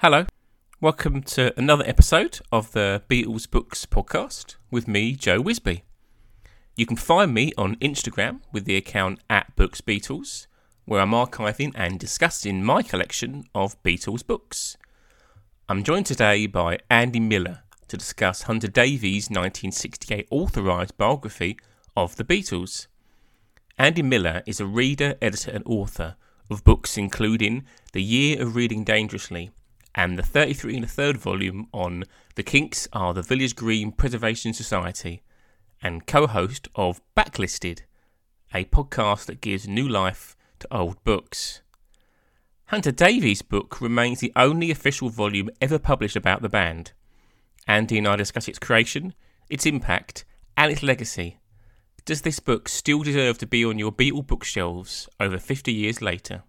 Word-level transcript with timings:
Hello, 0.00 0.26
welcome 0.80 1.22
to 1.22 1.52
another 1.58 1.82
episode 1.84 2.38
of 2.52 2.70
the 2.70 3.02
Beatles 3.08 3.50
Books 3.50 3.84
podcast 3.84 4.54
with 4.70 4.86
me, 4.86 5.16
Joe 5.16 5.42
Wisby. 5.42 5.82
You 6.76 6.86
can 6.86 6.96
find 6.96 7.34
me 7.34 7.52
on 7.58 7.74
Instagram 7.80 8.42
with 8.52 8.64
the 8.64 8.76
account 8.76 9.18
at 9.28 9.56
Books 9.56 9.80
Beatles, 9.80 10.46
where 10.84 11.00
I'm 11.00 11.10
archiving 11.10 11.72
and 11.74 11.98
discussing 11.98 12.62
my 12.62 12.84
collection 12.84 13.46
of 13.56 13.82
Beatles 13.82 14.24
books. 14.24 14.76
I'm 15.68 15.82
joined 15.82 16.06
today 16.06 16.46
by 16.46 16.78
Andy 16.88 17.18
Miller 17.18 17.64
to 17.88 17.96
discuss 17.96 18.42
Hunter 18.42 18.68
Davies' 18.68 19.28
1968 19.28 20.28
authorised 20.30 20.96
biography 20.96 21.58
of 21.96 22.14
the 22.14 22.22
Beatles. 22.22 22.86
Andy 23.76 24.02
Miller 24.02 24.44
is 24.46 24.60
a 24.60 24.64
reader, 24.64 25.16
editor, 25.20 25.50
and 25.50 25.64
author 25.66 26.14
of 26.48 26.62
books 26.62 26.96
including 26.96 27.64
The 27.94 28.02
Year 28.04 28.40
of 28.40 28.54
Reading 28.54 28.84
Dangerously 28.84 29.50
and 29.98 30.16
the 30.16 30.22
33 30.22 30.76
and 30.76 30.84
a 30.84 30.86
third 30.88 31.16
volume 31.16 31.66
on 31.74 32.04
The 32.36 32.44
Kinks 32.44 32.86
are 32.92 33.12
the 33.12 33.20
Village 33.20 33.56
Green 33.56 33.90
Preservation 33.90 34.52
Society, 34.52 35.22
and 35.82 36.06
co 36.06 36.28
host 36.28 36.68
of 36.76 37.00
Backlisted, 37.16 37.80
a 38.54 38.64
podcast 38.66 39.26
that 39.26 39.40
gives 39.40 39.66
new 39.66 39.88
life 39.88 40.36
to 40.60 40.72
old 40.72 41.02
books. 41.02 41.62
Hunter 42.66 42.92
Davies' 42.92 43.42
book 43.42 43.80
remains 43.80 44.20
the 44.20 44.30
only 44.36 44.70
official 44.70 45.08
volume 45.08 45.50
ever 45.60 45.80
published 45.80 46.14
about 46.14 46.42
the 46.42 46.48
band. 46.48 46.92
Andy 47.66 47.98
and 47.98 48.06
I 48.06 48.14
discuss 48.14 48.46
its 48.46 48.60
creation, 48.60 49.14
its 49.50 49.66
impact, 49.66 50.24
and 50.56 50.70
its 50.70 50.84
legacy. 50.84 51.38
Does 52.04 52.22
this 52.22 52.38
book 52.38 52.68
still 52.68 53.02
deserve 53.02 53.38
to 53.38 53.48
be 53.48 53.64
on 53.64 53.80
your 53.80 53.90
Beatle 53.90 54.24
bookshelves 54.24 55.08
over 55.18 55.38
50 55.38 55.72
years 55.72 56.00
later? 56.00 56.44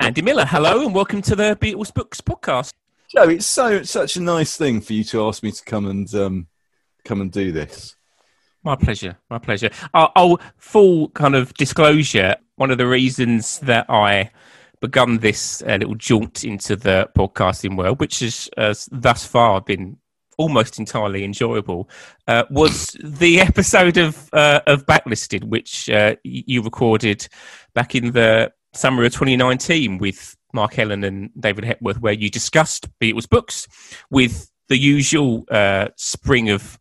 Andy 0.00 0.22
Miller, 0.22 0.44
hello 0.46 0.86
and 0.86 0.94
welcome 0.94 1.20
to 1.22 1.34
the 1.34 1.56
Beatles 1.60 1.92
Books 1.92 2.20
podcast. 2.20 2.72
Joe, 3.08 3.28
it's 3.28 3.46
so 3.46 3.82
such 3.82 4.16
a 4.16 4.22
nice 4.22 4.56
thing 4.56 4.80
for 4.80 4.92
you 4.92 5.02
to 5.04 5.26
ask 5.26 5.42
me 5.42 5.50
to 5.50 5.64
come 5.64 5.86
and 5.86 6.14
um, 6.14 6.46
come 7.04 7.20
and 7.20 7.32
do 7.32 7.50
this. 7.50 7.96
My 8.62 8.76
pleasure, 8.76 9.18
my 9.28 9.38
pleasure. 9.38 9.70
I'll, 9.92 10.12
I'll 10.14 10.40
full 10.56 11.08
kind 11.10 11.34
of 11.34 11.52
disclosure. 11.54 12.36
One 12.54 12.70
of 12.70 12.78
the 12.78 12.86
reasons 12.86 13.58
that 13.60 13.86
I 13.88 14.30
begun 14.80 15.18
this 15.18 15.62
uh, 15.62 15.76
little 15.76 15.96
jaunt 15.96 16.44
into 16.44 16.76
the 16.76 17.10
podcasting 17.16 17.76
world, 17.76 17.98
which 17.98 18.20
has 18.20 18.48
uh, 18.56 18.74
thus 18.92 19.26
far 19.26 19.60
been 19.60 19.98
almost 20.38 20.78
entirely 20.78 21.24
enjoyable, 21.24 21.90
uh, 22.28 22.44
was 22.50 22.96
the 23.02 23.40
episode 23.40 23.96
of 23.96 24.30
uh, 24.32 24.60
of 24.68 24.86
Backlisted, 24.86 25.42
which 25.42 25.90
uh, 25.90 26.14
you 26.22 26.62
recorded 26.62 27.26
back 27.74 27.96
in 27.96 28.12
the 28.12 28.52
summer 28.78 29.04
of 29.04 29.12
2019 29.12 29.98
with 29.98 30.36
Mark 30.52 30.78
Ellen 30.78 31.04
and 31.04 31.30
David 31.38 31.64
Hepworth, 31.64 32.00
where 32.00 32.12
you 32.12 32.30
discussed 32.30 32.88
Beatles 33.00 33.28
books 33.28 33.66
with 34.10 34.50
the 34.68 34.78
usual 34.78 35.44
uh, 35.50 35.88
spring 35.96 36.50
of 36.50 36.78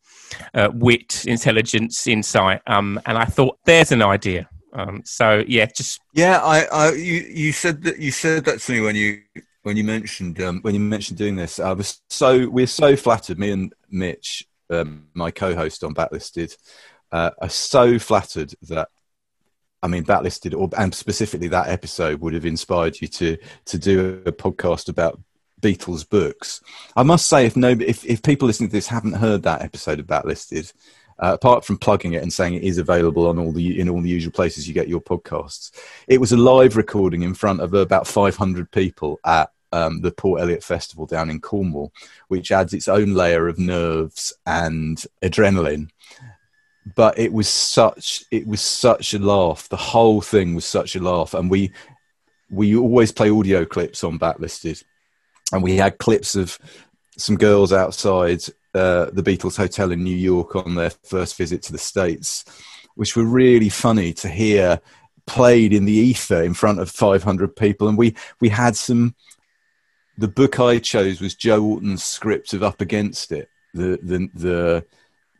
uh, 0.53 0.69
wit, 0.73 1.25
intelligence, 1.25 2.07
insight. 2.07 2.61
Um, 2.67 2.99
and 3.05 3.17
I 3.17 3.25
thought, 3.25 3.57
there's 3.65 3.91
an 3.91 4.01
idea. 4.01 4.49
Um, 4.73 5.01
so 5.05 5.43
yeah, 5.47 5.65
just 5.65 5.99
yeah. 6.13 6.39
I, 6.43 6.65
I 6.65 6.91
you, 6.91 7.25
you 7.29 7.51
said 7.51 7.81
that 7.83 7.99
you 7.99 8.11
said 8.11 8.45
that 8.45 8.59
to 8.59 8.71
me 8.71 8.81
when 8.81 8.95
you 8.95 9.21
when 9.63 9.75
you 9.75 9.83
mentioned 9.83 10.39
um, 10.41 10.59
when 10.61 10.73
you 10.75 10.79
mentioned 10.79 11.17
doing 11.17 11.35
this. 11.35 11.59
I 11.59 11.71
was 11.71 12.01
so 12.09 12.47
we're 12.49 12.67
so 12.67 12.95
flattered. 12.95 13.39
Me 13.39 13.51
and 13.51 13.73
Mitch, 13.89 14.45
um, 14.69 15.07
my 15.13 15.31
co-host 15.31 15.83
on 15.83 15.95
Backlisted, 15.95 16.55
uh, 17.11 17.31
are 17.41 17.49
so 17.49 17.97
flattered 17.97 18.53
that 18.63 18.89
I 19.87 19.89
mean, 19.89 20.03
Backlisted, 20.03 20.53
or 20.53 20.69
and 20.77 20.93
specifically 20.93 21.47
that 21.47 21.69
episode 21.69 22.19
would 22.19 22.33
have 22.33 22.45
inspired 22.45 22.99
you 22.99 23.07
to 23.07 23.37
to 23.63 23.77
do 23.77 24.21
a 24.25 24.33
podcast 24.33 24.89
about 24.89 25.17
Beatles 25.61 26.07
books. 26.07 26.59
I 26.97 27.03
must 27.03 27.29
say, 27.29 27.45
if 27.45 27.55
no, 27.55 27.69
if 27.69 28.03
if 28.03 28.21
people 28.21 28.47
listening 28.47 28.67
to 28.67 28.75
this 28.75 28.87
haven't 28.87 29.13
heard 29.13 29.43
that 29.43 29.61
episode 29.61 30.01
of 30.01 30.05
Backlisted, 30.05 30.73
uh, 31.19 31.31
apart 31.35 31.63
from 31.63 31.77
plugging 31.77 32.11
it 32.11 32.21
and 32.21 32.33
saying 32.33 32.55
it 32.55 32.63
is 32.63 32.79
available 32.79 33.27
on 33.27 33.39
all 33.39 33.53
the 33.53 33.79
in 33.79 33.87
all 33.87 34.01
the 34.01 34.09
usual 34.09 34.33
places 34.33 34.67
you 34.67 34.73
get 34.73 34.89
your 34.89 34.99
podcasts, 34.99 35.71
it 36.09 36.19
was 36.19 36.33
a 36.33 36.37
live 36.37 36.75
recording 36.75 37.21
in 37.21 37.33
front 37.33 37.61
of 37.61 37.73
about 37.73 38.07
500 38.07 38.69
people 38.69 39.21
at 39.23 39.53
um, 39.71 40.01
the 40.01 40.11
Port 40.11 40.41
Eliot 40.41 40.65
Festival 40.65 41.05
down 41.05 41.29
in 41.29 41.39
Cornwall, 41.39 41.93
which 42.27 42.51
adds 42.51 42.73
its 42.73 42.89
own 42.89 43.13
layer 43.13 43.47
of 43.47 43.57
nerves 43.57 44.33
and 44.45 45.05
adrenaline 45.23 45.91
but 46.95 47.17
it 47.17 47.33
was 47.33 47.47
such 47.47 48.23
it 48.31 48.47
was 48.47 48.61
such 48.61 49.13
a 49.13 49.19
laugh. 49.19 49.67
The 49.69 49.77
whole 49.77 50.21
thing 50.21 50.55
was 50.55 50.65
such 50.65 50.95
a 50.95 51.01
laugh, 51.01 51.33
and 51.33 51.49
we 51.49 51.71
we 52.49 52.75
always 52.75 53.11
play 53.11 53.29
audio 53.29 53.65
clips 53.65 54.03
on 54.03 54.19
Backlisted, 54.19 54.83
and 55.51 55.63
we 55.63 55.75
had 55.75 55.97
clips 55.97 56.35
of 56.35 56.57
some 57.17 57.35
girls 57.35 57.73
outside 57.73 58.43
uh, 58.73 59.05
the 59.11 59.23
Beatles 59.23 59.57
Hotel 59.57 59.91
in 59.91 60.03
New 60.03 60.15
York 60.15 60.55
on 60.55 60.75
their 60.75 60.91
first 60.91 61.35
visit 61.35 61.63
to 61.63 61.71
the 61.71 61.77
States, 61.77 62.45
which 62.95 63.15
were 63.15 63.25
really 63.25 63.69
funny 63.69 64.13
to 64.13 64.29
hear 64.29 64.79
played 65.25 65.73
in 65.73 65.85
the 65.85 65.93
ether 65.93 66.41
in 66.41 66.53
front 66.53 66.79
of 66.79 66.89
500 66.89 67.55
people, 67.55 67.87
and 67.87 67.97
we 67.97 68.15
we 68.39 68.49
had 68.49 68.75
some. 68.75 69.15
The 70.19 70.27
book 70.27 70.59
I 70.59 70.79
chose 70.79 71.21
was 71.21 71.35
Joe 71.35 71.61
Orton's 71.61 72.03
script 72.03 72.53
of 72.53 72.63
Up 72.63 72.81
Against 72.81 73.31
It, 73.31 73.49
the 73.73 73.99
the 74.01 74.29
the 74.33 74.85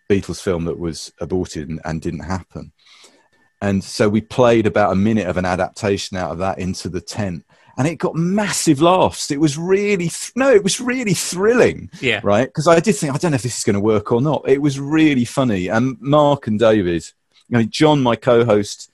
Beatles 0.10 0.42
film 0.42 0.66
that 0.66 0.80
was 0.80 1.12
aborted 1.20 1.70
and, 1.70 1.80
and 1.86 2.02
didn't 2.02 2.22
happen. 2.22 2.72
And 3.62 3.84
so 3.84 4.08
we 4.08 4.22
played 4.22 4.68
about 4.68 4.92
a 4.92 4.96
minute 4.96 5.28
of 5.28 5.38
an 5.38 5.46
adaptation 5.46 6.18
out 6.18 6.32
of 6.32 6.38
that 6.38 6.60
into 6.60 6.90
the 6.90 7.02
tent 7.02 7.44
and 7.78 7.88
it 7.88 7.96
got 7.96 8.16
massive 8.16 8.82
laughs. 8.82 9.30
It 9.30 9.40
was 9.40 9.58
really 9.58 10.10
th- 10.10 10.32
no, 10.36 10.52
it 10.52 10.64
was 10.64 10.82
really 10.82 11.14
thrilling. 11.14 11.92
Yeah, 12.02 12.22
right. 12.24 12.48
Because 12.48 12.68
I 12.68 12.80
did 12.80 12.96
think 12.96 13.14
I 13.14 13.18
don't 13.18 13.32
know 13.32 13.36
if 13.36 13.44
this 13.44 13.60
is 13.60 13.64
going 13.64 13.76
to 13.76 13.80
work 13.80 14.12
or 14.12 14.20
not. 14.20 14.44
It 14.48 14.62
was 14.62 14.80
really 14.80 15.26
funny. 15.26 15.68
And 15.68 15.96
Mark 16.02 16.48
and 16.48 16.60
David, 16.60 17.06
you 17.48 17.58
know, 17.58 17.64
John, 17.64 18.02
my 18.02 18.16
co-host, 18.16 18.92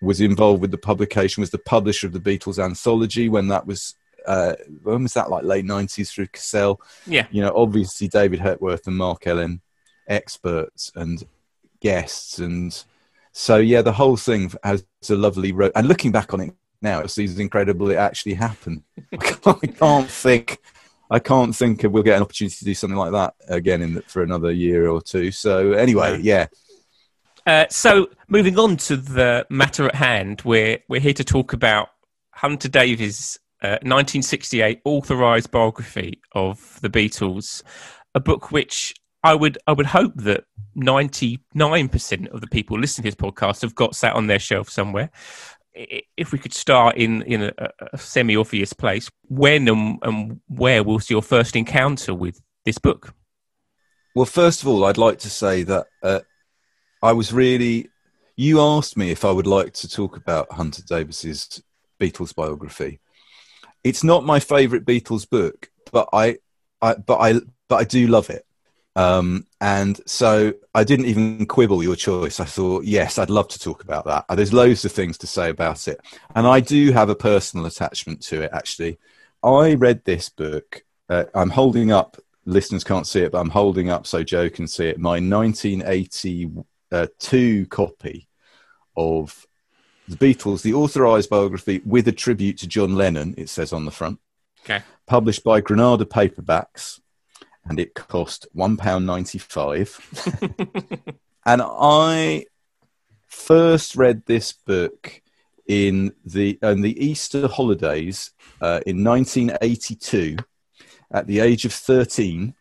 was 0.00 0.20
involved 0.20 0.62
with 0.62 0.70
the 0.70 0.78
publication. 0.78 1.40
Was 1.40 1.50
the 1.50 1.58
publisher 1.58 2.06
of 2.06 2.12
the 2.12 2.20
Beatles 2.20 2.62
anthology 2.62 3.28
when 3.28 3.48
that 3.48 3.66
was. 3.66 3.96
Uh, 4.24 4.54
when 4.84 5.02
was 5.02 5.14
that? 5.14 5.30
Like 5.30 5.42
late 5.42 5.64
nineties 5.64 6.12
through 6.12 6.28
Cassell. 6.28 6.80
Yeah. 7.08 7.26
You 7.32 7.42
know, 7.42 7.52
obviously 7.56 8.06
David 8.06 8.38
Hepworth 8.38 8.86
and 8.86 8.96
Mark 8.96 9.26
Ellen 9.26 9.60
experts 10.08 10.92
and 10.94 11.24
guests 11.80 12.38
and 12.38 12.84
so 13.32 13.56
yeah 13.56 13.82
the 13.82 13.92
whole 13.92 14.16
thing 14.16 14.50
has 14.62 14.84
a 15.10 15.14
lovely 15.14 15.52
road 15.52 15.72
and 15.74 15.88
looking 15.88 16.12
back 16.12 16.32
on 16.32 16.40
it 16.40 16.54
now 16.80 17.00
it 17.00 17.10
seems 17.10 17.38
incredible 17.38 17.90
it 17.90 17.96
actually 17.96 18.34
happened. 18.34 18.82
I 19.12 19.66
can't 19.66 20.08
think 20.10 20.58
i 21.10 21.18
can't 21.18 21.54
think 21.54 21.82
we'll 21.82 22.02
get 22.02 22.16
an 22.16 22.22
opportunity 22.22 22.56
to 22.56 22.64
do 22.64 22.74
something 22.74 22.96
like 22.96 23.12
that 23.12 23.34
again 23.48 23.82
in 23.82 23.94
the, 23.94 24.02
for 24.02 24.22
another 24.22 24.50
year 24.50 24.88
or 24.88 25.00
two. 25.00 25.30
So 25.30 25.72
anyway 25.72 26.20
yeah. 26.20 26.46
uh, 27.46 27.66
so 27.68 28.08
moving 28.28 28.58
on 28.58 28.76
to 28.78 28.96
the 28.96 29.46
matter 29.50 29.86
at 29.86 29.94
hand 29.94 30.42
we're 30.44 30.78
we're 30.88 31.00
here 31.00 31.12
to 31.14 31.24
talk 31.24 31.52
about 31.52 31.88
hunter 32.30 32.68
davies 32.68 33.38
uh, 33.62 33.78
1968 33.82 34.80
authorized 34.84 35.50
biography 35.50 36.20
of 36.32 36.80
the 36.80 36.90
beatles 36.90 37.62
a 38.14 38.20
book 38.20 38.50
which 38.50 38.94
I 39.22 39.34
would 39.34 39.58
I 39.66 39.72
would 39.72 39.86
hope 39.86 40.12
that 40.16 40.44
ninety 40.74 41.40
nine 41.54 41.88
percent 41.88 42.28
of 42.28 42.40
the 42.40 42.46
people 42.46 42.78
listening 42.78 43.10
to 43.10 43.16
this 43.16 43.32
podcast 43.32 43.62
have 43.62 43.74
got 43.74 43.94
sat 43.94 44.14
on 44.14 44.26
their 44.26 44.38
shelf 44.38 44.68
somewhere. 44.68 45.10
If 45.74 46.32
we 46.32 46.38
could 46.38 46.52
start 46.52 46.96
in 46.96 47.22
in 47.22 47.42
a, 47.44 47.70
a 47.92 47.98
semi 47.98 48.36
obvious 48.36 48.72
place, 48.72 49.10
when 49.28 49.68
and, 49.68 49.98
and 50.02 50.40
where 50.48 50.82
was 50.82 51.08
your 51.08 51.22
first 51.22 51.56
encounter 51.56 52.14
with 52.14 52.40
this 52.64 52.78
book? 52.78 53.14
Well, 54.14 54.26
first 54.26 54.62
of 54.62 54.68
all, 54.68 54.84
I'd 54.84 54.98
like 54.98 55.18
to 55.20 55.30
say 55.30 55.62
that 55.62 55.86
uh, 56.02 56.20
I 57.02 57.12
was 57.12 57.32
really. 57.32 57.88
You 58.34 58.60
asked 58.60 58.96
me 58.96 59.10
if 59.10 59.24
I 59.24 59.30
would 59.30 59.46
like 59.46 59.74
to 59.74 59.88
talk 59.88 60.16
about 60.16 60.52
Hunter 60.52 60.82
Davies's 60.82 61.62
Beatles 62.00 62.34
biography. 62.34 62.98
It's 63.84 64.02
not 64.02 64.24
my 64.24 64.40
favourite 64.40 64.86
Beatles 64.86 65.28
book, 65.28 65.70
but 65.92 66.08
I, 66.12 66.38
I, 66.80 66.94
but 66.94 67.18
I, 67.18 67.40
but 67.68 67.76
I 67.76 67.84
do 67.84 68.06
love 68.06 68.30
it. 68.30 68.46
Um, 68.94 69.46
and 69.60 70.00
so 70.06 70.52
I 70.74 70.84
didn't 70.84 71.06
even 71.06 71.46
quibble 71.46 71.82
your 71.82 71.96
choice. 71.96 72.40
I 72.40 72.44
thought, 72.44 72.84
yes, 72.84 73.18
I'd 73.18 73.30
love 73.30 73.48
to 73.48 73.58
talk 73.58 73.82
about 73.82 74.04
that. 74.04 74.26
Uh, 74.28 74.34
there's 74.34 74.52
loads 74.52 74.84
of 74.84 74.92
things 74.92 75.16
to 75.18 75.26
say 75.26 75.50
about 75.50 75.88
it. 75.88 76.00
And 76.34 76.46
I 76.46 76.60
do 76.60 76.92
have 76.92 77.08
a 77.08 77.14
personal 77.14 77.66
attachment 77.66 78.22
to 78.24 78.42
it, 78.42 78.50
actually. 78.52 78.98
I 79.42 79.74
read 79.74 80.04
this 80.04 80.28
book. 80.28 80.84
Uh, 81.08 81.24
I'm 81.34 81.50
holding 81.50 81.90
up, 81.90 82.18
listeners 82.44 82.84
can't 82.84 83.06
see 83.06 83.22
it, 83.22 83.32
but 83.32 83.40
I'm 83.40 83.50
holding 83.50 83.88
up 83.88 84.06
so 84.06 84.22
Joe 84.22 84.50
can 84.50 84.68
see 84.68 84.86
it. 84.86 84.98
My 84.98 85.20
1982 85.20 87.66
copy 87.66 88.28
of 88.96 89.46
the 90.08 90.16
Beatles, 90.16 90.62
the 90.62 90.74
authorized 90.74 91.30
biography 91.30 91.80
with 91.86 92.08
a 92.08 92.12
tribute 92.12 92.58
to 92.58 92.66
John 92.66 92.94
Lennon, 92.94 93.34
it 93.38 93.48
says 93.48 93.72
on 93.72 93.86
the 93.86 93.90
front. 93.90 94.18
Okay. 94.64 94.82
Published 95.06 95.42
by 95.42 95.60
Granada 95.60 96.04
Paperbacks 96.04 97.00
and 97.64 97.80
it 97.80 97.94
cost 97.94 98.46
£1.95. 98.56 101.16
and 101.46 101.62
I 101.64 102.44
first 103.26 103.96
read 103.96 104.26
this 104.26 104.52
book 104.52 105.22
in 105.66 106.12
the 106.24 106.58
in 106.62 106.82
the 106.82 107.04
Easter 107.04 107.48
holidays 107.48 108.30
uh, 108.60 108.80
in 108.84 109.02
1982, 109.04 110.36
at 111.12 111.26
the 111.26 111.40
age 111.40 111.64
of 111.64 111.72
13, 111.72 112.54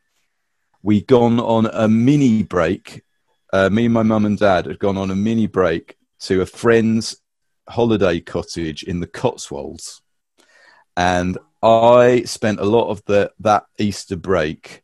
We'd 0.84 1.06
gone 1.06 1.40
on 1.40 1.68
a 1.68 1.88
mini 1.88 2.42
break. 2.42 3.04
Uh, 3.54 3.70
me 3.70 3.86
and 3.86 3.94
my 3.94 4.04
mum 4.04 4.26
and 4.26 4.38
dad 4.38 4.66
had 4.66 4.80
gone 4.80 4.98
on 4.98 5.12
a 5.12 5.16
mini 5.16 5.46
break 5.46 5.96
to 6.22 6.42
a 6.42 6.46
friend's 6.46 7.18
holiday 7.70 8.20
cottage 8.20 8.84
in 8.84 9.00
the 9.00 9.08
Cotswolds, 9.08 10.02
and 10.98 11.38
I 11.62 12.24
spent 12.24 12.60
a 12.60 12.66
lot 12.66 12.90
of 12.90 13.04
the 13.06 13.32
that 13.42 13.66
Easter 13.78 14.16
break, 14.16 14.82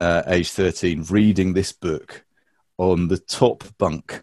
uh, 0.00 0.22
age 0.26 0.50
13, 0.50 1.04
reading 1.10 1.52
this 1.52 1.72
book 1.72 2.24
on 2.78 3.08
the 3.08 3.18
top 3.18 3.64
bunk 3.78 4.22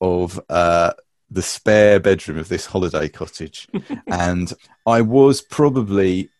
of 0.00 0.40
uh, 0.48 0.92
the 1.30 1.42
spare 1.42 2.00
bedroom 2.00 2.38
of 2.38 2.48
this 2.48 2.66
holiday 2.66 3.08
cottage. 3.08 3.68
and 4.06 4.52
I 4.86 5.02
was 5.02 5.40
probably 5.40 6.30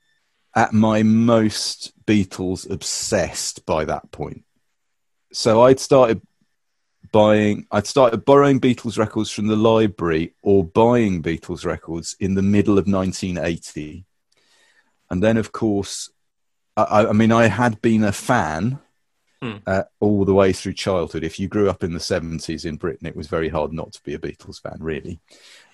at 0.54 0.72
my 0.72 1.02
most 1.02 1.92
Beatles 2.06 2.68
obsessed 2.70 3.66
by 3.66 3.84
that 3.84 4.10
point. 4.10 4.44
So 5.32 5.62
I'd 5.62 5.80
started 5.80 6.22
buying, 7.12 7.66
I'd 7.70 7.86
started 7.86 8.24
borrowing 8.24 8.60
Beatles 8.60 8.98
records 8.98 9.30
from 9.30 9.46
the 9.46 9.56
library 9.56 10.34
or 10.42 10.64
buying 10.64 11.22
Beatles 11.22 11.64
records 11.64 12.16
in 12.20 12.34
the 12.34 12.42
middle 12.42 12.78
of 12.78 12.86
1980. 12.86 14.04
And 15.10 15.22
then, 15.22 15.36
of 15.36 15.52
course, 15.52 16.10
I, 16.76 17.06
I 17.06 17.12
mean, 17.12 17.32
I 17.32 17.46
had 17.46 17.80
been 17.82 18.04
a 18.04 18.12
fan 18.12 18.78
hmm. 19.40 19.56
uh, 19.66 19.84
all 20.00 20.24
the 20.24 20.34
way 20.34 20.52
through 20.52 20.74
childhood. 20.74 21.24
If 21.24 21.38
you 21.38 21.48
grew 21.48 21.70
up 21.70 21.84
in 21.84 21.92
the 21.92 21.98
70s 21.98 22.66
in 22.66 22.76
Britain, 22.76 23.06
it 23.06 23.16
was 23.16 23.28
very 23.28 23.48
hard 23.48 23.72
not 23.72 23.92
to 23.92 24.02
be 24.02 24.14
a 24.14 24.18
Beatles 24.18 24.60
fan, 24.60 24.78
really. 24.80 25.20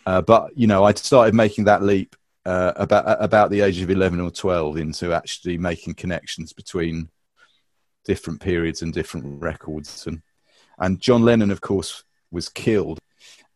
Uh, 0.06 0.20
but, 0.22 0.56
you 0.56 0.66
know, 0.66 0.84
I'd 0.84 0.98
started 0.98 1.34
making 1.34 1.64
that 1.64 1.82
leap 1.82 2.16
uh, 2.44 2.72
about, 2.76 3.22
about 3.22 3.50
the 3.50 3.60
age 3.62 3.80
of 3.80 3.90
11 3.90 4.20
or 4.20 4.30
12 4.30 4.76
into 4.76 5.12
actually 5.12 5.58
making 5.58 5.94
connections 5.94 6.52
between 6.52 7.08
different 8.04 8.40
periods 8.40 8.82
and 8.82 8.92
different 8.92 9.40
records. 9.40 10.06
And, 10.06 10.22
and 10.78 11.00
John 11.00 11.22
Lennon, 11.22 11.50
of 11.50 11.60
course, 11.60 12.04
was 12.30 12.48
killed. 12.48 12.98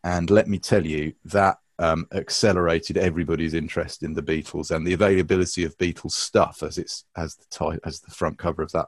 And 0.03 0.29
let 0.29 0.47
me 0.47 0.59
tell 0.59 0.85
you, 0.85 1.13
that 1.25 1.57
um, 1.79 2.07
accelerated 2.13 2.97
everybody's 2.97 3.53
interest 3.53 4.03
in 4.03 4.13
the 4.13 4.23
Beatles 4.23 4.71
and 4.71 4.85
the 4.85 4.93
availability 4.93 5.63
of 5.63 5.77
Beatles 5.77 6.11
stuff, 6.11 6.63
as 6.63 6.77
it's 6.77 7.05
as 7.15 7.35
the 7.35 7.45
type, 7.49 7.79
as 7.83 7.99
the 7.99 8.11
front 8.11 8.37
cover 8.37 8.61
of 8.61 8.71
that 8.71 8.87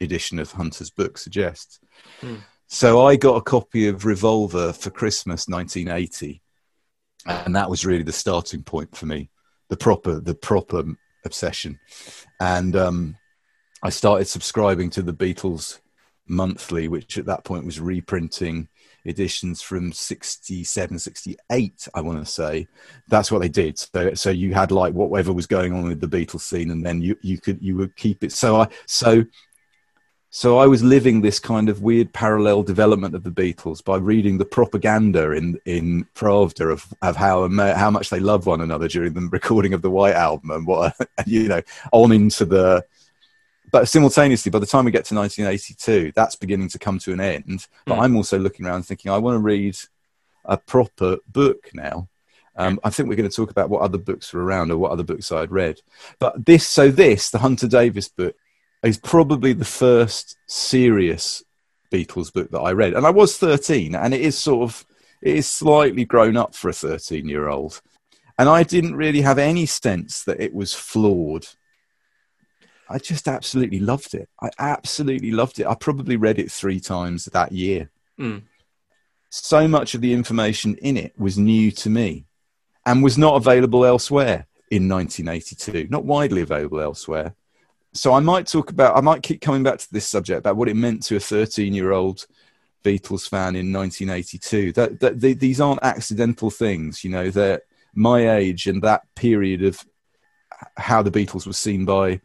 edition 0.00 0.38
of 0.38 0.52
Hunter's 0.52 0.90
book 0.90 1.18
suggests. 1.18 1.80
Hmm. 2.20 2.36
So 2.66 3.06
I 3.06 3.16
got 3.16 3.36
a 3.36 3.42
copy 3.42 3.88
of 3.88 4.04
Revolver 4.04 4.72
for 4.72 4.90
Christmas 4.90 5.46
1980, 5.46 6.42
and 7.26 7.54
that 7.54 7.70
was 7.70 7.86
really 7.86 8.02
the 8.02 8.12
starting 8.12 8.62
point 8.62 8.96
for 8.96 9.06
me, 9.06 9.30
the 9.68 9.76
proper 9.76 10.20
the 10.20 10.34
proper 10.34 10.84
obsession, 11.24 11.78
and 12.40 12.74
um, 12.74 13.16
I 13.82 13.90
started 13.90 14.26
subscribing 14.26 14.90
to 14.90 15.02
the 15.02 15.14
Beatles 15.14 15.80
monthly, 16.26 16.88
which 16.88 17.18
at 17.18 17.26
that 17.26 17.44
point 17.44 17.66
was 17.66 17.80
reprinting 17.80 18.68
editions 19.04 19.60
from 19.60 19.92
67 19.92 20.98
68 20.98 21.88
i 21.94 22.00
want 22.00 22.18
to 22.18 22.30
say 22.30 22.66
that's 23.08 23.30
what 23.30 23.40
they 23.40 23.48
did 23.48 23.78
so, 23.78 24.14
so 24.14 24.30
you 24.30 24.54
had 24.54 24.70
like 24.70 24.94
whatever 24.94 25.32
was 25.32 25.46
going 25.46 25.72
on 25.72 25.88
with 25.88 26.00
the 26.00 26.06
beatles 26.06 26.40
scene 26.40 26.70
and 26.70 26.84
then 26.84 27.00
you 27.00 27.16
you 27.22 27.38
could 27.38 27.62
you 27.62 27.76
would 27.76 27.94
keep 27.96 28.24
it 28.24 28.32
so 28.32 28.60
i 28.62 28.68
so 28.86 29.24
so 30.36 30.58
I 30.58 30.66
was 30.66 30.82
living 30.82 31.20
this 31.20 31.38
kind 31.38 31.68
of 31.68 31.82
weird 31.82 32.12
parallel 32.12 32.64
development 32.64 33.14
of 33.14 33.22
the 33.22 33.30
Beatles 33.30 33.84
by 33.84 33.98
reading 33.98 34.36
the 34.36 34.44
propaganda 34.44 35.30
in 35.30 35.60
in 35.64 36.08
Pravda 36.16 36.72
of, 36.72 36.92
of 37.02 37.14
how 37.14 37.48
how 37.48 37.88
much 37.88 38.10
they 38.10 38.18
love 38.18 38.44
one 38.44 38.60
another 38.60 38.88
during 38.88 39.12
the 39.12 39.28
recording 39.30 39.74
of 39.74 39.82
the 39.82 39.92
White 39.92 40.16
Album 40.16 40.50
and 40.50 40.66
what 40.66 40.96
you 41.26 41.46
know 41.46 41.62
on 41.92 42.10
into 42.10 42.44
the. 42.44 42.84
But 43.74 43.88
simultaneously, 43.88 44.50
by 44.50 44.60
the 44.60 44.66
time 44.66 44.84
we 44.84 44.92
get 44.92 45.04
to 45.06 45.16
1982, 45.16 46.12
that's 46.14 46.36
beginning 46.36 46.68
to 46.68 46.78
come 46.78 47.00
to 47.00 47.12
an 47.12 47.20
end. 47.20 47.66
But 47.86 47.96
mm. 47.96 48.02
I'm 48.02 48.14
also 48.14 48.38
looking 48.38 48.66
around 48.66 48.84
thinking 48.84 49.10
I 49.10 49.18
want 49.18 49.34
to 49.34 49.40
read 49.40 49.76
a 50.44 50.56
proper 50.56 51.16
book 51.26 51.70
now. 51.74 52.08
Um, 52.54 52.78
I 52.84 52.90
think 52.90 53.08
we're 53.08 53.16
going 53.16 53.28
to 53.28 53.34
talk 53.34 53.50
about 53.50 53.70
what 53.70 53.82
other 53.82 53.98
books 53.98 54.32
were 54.32 54.44
around 54.44 54.70
or 54.70 54.78
what 54.78 54.92
other 54.92 55.02
books 55.02 55.32
I'd 55.32 55.50
read. 55.50 55.80
But 56.20 56.46
this, 56.46 56.64
so 56.64 56.88
this, 56.88 57.30
the 57.30 57.40
Hunter 57.40 57.66
Davies 57.66 58.08
book, 58.08 58.36
is 58.84 58.96
probably 58.96 59.54
the 59.54 59.64
first 59.64 60.36
serious 60.46 61.42
Beatles 61.90 62.32
book 62.32 62.52
that 62.52 62.60
I 62.60 62.74
read. 62.74 62.94
And 62.94 63.04
I 63.04 63.10
was 63.10 63.36
13, 63.38 63.96
and 63.96 64.14
it 64.14 64.20
is 64.20 64.38
sort 64.38 64.70
of, 64.70 64.86
it 65.20 65.34
is 65.34 65.50
slightly 65.50 66.04
grown 66.04 66.36
up 66.36 66.54
for 66.54 66.68
a 66.68 66.72
13 66.72 67.28
year 67.28 67.48
old. 67.48 67.82
And 68.38 68.48
I 68.48 68.62
didn't 68.62 68.94
really 68.94 69.22
have 69.22 69.40
any 69.40 69.66
sense 69.66 70.22
that 70.22 70.40
it 70.40 70.54
was 70.54 70.72
flawed. 70.72 71.48
I 72.88 72.98
just 72.98 73.28
absolutely 73.28 73.80
loved 73.80 74.14
it. 74.14 74.28
I 74.40 74.50
absolutely 74.58 75.30
loved 75.30 75.58
it. 75.58 75.66
I 75.66 75.74
probably 75.74 76.16
read 76.16 76.38
it 76.38 76.52
three 76.52 76.80
times 76.80 77.24
that 77.26 77.52
year. 77.52 77.90
Mm. 78.18 78.42
So 79.30 79.66
much 79.66 79.94
of 79.94 80.00
the 80.00 80.12
information 80.12 80.76
in 80.76 80.96
it 80.96 81.18
was 81.18 81.38
new 81.38 81.70
to 81.72 81.90
me 81.90 82.26
and 82.86 83.02
was 83.02 83.18
not 83.18 83.36
available 83.36 83.84
elsewhere 83.84 84.46
in 84.70 84.88
1982, 84.88 85.88
not 85.90 86.04
widely 86.04 86.42
available 86.42 86.80
elsewhere 86.80 87.34
so 87.94 88.12
I 88.12 88.20
might 88.20 88.48
talk 88.48 88.70
about, 88.70 88.96
I 88.96 89.00
might 89.00 89.22
keep 89.22 89.40
coming 89.40 89.62
back 89.62 89.78
to 89.78 89.92
this 89.92 90.08
subject 90.08 90.40
about 90.40 90.56
what 90.56 90.68
it 90.68 90.74
meant 90.74 91.04
to 91.04 91.16
a 91.16 91.20
13 91.20 91.72
year 91.72 91.92
old 91.92 92.26
Beatles 92.82 93.28
fan 93.28 93.54
in 93.56 93.72
1982. 93.72 94.72
That, 94.72 95.00
that 95.00 95.20
they, 95.20 95.32
these 95.32 95.60
aren't 95.60 95.82
accidental 95.82 96.50
things, 96.50 97.04
you 97.04 97.10
know, 97.10 97.30
that 97.30 97.62
my 97.94 98.36
age 98.36 98.66
and 98.66 98.82
that 98.82 99.02
period 99.14 99.62
of 99.62 99.80
how 100.76 101.02
the 101.02 101.10
Beatles 101.10 101.46
were 101.46 101.52
seen 101.52 101.84
by 101.84 102.20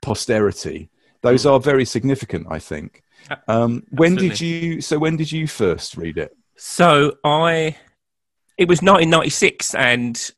posterity, 0.00 0.90
those 1.22 1.44
mm. 1.44 1.52
are 1.52 1.60
very 1.60 1.84
significant, 1.84 2.46
I 2.50 2.58
think. 2.58 3.02
Um, 3.48 3.84
when 3.90 4.16
did 4.16 4.40
you, 4.40 4.80
so 4.80 4.98
when 4.98 5.16
did 5.16 5.30
you 5.30 5.46
first 5.46 5.96
read 5.96 6.18
it? 6.18 6.36
So 6.56 7.16
I, 7.22 7.76
it 8.56 8.68
was 8.68 8.82
1996 8.82 9.74
and 9.74 10.30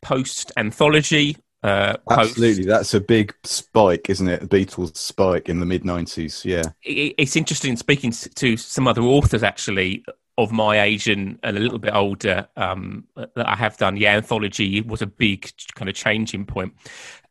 post 0.00 0.52
anthology 0.56 1.36
uh, 1.62 1.96
Absolutely, 2.08 2.64
that's 2.64 2.94
a 2.94 3.00
big 3.00 3.34
spike, 3.42 4.08
isn't 4.08 4.28
it? 4.28 4.40
The 4.40 4.46
Beatles 4.46 4.96
spike 4.96 5.48
in 5.48 5.58
the 5.58 5.66
mid 5.66 5.82
'90s. 5.82 6.44
Yeah, 6.44 6.62
it, 6.84 7.14
it's 7.18 7.34
interesting 7.34 7.76
speaking 7.76 8.12
to 8.12 8.56
some 8.56 8.86
other 8.86 9.02
authors 9.02 9.42
actually 9.42 10.04
of 10.36 10.52
my 10.52 10.80
age 10.80 11.08
and, 11.08 11.36
and 11.42 11.56
a 11.56 11.60
little 11.60 11.80
bit 11.80 11.92
older 11.92 12.46
um, 12.56 13.04
that 13.16 13.48
I 13.48 13.56
have 13.56 13.76
done. 13.76 13.96
Yeah, 13.96 14.14
anthology 14.14 14.80
was 14.82 15.02
a 15.02 15.06
big 15.06 15.50
kind 15.74 15.88
of 15.88 15.96
changing 15.96 16.46
point. 16.46 16.74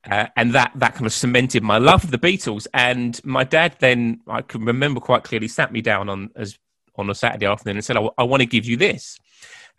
Uh, 0.09 0.27
and 0.35 0.53
that 0.53 0.71
that 0.75 0.93
kind 0.93 1.05
of 1.05 1.13
cemented 1.13 1.63
my 1.63 1.77
love 1.77 2.03
of 2.03 2.11
the 2.11 2.17
Beatles. 2.17 2.67
And 2.73 3.19
my 3.23 3.43
dad 3.43 3.75
then, 3.79 4.21
I 4.27 4.41
can 4.41 4.63
remember 4.63 4.99
quite 4.99 5.23
clearly, 5.23 5.47
sat 5.47 5.71
me 5.71 5.81
down 5.81 6.09
on 6.09 6.29
as 6.35 6.57
on 6.95 7.09
a 7.09 7.15
Saturday 7.15 7.45
afternoon 7.45 7.77
and 7.77 7.85
said, 7.85 7.97
"I, 7.97 8.07
I 8.17 8.23
want 8.23 8.41
to 8.41 8.45
give 8.45 8.65
you 8.65 8.77
this." 8.77 9.17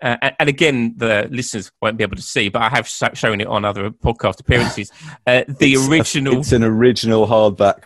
Uh, 0.01 0.31
and, 0.39 0.49
again, 0.49 0.95
the 0.97 1.27
listeners 1.29 1.73
won't 1.83 1.97
be 1.97 2.05
able 2.05 2.15
to 2.15 2.23
see, 2.23 2.49
but 2.49 2.63
I 2.63 2.69
have 2.69 2.87
shown 2.87 3.41
it 3.41 3.49
on 3.49 3.65
other 3.65 3.91
podcast 3.91 4.39
appearances. 4.39 4.93
Uh, 5.27 5.43
the 5.49 5.73
it's 5.73 5.89
original. 5.89 6.37
A, 6.37 6.39
it's 6.39 6.53
an 6.53 6.63
original 6.63 7.27
hardback 7.27 7.83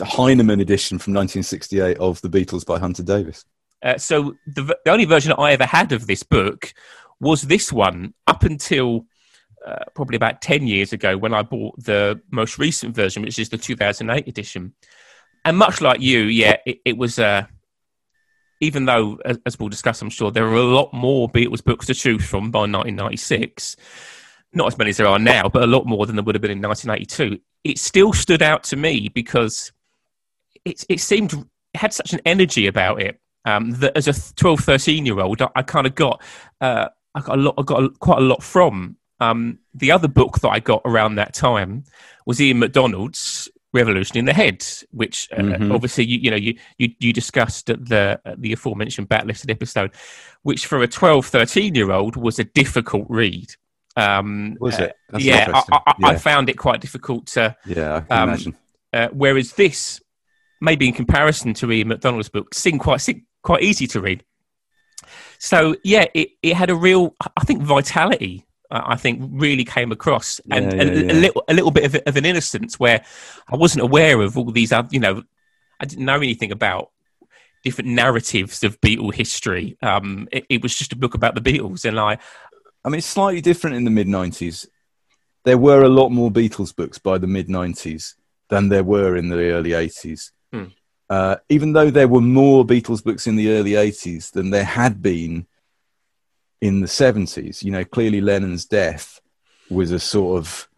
Heinemann 0.00 0.60
edition 0.60 0.98
from 0.98 1.12
1968 1.12 1.98
of 1.98 2.20
The 2.22 2.28
Beatles 2.28 2.64
by 2.64 2.78
Hunter 2.78 3.02
Davies. 3.02 3.44
Uh, 3.82 3.98
so 3.98 4.34
the, 4.46 4.62
the, 4.84 4.90
only 4.90 5.04
version 5.04 5.34
I 5.36 5.52
ever 5.52 5.66
had 5.66 5.92
of 5.92 6.06
this 6.06 6.22
book 6.22 6.72
was 7.20 7.42
this 7.42 7.70
one 7.70 8.14
up 8.26 8.42
until 8.42 9.06
uh, 9.66 9.84
probably 9.94 10.16
about 10.16 10.40
10 10.40 10.66
years 10.66 10.92
ago 10.92 11.16
when 11.16 11.34
I 11.34 11.42
bought 11.42 11.82
the 11.82 12.20
most 12.30 12.58
recent 12.58 12.94
version, 12.94 13.22
which 13.22 13.38
is 13.38 13.48
the 13.48 13.58
2008 13.58 14.28
edition. 14.28 14.72
And 15.44 15.58
much 15.58 15.80
like 15.80 16.00
you, 16.00 16.20
yeah, 16.20 16.56
it, 16.64 16.78
it 16.84 16.96
was 16.96 17.18
uh, 17.18 17.46
even 18.60 18.86
though, 18.86 19.18
as 19.44 19.58
we'll 19.58 19.68
discuss, 19.68 20.00
I'm 20.00 20.10
sure 20.10 20.30
there 20.30 20.46
are 20.46 20.54
a 20.54 20.62
lot 20.62 20.92
more 20.92 21.28
Beatles 21.28 21.62
books 21.62 21.86
to 21.86 21.94
choose 21.94 22.24
from 22.24 22.50
by 22.50 22.60
1996. 22.60 23.76
Not 24.54 24.68
as 24.68 24.78
many 24.78 24.90
as 24.90 24.96
there 24.96 25.06
are 25.06 25.18
now, 25.18 25.48
but 25.48 25.62
a 25.62 25.66
lot 25.66 25.86
more 25.86 26.06
than 26.06 26.16
there 26.16 26.24
would 26.24 26.34
have 26.34 26.42
been 26.42 26.50
in 26.50 26.62
1982. 26.62 27.40
It 27.64 27.78
still 27.78 28.12
stood 28.12 28.42
out 28.42 28.64
to 28.64 28.76
me 28.76 29.08
because 29.08 29.72
it, 30.64 30.84
it 30.88 31.00
seemed 31.00 31.32
it 31.32 31.46
had 31.74 31.92
such 31.92 32.12
an 32.12 32.20
energy 32.24 32.66
about 32.66 33.02
it 33.02 33.20
um, 33.44 33.72
that 33.72 33.96
as 33.96 34.08
a 34.08 34.34
12, 34.36 34.60
13 34.60 35.04
year 35.04 35.20
old, 35.20 35.42
I, 35.42 35.48
I 35.56 35.62
kind 35.62 35.86
of 35.86 35.94
got 35.94 36.22
uh, 36.60 36.88
I 37.14 37.20
got 37.20 37.38
a 37.38 37.40
lot, 37.40 37.54
I 37.58 37.62
got 37.62 37.82
a, 37.82 37.88
quite 37.90 38.18
a 38.18 38.22
lot 38.22 38.42
from. 38.42 38.96
Um, 39.20 39.58
the 39.74 39.92
other 39.92 40.08
book 40.08 40.40
that 40.40 40.48
I 40.48 40.60
got 40.60 40.82
around 40.84 41.14
that 41.16 41.34
time 41.34 41.84
was 42.26 42.40
Ian 42.40 42.58
MacDonald's 42.58 43.48
revolution 43.72 44.16
in 44.16 44.24
the 44.24 44.32
head, 44.32 44.64
which 44.90 45.28
uh, 45.32 45.36
mm-hmm. 45.36 45.72
obviously 45.72 46.04
you, 46.04 46.18
you 46.18 46.30
know 46.30 46.36
you, 46.36 46.58
you, 46.78 46.88
you 46.98 47.12
discussed 47.12 47.70
at 47.70 47.86
the 47.86 48.20
at 48.24 48.40
the 48.40 48.52
aforementioned 48.52 49.08
backlisted 49.08 49.50
episode, 49.50 49.92
which 50.42 50.66
for 50.66 50.82
a 50.82 50.88
12, 50.88 51.26
13 51.26 51.74
year 51.74 51.92
old 51.92 52.16
was 52.16 52.38
a 52.38 52.44
difficult 52.44 53.06
read. 53.08 53.48
Um, 53.96 54.56
was 54.60 54.78
it? 54.78 54.94
Uh, 55.12 55.18
yeah, 55.18 55.50
I, 55.54 55.78
I, 55.86 55.94
yeah, 55.98 56.06
I, 56.08 56.16
found 56.16 56.50
it 56.50 56.58
quite 56.58 56.80
difficult 56.80 57.26
to. 57.28 57.56
Yeah, 57.64 57.96
I 57.96 58.00
can 58.00 58.18
um, 58.18 58.28
imagine. 58.28 58.56
Uh, 58.92 59.08
whereas 59.12 59.52
this, 59.54 60.00
maybe 60.60 60.88
in 60.88 60.94
comparison 60.94 61.54
to 61.54 61.72
Ian 61.72 61.88
MacDonald's 61.88 62.28
book, 62.28 62.52
seemed 62.52 62.80
quite 62.80 63.00
seemed 63.00 63.22
quite 63.42 63.62
easy 63.62 63.86
to 63.88 64.00
read. 64.00 64.24
So 65.38 65.76
yeah, 65.82 66.06
it, 66.14 66.30
it 66.42 66.54
had 66.54 66.70
a 66.70 66.74
real, 66.74 67.14
I 67.36 67.44
think, 67.44 67.62
vitality. 67.62 68.45
I 68.70 68.96
think 68.96 69.20
really 69.32 69.64
came 69.64 69.92
across, 69.92 70.40
and 70.50 70.72
Yeah, 70.72 70.82
a, 70.82 70.84
yeah, 70.84 71.12
a 71.12 71.14
little 71.14 71.42
a 71.48 71.54
little 71.54 71.70
bit 71.70 71.84
of, 71.84 72.02
of 72.06 72.16
an 72.16 72.24
innocence 72.24 72.78
where 72.78 73.04
I 73.48 73.56
wasn't 73.56 73.82
aware 73.82 74.20
of 74.20 74.36
all 74.36 74.50
these 74.50 74.72
other, 74.72 74.88
you 74.90 75.00
know, 75.00 75.22
I 75.80 75.84
didn't 75.84 76.04
know 76.04 76.16
anything 76.16 76.52
about 76.52 76.90
different 77.62 77.90
narratives 77.90 78.62
of 78.62 78.80
Beatle 78.80 79.12
history. 79.12 79.76
Um, 79.82 80.28
it, 80.30 80.46
it 80.48 80.62
was 80.62 80.74
just 80.76 80.92
a 80.92 80.96
book 80.96 81.14
about 81.14 81.34
the 81.34 81.40
Beatles, 81.40 81.84
and 81.84 81.98
I 81.98 82.18
I 82.86 82.88
mean, 82.88 82.98
it's 82.98 83.08
slightly 83.08 83.40
different 83.40 83.74
in 83.74 83.84
the 83.84 83.90
mid 83.90 84.06
90s. 84.06 84.68
There 85.44 85.58
were 85.58 85.82
a 85.82 85.88
lot 85.88 86.10
more 86.10 86.30
Beatles 86.30 86.74
books 86.74 86.98
by 86.98 87.18
the 87.18 87.26
mid 87.26 87.48
90s 87.48 88.14
than 88.48 88.68
there 88.68 88.84
were 88.84 89.16
in 89.16 89.28
the 89.28 89.50
early 89.50 89.70
80s. 89.70 90.30
Hmm. 90.52 90.66
Uh, 91.10 91.36
even 91.48 91.72
though 91.72 91.90
there 91.90 92.06
were 92.06 92.20
more 92.20 92.64
Beatles 92.64 93.02
books 93.02 93.26
in 93.26 93.34
the 93.34 93.50
early 93.50 93.72
80s 93.72 94.30
than 94.30 94.50
there 94.50 94.64
had 94.64 95.02
been 95.02 95.46
in 96.60 96.80
the 96.80 96.86
70s, 96.86 97.62
you 97.62 97.70
know, 97.70 97.84
clearly 97.84 98.20
Lennon's 98.20 98.64
death 98.64 99.20
was 99.70 99.90
a 99.90 99.98
sort 99.98 100.38
of 100.38 100.68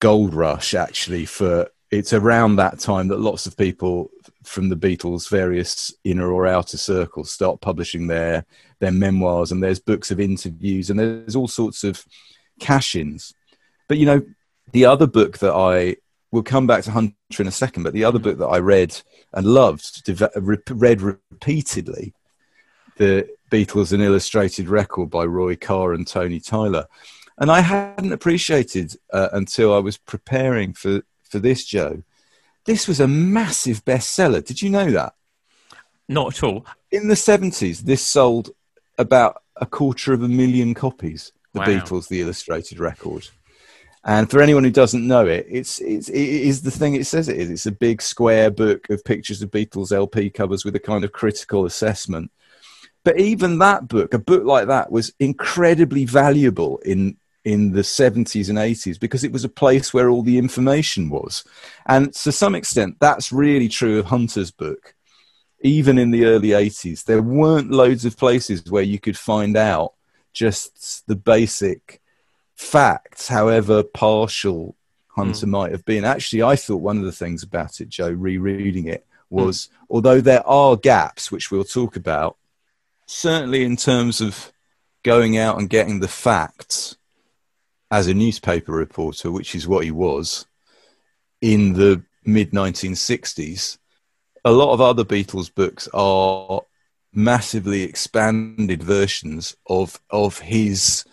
gold 0.00 0.34
rush, 0.34 0.74
actually, 0.74 1.24
for 1.26 1.68
it's 1.90 2.12
around 2.12 2.56
that 2.56 2.78
time 2.78 3.08
that 3.08 3.20
lots 3.20 3.46
of 3.46 3.56
people 3.56 4.10
from 4.44 4.68
the 4.68 4.76
Beatles' 4.76 5.28
various 5.28 5.94
inner 6.04 6.32
or 6.32 6.46
outer 6.46 6.76
circles 6.76 7.30
start 7.30 7.60
publishing 7.60 8.06
their 8.06 8.44
their 8.80 8.90
memoirs, 8.90 9.52
and 9.52 9.62
there's 9.62 9.78
books 9.78 10.10
of 10.10 10.18
interviews, 10.18 10.90
and 10.90 10.98
there's 10.98 11.36
all 11.36 11.48
sorts 11.48 11.84
of 11.84 12.04
cash-ins. 12.60 13.32
But 13.88 13.98
you 13.98 14.06
know, 14.06 14.22
the 14.72 14.86
other 14.86 15.06
book 15.06 15.38
that 15.38 15.52
I 15.52 15.96
will 16.32 16.42
come 16.42 16.66
back 16.66 16.82
to 16.84 16.90
Hunter 16.90 17.14
in 17.38 17.46
a 17.46 17.52
second, 17.52 17.82
but 17.84 17.92
the 17.92 18.04
other 18.04 18.18
mm-hmm. 18.18 18.30
book 18.30 18.38
that 18.38 18.46
I 18.46 18.58
read 18.58 19.00
and 19.32 19.46
loved, 19.46 20.02
read 20.70 21.02
repeatedly, 21.02 22.14
the 22.96 23.28
Beatles: 23.50 23.92
An 23.92 24.00
Illustrated 24.00 24.68
Record 24.68 25.10
by 25.10 25.24
Roy 25.24 25.56
Carr 25.56 25.92
and 25.92 26.06
Tony 26.06 26.40
Tyler, 26.40 26.86
and 27.38 27.50
I 27.50 27.60
hadn't 27.60 28.12
appreciated 28.12 28.96
uh, 29.12 29.28
until 29.32 29.74
I 29.74 29.78
was 29.78 29.96
preparing 29.96 30.72
for 30.72 31.02
for 31.22 31.38
this, 31.38 31.64
Joe. 31.64 32.02
This 32.64 32.86
was 32.86 33.00
a 33.00 33.08
massive 33.08 33.84
bestseller. 33.84 34.44
Did 34.44 34.62
you 34.62 34.70
know 34.70 34.90
that? 34.92 35.14
not 36.08 36.36
at 36.36 36.42
all. 36.42 36.66
in 36.90 37.08
the 37.08 37.14
70s, 37.14 37.80
this 37.80 38.02
sold 38.02 38.50
about 38.98 39.42
a 39.56 39.66
quarter 39.66 40.12
of 40.12 40.22
a 40.22 40.28
million 40.28 40.74
copies. 40.74 41.32
The 41.52 41.60
Wow. 41.60 41.66
Beatles, 41.66 42.08
the 42.08 42.20
illustrated 42.20 42.78
record. 42.78 43.28
And 44.04 44.30
for 44.30 44.40
anyone 44.40 44.64
who 44.64 44.70
doesn't 44.70 45.06
know 45.06 45.26
it, 45.26 45.46
it's, 45.48 45.80
it's 45.80 46.08
it 46.08 46.16
is 46.16 46.62
the 46.62 46.70
thing 46.70 46.94
it 46.94 47.06
says 47.06 47.28
it 47.28 47.36
is. 47.36 47.50
It's 47.50 47.66
a 47.66 47.72
big 47.72 48.02
square 48.02 48.50
book 48.50 48.88
of 48.90 49.04
pictures 49.04 49.42
of 49.42 49.50
Beatles 49.50 49.92
LP 49.92 50.30
covers 50.30 50.64
with 50.64 50.74
a 50.76 50.80
kind 50.80 51.04
of 51.04 51.12
critical 51.12 51.66
assessment. 51.66 52.32
But 53.04 53.18
even 53.18 53.58
that 53.58 53.88
book, 53.88 54.14
a 54.14 54.18
book 54.18 54.44
like 54.44 54.68
that, 54.68 54.92
was 54.92 55.12
incredibly 55.18 56.04
valuable 56.04 56.78
in 56.78 57.16
in 57.44 57.72
the 57.72 57.80
70s 57.80 58.48
and 58.48 58.56
80s 58.56 59.00
because 59.00 59.24
it 59.24 59.32
was 59.32 59.42
a 59.42 59.48
place 59.48 59.92
where 59.92 60.08
all 60.08 60.22
the 60.22 60.38
information 60.38 61.10
was. 61.10 61.42
And 61.86 62.14
to 62.14 62.30
some 62.30 62.54
extent, 62.54 62.98
that's 63.00 63.32
really 63.32 63.68
true 63.68 63.98
of 63.98 64.06
Hunter's 64.06 64.52
book 64.52 64.94
even 65.62 65.98
in 65.98 66.10
the 66.10 66.24
early 66.24 66.48
80s, 66.48 67.04
there 67.04 67.22
weren't 67.22 67.70
loads 67.70 68.04
of 68.04 68.16
places 68.16 68.70
where 68.70 68.82
you 68.82 68.98
could 68.98 69.16
find 69.16 69.56
out 69.56 69.94
just 70.32 71.06
the 71.06 71.16
basic 71.16 72.00
facts, 72.56 73.28
however 73.28 73.82
partial 73.82 74.76
Hunter 75.08 75.46
hmm. 75.46 75.52
might 75.52 75.72
have 75.72 75.84
been. 75.84 76.04
Actually, 76.04 76.42
I 76.42 76.56
thought 76.56 76.78
one 76.78 76.98
of 76.98 77.04
the 77.04 77.12
things 77.12 77.42
about 77.42 77.80
it, 77.80 77.88
Joe, 77.88 78.10
rereading 78.10 78.86
it, 78.86 79.06
hmm. 79.30 79.36
was 79.36 79.68
although 79.88 80.20
there 80.20 80.46
are 80.46 80.76
gaps, 80.76 81.30
which 81.30 81.50
we'll 81.50 81.64
talk 81.64 81.96
about, 81.96 82.36
certainly 83.12 83.64
in 83.64 83.76
terms 83.76 84.20
of 84.20 84.52
going 85.02 85.36
out 85.36 85.58
and 85.58 85.68
getting 85.68 86.00
the 86.00 86.08
facts 86.08 86.96
as 87.90 88.06
a 88.06 88.14
newspaper 88.14 88.72
reporter, 88.72 89.30
which 89.30 89.54
is 89.54 89.68
what 89.68 89.84
he 89.84 89.90
was 89.90 90.46
in 91.40 91.72
the 91.74 92.02
mid 92.24 92.52
1960s 92.52 93.78
a 94.44 94.52
lot 94.52 94.72
of 94.72 94.80
other 94.80 95.04
Beatles 95.04 95.54
books 95.54 95.88
are 95.94 96.62
massively 97.12 97.82
expanded 97.82 98.82
versions 98.82 99.56
of 99.66 100.00
of 100.10 100.38
his 100.38 101.04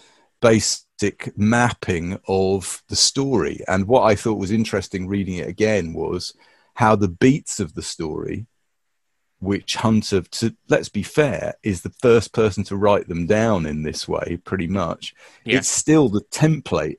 basic 0.42 1.38
mapping 1.38 2.20
of 2.28 2.82
the 2.88 2.96
story. 2.96 3.60
And 3.68 3.88
what 3.88 4.04
I 4.04 4.16
thought 4.16 4.40
was 4.40 4.52
interesting 4.52 5.08
reading 5.08 5.36
it 5.36 5.48
again 5.48 5.94
was 5.94 6.34
how 6.74 6.96
the 6.96 7.10
beats 7.10 7.60
of 7.60 7.74
the 7.74 7.82
story, 7.82 8.48
which 9.40 9.76
Hunter, 9.76 10.22
to, 10.22 10.56
let's 10.68 10.90
be 10.90 11.04
fair, 11.04 11.56
is 11.64 11.82
the 11.82 11.94
first 12.02 12.34
person 12.34 12.64
to 12.66 12.76
write 12.76 13.08
them 13.08 13.26
down 13.26 13.66
in 13.66 13.84
this 13.84 14.08
way, 14.08 14.38
pretty 14.44 14.68
much. 14.68 15.14
Yeah. 15.46 15.58
It's 15.58 15.70
still 15.70 16.10
the 16.10 16.24
template 16.32 16.98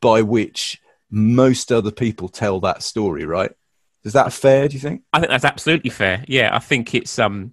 by 0.00 0.22
which 0.22 0.80
most 1.10 1.70
other 1.70 1.92
people 1.92 2.28
tell 2.28 2.60
that 2.60 2.82
story, 2.82 3.24
right? 3.24 3.52
Is 4.04 4.12
that 4.12 4.32
fair? 4.32 4.68
Do 4.68 4.74
you 4.74 4.80
think? 4.80 5.02
I 5.12 5.20
think 5.20 5.30
that's 5.30 5.44
absolutely 5.44 5.90
fair. 5.90 6.24
Yeah, 6.28 6.54
I 6.54 6.58
think 6.60 6.94
it's 6.94 7.18
um, 7.18 7.52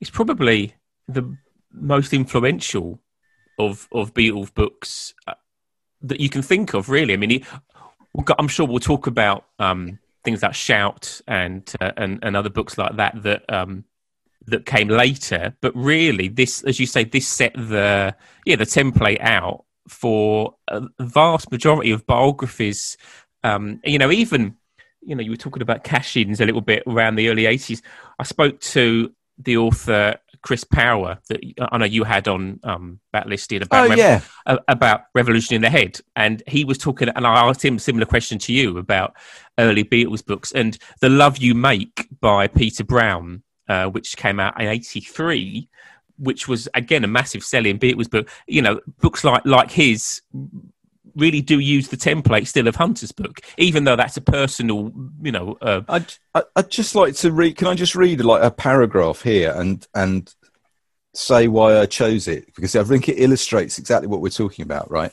it's 0.00 0.10
probably 0.10 0.74
the 1.08 1.36
most 1.72 2.12
influential 2.12 3.00
of 3.58 3.88
of 3.92 4.12
Beatles 4.12 4.52
books 4.52 5.14
uh, 5.26 5.34
that 6.02 6.20
you 6.20 6.28
can 6.28 6.42
think 6.42 6.74
of. 6.74 6.90
Really, 6.90 7.14
I 7.14 7.16
mean, 7.16 7.44
I'm 8.38 8.48
sure 8.48 8.66
we'll 8.66 8.78
talk 8.78 9.06
about 9.06 9.46
um 9.58 9.98
things 10.26 10.42
like 10.42 10.54
Shout 10.54 11.22
and 11.26 11.72
uh, 11.80 11.92
and 11.96 12.18
and 12.22 12.36
other 12.36 12.50
books 12.50 12.76
like 12.76 12.96
that 12.96 13.22
that 13.22 13.50
um 13.50 13.84
that 14.46 14.66
came 14.66 14.88
later. 14.88 15.56
But 15.62 15.74
really, 15.74 16.28
this, 16.28 16.62
as 16.64 16.78
you 16.78 16.86
say, 16.86 17.04
this 17.04 17.26
set 17.26 17.54
the 17.54 18.14
yeah 18.44 18.56
the 18.56 18.64
template 18.64 19.20
out 19.20 19.64
for 19.88 20.54
a 20.68 20.82
vast 21.00 21.50
majority 21.50 21.92
of 21.92 22.06
biographies. 22.06 22.96
Um, 23.44 23.80
you 23.84 23.98
know, 23.98 24.10
even 24.10 24.56
you 25.00 25.14
know, 25.14 25.22
you 25.22 25.30
were 25.30 25.36
talking 25.36 25.62
about 25.62 25.84
cash-ins 25.84 26.40
a 26.40 26.44
little 26.44 26.60
bit 26.60 26.82
around 26.86 27.14
the 27.14 27.28
early 27.28 27.44
'80s. 27.44 27.80
I 28.18 28.24
spoke 28.24 28.60
to 28.60 29.12
the 29.38 29.56
author 29.56 30.16
Chris 30.46 30.62
Power 30.62 31.18
that 31.28 31.40
I 31.72 31.76
know 31.76 31.84
you 31.86 32.04
had 32.04 32.28
on 32.28 32.60
um, 32.62 33.00
Backlisted 33.12 33.62
about 33.64 33.86
Oh 33.86 33.88
Rev- 33.88 33.98
yeah, 33.98 34.20
about 34.68 35.00
Revolution 35.12 35.56
in 35.56 35.62
the 35.62 35.68
Head, 35.70 35.98
and 36.14 36.40
he 36.46 36.64
was 36.64 36.78
talking, 36.78 37.08
and 37.08 37.26
I 37.26 37.48
asked 37.48 37.64
him 37.64 37.76
a 37.76 37.80
similar 37.80 38.06
question 38.06 38.38
to 38.38 38.52
you 38.52 38.78
about 38.78 39.16
early 39.58 39.82
Beatles 39.82 40.24
books 40.24 40.52
and 40.52 40.78
"The 41.00 41.08
Love 41.08 41.38
You 41.38 41.56
Make" 41.56 42.06
by 42.20 42.46
Peter 42.46 42.84
Brown, 42.84 43.42
uh, 43.68 43.86
which 43.86 44.16
came 44.16 44.38
out 44.38 44.60
in 44.60 44.68
'83, 44.68 45.68
which 46.18 46.46
was 46.46 46.68
again 46.74 47.02
a 47.02 47.08
massive 47.08 47.42
selling 47.42 47.80
Beatles 47.80 48.08
book. 48.08 48.30
You 48.46 48.62
know, 48.62 48.80
books 49.00 49.24
like 49.24 49.44
like 49.44 49.72
his 49.72 50.22
really 51.16 51.40
do 51.40 51.58
use 51.58 51.88
the 51.88 51.96
template 51.96 52.46
still 52.46 52.68
of 52.68 52.76
Hunter's 52.76 53.10
book, 53.10 53.40
even 53.56 53.84
though 53.84 53.96
that's 53.96 54.18
a 54.18 54.20
personal, 54.20 54.92
you 55.22 55.32
know, 55.32 55.56
uh, 55.62 55.80
I'd, 55.88 56.12
I- 56.34 56.42
I'd 56.56 56.70
just 56.70 56.94
like 56.94 57.14
to 57.16 57.32
read. 57.32 57.56
Can 57.56 57.68
I 57.68 57.74
just 57.74 57.94
read 57.96 58.22
like 58.22 58.42
a 58.42 58.50
paragraph 58.50 59.22
here 59.22 59.54
and 59.56 59.86
and 59.94 60.32
say 61.16 61.48
why 61.48 61.78
I 61.80 61.86
chose 61.86 62.28
it 62.28 62.54
because 62.54 62.76
I 62.76 62.84
think 62.84 63.08
it 63.08 63.18
illustrates 63.18 63.78
exactly 63.78 64.08
what 64.08 64.20
we're 64.20 64.28
talking 64.28 64.62
about, 64.62 64.90
right? 64.90 65.12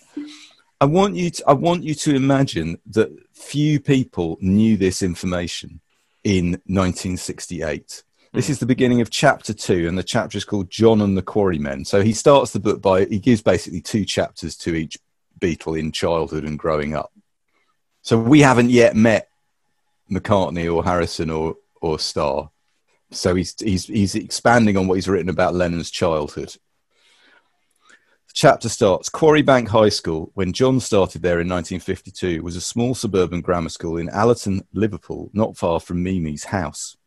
I 0.82 0.86
want 0.86 1.16
you 1.16 1.30
to 1.30 1.44
I 1.48 1.54
want 1.54 1.84
you 1.84 1.96
to 1.96 2.16
imagine 2.16 2.78
that 2.92 3.10
few 3.34 3.80
people 3.80 4.38
knew 4.42 4.76
this 4.78 5.02
information 5.02 5.80
in 6.24 6.52
1968. 6.66 8.04
This 8.34 8.48
hmm. 8.48 8.52
is 8.52 8.60
the 8.60 8.66
beginning 8.66 9.02
of 9.02 9.10
chapter 9.10 9.54
two, 9.54 9.88
and 9.88 9.98
the 9.98 10.04
chapter 10.04 10.38
is 10.38 10.46
called 10.46 10.70
John 10.70 11.02
and 11.02 11.18
the 11.18 11.22
Quarrymen. 11.22 11.86
So 11.86 12.02
he 12.02 12.14
starts 12.14 12.52
the 12.52 12.60
book 12.60 12.82
by 12.82 13.06
he 13.06 13.20
gives 13.20 13.42
basically 13.42 13.82
two 13.82 14.06
chapters 14.06 14.58
to 14.58 14.76
each 14.76 14.98
Beatle 15.40 15.80
in 15.80 15.92
childhood 15.92 16.44
and 16.44 16.60
growing 16.60 16.96
up. 16.96 17.12
So 18.02 18.18
we 18.18 18.42
haven't 18.42 18.70
yet 18.70 18.96
met 18.96 19.30
McCartney 20.12 20.74
or 20.74 20.84
Harrison 20.84 21.30
or 21.30 21.58
or 21.82 22.00
Starr. 22.00 22.50
So 23.14 23.36
he's 23.36 23.56
he's 23.60 23.86
he's 23.86 24.16
expanding 24.16 24.78
on 24.78 24.88
what 24.88 24.96
he's 24.96 25.08
written 25.08 25.30
about 25.30 25.56
Lennon's 25.56 25.92
childhood. 25.92 26.56
The 28.28 28.34
chapter 28.34 28.70
starts 28.70 29.10
Quarry 29.10 29.44
Bank 29.44 29.70
High 29.70 29.90
School, 29.90 30.32
when 30.34 30.54
John 30.54 30.80
started 30.80 31.22
there 31.22 31.40
in 31.40 31.48
1952, 31.48 32.42
was 32.42 32.56
a 32.56 32.62
small 32.62 32.96
suburban 32.96 33.42
grammar 33.42 33.70
school 33.70 33.98
in 33.98 34.10
Allerton, 34.10 34.66
Liverpool, 34.74 35.30
not 35.34 35.56
far 35.58 35.80
from 35.80 36.04
Mimi's 36.04 36.46
house. 36.46 36.98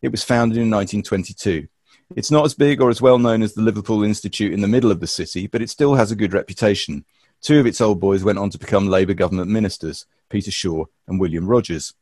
It 0.00 0.10
was 0.10 0.24
founded 0.24 0.56
in 0.56 0.70
1922. 0.70 1.68
It's 2.16 2.30
not 2.30 2.44
as 2.44 2.54
big 2.54 2.80
or 2.80 2.88
as 2.88 3.02
well 3.02 3.18
known 3.18 3.42
as 3.42 3.54
the 3.54 3.62
Liverpool 3.62 4.02
Institute 4.02 4.52
in 4.52 4.62
the 4.62 4.68
middle 4.68 4.90
of 4.90 5.00
the 5.00 5.06
city, 5.06 5.46
but 5.46 5.62
it 5.62 5.70
still 5.70 5.94
has 5.94 6.10
a 6.10 6.16
good 6.16 6.32
reputation. 6.32 7.04
Two 7.40 7.60
of 7.60 7.66
its 7.66 7.80
old 7.80 8.00
boys 8.00 8.24
went 8.24 8.38
on 8.38 8.50
to 8.50 8.58
become 8.58 8.88
Labour 8.88 9.14
government 9.14 9.50
ministers, 9.50 10.06
Peter 10.28 10.50
Shore 10.50 10.88
and 11.06 11.20
William 11.20 11.46
Rodgers. 11.46 11.94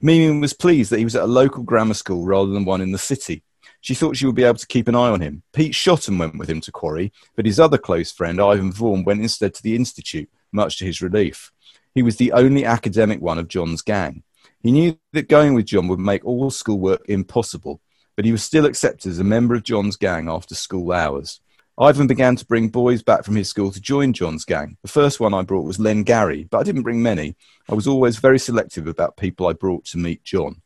Mimi 0.00 0.38
was 0.38 0.52
pleased 0.52 0.90
that 0.90 0.98
he 0.98 1.04
was 1.04 1.16
at 1.16 1.22
a 1.22 1.26
local 1.26 1.62
grammar 1.62 1.94
school 1.94 2.24
rather 2.24 2.50
than 2.50 2.64
one 2.64 2.80
in 2.80 2.92
the 2.92 2.98
city. 2.98 3.42
She 3.80 3.94
thought 3.94 4.16
she 4.16 4.26
would 4.26 4.34
be 4.34 4.44
able 4.44 4.58
to 4.58 4.66
keep 4.66 4.88
an 4.88 4.94
eye 4.94 5.08
on 5.08 5.20
him. 5.20 5.42
Pete 5.52 5.72
Shotton 5.72 6.18
went 6.18 6.36
with 6.36 6.50
him 6.50 6.60
to 6.62 6.72
Quarry, 6.72 7.12
but 7.34 7.46
his 7.46 7.58
other 7.58 7.78
close 7.78 8.12
friend, 8.12 8.40
Ivan 8.40 8.72
Vaughan, 8.72 9.04
went 9.04 9.22
instead 9.22 9.54
to 9.54 9.62
the 9.62 9.74
Institute, 9.74 10.28
much 10.52 10.78
to 10.78 10.84
his 10.84 11.00
relief. 11.00 11.50
He 11.94 12.02
was 12.02 12.16
the 12.16 12.32
only 12.32 12.64
academic 12.64 13.20
one 13.20 13.38
of 13.38 13.48
John's 13.48 13.82
gang. 13.82 14.22
He 14.62 14.70
knew 14.70 14.98
that 15.12 15.28
going 15.28 15.54
with 15.54 15.66
John 15.66 15.88
would 15.88 15.98
make 15.98 16.24
all 16.24 16.50
schoolwork 16.50 17.02
impossible, 17.08 17.80
but 18.16 18.26
he 18.26 18.32
was 18.32 18.42
still 18.42 18.66
accepted 18.66 19.10
as 19.10 19.18
a 19.18 19.24
member 19.24 19.54
of 19.54 19.62
John's 19.62 19.96
gang 19.96 20.28
after 20.28 20.54
school 20.54 20.92
hours. 20.92 21.40
Ivan 21.80 22.06
began 22.06 22.36
to 22.36 22.44
bring 22.44 22.68
boys 22.68 23.02
back 23.02 23.24
from 23.24 23.36
his 23.36 23.48
school 23.48 23.72
to 23.72 23.80
join 23.80 24.12
John's 24.12 24.44
gang. 24.44 24.76
The 24.82 24.88
first 24.88 25.18
one 25.18 25.32
I 25.32 25.40
brought 25.40 25.64
was 25.64 25.80
Len 25.80 26.02
Garry, 26.02 26.44
but 26.44 26.58
I 26.58 26.62
didn't 26.62 26.82
bring 26.82 27.02
many. 27.02 27.36
I 27.70 27.74
was 27.74 27.86
always 27.86 28.18
very 28.18 28.38
selective 28.38 28.86
about 28.86 29.16
people 29.16 29.46
I 29.46 29.54
brought 29.54 29.86
to 29.86 29.98
meet 29.98 30.22
John. 30.22 30.60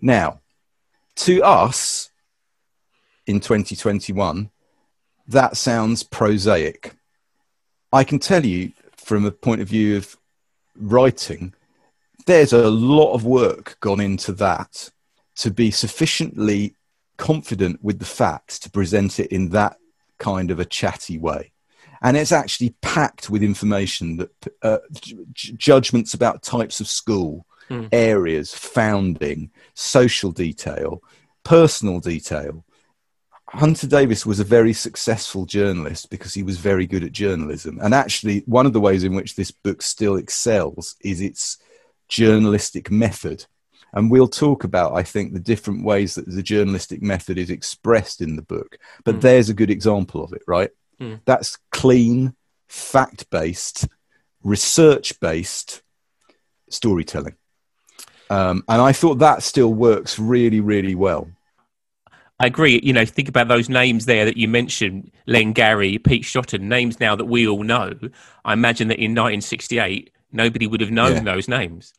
Now, 0.00 0.40
to 1.16 1.44
us 1.44 2.10
in 3.28 3.38
2021, 3.38 4.50
that 5.28 5.56
sounds 5.56 6.02
prosaic. 6.02 6.96
I 7.92 8.02
can 8.02 8.18
tell 8.18 8.44
you 8.44 8.72
from 8.96 9.26
a 9.26 9.30
point 9.30 9.60
of 9.60 9.68
view 9.68 9.96
of 9.96 10.16
writing, 10.74 11.54
there's 12.26 12.52
a 12.52 12.68
lot 12.68 13.14
of 13.14 13.24
work 13.24 13.76
gone 13.78 14.00
into 14.00 14.32
that 14.32 14.90
to 15.36 15.52
be 15.52 15.70
sufficiently 15.70 16.74
confident 17.16 17.78
with 17.80 18.00
the 18.00 18.04
facts 18.04 18.58
to 18.58 18.70
present 18.70 19.20
it 19.20 19.30
in 19.30 19.50
that 19.50 19.76
kind 20.18 20.50
of 20.50 20.60
a 20.60 20.64
chatty 20.64 21.18
way. 21.18 21.52
And 22.02 22.16
it's 22.16 22.32
actually 22.32 22.76
packed 22.80 23.28
with 23.28 23.42
information 23.42 24.18
that 24.18 24.30
uh, 24.62 24.78
j- 25.34 25.52
judgments 25.56 26.14
about 26.14 26.42
types 26.42 26.80
of 26.80 26.88
school, 26.88 27.44
Hmm. 27.68 27.86
areas, 27.92 28.54
founding, 28.54 29.50
social 29.74 30.32
detail, 30.32 31.02
personal 31.44 32.00
detail. 32.00 32.64
Hunter 33.50 33.86
Davies 33.86 34.24
was 34.24 34.40
a 34.40 34.44
very 34.44 34.72
successful 34.72 35.44
journalist 35.44 36.08
because 36.08 36.32
he 36.32 36.42
was 36.42 36.56
very 36.58 36.86
good 36.86 37.04
at 37.04 37.12
journalism. 37.12 37.78
And 37.82 37.92
actually, 37.94 38.42
one 38.46 38.64
of 38.64 38.72
the 38.72 38.80
ways 38.80 39.04
in 39.04 39.14
which 39.14 39.36
this 39.36 39.50
book 39.50 39.82
still 39.82 40.16
excels 40.16 40.96
is 41.02 41.20
its 41.20 41.58
journalistic 42.08 42.90
method. 42.90 43.44
And 43.94 44.10
we'll 44.10 44.28
talk 44.28 44.64
about, 44.64 44.94
I 44.94 45.02
think, 45.02 45.32
the 45.32 45.40
different 45.40 45.84
ways 45.84 46.14
that 46.14 46.26
the 46.26 46.42
journalistic 46.42 47.00
method 47.02 47.38
is 47.38 47.50
expressed 47.50 48.20
in 48.20 48.36
the 48.36 48.42
book. 48.42 48.76
But 49.04 49.16
Mm. 49.16 49.20
there's 49.22 49.48
a 49.48 49.54
good 49.54 49.70
example 49.70 50.22
of 50.22 50.32
it, 50.32 50.42
right? 50.46 50.70
Mm. 51.00 51.20
That's 51.24 51.56
clean, 51.72 52.34
fact 52.68 53.30
based, 53.30 53.88
research 54.42 55.18
based 55.20 55.82
storytelling. 56.68 57.34
Um, 58.30 58.62
and 58.68 58.82
I 58.82 58.92
thought 58.92 59.20
that 59.20 59.42
still 59.42 59.72
works 59.72 60.18
really, 60.18 60.60
really 60.60 60.94
well. 60.94 61.28
I 62.40 62.46
agree. 62.46 62.78
You 62.84 62.92
know, 62.92 63.04
think 63.06 63.28
about 63.28 63.48
those 63.48 63.68
names 63.68 64.04
there 64.06 64.24
that 64.26 64.36
you 64.36 64.46
mentioned 64.48 65.10
Len 65.26 65.52
Garry, 65.52 65.98
Pete 65.98 66.22
Shotton, 66.24 66.68
names 66.68 67.00
now 67.00 67.16
that 67.16 67.24
we 67.24 67.48
all 67.48 67.62
know. 67.64 67.94
I 68.44 68.52
imagine 68.52 68.88
that 68.88 68.98
in 68.98 69.12
1968, 69.14 70.10
nobody 70.30 70.66
would 70.66 70.80
have 70.80 70.90
known 70.90 71.14
Yeah. 71.14 71.20
those 71.34 71.48
names. 71.48 71.94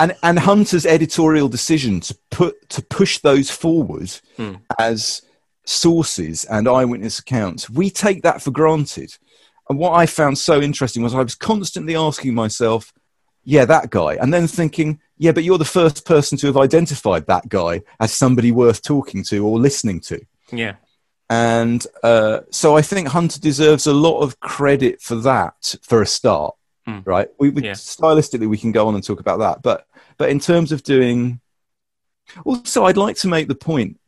And 0.00 0.14
and 0.22 0.38
Hunter's 0.38 0.86
editorial 0.86 1.48
decision 1.48 2.00
to 2.00 2.16
put 2.30 2.68
to 2.70 2.82
push 2.82 3.18
those 3.20 3.50
forward 3.50 4.10
Hmm. 4.36 4.54
as 4.78 5.22
sources 5.64 6.44
and 6.44 6.68
eyewitness 6.68 7.18
accounts, 7.18 7.68
we 7.68 7.90
take 7.90 8.22
that 8.22 8.40
for 8.42 8.50
granted. 8.50 9.16
And 9.68 9.78
what 9.78 9.94
I 9.94 10.06
found 10.06 10.38
so 10.38 10.60
interesting 10.60 11.02
was 11.02 11.14
I 11.14 11.22
was 11.22 11.34
constantly 11.34 11.96
asking 11.96 12.34
myself, 12.34 12.92
"Yeah, 13.44 13.64
that 13.64 13.90
guy," 13.90 14.14
and 14.14 14.32
then 14.32 14.46
thinking, 14.46 15.00
"Yeah, 15.18 15.32
but 15.32 15.42
you're 15.44 15.58
the 15.58 15.64
first 15.64 16.04
person 16.04 16.38
to 16.38 16.46
have 16.46 16.56
identified 16.56 17.26
that 17.26 17.48
guy 17.48 17.82
as 17.98 18.12
somebody 18.12 18.52
worth 18.52 18.82
talking 18.82 19.24
to 19.24 19.44
or 19.44 19.58
listening 19.58 20.00
to." 20.02 20.20
Yeah. 20.52 20.74
And 21.28 21.84
uh, 22.04 22.40
so 22.50 22.76
I 22.76 22.82
think 22.82 23.08
Hunter 23.08 23.40
deserves 23.40 23.88
a 23.88 23.92
lot 23.92 24.20
of 24.20 24.38
credit 24.38 25.02
for 25.02 25.16
that 25.16 25.74
for 25.82 26.00
a 26.00 26.06
start, 26.06 26.54
Hmm. 26.86 27.00
right? 27.04 27.28
We, 27.38 27.50
we 27.50 27.62
Yeah. 27.64 27.72
stylistically 27.72 28.48
we 28.48 28.58
can 28.58 28.70
go 28.72 28.86
on 28.86 28.94
and 28.94 29.02
talk 29.02 29.20
about 29.20 29.40
that, 29.40 29.62
but 29.62 29.86
but 30.18 30.30
in 30.30 30.38
terms 30.38 30.70
of 30.72 30.82
doing, 30.82 31.40
also 32.44 32.84
I'd 32.84 32.96
like 32.96 33.16
to 33.16 33.28
make 33.28 33.48
the 33.48 33.54
point. 33.56 33.98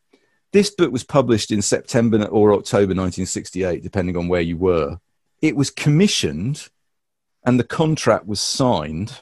This 0.53 0.71
book 0.71 0.93
was 0.93 1.05
published 1.05 1.51
in 1.51 1.61
September 1.61 2.25
or 2.25 2.55
October 2.55 2.95
1968, 2.95 3.83
depending 3.83 4.17
on 4.17 4.29
where 4.29 4.41
you 4.41 4.57
were. 4.57 4.99
It 5.43 5.57
was 5.57 5.71
commissioned, 5.71 6.69
and 7.45 7.61
the 7.61 7.65
contract 7.65 8.27
was 8.27 8.41
signed 8.41 9.21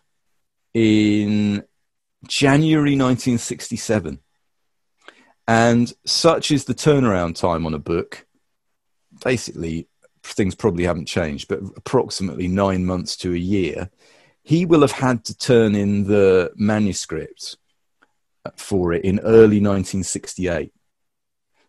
in 0.73 1.65
January 2.29 2.93
1967. 2.93 4.21
And 5.49 5.93
such 6.05 6.51
is 6.51 6.65
the 6.65 6.75
turnaround 6.75 7.37
time 7.37 7.67
on 7.67 7.75
a 7.75 7.79
book. 7.79 8.27
Basically, 9.25 9.89
things 10.33 10.55
probably 10.55 10.85
haven't 10.85 11.07
changed, 11.07 11.49
but 11.49 11.61
approximately 11.77 12.49
nine 12.49 12.85
months 12.85 13.17
to 13.19 13.33
a 13.33 13.39
year. 13.39 13.91
He 14.43 14.65
will 14.65 14.83
have 14.83 14.93
had 14.93 15.25
to 15.25 15.37
turn 15.37 15.75
in 15.75 16.05
the 16.05 16.53
manuscript 16.55 17.57
for 18.57 18.93
it 18.93 19.05
in 19.05 19.19
early 19.21 19.61
1968. 19.61 20.73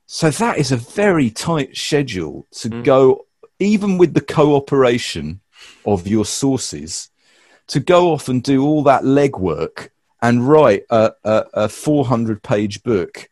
So 0.05 0.29
that 0.29 0.57
is 0.57 0.71
a 0.71 0.77
very 0.77 1.29
tight 1.29 1.75
schedule 1.75 2.47
to 2.51 2.69
Mm. 2.69 2.83
go, 2.83 3.25
even 3.59 3.97
with 3.97 4.13
the 4.13 4.21
cooperation 4.21 5.41
of 5.85 6.07
your 6.07 6.25
sources, 6.25 7.09
to 7.67 7.79
go 7.79 8.13
off 8.13 8.29
and 8.29 8.41
do 8.43 8.63
all 8.63 8.83
that 8.83 9.03
legwork 9.03 9.89
and 10.21 10.47
write 10.47 10.83
a, 10.89 11.13
a, 11.23 11.45
a 11.53 11.69
400 11.69 12.41
page 12.41 12.83
book 12.83 13.29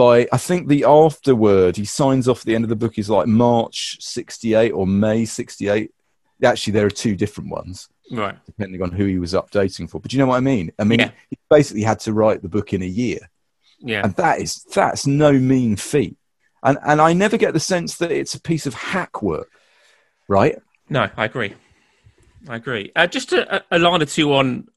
by 0.00 0.26
I 0.32 0.38
think 0.38 0.68
the 0.68 0.84
afterword 0.84 1.76
he 1.76 1.84
signs 1.84 2.26
off 2.26 2.40
at 2.40 2.44
the 2.46 2.54
end 2.54 2.64
of 2.64 2.70
the 2.70 2.76
book 2.84 2.98
is 2.98 3.10
like 3.10 3.26
March 3.26 3.98
68 4.00 4.70
or 4.70 4.86
May 4.86 5.26
68. 5.26 5.90
Actually, 6.42 6.72
there 6.72 6.86
are 6.86 6.90
two 7.04 7.14
different 7.14 7.50
ones 7.50 7.88
Right. 8.10 8.34
depending 8.46 8.80
on 8.82 8.92
who 8.92 9.04
he 9.04 9.18
was 9.18 9.34
updating 9.34 9.88
for. 9.90 10.00
But 10.00 10.12
you 10.14 10.18
know 10.18 10.26
what 10.26 10.36
I 10.38 10.40
mean? 10.40 10.72
I 10.78 10.84
mean, 10.84 11.00
Yeah. 11.00 11.10
he 11.28 11.36
basically 11.50 11.82
had 11.82 12.00
to 12.00 12.14
write 12.14 12.40
the 12.40 12.48
book 12.48 12.72
in 12.72 12.82
a 12.82 12.92
year, 13.02 13.20
Yeah. 13.80 14.02
and 14.04 14.14
that 14.16 14.40
is 14.40 14.64
that's 14.74 15.06
no 15.06 15.32
mean 15.32 15.76
feat. 15.76 16.16
And 16.62 16.78
and 16.90 16.98
I 17.00 17.12
never 17.12 17.36
get 17.36 17.52
the 17.52 17.60
sense 17.60 17.98
that 17.98 18.10
it's 18.10 18.34
a 18.34 18.40
piece 18.40 18.64
of 18.66 18.72
hack 18.74 19.22
work, 19.22 19.50
right? 20.28 20.56
No, 20.88 21.08
I 21.16 21.24
agree. 21.26 21.52
I 22.48 22.56
agree. 22.56 22.90
Uh, 22.96 23.06
just 23.06 23.32
a, 23.32 23.62
a- 23.70 23.78
line 23.78 24.02
or 24.02 24.06
two 24.06 24.34
on 24.34 24.68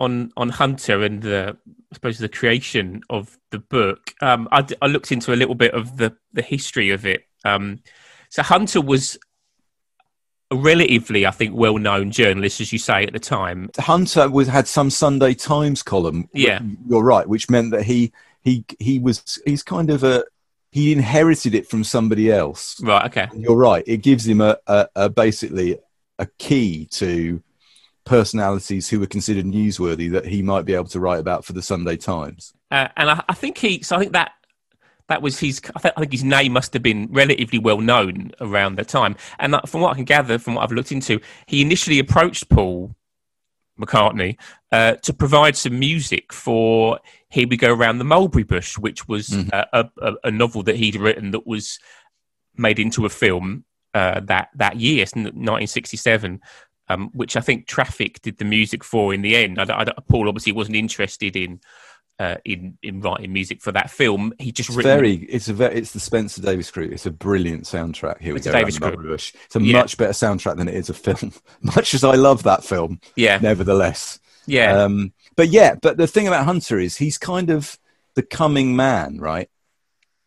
on 0.00 0.32
on 0.36 0.48
Hunter 0.48 1.02
and 1.02 1.22
the 1.22 1.56
I 1.66 1.94
suppose 1.94 2.18
the 2.18 2.28
creation 2.28 3.02
of 3.10 3.36
the 3.50 3.58
book. 3.58 4.14
Um, 4.20 4.48
I, 4.50 4.62
d- 4.62 4.76
I 4.82 4.86
looked 4.86 5.12
into 5.12 5.32
a 5.32 5.36
little 5.36 5.54
bit 5.54 5.74
of 5.74 5.96
the 5.98 6.16
the 6.32 6.42
history 6.42 6.90
of 6.90 7.06
it. 7.06 7.24
Um, 7.44 7.80
so 8.28 8.42
Hunter 8.42 8.80
was 8.80 9.18
a 10.50 10.56
relatively, 10.56 11.26
I 11.26 11.30
think, 11.30 11.54
well 11.54 11.78
known 11.78 12.10
journalist, 12.10 12.60
as 12.60 12.72
you 12.72 12.78
say 12.78 13.04
at 13.04 13.12
the 13.12 13.18
time. 13.18 13.70
Hunter 13.78 14.28
was 14.28 14.48
had 14.48 14.66
some 14.68 14.90
Sunday 14.90 15.34
Times 15.34 15.82
column. 15.82 16.28
Yeah. 16.32 16.60
you're 16.88 17.04
right, 17.04 17.28
which 17.28 17.48
meant 17.50 17.70
that 17.72 17.84
he 17.84 18.12
he 18.42 18.64
he 18.78 18.98
was 18.98 19.40
he's 19.46 19.62
kind 19.62 19.90
of 19.90 20.02
a 20.02 20.24
he 20.70 20.92
inherited 20.92 21.54
it 21.54 21.68
from 21.68 21.84
somebody 21.84 22.32
else. 22.32 22.80
Right. 22.82 23.04
Okay. 23.06 23.28
You're 23.36 23.56
right. 23.56 23.84
It 23.86 23.98
gives 23.98 24.26
him 24.26 24.40
a, 24.40 24.56
a, 24.66 24.88
a 24.96 25.08
basically 25.10 25.78
a 26.18 26.26
key 26.38 26.86
to 26.92 27.42
personalities 28.04 28.88
who 28.88 28.98
were 29.00 29.06
considered 29.06 29.44
newsworthy 29.44 30.10
that 30.10 30.26
he 30.26 30.42
might 30.42 30.64
be 30.64 30.74
able 30.74 30.84
to 30.86 31.00
write 31.00 31.20
about 31.20 31.44
for 31.44 31.52
the 31.52 31.62
Sunday 31.62 31.96
Times. 31.96 32.52
Uh, 32.70 32.88
and 32.96 33.10
I, 33.10 33.22
I 33.28 33.34
think 33.34 33.58
he. 33.58 33.82
So 33.82 33.96
I 33.96 33.98
think 34.00 34.12
that 34.12 34.32
that 35.08 35.22
was 35.22 35.38
his. 35.38 35.60
I 35.76 35.78
think, 35.80 35.94
I 35.96 36.00
think 36.00 36.12
his 36.12 36.24
name 36.24 36.52
must 36.52 36.72
have 36.72 36.82
been 36.82 37.08
relatively 37.12 37.58
well 37.58 37.80
known 37.80 38.32
around 38.40 38.76
the 38.76 38.84
time. 38.84 39.16
And 39.38 39.54
that, 39.54 39.68
from 39.68 39.80
what 39.80 39.92
I 39.92 39.94
can 39.94 40.04
gather, 40.04 40.38
from 40.38 40.54
what 40.54 40.62
I've 40.64 40.72
looked 40.72 40.92
into, 40.92 41.20
he 41.46 41.62
initially 41.62 41.98
approached 41.98 42.48
Paul 42.48 42.94
McCartney 43.80 44.36
uh, 44.70 44.94
to 44.96 45.12
provide 45.12 45.56
some 45.56 45.78
music 45.78 46.32
for 46.32 46.98
"Here 47.30 47.46
We 47.48 47.56
Go 47.56 47.72
Around 47.72 47.98
the 47.98 48.04
Mulberry 48.04 48.44
Bush," 48.44 48.78
which 48.78 49.06
was 49.08 49.28
Mhm. 49.28 49.50
uh, 49.52 49.84
a, 50.00 50.12
a 50.24 50.30
novel 50.30 50.62
that 50.64 50.76
he'd 50.76 50.96
written 50.96 51.30
that 51.32 51.46
was 51.46 51.78
made 52.56 52.78
into 52.78 53.06
a 53.06 53.08
film 53.08 53.64
uh, 53.94 54.20
that 54.20 54.48
that 54.56 54.76
year, 54.76 55.04
1967. 55.14 56.40
Um, 56.88 57.10
which 57.14 57.36
I 57.36 57.40
think 57.40 57.66
Traffic 57.68 58.20
did 58.20 58.36
the 58.38 58.44
music 58.44 58.84
for 58.84 59.14
in 59.14 59.22
the 59.22 59.36
end. 59.36 59.58
I, 59.58 59.64
I 59.64 59.84
Paul 60.10 60.28
obviously 60.28 60.52
wasn't 60.52 60.76
interested 60.76 61.36
in 61.36 61.60
uh, 62.18 62.36
in 62.44 62.76
in 62.82 63.00
writing 63.00 63.32
music 63.32 63.62
for 63.62 63.72
that 63.72 63.90
film. 63.90 64.34
He 64.38 64.52
just 64.52 64.68
It's 64.68 64.76
written 64.76 64.96
very, 64.98 65.14
it's 65.14 65.48
a 65.48 65.54
very, 65.54 65.76
it's 65.76 65.92
the 65.92 66.00
Spencer 66.00 66.42
Davis 66.42 66.70
Group. 66.70 66.92
It's 66.92 67.06
a 67.06 67.10
brilliant 67.10 67.64
soundtrack. 67.64 68.20
Here 68.20 68.36
It's 68.36 68.46
we 68.46 68.52
go. 68.52 68.58
Davis 68.58 68.78
Group. 68.78 69.00
It's 69.14 69.32
a 69.56 69.62
Yeah. 69.62 69.78
much 69.78 69.96
better 69.96 70.12
soundtrack 70.12 70.56
than 70.56 70.68
it 70.68 70.74
is 70.74 70.90
a 70.90 70.94
film. 70.94 71.32
much 71.62 71.94
as 71.94 72.04
I 72.04 72.16
love 72.16 72.42
that 72.42 72.64
film, 72.64 73.00
yeah 73.16 73.38
nevertheless. 73.40 74.18
yeah 74.46 74.82
Um, 74.82 75.12
but 75.36 75.48
yeah, 75.48 75.76
but 75.80 75.96
the 75.96 76.06
thing 76.06 76.26
about 76.28 76.44
Hunter 76.44 76.78
is 76.78 76.96
he's 76.96 77.16
kind 77.16 77.48
of 77.48 77.78
the 78.16 78.22
coming 78.22 78.76
man, 78.76 79.18
right? 79.18 79.48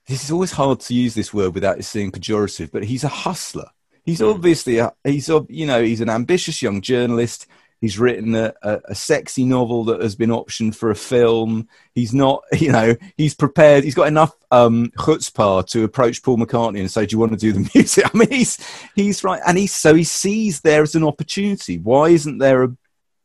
This 0.08 0.24
is 0.24 0.32
always 0.32 0.52
hard 0.52 0.80
to 0.82 0.94
use 0.94 1.16
this 1.16 1.34
word 1.34 1.54
without 1.56 1.80
it 1.80 1.84
seeming 1.84 2.12
pejorative, 2.12 2.72
but 2.72 2.84
he's 2.84 3.04
a 3.04 3.08
hustler. 3.10 3.70
He's 4.04 4.20
Mm. 4.22 4.34
obviously, 4.36 4.78
a, 4.78 4.94
he's, 5.04 5.30
you 5.50 5.66
know, 5.66 5.82
he's 5.84 6.02
an 6.02 6.10
ambitious 6.10 6.62
young 6.62 6.82
journalist. 6.82 7.48
He's 7.82 7.98
written 8.00 8.36
a, 8.36 8.54
a, 8.62 8.80
a 8.90 8.96
sexy 8.96 9.44
novel 9.46 9.84
that 9.86 10.02
has 10.02 10.16
been 10.16 10.30
optioned 10.30 10.76
for 10.76 10.92
a 10.92 10.96
film. 10.96 11.68
He's 11.94 12.14
not, 12.14 12.44
you 12.60 12.72
know, 12.72 12.96
he's 13.18 13.34
prepared. 13.34 13.84
He's 13.84 13.96
got 13.96 14.08
enough 14.08 14.32
um, 14.52 14.92
chutzpah 14.98 15.68
to 15.70 15.84
approach 15.84 16.22
Paul 16.24 16.38
McCartney 16.38 16.80
and 16.80 16.90
say, 16.90 17.06
"Do 17.06 17.16
you 17.16 17.20
want 17.20 17.32
to 17.34 17.38
do 17.38 17.52
the 17.52 17.70
music?" 17.76 18.06
I 18.06 18.18
mean, 18.18 18.30
he's 18.30 18.58
he's 18.96 19.24
right, 19.24 19.42
and 19.46 19.58
he's 19.58 19.74
so 19.74 19.94
he 19.94 20.04
sees 20.04 20.62
there 20.62 20.84
as 20.84 20.96
an 20.96 21.04
opportunity. 21.04 21.78
Why 21.80 22.10
isn't 22.10 22.38
there 22.38 22.64
a 22.64 22.76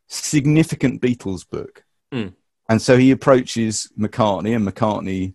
significant 0.08 1.00
Beatles 1.00 1.48
book? 1.48 1.84
Mm. 2.12 2.34
And 2.68 2.80
so 2.82 2.96
he 2.96 3.10
approaches 3.10 3.90
McCartney, 3.98 4.54
and 4.56 4.66
McCartney 4.66 5.34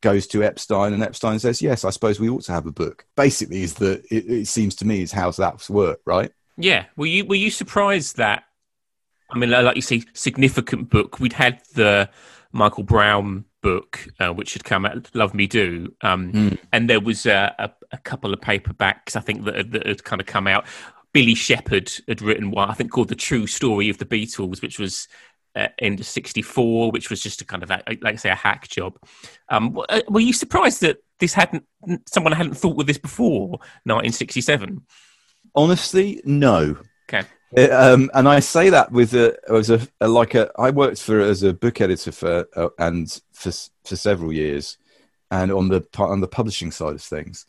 goes 0.00 0.26
to 0.28 0.42
Epstein, 0.42 0.92
and 0.92 1.02
Epstein 1.02 1.38
says, 1.38 1.62
"Yes, 1.62 1.84
I 1.84 1.90
suppose 1.90 2.18
we 2.18 2.28
ought 2.28 2.44
to 2.44 2.52
have 2.52 2.66
a 2.66 2.72
book." 2.72 3.06
Basically, 3.16 3.62
is 3.62 3.74
that 3.74 4.04
it, 4.10 4.30
it 4.30 4.48
seems 4.48 4.74
to 4.76 4.86
me 4.86 5.02
is 5.02 5.12
how 5.12 5.30
that's 5.30 5.70
work, 5.70 6.00
right? 6.04 6.32
Yeah. 6.56 6.86
Were 6.96 7.06
you 7.06 7.24
were 7.24 7.34
you 7.34 7.50
surprised 7.50 8.16
that? 8.16 8.44
I 9.30 9.38
mean, 9.38 9.50
like 9.50 9.76
you 9.76 9.82
say, 9.82 10.02
significant 10.12 10.90
book. 10.90 11.20
We'd 11.20 11.32
had 11.32 11.60
the 11.74 12.10
Michael 12.52 12.82
Braun 12.82 13.44
book, 13.62 14.08
uh, 14.18 14.32
which 14.32 14.54
had 14.54 14.64
come 14.64 14.84
out, 14.84 15.08
Love 15.14 15.34
Me 15.34 15.46
Do, 15.46 15.94
um, 16.02 16.32
mm. 16.32 16.58
and 16.72 16.88
there 16.88 17.00
was 17.00 17.26
a, 17.26 17.54
a, 17.58 17.70
a, 17.92 17.98
couple 17.98 18.32
of 18.32 18.40
paperbacks 18.40 19.16
I 19.16 19.20
think 19.20 19.44
that, 19.44 19.70
that 19.72 19.86
had 19.86 20.04
kind 20.04 20.20
of 20.20 20.26
come 20.26 20.46
out. 20.46 20.66
Billy 21.12 21.34
Shepherd 21.34 21.92
had 22.08 22.22
written 22.22 22.50
one, 22.50 22.70
I 22.70 22.74
think, 22.74 22.90
called 22.90 23.08
"The 23.08 23.14
True 23.14 23.46
Story 23.46 23.88
of 23.88 23.98
the 23.98 24.04
Beatles," 24.04 24.62
which 24.62 24.78
was 24.78 25.08
uh, 25.56 25.68
into 25.78 26.04
64 26.04 26.90
which 26.92 27.10
was 27.10 27.22
just 27.22 27.40
a 27.40 27.44
kind 27.44 27.62
of 27.62 27.70
a, 27.70 27.82
like 28.02 28.14
I 28.14 28.16
say 28.16 28.30
a 28.30 28.34
hack 28.34 28.68
job. 28.68 28.98
Um, 29.48 29.80
uh, 29.88 30.00
were 30.08 30.20
you 30.20 30.32
surprised 30.32 30.80
that 30.82 30.98
this 31.18 31.34
hadn't 31.34 31.64
someone 32.06 32.32
hadn't 32.32 32.54
thought 32.54 32.76
with 32.76 32.86
this 32.86 32.98
before 32.98 33.50
1967 33.84 34.82
honestly 35.54 36.20
no. 36.24 36.76
Okay. 37.08 37.26
It, 37.52 37.72
um, 37.72 38.10
and 38.14 38.28
I 38.28 38.38
say 38.40 38.70
that 38.70 38.92
with 38.92 39.12
a, 39.14 39.36
as 39.52 39.70
a, 39.70 39.80
a, 40.00 40.06
like 40.06 40.34
a 40.34 40.50
I 40.56 40.70
worked 40.70 41.02
for 41.02 41.20
as 41.20 41.42
a 41.42 41.52
book 41.52 41.80
editor 41.80 42.12
for 42.12 42.46
uh, 42.54 42.68
and 42.78 43.20
for 43.32 43.50
for 43.84 43.96
several 43.96 44.32
years, 44.32 44.78
and 45.32 45.50
on 45.50 45.68
the 45.68 45.84
on 45.98 46.20
the 46.20 46.28
publishing 46.28 46.70
side 46.70 46.94
of 46.94 47.02
things, 47.02 47.46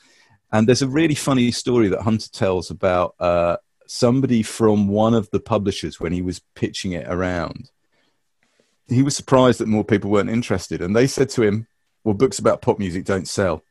and 0.52 0.68
there's 0.68 0.82
a 0.82 0.88
really 0.88 1.14
funny 1.14 1.52
story 1.52 1.88
that 1.90 2.02
Hunter 2.02 2.30
tells 2.32 2.72
about 2.72 3.14
uh, 3.20 3.58
somebody 3.86 4.42
from 4.42 4.88
one 4.88 5.14
of 5.14 5.30
the 5.30 5.40
publishers 5.40 6.00
when 6.00 6.14
he 6.14 6.24
was 6.24 6.42
pitching 6.56 6.94
it 6.94 7.06
around 7.08 7.70
he 8.92 9.04
was 9.04 9.16
surprised 9.16 9.60
that 9.60 9.68
more 9.68 9.84
people 9.84 10.12
weren't 10.12 10.30
interested, 10.30 10.82
and 10.82 10.96
they 10.96 11.08
said 11.08 11.30
to 11.32 11.44
him, 11.44 11.68
"Well, 12.04 12.14
books 12.14 12.40
about 12.40 12.62
pop 12.62 12.80
music 12.80 13.06
don't 13.06 13.28
sell." 13.28 13.64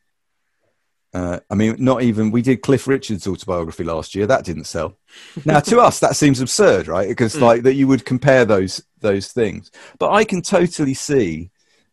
Uh, 1.13 1.41
I 1.51 1.57
mean, 1.57 1.77
not 1.79 2.03
even 2.03 2.31
we 2.31 2.41
did 2.41 2.63
Cliff 2.63 2.87
Richard's 2.87 3.27
autobiography 3.27 3.83
last 3.83 4.15
year. 4.15 4.27
That 4.27 4.45
didn't 4.45 4.65
sell. 4.65 4.97
Now, 5.45 5.61
to 5.61 5.81
us, 5.81 5.99
that 6.01 6.17
seems 6.17 6.41
absurd, 6.41 6.87
right? 6.87 7.09
Because 7.09 7.35
mm. 7.35 7.41
like 7.41 7.63
that 7.63 7.75
you 7.75 7.89
would 7.89 8.05
compare 8.05 8.45
those 8.45 8.83
those 9.01 9.33
things. 9.33 9.71
But 9.99 10.11
I 10.13 10.25
can 10.25 10.43
totally 10.43 10.95
see 10.95 11.51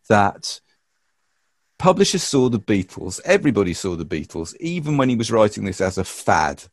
that 0.08 0.62
publishers 1.80 2.24
saw 2.24 2.50
the 2.50 2.60
Beatles. 2.60 3.20
Everybody 3.26 3.74
saw 3.74 3.96
the 3.96 4.06
Beatles, 4.06 4.56
even 4.60 4.98
when 4.98 5.10
he 5.10 5.16
was 5.16 5.32
writing 5.32 5.66
this 5.66 5.82
as 5.82 5.98
a 5.98 6.04
fad, 6.04 6.64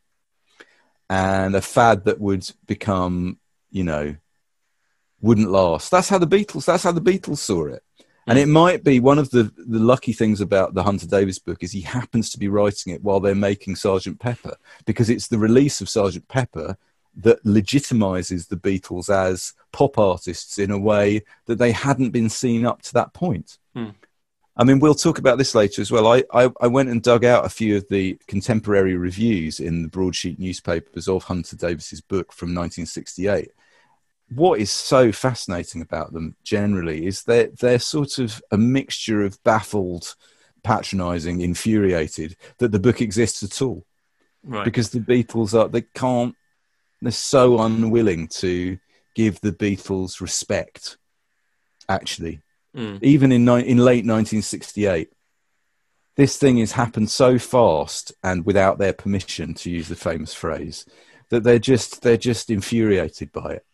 and 1.09 1.55
a 1.55 1.63
fad 1.63 2.05
that 2.05 2.21
would 2.21 2.49
become, 2.67 3.39
you 3.71 3.85
know, 3.85 4.17
wouldn't 5.25 5.51
last. 5.51 5.91
That's 5.91 6.11
how 6.11 6.19
the 6.19 6.27
Beatles. 6.27 6.67
That's 6.67 6.83
how 6.83 6.93
the 6.93 7.01
Beatles 7.01 7.39
saw 7.39 7.67
it. 7.67 7.83
And 8.27 8.39
it 8.39 8.47
might 8.47 8.85
be 8.85 9.01
one 9.01 9.19
of 9.19 9.31
the, 9.31 9.53
the 9.57 9.79
lucky 9.79 10.13
things 10.13 10.41
about 10.41 10.75
the 10.75 10.83
Hunter 10.83 11.07
Davies 11.07 11.39
book 11.39 11.63
is 11.63 11.73
he 11.73 11.81
happens 11.81 12.31
to 12.31 12.39
be 12.39 12.49
writing 12.49 12.93
it 12.93 13.03
while 13.03 13.21
they're 13.21 13.35
making 13.35 13.77
Sergeant 13.77 14.19
Pepper 14.19 14.57
because 14.87 15.11
it's 15.11 15.29
the 15.29 15.39
release 15.39 15.81
of 15.81 15.89
Sergeant 15.89 16.29
Pepper 16.29 16.77
that 17.17 17.43
legitimizes 17.45 18.49
the 18.49 18.57
Beatles 18.57 19.09
as 19.09 19.53
pop 19.73 19.99
artists 19.99 20.59
in 20.59 20.71
a 20.71 20.79
way 20.79 21.23
that 21.47 21.59
they 21.59 21.73
hadn't 21.73 22.11
been 22.11 22.31
seen 22.31 22.67
up 22.67 22.83
to 22.83 22.93
that 22.95 23.13
point. 23.13 23.59
Hmm. 23.75 23.91
I 24.57 24.65
mean, 24.65 24.79
we'll 24.79 24.95
talk 24.95 25.19
about 25.19 25.37
this 25.37 25.55
later 25.55 25.83
as 25.83 25.91
well. 25.91 26.07
I, 26.07 26.23
I, 26.33 26.51
I, 26.61 26.67
went 26.69 26.89
and 26.89 27.03
dug 27.03 27.25
out 27.25 27.45
a 27.45 27.49
few 27.49 27.77
of 27.77 27.89
the 27.89 28.17
contemporary 28.29 28.95
reviews 28.95 29.59
in 29.59 29.83
the 29.83 29.89
broadsheet 29.89 30.39
newspapers 30.39 31.09
of 31.09 31.25
Hunter 31.25 31.57
Davies's 31.57 32.01
book 32.01 32.33
from 32.33 32.55
1968 32.55 33.51
what 34.35 34.61
is 34.61 34.71
so 34.71 35.13
fascinating 35.13 35.81
about 35.81 36.13
them 36.13 36.37
generally 36.43 37.07
is 37.07 37.23
that 37.25 37.59
they're 37.59 37.79
sort 37.79 38.19
of 38.19 38.43
a 38.51 38.59
mixture 38.59 39.23
of 39.23 39.43
baffled, 39.45 40.15
patronizing, 40.63 41.41
infuriated 41.41 42.37
that 42.59 42.73
the 42.73 42.79
book 42.79 43.01
exists 43.01 43.43
at 43.43 43.63
all. 43.63 43.85
Right. 44.43 44.65
Because 44.65 44.91
the 44.91 45.01
Beatles 45.01 45.59
are, 45.59 45.69
they 45.69 45.83
can't, 45.83 46.35
they're 47.01 47.13
so 47.13 47.61
unwilling 47.61 48.29
to 48.29 48.79
give 49.15 49.41
the 49.41 49.53
Beatles 49.53 50.21
respect, 50.21 50.97
actually. 51.89 52.41
Mm. 52.77 53.03
Even 53.03 53.31
in, 53.33 53.43
in 53.43 53.79
late 53.79 54.05
1968. 54.05 55.11
This 56.17 56.37
thing 56.37 56.59
has 56.59 56.73
happened 56.73 57.11
so 57.11 57.39
fast 57.39 58.13
and 58.23 58.47
without 58.47 58.79
their 58.79 58.93
permission, 58.93 59.55
to 59.55 59.71
use 59.71 59.89
the 59.89 59.97
famous 59.97 60.33
phrase, 60.33 60.87
that 61.31 61.43
they're 61.43 61.59
just, 61.59 62.03
they're 62.03 62.17
just 62.17 62.51
infuriated 62.51 63.33
by 63.33 63.55
it. 63.55 63.67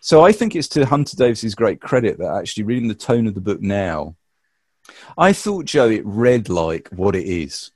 So 0.00 0.24
I 0.24 0.32
think 0.32 0.54
it's 0.54 0.68
to 0.68 0.86
Hunter 0.86 1.16
Davies's 1.16 1.54
great 1.54 1.80
credit 1.80 2.18
that 2.18 2.34
actually 2.34 2.64
reading 2.64 2.88
the 2.88 2.94
tone 2.94 3.26
of 3.26 3.34
the 3.34 3.40
book 3.40 3.60
now, 3.60 4.16
I 5.18 5.32
thought, 5.32 5.64
Joe, 5.64 5.88
it 5.88 6.04
read 6.04 6.48
like 6.48 6.88
what 6.90 7.16
it 7.16 7.26
is 7.26 7.72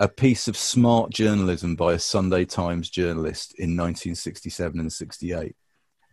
a 0.00 0.08
piece 0.08 0.48
of 0.48 0.56
smart 0.56 1.10
journalism 1.10 1.76
by 1.76 1.92
a 1.92 1.98
Sunday 1.98 2.44
Times 2.44 2.90
journalist 2.90 3.54
in 3.56 3.76
1967 3.76 4.80
and 4.80 4.92
68. 4.92 5.54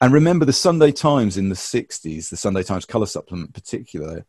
And 0.02 0.14
remember, 0.14 0.46
the 0.46 0.54
Sunday 0.54 0.92
Times 0.92 1.38
in 1.38 1.50
the 1.50 1.56
60s, 1.56 2.30
the 2.30 2.38
Sunday 2.38 2.62
Times 2.62 2.86
colour 2.86 3.08
supplement 3.08 3.48
in 3.48 3.54
particular, 3.54 4.26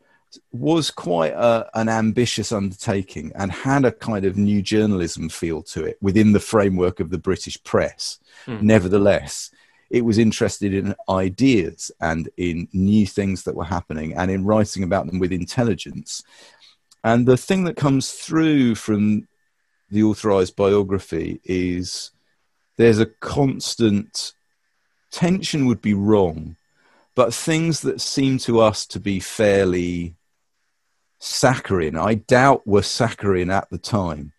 was 0.51 0.89
quite 0.89 1.33
a, 1.33 1.69
an 1.75 1.89
ambitious 1.89 2.51
undertaking 2.51 3.31
and 3.35 3.51
had 3.51 3.85
a 3.85 3.91
kind 3.91 4.25
of 4.25 4.35
new 4.35 4.63
journalism 4.63 5.29
feel 5.29 5.61
to 5.61 5.83
it 5.83 5.97
within 6.01 6.31
the 6.31 6.39
framework 6.39 6.99
of 6.99 7.11
the 7.11 7.19
British 7.19 7.61
press. 7.63 8.19
Mm. 8.47 8.63
Nevertheless, 8.63 9.51
it 9.91 10.05
was 10.05 10.17
interested 10.17 10.73
in 10.73 10.95
ideas 11.09 11.91
and 11.99 12.29
in 12.37 12.67
new 12.71 13.05
things 13.05 13.43
that 13.43 13.55
were 13.55 13.65
happening 13.65 14.13
and 14.15 14.31
in 14.31 14.45
writing 14.45 14.83
about 14.83 15.05
them 15.05 15.19
with 15.19 15.33
intelligence. 15.33 16.23
And 17.03 17.27
the 17.27 17.35
thing 17.35 17.65
that 17.65 17.75
comes 17.75 18.11
through 18.11 18.75
from 18.75 19.27
the 19.89 20.03
authorized 20.03 20.55
biography 20.55 21.41
is 21.43 22.11
there's 22.77 22.99
a 22.99 23.05
constant 23.05 24.33
tension, 25.11 25.65
would 25.65 25.81
be 25.81 25.93
wrong, 25.93 26.55
but 27.13 27.33
things 27.33 27.81
that 27.81 27.99
seem 27.99 28.37
to 28.39 28.61
us 28.61 28.85
to 28.85 28.99
be 28.99 29.19
fairly 29.19 30.15
saccharine, 31.19 31.97
I 31.97 32.15
doubt 32.15 32.65
were 32.65 32.81
saccharine 32.81 33.51
at 33.51 33.69
the 33.69 33.77
time 33.77 34.31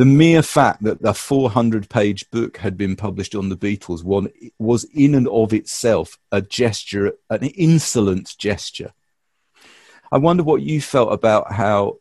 the 0.00 0.06
mere 0.06 0.42
fact 0.42 0.82
that 0.84 1.02
the 1.02 1.12
400 1.12 1.90
page 1.90 2.30
book 2.30 2.56
had 2.56 2.78
been 2.78 2.96
published 2.96 3.34
on 3.34 3.50
the 3.50 3.56
Beatles 3.56 4.02
one, 4.02 4.28
was 4.58 4.84
in 4.94 5.14
and 5.14 5.28
of 5.28 5.52
itself 5.52 6.18
a 6.32 6.40
gesture, 6.40 7.12
an 7.28 7.42
insolent 7.42 8.34
gesture. 8.38 8.94
I 10.10 10.16
wonder 10.16 10.42
what 10.42 10.62
you 10.62 10.80
felt 10.80 11.12
about 11.12 11.52
how 11.52 11.98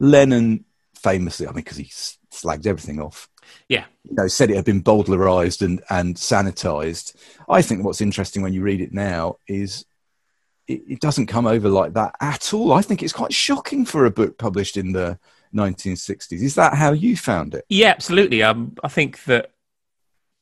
Lennon 0.00 0.64
famously, 0.96 1.46
I 1.46 1.50
mean, 1.50 1.62
because 1.62 1.76
he 1.76 1.84
slagged 1.84 2.66
everything 2.66 3.00
off. 3.00 3.28
Yeah. 3.68 3.84
You 4.02 4.16
know, 4.16 4.26
said 4.26 4.50
it 4.50 4.56
had 4.56 4.64
been 4.64 4.82
bowdlerized 4.82 5.62
and, 5.62 5.80
and 5.90 6.16
sanitized. 6.16 7.14
I 7.48 7.62
think 7.62 7.84
what's 7.84 8.00
interesting 8.00 8.42
when 8.42 8.52
you 8.52 8.62
read 8.62 8.80
it 8.80 8.92
now 8.92 9.36
is 9.46 9.84
it, 10.66 10.82
it 10.88 11.00
doesn't 11.00 11.28
come 11.28 11.46
over 11.46 11.68
like 11.68 11.92
that 11.92 12.16
at 12.20 12.52
all. 12.52 12.72
I 12.72 12.82
think 12.82 13.00
it's 13.00 13.12
quite 13.12 13.32
shocking 13.32 13.84
for 13.84 14.06
a 14.06 14.10
book 14.10 14.38
published 14.38 14.76
in 14.76 14.90
the 14.90 15.20
1960s. 15.54 16.42
Is 16.42 16.54
that 16.56 16.74
how 16.74 16.92
you 16.92 17.16
found 17.16 17.54
it? 17.54 17.64
Yeah, 17.68 17.88
absolutely. 17.90 18.42
Um, 18.42 18.74
I 18.82 18.88
think 18.88 19.24
that 19.24 19.52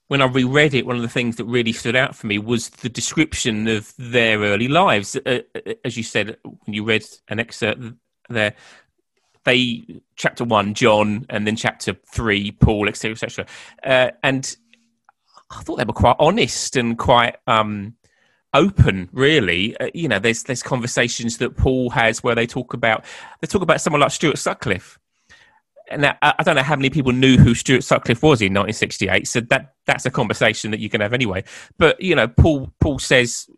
when 0.08 0.22
I 0.22 0.26
reread 0.26 0.74
it, 0.74 0.86
one 0.86 0.96
of 0.96 1.02
the 1.02 1.08
things 1.08 1.36
that 1.36 1.44
really 1.44 1.72
stood 1.72 1.94
out 1.94 2.16
for 2.16 2.26
me 2.26 2.38
was 2.38 2.68
the 2.70 2.88
description 2.88 3.68
of 3.68 3.92
their 3.96 4.38
early 4.40 4.68
lives. 4.68 5.16
Uh, 5.16 5.40
uh 5.54 5.74
as 5.84 5.96
you 5.96 6.02
said, 6.02 6.36
when 6.42 6.74
you 6.74 6.84
read 6.84 7.04
an 7.28 7.38
excerpt 7.38 7.80
there, 8.28 8.54
they 9.44 10.02
chapter 10.16 10.44
one, 10.44 10.74
John, 10.74 11.26
and 11.30 11.46
then 11.46 11.56
chapter 11.56 11.94
three, 12.12 12.50
Paul, 12.50 12.88
etc., 12.88 13.12
etc. 13.12 13.46
Uh, 13.82 14.10
and 14.22 14.56
I 15.50 15.62
thought 15.62 15.76
they 15.76 15.84
were 15.84 15.92
quite 15.92 16.16
honest 16.18 16.76
and 16.76 16.98
quite 16.98 17.36
um, 17.46 17.94
open 18.52 19.08
really 19.12 19.76
uh, 19.78 19.88
you 19.94 20.08
know 20.08 20.18
there's 20.18 20.42
there's 20.42 20.62
conversations 20.62 21.38
that 21.38 21.56
paul 21.56 21.88
has 21.90 22.22
where 22.22 22.34
they 22.34 22.46
talk 22.46 22.74
about 22.74 23.04
they 23.40 23.46
talk 23.46 23.62
about 23.62 23.80
someone 23.80 24.00
like 24.00 24.10
stuart 24.10 24.38
sutcliffe 24.38 24.98
and 25.90 26.06
I, 26.06 26.16
I 26.22 26.42
don't 26.42 26.54
know 26.54 26.62
how 26.62 26.76
many 26.76 26.88
people 26.88 27.12
knew 27.12 27.36
who 27.36 27.54
Stuart 27.54 27.82
Sutcliffe 27.82 28.22
was 28.22 28.40
in 28.40 28.54
1968. 28.54 29.26
So 29.26 29.40
that 29.40 29.74
that's 29.86 30.06
a 30.06 30.10
conversation 30.10 30.70
that 30.70 30.78
you 30.78 30.88
can 30.88 31.00
have 31.00 31.12
anyway. 31.12 31.44
But 31.78 32.00
you 32.00 32.14
know, 32.14 32.28
Paul 32.28 32.72
Paul 32.80 32.98
says, 32.98 33.50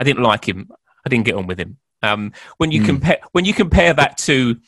"I 0.00 0.04
didn't 0.04 0.22
like 0.22 0.48
him. 0.48 0.70
I 1.04 1.08
didn't 1.08 1.24
get 1.24 1.34
on 1.34 1.46
with 1.46 1.58
him." 1.58 1.78
Um, 2.02 2.32
when 2.58 2.70
you 2.70 2.82
mm. 2.82 2.86
compare 2.86 3.18
when 3.32 3.44
you 3.44 3.52
compare 3.52 3.92
that 3.94 4.16
to 4.18 4.58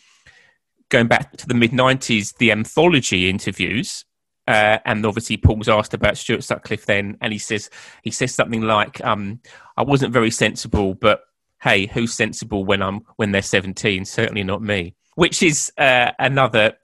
going 0.88 1.06
back 1.06 1.36
to 1.36 1.46
the 1.46 1.54
mid 1.54 1.70
90s, 1.70 2.36
the 2.36 2.50
anthology 2.50 3.28
interviews, 3.30 4.04
uh, 4.46 4.78
and 4.84 5.04
obviously 5.06 5.36
Paul's 5.36 5.68
asked 5.68 5.94
about 5.94 6.16
Stuart 6.16 6.44
Sutcliffe 6.44 6.86
then, 6.86 7.16
and 7.20 7.32
he 7.32 7.38
says 7.38 7.70
he 8.02 8.10
says 8.10 8.34
something 8.34 8.62
like, 8.62 9.04
um, 9.04 9.40
"I 9.76 9.82
wasn't 9.82 10.12
very 10.12 10.30
sensible, 10.30 10.94
but 10.94 11.22
hey, 11.62 11.86
who's 11.86 12.12
sensible 12.12 12.64
when 12.64 12.82
I'm 12.82 13.00
when 13.16 13.32
they're 13.32 13.42
17? 13.42 14.04
Certainly 14.04 14.44
not 14.44 14.62
me." 14.62 14.94
Which 15.16 15.42
is 15.42 15.72
uh, 15.78 16.10
another 16.18 16.74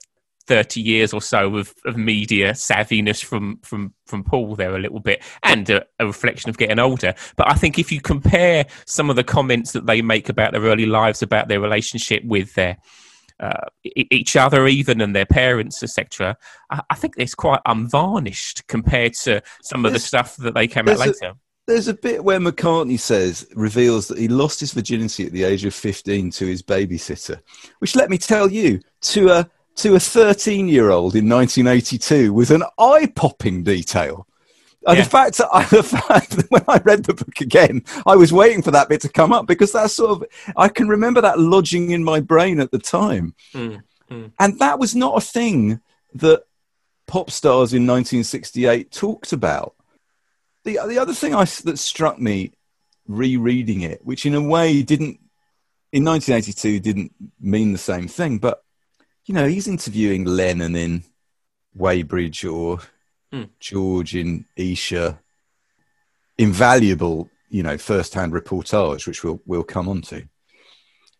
30 0.47 0.81
years 0.81 1.13
or 1.13 1.21
so 1.21 1.55
of, 1.55 1.73
of 1.85 1.97
media 1.97 2.51
savviness 2.51 3.23
from, 3.23 3.59
from, 3.63 3.93
from 4.05 4.23
Paul 4.23 4.55
there 4.55 4.75
a 4.75 4.79
little 4.79 4.99
bit 4.99 5.23
and 5.43 5.69
a, 5.69 5.85
a, 5.99 6.05
reflection 6.05 6.49
of 6.49 6.57
getting 6.57 6.79
older. 6.79 7.13
But 7.35 7.49
I 7.49 7.53
think 7.53 7.77
if 7.77 7.91
you 7.91 8.01
compare 8.01 8.65
some 8.85 9.09
of 9.09 9.15
the 9.15 9.23
comments 9.23 9.71
that 9.73 9.85
they 9.85 10.01
make 10.01 10.29
about 10.29 10.51
their 10.51 10.61
early 10.61 10.85
lives, 10.85 11.21
about 11.21 11.47
their 11.47 11.61
relationship 11.61 12.23
with 12.25 12.53
their 12.55 12.77
uh, 13.41 13.65
each 13.83 14.35
other 14.35 14.67
even 14.67 15.01
and 15.01 15.15
their 15.15 15.25
parents 15.25 15.81
etc 15.83 16.37
I, 16.69 16.81
I, 16.89 16.95
think 16.95 17.15
it's 17.17 17.35
quite 17.35 17.61
unvarnished 17.65 18.67
compared 18.67 19.13
to 19.23 19.41
some 19.61 19.85
of 19.85 19.93
the 19.93 19.99
stuff 19.99 20.37
that 20.37 20.53
they 20.53 20.67
came 20.67 20.87
out 20.87 20.99
later 20.99 21.25
a, 21.25 21.35
there's 21.67 21.87
a 21.87 21.93
bit 21.93 22.23
where 22.23 22.39
mccartney 22.39 22.99
says 22.99 23.47
reveals 23.55 24.07
that 24.07 24.17
he 24.17 24.27
lost 24.27 24.59
his 24.59 24.73
virginity 24.73 25.25
at 25.25 25.31
the 25.31 25.43
age 25.43 25.65
of 25.65 25.73
15 25.73 26.29
to 26.31 26.45
his 26.45 26.61
babysitter 26.61 27.41
which 27.79 27.95
let 27.95 28.09
me 28.09 28.17
tell 28.17 28.51
you 28.51 28.79
to 29.01 29.29
a 29.29 29.49
to 29.75 29.95
a 29.95 29.99
13 29.99 30.67
year 30.67 30.89
old 30.89 31.15
in 31.15 31.27
1982 31.29 32.33
was 32.33 32.51
an 32.51 32.63
eye 32.77 33.11
popping 33.15 33.63
detail. 33.63 34.27
And 34.87 34.97
yeah. 34.97 35.03
the 35.03 35.09
fact 35.09 35.37
that 35.37 35.49
I, 35.51 35.63
the 35.69 35.83
fact 35.83 36.31
that 36.31 36.49
when 36.49 36.63
I 36.67 36.77
read 36.79 37.03
the 37.03 37.13
book 37.13 37.39
again, 37.41 37.83
I 38.05 38.15
was 38.15 38.33
waiting 38.33 38.61
for 38.61 38.71
that 38.71 38.89
bit 38.89 39.01
to 39.01 39.09
come 39.09 39.31
up 39.31 39.45
because 39.45 39.71
that's 39.71 39.93
sort 39.93 40.11
of, 40.11 40.23
I 40.57 40.69
can 40.69 40.87
remember 40.87 41.21
that 41.21 41.39
lodging 41.39 41.91
in 41.91 42.03
my 42.03 42.19
brain 42.19 42.59
at 42.59 42.71
the 42.71 42.79
time. 42.79 43.35
Mm, 43.53 43.83
mm. 44.09 44.31
And 44.39 44.59
that 44.59 44.79
was 44.79 44.95
not 44.95 45.17
a 45.17 45.21
thing 45.21 45.81
that 46.15 46.43
pop 47.07 47.29
stars 47.29 47.73
in 47.73 47.85
1968 47.85 48.91
talked 48.91 49.33
about. 49.33 49.75
The, 50.63 50.79
the 50.87 50.99
other 50.99 51.13
thing 51.13 51.35
I, 51.35 51.45
that 51.45 51.79
struck 51.79 52.19
me 52.19 52.53
rereading 53.07 53.81
it, 53.81 54.05
which 54.05 54.25
in 54.25 54.35
a 54.35 54.41
way 54.41 54.81
didn't, 54.81 55.19
in 55.91 56.05
1982 56.05 56.79
didn't 56.79 57.13
mean 57.39 57.71
the 57.71 57.77
same 57.77 58.07
thing, 58.07 58.37
but 58.37 58.63
you 59.25 59.35
know, 59.35 59.47
he's 59.47 59.67
interviewing 59.67 60.25
Lennon 60.25 60.75
in 60.75 61.03
Weybridge 61.75 62.43
or 62.45 62.79
mm. 63.33 63.49
George 63.59 64.15
in 64.15 64.45
Esher. 64.57 65.19
Invaluable, 66.37 67.29
you 67.49 67.61
know, 67.61 67.77
first-hand 67.77 68.33
reportage, 68.33 69.05
which 69.05 69.23
we'll 69.23 69.41
we'll 69.45 69.63
come 69.63 69.87
on 69.87 70.01
to. 70.03 70.27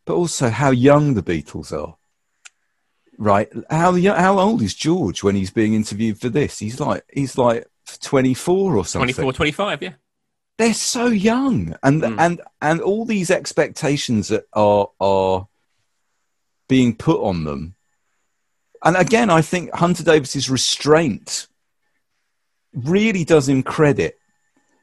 But 0.06 0.16
also 0.16 0.50
how 0.50 0.72
young 0.72 1.14
the 1.14 1.22
Beatles 1.22 1.72
are. 1.72 1.96
Right? 3.18 3.52
How 3.70 3.94
how 4.16 4.40
old 4.40 4.62
is 4.62 4.74
George 4.74 5.22
when 5.22 5.36
he's 5.36 5.52
being 5.52 5.74
interviewed 5.74 6.20
for 6.20 6.30
this? 6.30 6.58
He's 6.60 6.80
like 6.80 7.04
he's 7.14 7.38
like 7.38 7.68
24 8.02 8.78
or 8.78 8.86
something. 8.86 9.14
24, 9.14 9.34
25, 9.34 9.84
yeah. 9.84 9.94
They're 10.58 10.74
so 10.74 11.08
young, 11.08 11.76
and 11.84 12.02
mm. 12.02 12.16
and 12.18 12.42
and 12.62 12.82
all 12.82 13.06
these 13.06 13.30
expectations 13.30 14.30
that 14.30 14.46
are 14.54 14.90
are 15.00 15.48
being 16.68 16.96
put 16.96 17.22
on 17.22 17.44
them 17.44 17.76
and 18.84 18.98
again, 18.98 19.30
I 19.30 19.42
think 19.42 19.74
Hunter 19.74 20.04
Davies's 20.04 20.50
restraint 20.50 21.48
really 22.74 23.24
does 23.24 23.48
him 23.48 23.64
credit. 23.64 24.18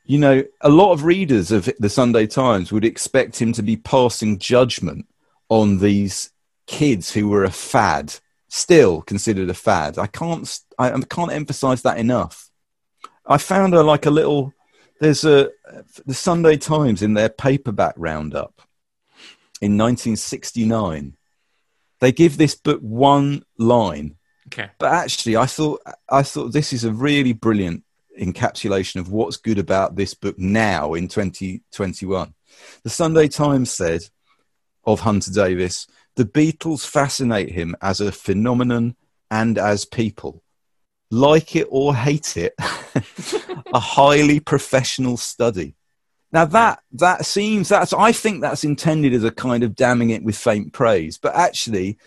You 0.04 0.18
know, 0.18 0.44
a 0.60 0.68
lot 0.68 0.92
of 0.92 1.04
readers 1.04 1.50
of 1.50 1.68
the 1.78 1.88
Sunday 1.88 2.26
Times 2.26 2.72
would 2.72 2.84
expect 2.84 3.40
him 3.40 3.52
to 3.52 3.62
be 3.62 3.76
passing 3.76 4.38
judgment 4.38 5.06
on 5.48 5.78
these 5.78 6.30
kids 6.66 7.12
who 7.12 7.28
were 7.28 7.44
a 7.44 7.50
fad, 7.50 8.14
still 8.48 9.02
considered 9.02 9.50
a 9.50 9.54
fad. 9.54 9.98
I 9.98 10.06
can't, 10.06 10.60
I 10.78 10.98
can't 11.10 11.32
emphasize 11.32 11.82
that 11.82 11.98
enough. 11.98 12.50
I 13.26 13.38
found 13.38 13.74
a 13.74 13.82
like 13.82 14.06
a 14.06 14.10
little. 14.10 14.54
There's 15.00 15.24
a 15.24 15.50
the 16.06 16.14
Sunday 16.14 16.56
Times 16.56 17.02
in 17.02 17.14
their 17.14 17.28
paperback 17.28 17.94
roundup 17.96 18.62
in 19.60 19.76
1969 19.76 21.18
they 22.00 22.12
give 22.12 22.36
this 22.36 22.54
book 22.54 22.80
one 22.80 23.44
line. 23.58 24.16
Okay. 24.48 24.70
But 24.78 24.92
actually, 24.92 25.36
I 25.36 25.46
thought 25.46 25.82
I 26.08 26.22
thought 26.22 26.52
this 26.52 26.72
is 26.72 26.84
a 26.84 26.92
really 26.92 27.32
brilliant 27.32 27.84
encapsulation 28.18 28.96
of 28.96 29.10
what's 29.10 29.36
good 29.36 29.58
about 29.58 29.94
this 29.94 30.14
book 30.14 30.38
now 30.38 30.94
in 30.94 31.08
2021. 31.08 32.34
The 32.82 32.90
Sunday 32.90 33.28
Times 33.28 33.70
said 33.70 34.02
of 34.84 35.00
Hunter 35.00 35.30
Davies, 35.30 35.86
the 36.16 36.24
Beatles 36.24 36.86
fascinate 36.86 37.50
him 37.50 37.76
as 37.82 38.00
a 38.00 38.10
phenomenon 38.10 38.96
and 39.30 39.58
as 39.58 39.84
people. 39.84 40.42
Like 41.10 41.54
it 41.54 41.68
or 41.70 41.94
hate 41.94 42.36
it, 42.36 42.54
a 43.72 43.78
highly 43.78 44.40
professional 44.40 45.16
study. 45.16 45.74
Now 46.32 46.46
that 46.46 46.80
that 46.92 47.26
seems 47.26 47.68
that's 47.68 47.92
I 47.92 48.12
think 48.12 48.40
that's 48.40 48.64
intended 48.64 49.12
as 49.12 49.24
a 49.24 49.30
kind 49.30 49.62
of 49.62 49.74
damning 49.74 50.10
it 50.10 50.24
with 50.24 50.36
faint 50.36 50.72
praise, 50.72 51.18
but 51.18 51.34
actually, 51.34 51.98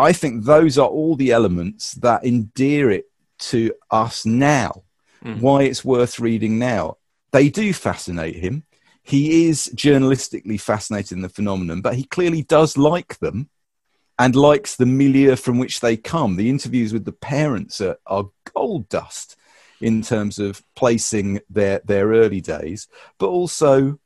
I 0.00 0.12
think 0.12 0.44
those 0.44 0.78
are 0.78 0.88
all 0.88 1.16
the 1.16 1.32
elements 1.32 1.92
that 1.94 2.24
endear 2.24 2.90
it 2.90 3.06
to 3.50 3.72
us 3.90 4.24
now. 4.24 4.84
Mm. 5.24 5.40
Why 5.40 5.62
it's 5.64 5.84
worth 5.84 6.18
reading 6.18 6.58
now. 6.58 6.96
They 7.32 7.50
do 7.50 7.72
fascinate 7.72 8.36
him. 8.36 8.64
He 9.02 9.48
is 9.48 9.70
journalistically 9.74 10.60
fascinated 10.60 11.12
in 11.12 11.22
the 11.22 11.28
phenomenon, 11.28 11.80
but 11.82 11.94
he 11.94 12.04
clearly 12.04 12.42
does 12.42 12.76
like 12.76 13.18
them 13.18 13.50
and 14.18 14.36
likes 14.36 14.76
the 14.76 14.86
milieu 14.86 15.36
from 15.36 15.58
which 15.58 15.80
they 15.80 15.96
come. 15.96 16.36
The 16.36 16.50
interviews 16.50 16.92
with 16.92 17.04
the 17.04 17.12
parents 17.12 17.80
are, 17.80 17.98
are 18.06 18.30
gold 18.54 18.88
dust 18.88 19.36
in 19.80 20.02
terms 20.02 20.38
of 20.38 20.62
placing 20.76 21.40
their 21.48 21.80
their 21.84 22.08
early 22.08 22.40
days, 22.40 22.86
but 23.18 23.28
also, 23.28 23.98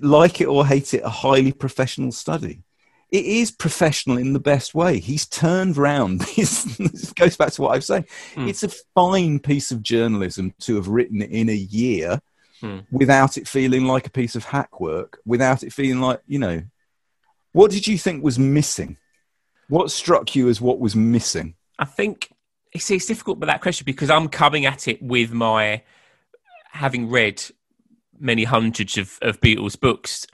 like 0.00 0.40
it 0.40 0.46
or 0.46 0.66
hate 0.66 0.92
it, 0.94 1.02
a 1.02 1.08
highly 1.08 1.52
professional 1.52 2.12
study. 2.12 2.62
It 3.10 3.24
is 3.24 3.50
professional 3.50 4.18
in 4.18 4.34
the 4.34 4.40
best 4.40 4.74
way. 4.74 4.98
He's 5.00 5.26
turned 5.26 5.76
round. 5.76 6.20
this 6.36 7.12
goes 7.14 7.36
back 7.36 7.52
to 7.52 7.62
what 7.62 7.74
I've 7.74 7.84
said. 7.84 8.06
Mm. 8.34 8.48
It's 8.48 8.62
a 8.62 8.68
fine 8.94 9.38
piece 9.38 9.72
of 9.72 9.82
journalism 9.82 10.54
to 10.60 10.76
have 10.76 10.88
written 10.88 11.22
in 11.22 11.48
a 11.48 11.54
year 11.54 12.20
mm. 12.62 12.84
without 12.90 13.38
it 13.38 13.48
feeling 13.48 13.86
like 13.86 14.06
a 14.06 14.10
piece 14.10 14.36
of 14.36 14.44
hack 14.44 14.80
work, 14.80 15.20
without 15.24 15.62
it 15.62 15.72
feeling 15.72 16.00
like, 16.00 16.20
you 16.26 16.38
know, 16.38 16.62
what 17.52 17.70
did 17.70 17.86
you 17.86 17.96
think 17.96 18.22
was 18.22 18.38
missing? 18.38 18.98
What 19.68 19.90
struck 19.90 20.36
you 20.36 20.48
as 20.48 20.60
what 20.60 20.78
was 20.78 20.94
missing? 20.94 21.54
I 21.78 21.86
think 21.86 22.30
it's, 22.72 22.90
it's 22.90 23.06
difficult 23.06 23.38
with 23.38 23.48
that 23.48 23.62
question 23.62 23.84
because 23.84 24.10
I'm 24.10 24.28
coming 24.28 24.66
at 24.66 24.86
it 24.86 25.02
with 25.02 25.32
my 25.32 25.82
having 26.70 27.08
read 27.08 27.42
many 28.18 28.44
hundreds 28.44 28.98
of, 28.98 29.18
of 29.22 29.40
Beatles 29.40 29.78
books. 29.78 30.26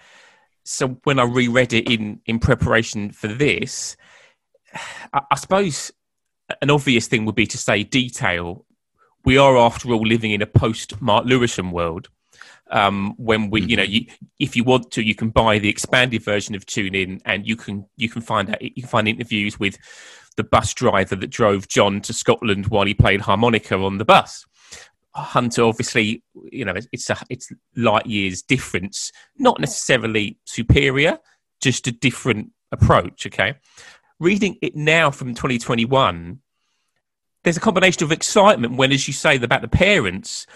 So 0.64 0.88
when 1.04 1.18
I 1.18 1.24
reread 1.24 1.72
it 1.72 1.90
in, 1.90 2.20
in 2.26 2.38
preparation 2.38 3.10
for 3.10 3.28
this, 3.28 3.96
I, 5.12 5.20
I 5.30 5.36
suppose 5.36 5.92
an 6.60 6.70
obvious 6.70 7.06
thing 7.06 7.24
would 7.24 7.34
be 7.34 7.46
to 7.46 7.58
say 7.58 7.84
detail. 7.84 8.64
We 9.24 9.38
are, 9.38 9.56
after 9.56 9.90
all, 9.90 10.06
living 10.06 10.32
in 10.32 10.42
a 10.42 10.46
post 10.46 11.00
Mark 11.00 11.26
Lewisohn 11.26 11.70
world. 11.70 12.08
Um, 12.70 13.14
when 13.18 13.50
we, 13.50 13.62
you 13.62 13.76
know, 13.76 13.82
you, 13.82 14.06
if 14.38 14.56
you 14.56 14.64
want 14.64 14.90
to, 14.92 15.02
you 15.02 15.14
can 15.14 15.30
buy 15.30 15.58
the 15.58 15.68
expanded 15.68 16.22
version 16.22 16.54
of 16.54 16.64
Tune 16.66 16.94
In, 16.94 17.20
and 17.24 17.46
you 17.46 17.56
can 17.56 17.86
you 17.96 18.08
can 18.08 18.22
find 18.22 18.50
out 18.50 18.60
you 18.62 18.82
can 18.82 18.88
find 18.88 19.06
interviews 19.06 19.60
with 19.60 19.76
the 20.36 20.44
bus 20.44 20.72
driver 20.74 21.14
that 21.14 21.28
drove 21.28 21.68
John 21.68 22.00
to 22.02 22.12
Scotland 22.12 22.68
while 22.68 22.86
he 22.86 22.94
played 22.94 23.20
harmonica 23.20 23.76
on 23.76 23.98
the 23.98 24.04
bus. 24.04 24.46
Hunter, 25.14 25.62
obviously, 25.62 26.22
you 26.50 26.64
know, 26.64 26.74
it's 26.92 27.10
a 27.10 27.16
it's 27.30 27.52
light 27.76 28.06
years 28.06 28.42
difference, 28.42 29.12
not 29.38 29.60
necessarily 29.60 30.38
superior, 30.44 31.18
just 31.60 31.86
a 31.86 31.92
different 31.92 32.50
approach. 32.72 33.26
Okay, 33.26 33.54
reading 34.18 34.56
it 34.60 34.74
now 34.74 35.10
from 35.10 35.34
2021, 35.34 36.40
there's 37.44 37.56
a 37.56 37.60
combination 37.60 38.02
of 38.02 38.12
excitement 38.12 38.76
when, 38.76 38.92
as 38.92 39.06
you 39.06 39.14
say, 39.14 39.36
about 39.36 39.62
the 39.62 39.68
parents. 39.68 40.46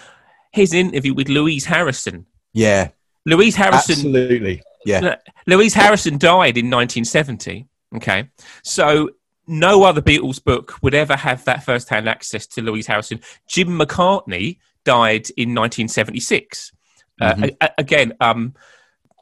His 0.51 0.73
interview 0.73 1.13
with 1.13 1.29
Louise 1.29 1.67
Harrison. 1.67 2.27
Yeah, 2.53 2.89
Louise 3.27 3.55
Harrison. 3.55 3.95
Absolutely. 3.97 4.63
Yeah. 4.85 5.17
Louise 5.47 5.75
Harrison 5.75 6.19
died 6.19 6.57
in 6.57 6.71
1970. 6.71 7.67
Okay, 7.97 8.31
so 8.65 9.11
no 9.49 9.83
other 9.85 10.03
Beatles 10.03 10.43
book 10.43 10.77
would 10.83 10.95
ever 10.95 11.17
have 11.17 11.45
that 11.47 11.65
first-hand 11.65 12.09
access 12.09 12.47
to 12.49 12.63
Louise 12.63 12.87
Harrison. 12.87 13.21
Jim 13.49 13.69
McCartney 13.69 14.59
died 14.85 15.31
in 15.37 15.55
1976. 15.55 16.73
Uh, 17.21 17.33
mm-hmm. 17.33 17.45
Uh, 17.45 17.49
a- 17.61 17.71
again, 17.79 18.13
um, 18.21 18.55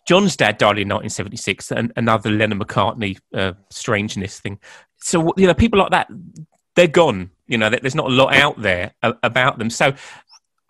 John's 0.07 0.37
dad 0.37 0.59
died 0.59 0.79
in 0.79 0.89
1976, 0.89 1.73
and 1.73 1.93
another 1.97 2.31
Lennon 2.31 2.61
McCartney 2.61 3.19
uh, 3.35 3.53
strangeness 3.71 4.39
thing. 4.39 4.59
So 4.99 5.33
you 5.37 5.47
know, 5.47 5.55
people 5.55 5.79
like 5.79 5.91
that, 5.91 6.09
they're 6.75 6.87
gone. 6.87 7.31
You 7.47 7.59
know, 7.59 7.71
there's 7.71 7.95
not 7.95 8.07
a 8.07 8.15
lot 8.15 8.35
out 8.35 8.61
there 8.61 8.93
about 9.03 9.59
them. 9.59 9.71
So 9.71 9.95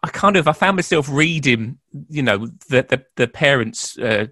I 0.02 0.08
kind 0.08 0.36
of 0.36 0.48
I 0.48 0.52
found 0.52 0.76
myself 0.76 1.08
reading, 1.10 1.78
you 2.08 2.22
know, 2.22 2.46
the 2.68 2.82
the, 2.82 3.04
the 3.16 3.28
parents' 3.28 3.98
uh, 3.98 4.26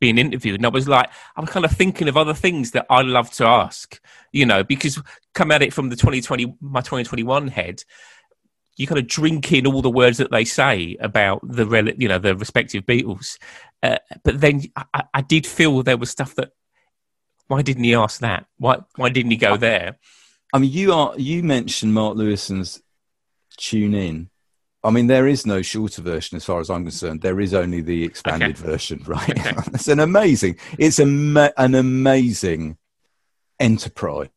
being 0.00 0.18
interviewed, 0.18 0.56
and 0.56 0.66
I 0.66 0.70
was 0.70 0.88
like, 0.88 1.10
I 1.36 1.40
was 1.40 1.50
kind 1.50 1.64
of 1.64 1.72
thinking 1.72 2.08
of 2.08 2.16
other 2.16 2.34
things 2.34 2.72
that 2.72 2.86
I 2.90 3.02
love 3.02 3.30
to 3.32 3.46
ask, 3.46 4.00
you 4.32 4.46
know, 4.46 4.64
because 4.64 5.00
come 5.34 5.50
at 5.50 5.62
it 5.62 5.72
from 5.72 5.88
the 5.88 5.96
2020, 5.96 6.56
my 6.60 6.80
2021 6.80 7.48
head, 7.48 7.84
you 8.76 8.86
kind 8.86 8.98
of 8.98 9.06
drink 9.06 9.52
in 9.52 9.66
all 9.66 9.82
the 9.82 9.90
words 9.90 10.18
that 10.18 10.30
they 10.30 10.44
say 10.44 10.96
about 11.00 11.40
the, 11.46 11.66
rel- 11.66 11.90
you 11.90 12.08
know, 12.08 12.18
the 12.18 12.36
respective 12.36 12.84
Beatles. 12.84 13.38
Uh, 13.82 13.98
but 14.24 14.40
then 14.40 14.62
I, 14.76 15.04
I 15.14 15.20
did 15.20 15.46
feel 15.46 15.82
there 15.82 15.96
was 15.96 16.10
stuff 16.10 16.34
that, 16.34 16.50
why 17.46 17.62
didn't 17.62 17.84
he 17.84 17.94
ask 17.94 18.20
that? 18.20 18.46
Why, 18.58 18.78
why 18.96 19.10
didn't 19.10 19.30
he 19.30 19.36
go 19.36 19.56
there? 19.56 19.96
I 20.54 20.58
mean, 20.58 20.70
you 20.70 20.92
are 20.92 21.14
you 21.18 21.42
mentioned 21.42 21.92
Mark 21.92 22.16
Lewisohn's 22.16 22.80
Tune 23.56 23.92
In. 23.92 24.30
I 24.84 24.90
mean, 24.90 25.06
there 25.06 25.26
is 25.26 25.46
no 25.46 25.62
shorter 25.62 26.02
version 26.02 26.36
as 26.36 26.44
far 26.44 26.60
as 26.60 26.68
I'm 26.68 26.84
concerned. 26.84 27.22
There 27.22 27.40
is 27.40 27.54
only 27.54 27.80
the 27.80 28.04
expanded 28.04 28.56
Okay. 28.58 28.70
version, 28.70 29.02
right? 29.06 29.30
Okay. 29.30 29.54
it's 29.72 29.88
an 29.88 29.98
amazing, 30.00 30.58
it's 30.78 30.98
a 30.98 31.52
an 31.56 31.74
amazing 31.74 32.76
enterprise. 33.58 34.28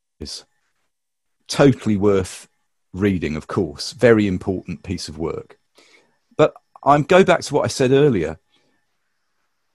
Totally 1.48 1.98
worth 1.98 2.48
reading, 2.94 3.36
of 3.36 3.48
course. 3.48 3.92
Very 3.92 4.26
important 4.26 4.84
piece 4.84 5.10
of 5.10 5.18
work. 5.18 5.60
But 6.38 6.54
I'm 6.84 7.04
go 7.04 7.24
back 7.24 7.42
to 7.42 7.54
what 7.54 7.66
I 7.66 7.68
said 7.68 7.92
earlier. 7.92 8.40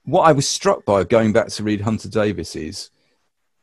What 0.04 0.22
I 0.22 0.32
was 0.32 0.48
struck 0.48 0.84
by 0.84 1.04
going 1.04 1.32
back 1.32 1.48
to 1.48 1.62
read 1.62 1.82
Hunter 1.82 2.08
Davies 2.08 2.56
is, 2.56 2.90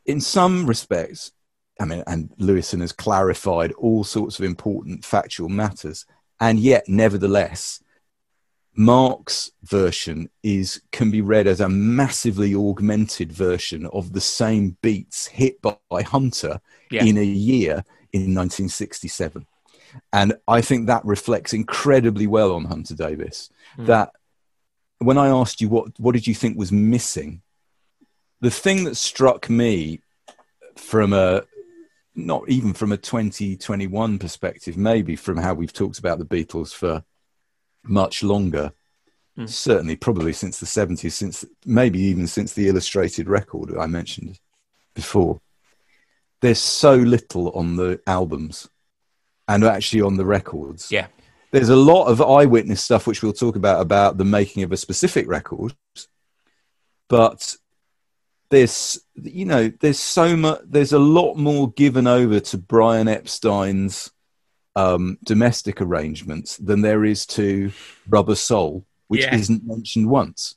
in 0.06 0.20
some 0.20 0.66
respects, 0.66 1.32
I 1.78 1.84
mean, 1.84 2.02
and 2.06 2.30
Lewisohn 2.38 2.80
has 2.80 2.92
clarified 2.92 3.72
all 3.72 4.04
sorts 4.04 4.38
of 4.38 4.44
important 4.44 5.04
factual 5.04 5.48
matters, 5.48 6.06
and 6.40 6.58
yet, 6.58 6.88
nevertheless, 6.88 7.82
Mark's 8.74 9.50
version 9.62 10.30
is 10.42 10.80
can 10.92 11.10
be 11.10 11.20
read 11.20 11.46
as 11.46 11.60
a 11.60 11.68
massively 11.68 12.54
augmented 12.54 13.32
version 13.32 13.86
of 13.86 14.12
the 14.12 14.20
same 14.20 14.76
beats 14.80 15.26
hit 15.26 15.60
by, 15.60 15.76
by 15.88 16.02
Hunter 16.02 16.60
Yeah. 16.90 17.04
in 17.04 17.18
a 17.18 17.24
year 17.24 17.84
in 18.12 18.34
1967. 18.34 19.46
And 20.12 20.34
I 20.46 20.60
think 20.60 20.86
that 20.86 21.04
reflects 21.04 21.52
incredibly 21.52 22.26
well 22.26 22.54
on 22.54 22.64
Hunter 22.64 22.94
Davies. 22.94 23.50
Mm. 23.76 23.86
That 23.86 24.12
when 24.98 25.18
I 25.18 25.28
asked 25.28 25.60
you 25.60 25.68
what 25.68 25.98
what 25.98 26.12
did 26.12 26.26
you 26.26 26.34
think 26.34 26.56
was 26.56 26.72
missing, 26.72 27.42
the 28.40 28.50
thing 28.50 28.84
that 28.84 28.96
struck 28.96 29.50
me 29.50 30.00
from 30.76 31.12
a 31.12 31.42
not 32.14 32.48
even 32.48 32.72
from 32.72 32.92
a 32.92 32.96
2021 32.96 34.18
perspective, 34.18 34.76
maybe 34.76 35.16
from 35.16 35.36
how 35.36 35.54
we've 35.54 35.72
talked 35.72 35.98
about 35.98 36.18
the 36.18 36.24
Beatles 36.24 36.74
for 36.74 37.04
much 37.84 38.22
longer, 38.22 38.72
Mm. 39.38 39.48
certainly 39.48 39.94
probably 39.96 40.32
since 40.32 40.58
the 40.58 40.66
70s, 40.66 41.14
since 41.14 41.44
maybe 41.64 42.00
even 42.00 42.26
since 42.26 42.52
the 42.52 42.68
illustrated 42.68 43.28
record 43.28 43.72
I 43.78 43.86
mentioned 43.86 44.40
before. 44.94 45.40
There's 46.40 46.58
so 46.58 46.96
little 46.96 47.50
on 47.50 47.76
the 47.76 48.00
albums 48.08 48.68
and 49.46 49.62
actually 49.62 50.02
on 50.02 50.16
the 50.16 50.24
records. 50.26 50.90
Yeah. 50.90 51.06
There's 51.52 51.68
a 51.68 51.76
lot 51.76 52.06
of 52.06 52.20
eyewitness 52.20 52.82
stuff 52.82 53.06
which 53.06 53.22
we'll 53.22 53.32
talk 53.32 53.56
about 53.56 53.80
about 53.80 54.18
the 54.18 54.24
making 54.24 54.62
of 54.64 54.72
a 54.72 54.76
specific 54.76 55.28
record, 55.28 55.74
but 57.08 57.56
there's 58.50 59.00
you 59.14 59.44
know 59.44 59.70
there's 59.80 59.98
so 60.00 60.36
much 60.36 60.60
there's 60.64 60.92
a 60.92 60.98
lot 60.98 61.34
more 61.36 61.72
given 61.72 62.06
over 62.06 62.40
to 62.40 62.58
Brian 62.58 63.08
Epstein's 63.08 64.10
um, 64.76 65.18
domestic 65.24 65.80
arrangements 65.80 66.56
than 66.56 66.82
there 66.82 67.04
is 67.04 67.26
to 67.26 67.72
Rubber 68.08 68.34
Soul, 68.36 68.84
which 69.08 69.22
Yeah. 69.22 69.34
isn't 69.34 69.66
mentioned 69.66 70.08
once. 70.08 70.56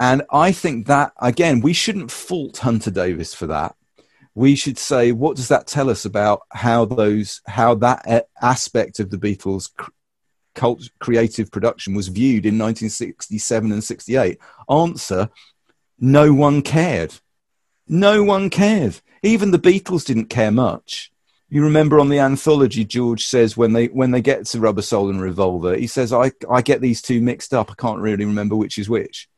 And 0.00 0.22
I 0.32 0.52
think 0.52 0.86
that 0.86 1.12
again, 1.20 1.60
we 1.60 1.72
shouldn't 1.72 2.10
fault 2.10 2.58
Hunter 2.58 2.90
Davies 2.90 3.34
for 3.34 3.46
that. 3.48 3.74
We 4.34 4.54
should 4.54 4.78
say, 4.78 5.10
what 5.10 5.34
does 5.36 5.48
that 5.48 5.66
tell 5.66 5.90
us 5.90 6.04
about 6.04 6.42
how 6.52 6.84
those 6.84 7.40
how 7.48 7.74
that 7.76 8.28
aspect 8.40 9.00
of 9.00 9.10
the 9.10 9.16
Beatles' 9.18 9.68
cr- 9.76 9.90
cult 10.54 10.88
creative 11.00 11.50
production 11.50 11.94
was 11.94 12.06
viewed 12.08 12.46
in 12.46 12.56
1967 12.58 13.72
and 13.72 13.82
68? 13.82 14.38
Answer: 14.70 15.28
No 16.00 16.32
one 16.32 16.62
cared. 16.62 17.14
No 17.88 18.22
one 18.22 18.50
cared. 18.50 19.00
Even 19.22 19.50
the 19.50 19.58
Beatles 19.58 20.04
didn't 20.04 20.26
care 20.26 20.52
much. 20.52 21.10
You 21.50 21.64
remember 21.64 21.98
on 21.98 22.10
the 22.10 22.18
anthology, 22.18 22.84
George 22.84 23.24
says 23.24 23.56
when 23.56 23.72
they 23.72 23.86
when 23.86 24.10
they 24.10 24.20
get 24.20 24.44
to 24.46 24.60
Rubber 24.60 24.82
Soul 24.82 25.08
and 25.08 25.20
Revolver, 25.20 25.76
he 25.76 25.86
says, 25.86 26.12
"I 26.12 26.32
I 26.50 26.60
get 26.60 26.80
these 26.80 27.00
two 27.00 27.22
mixed 27.22 27.54
up. 27.54 27.70
I 27.70 27.74
can't 27.74 28.00
really 28.00 28.26
remember 28.26 28.54
which 28.54 28.78
is 28.78 28.88
which." 28.88 29.28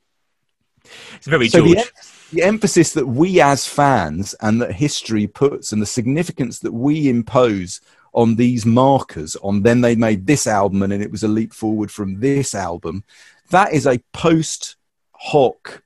It's 1.14 1.26
very 1.26 1.48
So 1.48 1.64
George. 1.64 1.76
the, 1.76 2.36
the 2.36 2.42
emphasis 2.42 2.92
that 2.94 3.06
we 3.06 3.40
as 3.40 3.66
fans 3.66 4.34
and 4.40 4.60
that 4.60 4.72
history 4.72 5.26
puts 5.26 5.72
and 5.72 5.80
the 5.80 5.86
significance 5.86 6.58
that 6.60 6.72
we 6.72 7.08
impose 7.08 7.80
on 8.12 8.34
these 8.36 8.66
markers 8.66 9.36
on 9.36 9.62
then 9.62 9.82
they 9.82 9.94
made 9.94 10.26
this 10.26 10.46
album 10.46 10.82
and 10.82 10.92
it 10.92 11.12
was 11.12 11.22
a 11.22 11.28
leap 11.28 11.52
forward 11.52 11.92
from 11.92 12.18
this 12.18 12.56
album 12.56 13.04
that 13.50 13.72
is 13.72 13.86
a 13.86 14.02
post 14.12 14.74
hoc 15.12 15.82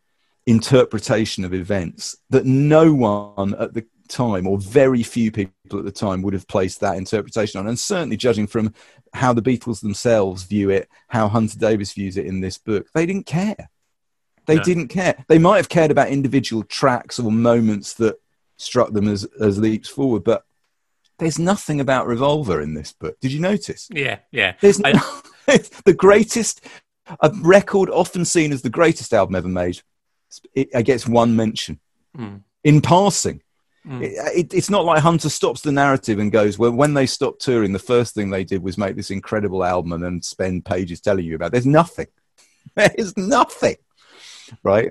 interpretation 0.47 1.45
of 1.45 1.55
events 1.55 2.17
that 2.31 2.45
no 2.45 2.93
one 2.93 3.55
at 3.55 3.73
the 3.75 3.85
time 4.09 4.47
or 4.47 4.59
very 4.59 5.03
few 5.03 5.33
people 5.33 5.79
at 5.79 5.85
the 5.85 5.91
time 5.91 6.21
would 6.23 6.35
have 6.35 6.47
placed 6.47 6.81
that 6.81 6.97
interpretation 6.97 7.59
on. 7.59 7.67
And 7.67 7.79
certainly 7.79 8.17
judging 8.17 8.47
from 8.47 8.75
how 9.15 9.33
the 9.33 9.41
beatles 9.43 9.81
themselves 9.81 10.43
view 10.43 10.71
it 10.71 10.89
how 11.09 11.29
hunter 11.29 11.57
davies 11.59 11.93
views 11.93 12.17
it 12.17 12.27
in 12.27 12.41
this 12.41 12.59
book 12.59 12.87
they 12.95 13.07
didn't 13.07 13.27
care. 13.27 13.71
They 14.47 14.57
No. 14.57 14.63
didn't 14.63 14.89
care. 14.89 15.25
They 15.29 15.39
might 15.39 15.57
have 15.57 15.69
cared 15.69 15.91
about 15.91 16.09
individual 16.09 16.65
tracks 16.65 17.19
or 17.19 17.31
moments 17.33 17.95
that 17.95 18.17
struck 18.57 18.93
them 18.93 19.09
as, 19.09 19.25
as 19.41 19.59
leaps 19.59 19.89
forward 19.89 20.25
but 20.25 20.45
there's 21.19 21.39
nothing 21.39 21.81
about 21.81 22.09
revolver 22.09 22.61
in 22.61 22.75
this 22.75 22.93
book. 22.93 23.19
Did 23.21 23.33
you 23.33 23.39
notice? 23.41 23.89
Yeah, 23.91 24.19
yeah. 24.33 24.55
there's 24.61 24.81
no, 24.81 24.93
it's 25.47 25.69
the 25.85 25.95
greatest 25.95 26.67
a 27.21 27.31
record 27.41 27.89
often 27.91 28.25
seen 28.25 28.53
as 28.53 28.63
the 28.63 28.71
greatest 28.71 29.15
album 29.15 29.37
ever 29.37 29.49
made 29.49 29.81
it, 30.55 30.69
it 30.73 30.83
gets 30.85 31.07
one 31.07 31.35
mention. 31.37 31.81
Mm. 32.17 32.43
in 32.63 32.81
passing 32.81 33.41
Mm. 33.87 34.03
it, 34.03 34.13
it, 34.35 34.55
it's 34.55 34.71
not 34.71 34.87
like 34.87 35.03
hunter 35.03 35.29
stops 35.29 35.61
the 35.61 35.71
narrative 35.71 36.19
and 36.19 36.33
goes 36.33 36.59
well 36.59 36.71
when 36.71 36.95
they 36.95 37.05
stopped 37.05 37.43
touring 37.43 37.73
the 37.75 37.79
first 37.79 38.15
thing 38.15 38.31
they 38.31 38.43
did 38.43 38.63
was 38.63 38.79
make 38.79 38.97
this 38.97 39.11
incredible 39.11 39.63
album 39.63 39.93
and 39.93 40.03
then 40.03 40.23
spend 40.23 40.65
pages 40.65 41.03
telling 41.03 41.27
you 41.27 41.35
about 41.35 41.49
it. 41.49 41.53
there's 41.53 41.67
nothing. 41.67 42.07
There's 42.75 43.15
nothing. 43.19 43.77
Right? 44.63 44.91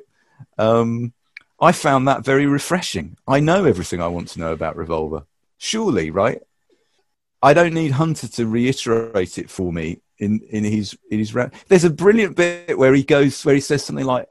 Um, 0.59 1.11
i 1.59 1.71
found 1.71 2.07
that 2.07 2.23
very 2.23 2.45
refreshing. 2.45 3.17
I 3.27 3.39
know 3.39 3.65
everything 3.65 3.99
i 3.99 4.07
want 4.07 4.27
to 4.29 4.39
know 4.39 4.51
about 4.53 4.75
revolver. 4.75 5.23
Surely 5.57 6.11
right? 6.11 6.39
I 7.41 7.55
don't 7.55 7.73
need 7.73 7.91
hunter 7.93 8.27
to 8.27 8.45
reiterate 8.45 9.39
it 9.39 9.49
for 9.49 9.73
me 9.73 10.01
in 10.19 10.41
in 10.51 10.63
his 10.63 10.95
in 11.09 11.17
his 11.17 11.33
ra- 11.33 11.49
there's 11.67 11.83
a 11.83 11.89
brilliant 11.89 12.35
bit 12.35 12.77
where 12.77 12.93
he 12.93 13.01
goes 13.01 13.43
where 13.43 13.55
he 13.55 13.61
says 13.61 13.83
something 13.83 14.05
like 14.05 14.29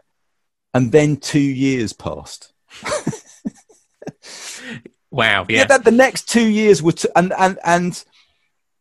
and 0.75 0.93
then 0.93 1.17
two 1.17 1.39
years 1.39 1.93
passed 1.93 2.53
Wow, 5.13 5.45
yeah, 5.49 5.59
yeah. 5.59 5.65
that 5.67 5.85
the 5.85 5.91
next 5.91 6.29
two 6.29 6.49
years 6.49 6.83
were, 6.83 6.93
t- 6.93 7.09
and 7.15 7.35
and 7.39 7.59
and 7.65 8.03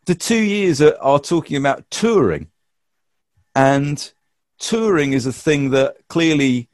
the 0.06 0.16
two 0.16 0.42
years 0.42 0.82
are, 0.82 0.96
are 1.02 1.20
talking 1.20 1.58
about 1.58 1.90
touring, 1.92 2.48
and 3.54 4.12
touring 4.58 5.12
is 5.12 5.26
a 5.26 5.34
thing 5.34 5.72
that 5.72 5.98
clearly, 6.08 6.70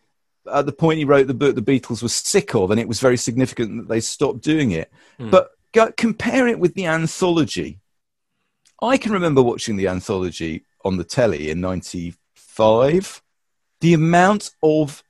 at 0.51 0.67
the 0.67 0.71
point 0.71 0.99
he 0.99 1.05
wrote 1.05 1.25
the 1.25 1.33
book, 1.33 1.55
the 1.55 1.61
Beatles 1.63 2.03
were 2.03 2.09
sick 2.09 2.53
of, 2.53 2.69
and 2.69 2.79
it 2.79 2.87
was 2.87 2.99
very 2.99 3.17
significant 3.17 3.77
that 3.77 3.87
they 3.87 3.99
stopped 3.99 4.41
doing 4.41 4.71
it. 4.71 4.91
Mm. 5.19 5.31
But 5.31 5.49
go, 5.73 5.91
compare 5.91 6.47
it 6.47 6.59
with 6.59 6.75
the 6.75 6.85
anthology. 6.85 7.79
I 8.79 8.97
can 8.97 9.11
remember 9.11 9.41
watching 9.41 9.75
the 9.75 9.87
anthology 9.87 10.65
on 10.85 10.97
the 10.97 11.03
telly 11.03 11.49
in 11.49 11.61
'95. 11.61 13.23
The 13.81 13.93
amount 13.95 14.51
of 14.61 15.03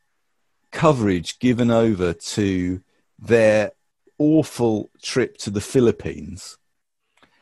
coverage 0.77 1.39
given 1.39 1.71
over 1.71 2.13
to 2.13 2.79
their 3.17 3.71
awful 4.19 4.91
trip 5.01 5.35
to 5.39 5.49
the 5.49 5.59
Philippines. 5.59 6.59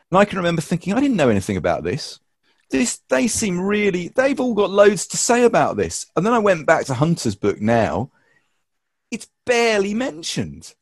And 0.10 0.18
I 0.18 0.24
can 0.24 0.38
remember 0.38 0.62
thinking, 0.62 0.94
I 0.94 1.02
didn't 1.02 1.18
know 1.18 1.28
anything 1.28 1.58
about 1.58 1.84
this. 1.84 2.22
This 2.70 3.02
they 3.10 3.28
seem 3.28 3.60
really 3.60 4.08
they've 4.08 4.40
all 4.40 4.54
got 4.54 4.70
loads 4.70 5.06
to 5.08 5.18
say 5.18 5.44
about 5.44 5.76
this. 5.76 6.06
And 6.16 6.26
then 6.26 6.32
I 6.32 6.40
went 6.40 6.66
back 6.66 6.86
to 6.86 6.94
Hunter's 6.94 7.36
book 7.36 7.60
now. 7.60 8.10
It's 9.12 9.28
barely 9.46 9.94
mentioned. 9.94 10.74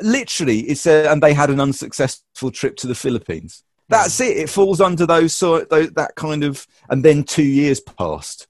Literally, 0.00 0.60
it's 0.60 0.86
a, 0.86 1.10
and 1.10 1.22
they 1.22 1.34
had 1.34 1.50
an 1.50 1.60
unsuccessful 1.60 2.50
trip 2.50 2.76
to 2.76 2.86
the 2.86 2.94
Philippines. 2.94 3.62
That's 3.90 4.16
hmm. 4.16 4.24
it. 4.24 4.36
It 4.38 4.50
falls 4.50 4.80
under 4.80 5.04
those 5.04 5.34
sort 5.34 5.68
those, 5.68 5.90
that 5.90 6.14
kind 6.14 6.44
of 6.44 6.66
and 6.88 7.04
then 7.04 7.24
2 7.24 7.42
years 7.42 7.80
passed. 7.80 8.48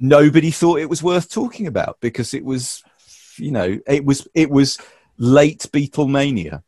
Nobody 0.00 0.50
thought 0.50 0.80
it 0.80 0.88
was 0.88 1.02
worth 1.02 1.30
talking 1.30 1.66
about 1.66 1.98
because 2.00 2.32
it 2.34 2.44
was 2.44 2.82
you 3.40 3.50
know, 3.50 3.78
it 3.86 4.04
was 4.04 4.28
it 4.34 4.50
was 4.50 4.78
late 5.16 5.66
Beatlemania, 5.72 6.62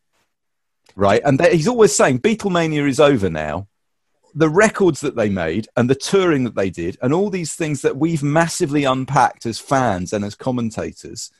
right? 0.97 1.23
And 1.25 1.41
he's 1.47 1.69
always 1.69 1.95
saying 1.95 2.21
Beatlemania 2.21 2.89
is 2.89 3.01
over 3.01 3.31
now. 3.31 3.69
The 4.35 4.49
records 4.49 5.01
that 5.03 5.15
they 5.15 5.29
made 5.29 5.69
and 5.77 5.91
the 5.91 5.95
touring 5.95 6.45
that 6.45 6.55
they 6.55 6.71
did, 6.71 6.97
and 7.03 7.13
all 7.13 7.29
these 7.29 7.55
things 7.55 7.83
that 7.83 7.97
we've 7.97 8.23
massively 8.23 8.85
unpacked 8.85 9.45
as 9.45 9.59
fans 9.59 10.13
and 10.13 10.25
as 10.25 10.35
commentators 10.35 11.31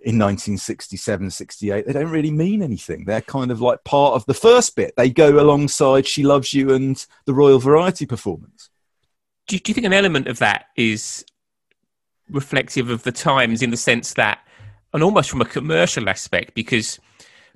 in 0.00 0.16
1967, 0.16 1.30
68, 1.30 1.86
they 1.86 1.92
don't 1.92 2.10
really 2.10 2.30
mean 2.30 2.62
anything. 2.62 3.04
They're 3.04 3.20
kind 3.20 3.50
of 3.50 3.60
like 3.60 3.82
part 3.82 4.14
of 4.14 4.24
the 4.26 4.34
first 4.34 4.76
bit. 4.76 4.94
They 4.96 5.10
go 5.10 5.40
alongside 5.40 6.06
She 6.06 6.22
Loves 6.22 6.54
You 6.54 6.72
and 6.72 7.04
the 7.24 7.34
Royal 7.34 7.58
Variety 7.58 8.06
performance. 8.06 8.70
Do, 9.48 9.56
you- 9.56 9.60
do 9.60 9.70
you 9.70 9.74
think 9.74 9.86
an 9.86 9.92
element 9.92 10.28
of 10.28 10.38
that 10.38 10.66
is 10.76 11.24
reflective 12.30 12.90
of 12.90 13.02
the 13.02 13.12
times 13.12 13.62
in 13.62 13.70
the 13.70 13.76
sense 13.76 14.14
that, 14.14 14.38
and 14.92 15.02
almost 15.02 15.30
from 15.30 15.40
a 15.40 15.46
commercial 15.46 16.08
aspect, 16.08 16.54
because 16.54 16.98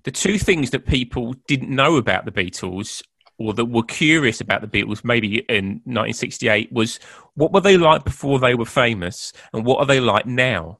the 0.04 0.10
two 0.10 0.38
things 0.38 0.70
that 0.70 0.86
people 0.86 1.34
didn't 1.46 1.70
know 1.70 1.96
about 1.96 2.24
the 2.24 2.32
Beatles 2.32 3.02
or 3.38 3.54
that 3.54 3.66
were 3.66 3.82
curious 3.82 4.40
about 4.40 4.60
the 4.60 4.66
Beatles 4.66 5.04
maybe 5.04 5.38
in 5.48 5.80
1968 5.84 6.72
was 6.72 6.98
what 7.34 7.52
were 7.52 7.60
they 7.60 7.76
like 7.76 8.04
before 8.04 8.38
they 8.38 8.54
were 8.54 8.64
famous 8.66 9.32
and 9.52 9.64
what 9.64 9.78
are 9.78 9.86
they 9.86 10.00
like 10.00 10.26
now? 10.26 10.78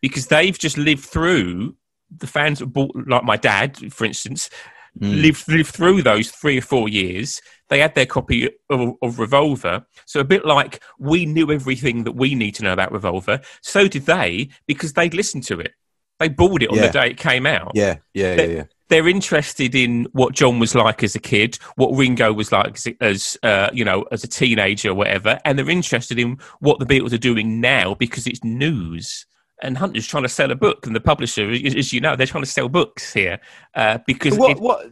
Because 0.00 0.26
they've 0.28 0.58
just 0.58 0.78
lived 0.78 1.04
through 1.04 1.76
the 2.16 2.26
fans 2.26 2.58
that 2.58 2.66
bought, 2.66 2.94
like 3.06 3.24
my 3.24 3.36
dad, 3.36 3.92
for 3.92 4.04
instance, 4.04 4.50
mm. 4.98 5.22
lived 5.22 5.48
lived 5.48 5.70
through 5.70 6.02
those 6.02 6.30
three 6.30 6.58
or 6.58 6.62
four 6.62 6.88
years. 6.88 7.40
They 7.68 7.78
had 7.78 7.94
their 7.94 8.06
copy 8.06 8.50
of, 8.68 8.96
of, 9.00 9.18
Revolver, 9.18 9.86
so 10.04 10.20
a 10.20 10.24
bit 10.24 10.44
like 10.44 10.82
we 10.98 11.24
knew 11.24 11.50
everything 11.50 12.04
that 12.04 12.12
we 12.12 12.34
need 12.34 12.54
to 12.56 12.64
know 12.64 12.72
about 12.72 12.92
Revolver. 12.92 13.40
So 13.62 13.88
did 13.88 14.06
they 14.06 14.50
because 14.66 14.92
they'd 14.92 15.14
listened 15.14 15.44
to 15.44 15.60
it. 15.60 15.72
They 16.18 16.28
bought 16.28 16.62
it 16.62 16.70
on 16.70 16.76
yeah. 16.76 16.86
the 16.86 16.92
day 16.92 17.10
it 17.10 17.16
came 17.16 17.46
out. 17.46 17.72
Yeah, 17.74 17.96
yeah, 18.14 18.34
yeah, 18.34 18.46
yeah. 18.46 18.64
They're 18.88 19.08
interested 19.08 19.74
in 19.74 20.06
what 20.12 20.34
John 20.34 20.58
was 20.58 20.74
like 20.74 21.02
as 21.02 21.14
a 21.14 21.18
kid, 21.18 21.56
what 21.76 21.96
Ringo 21.96 22.32
was 22.32 22.52
like 22.52 22.74
as, 22.74 22.88
as 23.00 23.38
uh, 23.42 23.70
you 23.72 23.84
know, 23.84 24.04
as 24.12 24.22
a 24.22 24.28
teenager, 24.28 24.90
or 24.90 24.94
whatever, 24.94 25.40
and 25.44 25.58
they're 25.58 25.70
interested 25.70 26.18
in 26.18 26.38
what 26.60 26.78
the 26.78 26.86
Beatles 26.86 27.12
are 27.12 27.18
doing 27.18 27.60
now 27.60 27.94
because 27.94 28.26
it's 28.26 28.44
news 28.44 29.26
and 29.62 29.78
Hunter's 29.78 30.06
trying 30.06 30.24
to 30.24 30.28
sell 30.28 30.50
a 30.50 30.56
book, 30.56 30.86
and 30.86 30.94
the 30.94 31.00
publisher, 31.00 31.48
as 31.50 31.92
you 31.92 32.00
know, 32.00 32.16
they're 32.16 32.26
trying 32.26 32.42
to 32.42 32.50
sell 32.50 32.68
books 32.68 33.12
here 33.12 33.40
uh, 33.74 33.98
because 34.06 34.36
what, 34.36 34.50
it, 34.50 34.60
what, 34.60 34.90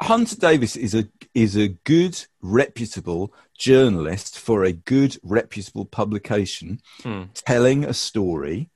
Hunter 0.00 0.36
Davies 0.36 0.76
is 0.76 0.94
a 0.94 1.04
is 1.34 1.56
a 1.56 1.68
good, 1.68 2.20
reputable 2.40 3.32
journalist 3.56 4.38
for 4.38 4.64
a 4.64 4.72
good, 4.72 5.18
reputable 5.22 5.84
publication, 5.84 6.80
hmm. 7.02 7.24
telling 7.34 7.84
a 7.84 7.94
story 7.94 8.70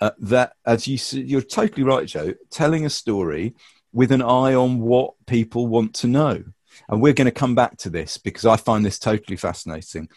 uh, 0.00 0.10
that, 0.18 0.54
as 0.66 0.88
you 0.88 0.98
you're 1.22 1.40
totally 1.40 1.84
right, 1.84 2.06
Joe, 2.06 2.34
telling 2.50 2.84
a 2.84 2.90
story 2.90 3.54
with 3.92 4.10
an 4.10 4.22
eye 4.22 4.54
on 4.54 4.80
what 4.80 5.14
people 5.26 5.68
want 5.68 5.94
to 5.94 6.08
know. 6.08 6.42
And 6.88 7.00
we're 7.00 7.12
going 7.12 7.26
to 7.26 7.30
come 7.30 7.54
back 7.54 7.76
to 7.78 7.90
this 7.90 8.18
because 8.18 8.44
I 8.44 8.56
find 8.56 8.84
this 8.84 8.98
totally 8.98 9.36
fascinating 9.36 10.08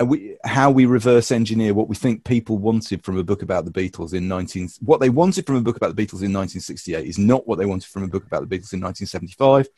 Uh, 0.00 0.04
we, 0.04 0.36
how 0.44 0.70
we 0.70 0.86
reverse 0.86 1.30
engineer 1.30 1.74
what 1.74 1.88
we 1.88 1.96
think 1.96 2.24
people 2.24 2.58
wanted 2.58 3.04
from 3.04 3.18
a 3.18 3.24
book 3.24 3.42
about 3.42 3.64
the 3.64 3.70
Beatles 3.70 4.14
in 4.14 4.28
19 4.28 4.68
what 4.80 5.00
they 5.00 5.10
wanted 5.10 5.46
from 5.46 5.56
a 5.56 5.60
book 5.60 5.76
about 5.76 5.94
the 5.94 6.02
Beatles 6.02 6.22
in 6.22 6.32
1968 6.32 7.06
is 7.06 7.18
not 7.18 7.46
what 7.46 7.58
they 7.58 7.66
wanted 7.66 7.88
from 7.90 8.04
a 8.04 8.08
book 8.08 8.24
about 8.24 8.40
the 8.40 8.46
Beatles 8.46 8.72
in 8.72 8.80
1975 8.80 9.68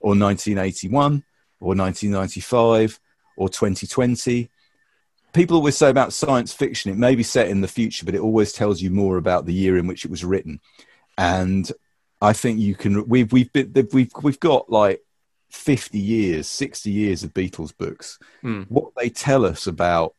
or 0.00 0.10
1981 0.10 1.24
or 1.60 1.74
1995 1.74 3.00
or 3.36 3.48
2020 3.48 4.48
people 5.32 5.56
always 5.56 5.76
say 5.76 5.90
about 5.90 6.12
science 6.12 6.52
fiction 6.52 6.90
it 6.90 6.98
may 6.98 7.14
be 7.14 7.22
set 7.22 7.48
in 7.48 7.60
the 7.60 7.68
future 7.68 8.04
but 8.04 8.14
it 8.14 8.20
always 8.20 8.52
tells 8.52 8.80
you 8.80 8.90
more 8.90 9.16
about 9.16 9.46
the 9.46 9.54
year 9.54 9.76
in 9.76 9.86
which 9.86 10.04
it 10.04 10.10
was 10.10 10.24
written. 10.24 10.60
And 11.18 11.70
I 12.20 12.32
think 12.32 12.60
you 12.60 12.74
can 12.74 13.06
we've 13.08 13.32
we've 13.32 13.52
been, 13.52 13.72
we've 13.92 14.10
we've 14.22 14.40
got 14.40 14.70
like 14.70 15.02
50 15.50 15.98
years, 15.98 16.46
60 16.48 16.90
years 16.90 17.24
of 17.24 17.34
Beatles 17.34 17.76
books, 17.76 18.18
mm. 18.42 18.66
what 18.68 18.92
they 18.96 19.10
tell 19.10 19.44
us 19.44 19.66
about 19.66 20.14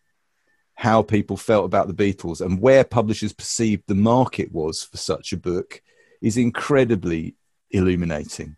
how 0.76 1.02
people 1.02 1.38
felt 1.38 1.66
about 1.66 1.88
the 1.88 1.94
Beatles 1.94 2.42
and 2.42 2.60
where 2.60 2.84
publishers 2.84 3.34
perceived 3.34 3.84
the 3.88 3.96
market 3.96 4.52
was 4.52 4.84
for 4.84 4.98
such 4.98 5.32
a 5.32 5.38
book 5.38 5.82
is 6.22 6.38
incredibly 6.38 7.36
illuminating. 7.72 8.56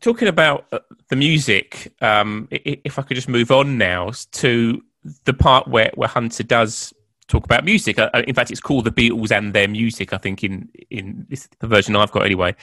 Talking 0.00 0.28
about 0.28 0.66
uh, 0.72 0.80
the 1.08 1.16
music, 1.16 1.92
um, 2.00 2.48
if 2.50 2.98
I 2.98 3.02
could 3.02 3.14
just 3.14 3.28
move 3.28 3.50
on 3.50 3.78
now 3.78 4.12
to 4.32 4.82
the 5.24 5.34
part 5.34 5.68
where, 5.68 5.90
where 5.94 6.08
Hunter 6.08 6.42
does 6.42 6.92
talk 7.28 7.44
about 7.44 7.64
music. 7.64 7.98
Uh, 7.98 8.10
in 8.26 8.34
fact, 8.34 8.50
it's 8.50 8.60
called 8.60 8.84
the 8.84 8.90
Beatles 8.90 9.30
and 9.30 9.54
their 9.54 9.68
music. 9.68 10.12
I 10.12 10.18
think 10.18 10.42
in 10.42 10.68
in 10.90 11.26
this, 11.28 11.48
the 11.60 11.68
version 11.68 11.96
I've 11.96 12.10
got 12.10 12.26
anyway 12.26 12.56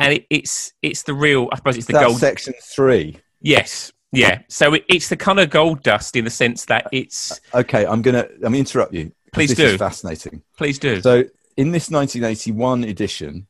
and 0.00 0.14
it, 0.14 0.26
it's 0.30 0.72
it's 0.82 1.02
the 1.04 1.14
real. 1.14 1.48
I 1.52 1.56
suppose 1.56 1.76
it's 1.76 1.86
the 1.86 1.92
That's 1.92 2.06
gold 2.06 2.18
section 2.18 2.54
three. 2.62 3.18
Yes, 3.40 3.92
yeah. 4.12 4.40
So 4.48 4.74
it, 4.74 4.84
it's 4.88 5.08
the 5.08 5.16
kind 5.16 5.38
of 5.38 5.50
gold 5.50 5.82
dust 5.82 6.16
in 6.16 6.24
the 6.24 6.30
sense 6.30 6.64
that 6.64 6.88
it's 6.90 7.40
okay. 7.54 7.86
I'm 7.86 8.02
gonna 8.02 8.26
I'm 8.34 8.40
gonna 8.40 8.58
interrupt 8.58 8.94
you. 8.94 9.12
Please 9.32 9.50
this 9.50 9.58
do. 9.58 9.66
Is 9.66 9.76
fascinating. 9.76 10.42
Please 10.56 10.78
do. 10.78 11.00
So 11.02 11.24
in 11.56 11.70
this 11.70 11.90
1981 11.90 12.84
edition, 12.84 13.46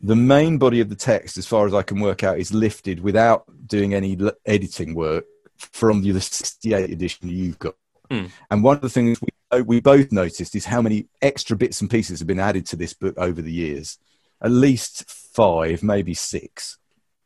the 0.00 0.16
main 0.16 0.56
body 0.56 0.80
of 0.80 0.88
the 0.88 0.96
text, 0.96 1.36
as 1.36 1.46
far 1.46 1.66
as 1.66 1.74
I 1.74 1.82
can 1.82 2.00
work 2.00 2.22
out, 2.22 2.38
is 2.38 2.54
lifted 2.54 3.00
without 3.00 3.44
doing 3.66 3.92
any 3.92 4.18
editing 4.46 4.94
work 4.94 5.24
from 5.58 6.02
the 6.02 6.18
68 6.18 6.90
edition 6.90 7.28
you've 7.28 7.58
got. 7.58 7.74
Mm. 8.10 8.30
And 8.50 8.62
one 8.62 8.76
of 8.76 8.82
the 8.82 8.88
things 8.88 9.20
we, 9.20 9.62
we 9.62 9.80
both 9.80 10.12
noticed 10.12 10.54
is 10.54 10.64
how 10.64 10.80
many 10.80 11.08
extra 11.20 11.56
bits 11.56 11.80
and 11.80 11.90
pieces 11.90 12.20
have 12.20 12.28
been 12.28 12.40
added 12.40 12.66
to 12.66 12.76
this 12.76 12.94
book 12.94 13.14
over 13.18 13.42
the 13.42 13.52
years. 13.52 13.98
At 14.40 14.50
least 14.50 15.21
five, 15.32 15.82
maybe 15.82 16.14
six. 16.14 16.78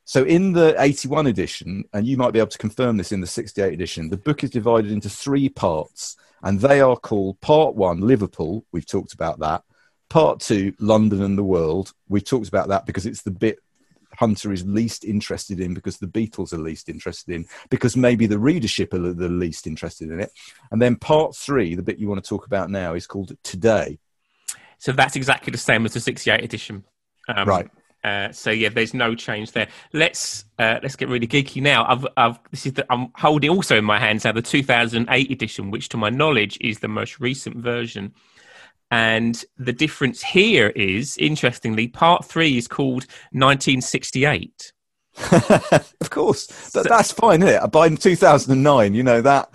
So 0.04 0.22
in 0.22 0.52
the 0.52 0.74
81 0.78 1.26
edition, 1.26 1.84
and 1.92 2.06
you 2.06 2.16
might 2.16 2.32
be 2.32 2.38
able 2.38 2.50
to 2.50 2.58
confirm 2.58 2.96
this 2.96 3.10
in 3.10 3.20
the 3.20 3.26
68 3.26 3.72
edition, 3.72 4.08
the 4.08 4.16
book 4.16 4.44
is 4.44 4.50
divided 4.50 4.92
into 4.92 5.10
three 5.10 5.48
parts, 5.48 6.16
and 6.42 6.60
they 6.60 6.80
are 6.80 6.96
called 6.96 7.40
Part 7.40 7.74
One, 7.74 8.00
Liverpool. 8.00 8.64
We've 8.70 8.86
talked 8.86 9.14
about 9.14 9.40
that. 9.40 9.64
Part 10.08 10.40
Two, 10.40 10.74
London 10.78 11.22
and 11.22 11.36
the 11.36 11.42
World. 11.42 11.92
We've 12.08 12.24
talked 12.24 12.46
about 12.48 12.68
that 12.68 12.86
because 12.86 13.04
it's 13.04 13.22
the 13.22 13.32
bit 13.32 13.58
Hunter 14.16 14.52
is 14.52 14.64
least 14.64 15.04
interested 15.04 15.60
in 15.60 15.74
because 15.74 15.98
the 15.98 16.06
Beatles 16.06 16.52
are 16.52 16.58
least 16.58 16.88
interested 16.88 17.34
in, 17.34 17.46
because 17.68 17.96
maybe 17.96 18.26
the 18.26 18.38
readership 18.38 18.94
are 18.94 19.12
the 19.12 19.28
least 19.28 19.66
interested 19.66 20.10
in 20.10 20.20
it. 20.20 20.30
And 20.70 20.80
then 20.80 20.96
part 20.96 21.34
three, 21.34 21.74
the 21.74 21.82
bit 21.82 21.98
you 21.98 22.08
want 22.08 22.22
to 22.22 22.28
talk 22.28 22.46
about 22.46 22.70
now, 22.70 22.94
is 22.94 23.06
called 23.06 23.36
Today. 23.42 23.98
So 24.78 24.92
that's 24.92 25.16
exactly 25.16 25.50
the 25.50 25.58
same 25.58 25.84
as 25.84 25.94
the 25.94 26.00
68 26.00 26.44
edition. 26.44 26.84
Um, 27.28 27.48
right. 27.48 27.68
Uh, 28.06 28.30
so 28.30 28.52
yeah, 28.52 28.68
there's 28.68 28.94
no 28.94 29.16
change 29.16 29.50
there. 29.50 29.66
Let's 29.92 30.44
uh, 30.60 30.78
let's 30.80 30.94
get 30.94 31.08
really 31.08 31.26
geeky 31.26 31.60
now. 31.60 31.84
I've, 31.88 32.06
I've 32.16 32.38
this 32.52 32.64
is 32.64 32.74
the, 32.74 32.86
I'm 32.88 33.08
holding 33.16 33.50
also 33.50 33.76
in 33.76 33.84
my 33.84 33.98
hands 33.98 34.22
now 34.22 34.30
the 34.30 34.40
2008 34.40 35.30
edition, 35.30 35.72
which 35.72 35.88
to 35.88 35.96
my 35.96 36.08
knowledge 36.08 36.56
is 36.60 36.78
the 36.78 36.86
most 36.86 37.18
recent 37.18 37.56
version. 37.56 38.14
And 38.92 39.44
the 39.58 39.72
difference 39.72 40.22
here 40.22 40.68
is, 40.68 41.18
interestingly, 41.18 41.88
part 41.88 42.24
three 42.24 42.56
is 42.56 42.68
called 42.68 43.06
1968. 43.32 44.72
of 45.32 46.10
course, 46.10 46.46
so, 46.46 46.84
that's 46.84 47.10
fine, 47.10 47.42
isn't 47.42 47.64
it? 47.64 47.72
By 47.72 47.88
2009, 47.88 48.94
you 48.94 49.02
know 49.02 49.20
that 49.22 49.50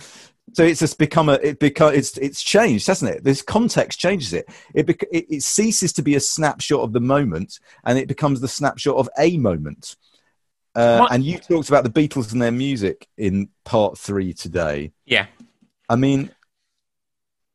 so 0.54 0.64
it's 0.64 0.80
just 0.80 0.98
become 0.98 1.30
a 1.30 1.34
it 1.34 1.60
become 1.60 1.94
it's 1.94 2.18
it's 2.18 2.42
changed, 2.44 2.88
hasn't 2.88 3.12
it? 3.12 3.24
This 3.24 3.42
context 3.42 4.00
changes 4.00 4.34
it. 4.34 4.50
It, 4.74 4.86
bec- 4.86 5.06
it 5.12 5.26
it 5.30 5.44
ceases 5.44 5.94
to 5.94 6.02
be 6.02 6.16
a 6.16 6.20
snapshot 6.20 6.82
of 6.82 6.94
the 6.94 7.00
moment, 7.00 7.60
and 7.86 7.98
it 7.98 8.08
becomes 8.08 8.42
the 8.42 8.48
snapshot 8.48 8.96
of 8.96 9.10
a 9.18 9.38
moment. 9.38 9.96
Uh, 10.74 11.06
and 11.12 11.24
you 11.24 11.38
talked 11.38 11.70
about 11.70 11.84
the 11.84 11.90
Beatles 11.90 12.32
and 12.32 12.42
their 12.42 12.52
music 12.52 13.08
in 13.18 13.50
part 13.66 13.98
three 13.98 14.34
today. 14.34 14.92
Yeah, 15.06 15.28
I 15.88 15.96
mean, 15.96 16.32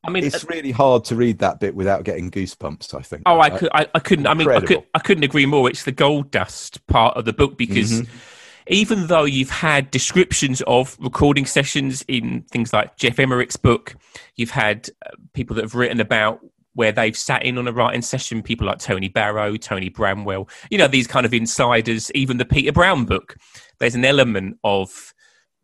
I 0.03 0.09
mean, 0.09 0.23
it's 0.23 0.43
uh, 0.43 0.47
really 0.49 0.71
hard 0.71 1.05
to 1.05 1.15
read 1.15 1.39
that 1.39 1.59
bit 1.59 1.75
without 1.75 2.03
getting 2.03 2.31
goosebumps. 2.31 2.95
I 2.95 3.01
think. 3.01 3.23
Oh, 3.27 3.39
I 3.39 3.51
could, 3.51 3.69
I, 3.73 3.87
I 3.93 3.99
couldn't. 3.99 4.27
I 4.27 4.33
mean, 4.33 4.49
I, 4.49 4.61
could, 4.61 4.83
I 4.93 4.99
couldn't 4.99 5.23
agree 5.23 5.45
more. 5.45 5.69
It's 5.69 5.83
the 5.83 5.91
gold 5.91 6.31
dust 6.31 6.85
part 6.87 7.15
of 7.15 7.25
the 7.25 7.33
book 7.33 7.57
because. 7.57 8.01
Mm-hmm 8.01 8.33
even 8.69 9.07
though 9.07 9.23
you've 9.23 9.49
had 9.49 9.91
descriptions 9.91 10.61
of 10.67 10.97
recording 10.99 11.45
sessions 11.45 12.03
in 12.07 12.43
things 12.51 12.73
like 12.73 12.97
Geoff 12.97 13.19
Emerick's 13.19 13.57
book, 13.57 13.95
you've 14.35 14.51
had 14.51 14.89
uh, 15.05 15.11
people 15.33 15.55
that 15.55 15.63
have 15.63 15.75
written 15.75 15.99
about 15.99 16.39
where 16.73 16.91
they've 16.91 17.17
sat 17.17 17.43
in 17.43 17.57
on 17.57 17.67
a 17.67 17.71
writing 17.71 18.03
session, 18.03 18.43
people 18.43 18.67
like 18.67 18.77
Tony 18.77 19.07
Barrow, 19.07 19.57
Tony 19.57 19.89
Bramwell, 19.89 20.47
you 20.69 20.77
know, 20.77 20.87
these 20.87 21.07
kind 21.07 21.25
of 21.25 21.33
insiders, 21.33 22.11
even 22.11 22.37
the 22.37 22.45
Peter 22.45 22.71
Brown 22.71 23.05
book. 23.05 23.35
There's 23.79 23.95
an 23.95 24.05
element 24.05 24.59
of 24.63 25.13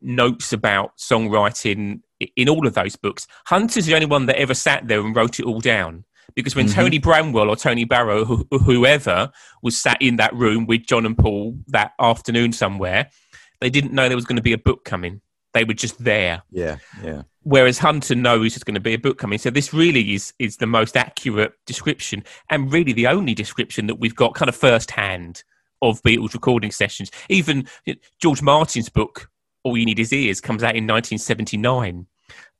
notes 0.01 0.51
about 0.51 0.97
songwriting 0.97 2.01
in 2.35 2.49
all 2.49 2.65
of 2.65 2.73
those 2.73 2.95
books. 2.95 3.27
Hunter's 3.45 3.85
the 3.85 3.93
only 3.93 4.07
one 4.07 4.25
that 4.25 4.39
ever 4.39 4.55
sat 4.55 4.87
there 4.87 5.01
and 5.01 5.15
wrote 5.15 5.39
it 5.39 5.45
all 5.45 5.59
down. 5.59 6.03
Because 6.35 6.55
when 6.55 6.65
mm-hmm. 6.65 6.79
Tony 6.79 6.97
Bramwell 6.99 7.49
or 7.49 7.55
Tony 7.55 7.85
Barrow, 7.85 8.25
wh- 8.25 8.63
whoever, 8.63 9.31
was 9.61 9.77
sat 9.77 10.01
in 10.01 10.17
that 10.17 10.33
room 10.33 10.65
with 10.65 10.85
John 10.85 11.05
and 11.05 11.17
Paul 11.17 11.57
that 11.67 11.93
afternoon 11.99 12.53
somewhere, 12.53 13.09
they 13.61 13.69
didn't 13.69 13.93
know 13.93 14.07
there 14.07 14.17
was 14.17 14.25
going 14.25 14.37
to 14.37 14.41
be 14.41 14.53
a 14.53 14.57
book 14.57 14.83
coming. 14.83 15.21
They 15.53 15.63
were 15.63 15.73
just 15.73 16.03
there. 16.03 16.43
Yeah, 16.51 16.77
yeah. 17.03 17.23
Whereas 17.43 17.77
Hunter 17.77 18.15
knows 18.15 18.53
there's 18.53 18.63
going 18.63 18.73
to 18.75 18.81
be 18.81 18.93
a 18.93 18.99
book 18.99 19.17
coming. 19.17 19.37
So 19.37 19.49
this 19.49 19.73
really 19.73 20.15
is 20.15 20.33
is 20.39 20.57
the 20.57 20.65
most 20.65 20.97
accurate 20.97 21.53
description, 21.65 22.23
and 22.49 22.73
really 22.73 22.93
the 22.93 23.07
only 23.07 23.33
description 23.33 23.87
that 23.87 23.95
we've 23.95 24.15
got 24.15 24.33
kind 24.33 24.49
of 24.49 24.55
first 24.55 24.91
hand 24.91 25.43
of 25.81 26.01
Beatles 26.01 26.33
recording 26.33 26.71
sessions. 26.71 27.11
Even 27.29 27.67
George 28.19 28.41
Martin's 28.41 28.89
book, 28.89 29.29
All 29.63 29.77
You 29.77 29.85
Need 29.85 29.99
Is 29.99 30.13
Ears, 30.13 30.41
comes 30.41 30.63
out 30.63 30.75
in 30.75 30.87
1979. 30.87 32.07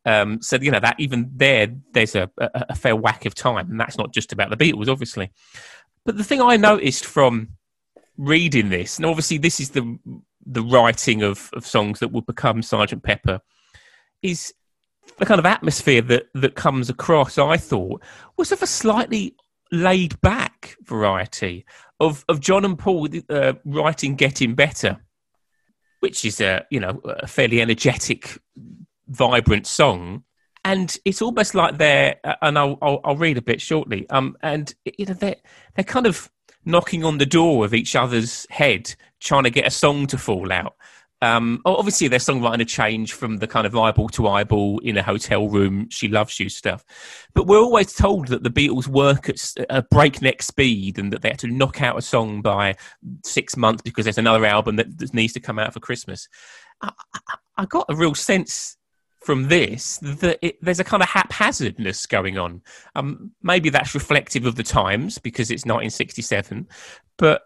Um, 0.06 0.41
so 0.41 0.58
you 0.58 0.72
know 0.72 0.80
that 0.80 0.99
even 0.99 1.32
there, 1.34 1.68
there's 1.93 2.16
a, 2.16 2.30
a, 2.38 2.66
a, 2.70 2.76
fair 2.76 2.95
whack 2.95 3.26
of 3.26 3.34
time, 3.36 3.72
and 3.72 3.80
that's 3.80 3.97
not 3.97 4.14
just 4.14 4.34
about 4.34 4.49
the 4.49 4.58
Beatles, 4.58 4.89
obviously. 4.89 5.32
But 6.06 6.18
the 6.18 6.26
thing 6.26 6.41
I 6.41 6.58
noticed 6.58 7.06
from 7.06 7.49
reading 8.18 8.70
this, 8.70 8.97
and 8.97 9.06
obviously 9.06 9.38
this 9.38 9.60
is 9.60 9.70
the 9.70 9.97
the 10.45 10.64
writing 10.64 11.24
of, 11.24 11.49
of 11.54 11.66
songs 11.66 11.99
that 11.99 12.12
would 12.12 12.26
become 12.26 12.62
Sergeant 12.62 13.01
Pepper, 13.01 13.39
is 14.22 14.54
the 15.18 15.26
kind 15.26 15.39
of 15.39 15.45
atmosphere 15.45 16.01
that 16.01 16.26
that 16.34 16.56
comes 16.56 16.89
across. 16.89 17.38
I 17.38 17.58
thought 17.58 18.04
was 18.38 18.51
of 18.51 18.62
a 18.62 18.68
slightly 18.68 19.36
laid 19.72 20.20
back 20.22 20.76
variety 20.84 21.66
of 21.99 22.26
of 22.28 22.39
John 22.39 22.66
and 22.66 22.78
Paul 22.78 23.08
uh, 23.30 23.54
writing 23.66 24.16
"Getting 24.16 24.56
Better," 24.56 24.97
which 25.99 26.26
is 26.26 26.41
a 26.41 26.66
you 26.70 26.80
know 26.80 26.99
a 27.06 27.28
fairly 27.28 27.62
energetic, 27.62 28.38
vibrant 29.08 29.68
song, 29.68 30.24
and 30.66 30.97
it's 31.06 31.22
almost 31.22 31.56
like 31.56 31.78
they're 31.78 32.16
uh, 32.24 32.36
and 32.41 32.58
I'll, 32.58 32.78
I'll, 32.82 33.01
I'll 33.04 33.18
read 33.18 33.38
a 33.38 33.41
bit 33.41 33.62
shortly. 33.62 34.10
Um, 34.10 34.38
and 34.41 34.74
you 34.86 35.06
know 35.06 35.14
they're 35.14 35.38
they're 35.76 35.84
kind 35.84 36.08
of 36.08 36.30
knocking 36.66 37.04
on 37.04 37.18
the 37.18 37.26
door 37.26 37.66
of 37.66 37.74
each 37.74 37.95
other's 37.95 38.47
head, 38.49 38.95
trying 39.20 39.43
to 39.43 39.49
get 39.49 39.68
a 39.68 39.72
song 39.72 40.08
to 40.08 40.18
fall 40.18 40.51
out. 40.51 40.76
Um, 41.24 41.62
obviously, 41.64 42.10
their 42.10 42.20
songwriting 42.20 42.62
a 42.62 42.66
change 42.66 43.14
from 43.14 43.38
the 43.38 43.47
kind 43.47 43.66
of 43.66 43.78
eyeball 43.78 44.10
to 44.10 44.28
eyeball 44.28 44.80
in 44.80 44.97
a 44.97 45.04
hotel 45.04 45.47
room, 45.47 45.88
she 45.89 46.10
loves 46.10 46.38
you 46.38 46.49
stuff. 46.49 46.84
But 47.34 47.47
we're 47.47 47.62
always 47.62 47.93
told 47.93 48.28
that 48.28 48.43
the 48.43 48.49
Beatles 48.49 48.88
work 48.88 49.30
at 49.30 49.54
a 49.70 49.84
breakneck 49.84 50.43
speed 50.43 50.99
and 50.99 51.14
that 51.14 51.22
they 51.22 51.30
had 51.30 51.39
to 51.39 51.47
knock 51.47 51.82
out 51.82 51.97
a 51.97 52.01
song 52.01 52.41
by 52.41 52.76
six 53.24 53.56
months 53.56 53.82
because 53.82 54.04
there's 54.04 54.18
another 54.18 54.45
album 54.45 54.76
that 54.76 55.14
needs 55.14 55.32
to 55.34 55.39
come 55.39 55.60
out 55.60 55.74
for 55.74 55.80
Christmas. 55.80 56.28
I, 56.82 56.91
I, 57.14 57.36
I 57.60 57.66
got 57.68 57.86
a 57.88 57.95
real 57.95 58.16
sense 58.16 58.76
from 59.24 59.48
this 59.48 59.98
that 60.00 60.40
it, 60.42 60.58
there's 60.62 60.80
a 60.80 60.84
kind 60.84 61.02
of 61.02 61.10
haphazardness 61.10 62.06
going 62.06 62.38
on. 62.38 62.62
Um, 62.96 63.32
maybe 63.42 63.70
that's 63.70 63.94
reflective 63.94 64.46
of 64.46 64.56
the 64.56 64.64
times 64.64 65.18
because 65.18 65.50
it's 65.50 65.64
1967, 65.64 66.68
but 67.18 67.44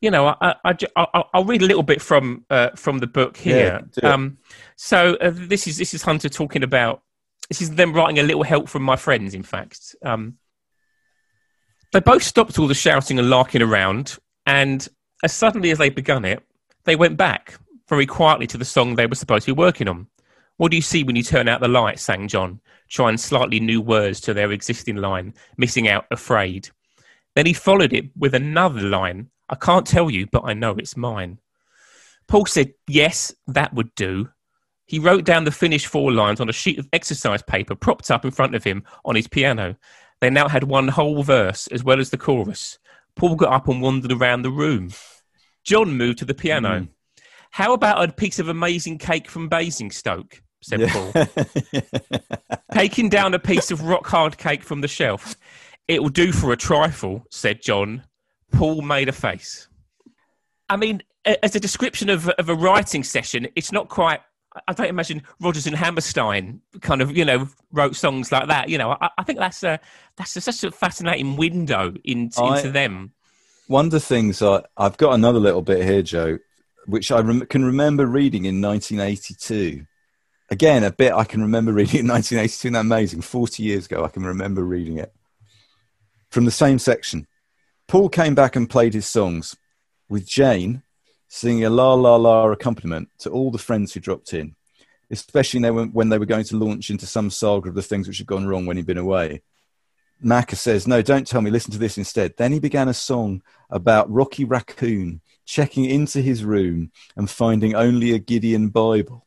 you 0.00 0.10
know, 0.10 0.26
I, 0.26 0.56
I, 0.64 0.74
I, 0.96 1.24
will 1.38 1.44
read 1.44 1.62
a 1.62 1.66
little 1.66 1.84
bit 1.84 2.02
from 2.02 2.44
uh, 2.50 2.70
from 2.74 2.98
the 2.98 3.06
book 3.06 3.36
here. 3.36 3.86
Yeah, 4.02 4.12
um, 4.12 4.38
so 4.74 5.16
uh, 5.20 5.30
this 5.32 5.68
is 5.68 5.78
this 5.78 5.94
is 5.94 6.02
Hunter 6.02 6.28
talking 6.28 6.64
about. 6.64 7.02
This 7.48 7.62
is 7.62 7.76
them 7.76 7.92
writing 7.92 8.18
a 8.18 8.22
little 8.24 8.42
help 8.42 8.68
from 8.68 8.82
my 8.82 8.96
friends. 8.96 9.32
In 9.32 9.44
fact, 9.44 9.94
um, 10.04 10.38
they 11.92 12.00
both 12.00 12.24
stopped 12.24 12.58
all 12.58 12.66
the 12.66 12.74
shouting 12.74 13.20
and 13.20 13.30
larking 13.30 13.62
around, 13.62 14.18
and 14.44 14.86
as 15.22 15.32
suddenly 15.32 15.70
as 15.70 15.78
they 15.78 15.88
begun 15.88 16.24
it, 16.24 16.42
they 16.82 16.96
went 16.96 17.16
back 17.16 17.54
very 17.88 18.06
quietly 18.06 18.48
to 18.48 18.58
the 18.58 18.64
song 18.64 18.96
they 18.96 19.06
were 19.06 19.14
supposed 19.14 19.46
to 19.46 19.54
be 19.54 19.58
working 19.58 19.86
on. 19.86 20.08
What 20.56 20.70
do 20.70 20.76
you 20.76 20.82
see 20.82 21.02
when 21.04 21.16
you 21.16 21.22
turn 21.22 21.48
out 21.48 21.60
the 21.60 21.68
light? 21.68 21.98
sang 21.98 22.28
John, 22.28 22.60
trying 22.88 23.16
slightly 23.16 23.60
new 23.60 23.80
words 23.80 24.20
to 24.22 24.34
their 24.34 24.52
existing 24.52 24.96
line, 24.96 25.34
missing 25.56 25.88
out 25.88 26.06
afraid. 26.10 26.68
Then 27.34 27.46
he 27.46 27.52
followed 27.52 27.92
it 27.92 28.10
with 28.16 28.34
another 28.34 28.82
line 28.82 29.30
I 29.52 29.54
can't 29.54 29.86
tell 29.86 30.10
you, 30.10 30.26
but 30.32 30.44
I 30.44 30.54
know 30.54 30.72
it's 30.72 30.96
mine. 30.96 31.38
Paul 32.26 32.46
said, 32.46 32.72
Yes, 32.88 33.34
that 33.48 33.74
would 33.74 33.94
do. 33.94 34.30
He 34.86 34.98
wrote 34.98 35.24
down 35.24 35.44
the 35.44 35.50
finished 35.50 35.86
four 35.86 36.10
lines 36.10 36.40
on 36.40 36.48
a 36.48 36.54
sheet 36.54 36.78
of 36.78 36.88
exercise 36.92 37.42
paper 37.42 37.74
propped 37.74 38.10
up 38.10 38.24
in 38.24 38.30
front 38.30 38.54
of 38.54 38.64
him 38.64 38.82
on 39.04 39.14
his 39.14 39.28
piano. 39.28 39.76
They 40.22 40.30
now 40.30 40.48
had 40.48 40.64
one 40.64 40.88
whole 40.88 41.22
verse 41.22 41.66
as 41.66 41.84
well 41.84 42.00
as 42.00 42.08
the 42.08 42.16
chorus. 42.16 42.78
Paul 43.14 43.36
got 43.36 43.52
up 43.52 43.68
and 43.68 43.82
wandered 43.82 44.12
around 44.12 44.40
the 44.40 44.50
room. 44.50 44.90
John 45.64 45.98
moved 45.98 46.18
to 46.20 46.24
the 46.24 46.34
piano. 46.34 46.80
Mm. 46.80 46.88
How 47.52 47.74
about 47.74 48.02
a 48.02 48.10
piece 48.10 48.38
of 48.38 48.48
amazing 48.48 48.98
cake 48.98 49.28
from 49.28 49.48
Basingstoke? 49.48 50.42
said 50.62 50.80
yeah. 50.80 50.88
Paul. 50.90 51.82
Taking 52.72 53.10
down 53.10 53.34
a 53.34 53.38
piece 53.38 53.70
of 53.70 53.82
rock 53.82 54.06
hard 54.06 54.38
cake 54.38 54.62
from 54.62 54.80
the 54.80 54.88
shelf. 54.88 55.36
It 55.86 56.02
will 56.02 56.08
do 56.08 56.32
for 56.32 56.52
a 56.52 56.56
trifle, 56.56 57.26
said 57.30 57.60
John, 57.60 58.04
Paul 58.52 58.80
made 58.80 59.08
a 59.08 59.12
face. 59.12 59.68
I 60.70 60.76
mean, 60.76 61.02
as 61.24 61.54
a 61.54 61.60
description 61.60 62.08
of, 62.08 62.28
of 62.30 62.48
a 62.48 62.54
writing 62.54 63.04
session, 63.04 63.48
it's 63.54 63.70
not 63.70 63.88
quite. 63.88 64.20
I 64.68 64.72
don't 64.72 64.88
imagine 64.88 65.22
Rodgers 65.40 65.66
and 65.66 65.76
Hammerstein 65.76 66.60
kind 66.80 67.02
of, 67.02 67.16
you 67.16 67.24
know, 67.24 67.48
wrote 67.70 67.96
songs 67.96 68.30
like 68.32 68.48
that. 68.48 68.68
You 68.68 68.78
know, 68.78 68.96
I, 69.00 69.10
I 69.18 69.24
think 69.24 69.38
that's 69.38 69.62
a 69.62 69.78
that's 70.16 70.36
a, 70.36 70.40
such 70.40 70.64
a 70.64 70.70
fascinating 70.70 71.36
window 71.36 71.94
into, 72.04 72.40
I, 72.40 72.58
into 72.58 72.70
them. 72.70 73.12
One 73.66 73.86
of 73.86 73.90
the 73.90 74.00
things 74.00 74.40
I, 74.40 74.62
I've 74.76 74.96
got 74.96 75.14
another 75.14 75.38
little 75.38 75.62
bit 75.62 75.84
here, 75.84 76.02
Joe, 76.02 76.38
which 76.86 77.12
I 77.12 77.20
rem- 77.20 77.46
can 77.46 77.64
remember 77.64 78.06
reading 78.06 78.44
in 78.44 78.60
1982. 78.60 79.86
Again, 80.50 80.84
a 80.84 80.92
bit 80.92 81.12
I 81.12 81.24
can 81.24 81.42
remember 81.42 81.72
reading 81.72 82.00
in 82.00 82.08
1982. 82.08 82.68
Isn't 82.68 82.72
that 82.74 82.80
amazing? 82.80 83.22
40 83.22 83.62
years 83.62 83.86
ago, 83.86 84.04
I 84.04 84.08
can 84.08 84.24
remember 84.24 84.64
reading 84.64 84.98
it 84.98 85.12
from 86.30 86.44
the 86.44 86.50
same 86.50 86.78
section. 86.78 87.26
Paul 87.88 88.08
came 88.08 88.34
back 88.34 88.56
and 88.56 88.68
played 88.68 88.94
his 88.94 89.06
songs 89.06 89.56
with 90.08 90.26
Jane 90.26 90.82
singing 91.28 91.64
a 91.64 91.70
la 91.70 91.94
la 91.94 92.16
la 92.16 92.44
accompaniment 92.50 93.08
to 93.18 93.30
all 93.30 93.50
the 93.50 93.56
friends 93.56 93.94
who 93.94 94.00
dropped 94.00 94.34
in, 94.34 94.54
especially 95.10 95.66
when 95.70 96.10
they 96.10 96.18
were 96.18 96.26
going 96.26 96.44
to 96.44 96.58
launch 96.58 96.90
into 96.90 97.06
some 97.06 97.30
saga 97.30 97.70
of 97.70 97.74
the 97.74 97.82
things 97.82 98.06
which 98.06 98.18
had 98.18 98.26
gone 98.26 98.46
wrong 98.46 98.66
when 98.66 98.76
he'd 98.76 98.84
been 98.84 98.98
away. 98.98 99.40
Macca 100.22 100.56
says, 100.56 100.86
No, 100.86 101.00
don't 101.00 101.26
tell 101.26 101.40
me, 101.40 101.50
listen 101.50 101.72
to 101.72 101.78
this 101.78 101.96
instead. 101.96 102.36
Then 102.36 102.52
he 102.52 102.60
began 102.60 102.88
a 102.88 102.94
song 102.94 103.42
about 103.70 104.10
Rocky 104.10 104.44
Raccoon 104.44 105.21
checking 105.44 105.84
into 105.84 106.20
his 106.20 106.44
room 106.44 106.90
and 107.16 107.28
finding 107.28 107.74
only 107.74 108.12
a 108.12 108.18
Gideon 108.18 108.68
Bible. 108.68 109.26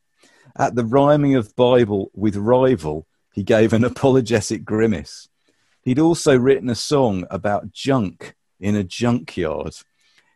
At 0.58 0.76
the 0.76 0.86
rhyming 0.86 1.36
of 1.36 1.56
Bible 1.56 2.12
with 2.14 2.36
rival, 2.36 3.08
he 3.34 3.44
gave 3.44 3.74
an 3.74 3.84
apologetic 3.84 4.64
grimace. 4.64 5.28
He'd 5.84 6.00
also 6.00 6.38
written 6.38 6.70
a 6.70 6.76
song 6.76 7.26
about 7.30 7.72
junk 7.72 8.36
in 8.60 8.76
a 8.76 8.84
junkyard. 8.84 9.74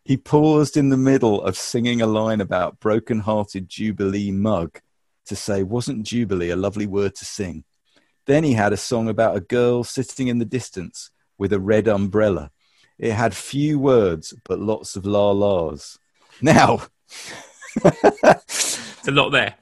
He 0.03 0.17
paused 0.17 0.75
in 0.75 0.89
the 0.89 0.97
middle 0.97 1.41
of 1.41 1.57
singing 1.57 2.01
a 2.01 2.07
line 2.07 2.41
about 2.41 2.79
broken 2.79 3.19
hearted 3.19 3.69
Jubilee 3.69 4.31
mug 4.31 4.79
to 5.25 5.35
say, 5.35 5.63
Wasn't 5.63 6.05
Jubilee 6.05 6.49
a 6.49 6.55
lovely 6.55 6.87
word 6.87 7.15
to 7.15 7.25
sing? 7.25 7.63
Then 8.25 8.43
he 8.43 8.53
had 8.53 8.73
a 8.73 8.77
song 8.77 9.07
about 9.07 9.37
a 9.37 9.41
girl 9.41 9.83
sitting 9.83 10.27
in 10.27 10.39
the 10.39 10.45
distance 10.45 11.11
with 11.37 11.53
a 11.53 11.59
red 11.59 11.87
umbrella. 11.87 12.51
It 12.99 13.13
had 13.13 13.33
few 13.33 13.79
words, 13.79 14.33
but 14.43 14.59
lots 14.59 14.95
of 14.95 15.05
la 15.05 15.31
las. 15.31 15.97
Now, 16.41 16.83
it's 17.83 19.07
a 19.07 19.11
lot 19.11 19.29
there. 19.29 19.55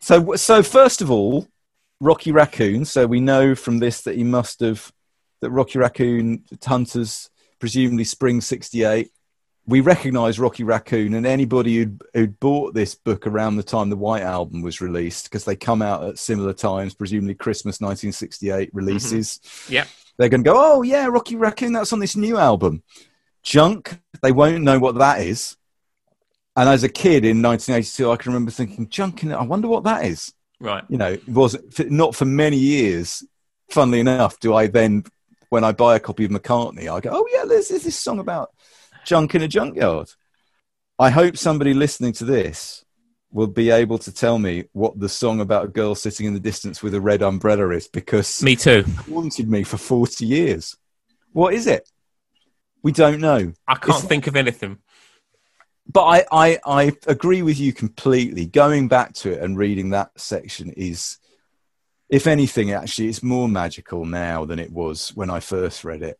So, 0.00 0.36
so 0.36 0.62
first 0.62 1.02
of 1.02 1.10
all, 1.10 1.48
Rocky 2.00 2.32
Raccoon. 2.32 2.84
So 2.84 3.06
we 3.06 3.20
know 3.20 3.54
from 3.54 3.78
this 3.78 4.02
that 4.02 4.16
he 4.16 4.24
must 4.24 4.60
have 4.60 4.92
that 5.40 5.50
Rocky 5.50 5.78
Raccoon 5.78 6.44
Hunters 6.64 7.30
presumably 7.58 8.04
spring 8.04 8.40
68 8.40 9.10
we 9.66 9.80
recognise 9.80 10.38
Rocky 10.38 10.62
Raccoon 10.62 11.14
and 11.14 11.26
anybody 11.26 11.76
who'd, 11.76 12.02
who'd 12.14 12.38
bought 12.38 12.74
this 12.74 12.94
book 12.94 13.26
around 13.26 13.56
the 13.56 13.64
time 13.64 13.90
the 13.90 13.96
White 13.96 14.22
Album 14.22 14.62
was 14.62 14.80
released, 14.80 15.24
because 15.24 15.44
they 15.44 15.56
come 15.56 15.82
out 15.82 16.04
at 16.04 16.18
similar 16.18 16.52
times, 16.52 16.94
presumably 16.94 17.34
Christmas 17.34 17.80
1968 17.80 18.70
releases. 18.72 19.38
Mm-hmm. 19.38 19.72
Yeah. 19.72 19.84
They're 20.18 20.28
going 20.28 20.44
to 20.44 20.50
go, 20.50 20.56
oh, 20.56 20.82
yeah, 20.82 21.06
Rocky 21.06 21.36
Raccoon, 21.36 21.72
that's 21.72 21.92
on 21.92 21.98
this 21.98 22.16
new 22.16 22.38
album. 22.38 22.82
Junk, 23.42 24.00
they 24.22 24.32
won't 24.32 24.64
know 24.64 24.78
what 24.78 24.96
that 24.96 25.20
is. 25.20 25.56
And 26.56 26.68
as 26.68 26.82
a 26.82 26.88
kid 26.88 27.24
in 27.24 27.42
1982, 27.42 28.10
I 28.10 28.16
can 28.16 28.32
remember 28.32 28.50
thinking, 28.50 28.88
Junk, 28.88 29.24
I 29.24 29.42
wonder 29.42 29.68
what 29.68 29.84
that 29.84 30.06
is. 30.06 30.32
Right. 30.58 30.84
You 30.88 30.96
know, 30.96 31.12
it 31.12 31.28
was 31.28 31.56
not 31.78 32.14
for 32.14 32.24
many 32.24 32.56
years, 32.56 33.22
funnily 33.70 34.00
enough, 34.00 34.40
do 34.40 34.54
I 34.54 34.68
then 34.68 35.04
when 35.50 35.64
I 35.64 35.72
buy 35.72 35.96
a 35.96 36.00
copy 36.00 36.24
of 36.24 36.30
McCartney, 36.30 36.88
I 36.88 37.00
go, 37.00 37.10
oh 37.12 37.26
yeah, 37.32 37.44
there's, 37.44 37.68
there's 37.68 37.84
this 37.84 37.98
song 37.98 38.18
about 38.18 38.50
junk 39.04 39.34
in 39.34 39.42
a 39.42 39.48
junkyard. 39.48 40.08
I 40.98 41.10
hope 41.10 41.36
somebody 41.36 41.74
listening 41.74 42.14
to 42.14 42.24
this 42.24 42.85
will 43.30 43.46
be 43.46 43.70
able 43.70 43.98
to 43.98 44.12
tell 44.12 44.38
me 44.38 44.64
what 44.72 44.98
the 44.98 45.08
song 45.08 45.40
about 45.40 45.64
a 45.64 45.68
girl 45.68 45.94
sitting 45.94 46.26
in 46.26 46.34
the 46.34 46.40
distance 46.40 46.82
with 46.82 46.94
a 46.94 47.00
red 47.00 47.22
umbrella 47.22 47.70
is 47.70 47.88
because 47.88 48.42
me 48.42 48.56
too. 48.56 48.84
it 48.86 48.86
haunted 48.86 49.48
me 49.50 49.62
for 49.62 49.76
40 49.76 50.24
years. 50.24 50.76
What 51.32 51.52
is 51.52 51.66
it? 51.66 51.88
We 52.82 52.92
don't 52.92 53.20
know. 53.20 53.52
I 53.66 53.74
can't 53.74 53.98
it's, 53.98 54.06
think 54.06 54.26
of 54.26 54.36
anything. 54.36 54.78
But 55.90 56.04
I, 56.04 56.26
I 56.32 56.58
i 56.64 56.92
agree 57.06 57.42
with 57.42 57.58
you 57.58 57.72
completely. 57.72 58.46
Going 58.46 58.88
back 58.88 59.12
to 59.14 59.32
it 59.32 59.42
and 59.42 59.58
reading 59.58 59.90
that 59.90 60.18
section 60.18 60.70
is 60.70 61.18
if 62.08 62.26
anything, 62.26 62.70
actually, 62.70 63.08
it's 63.08 63.22
more 63.22 63.48
magical 63.48 64.04
now 64.04 64.44
than 64.44 64.58
it 64.58 64.70
was 64.70 65.10
when 65.16 65.28
I 65.30 65.40
first 65.40 65.84
read 65.84 66.02
it. 66.02 66.18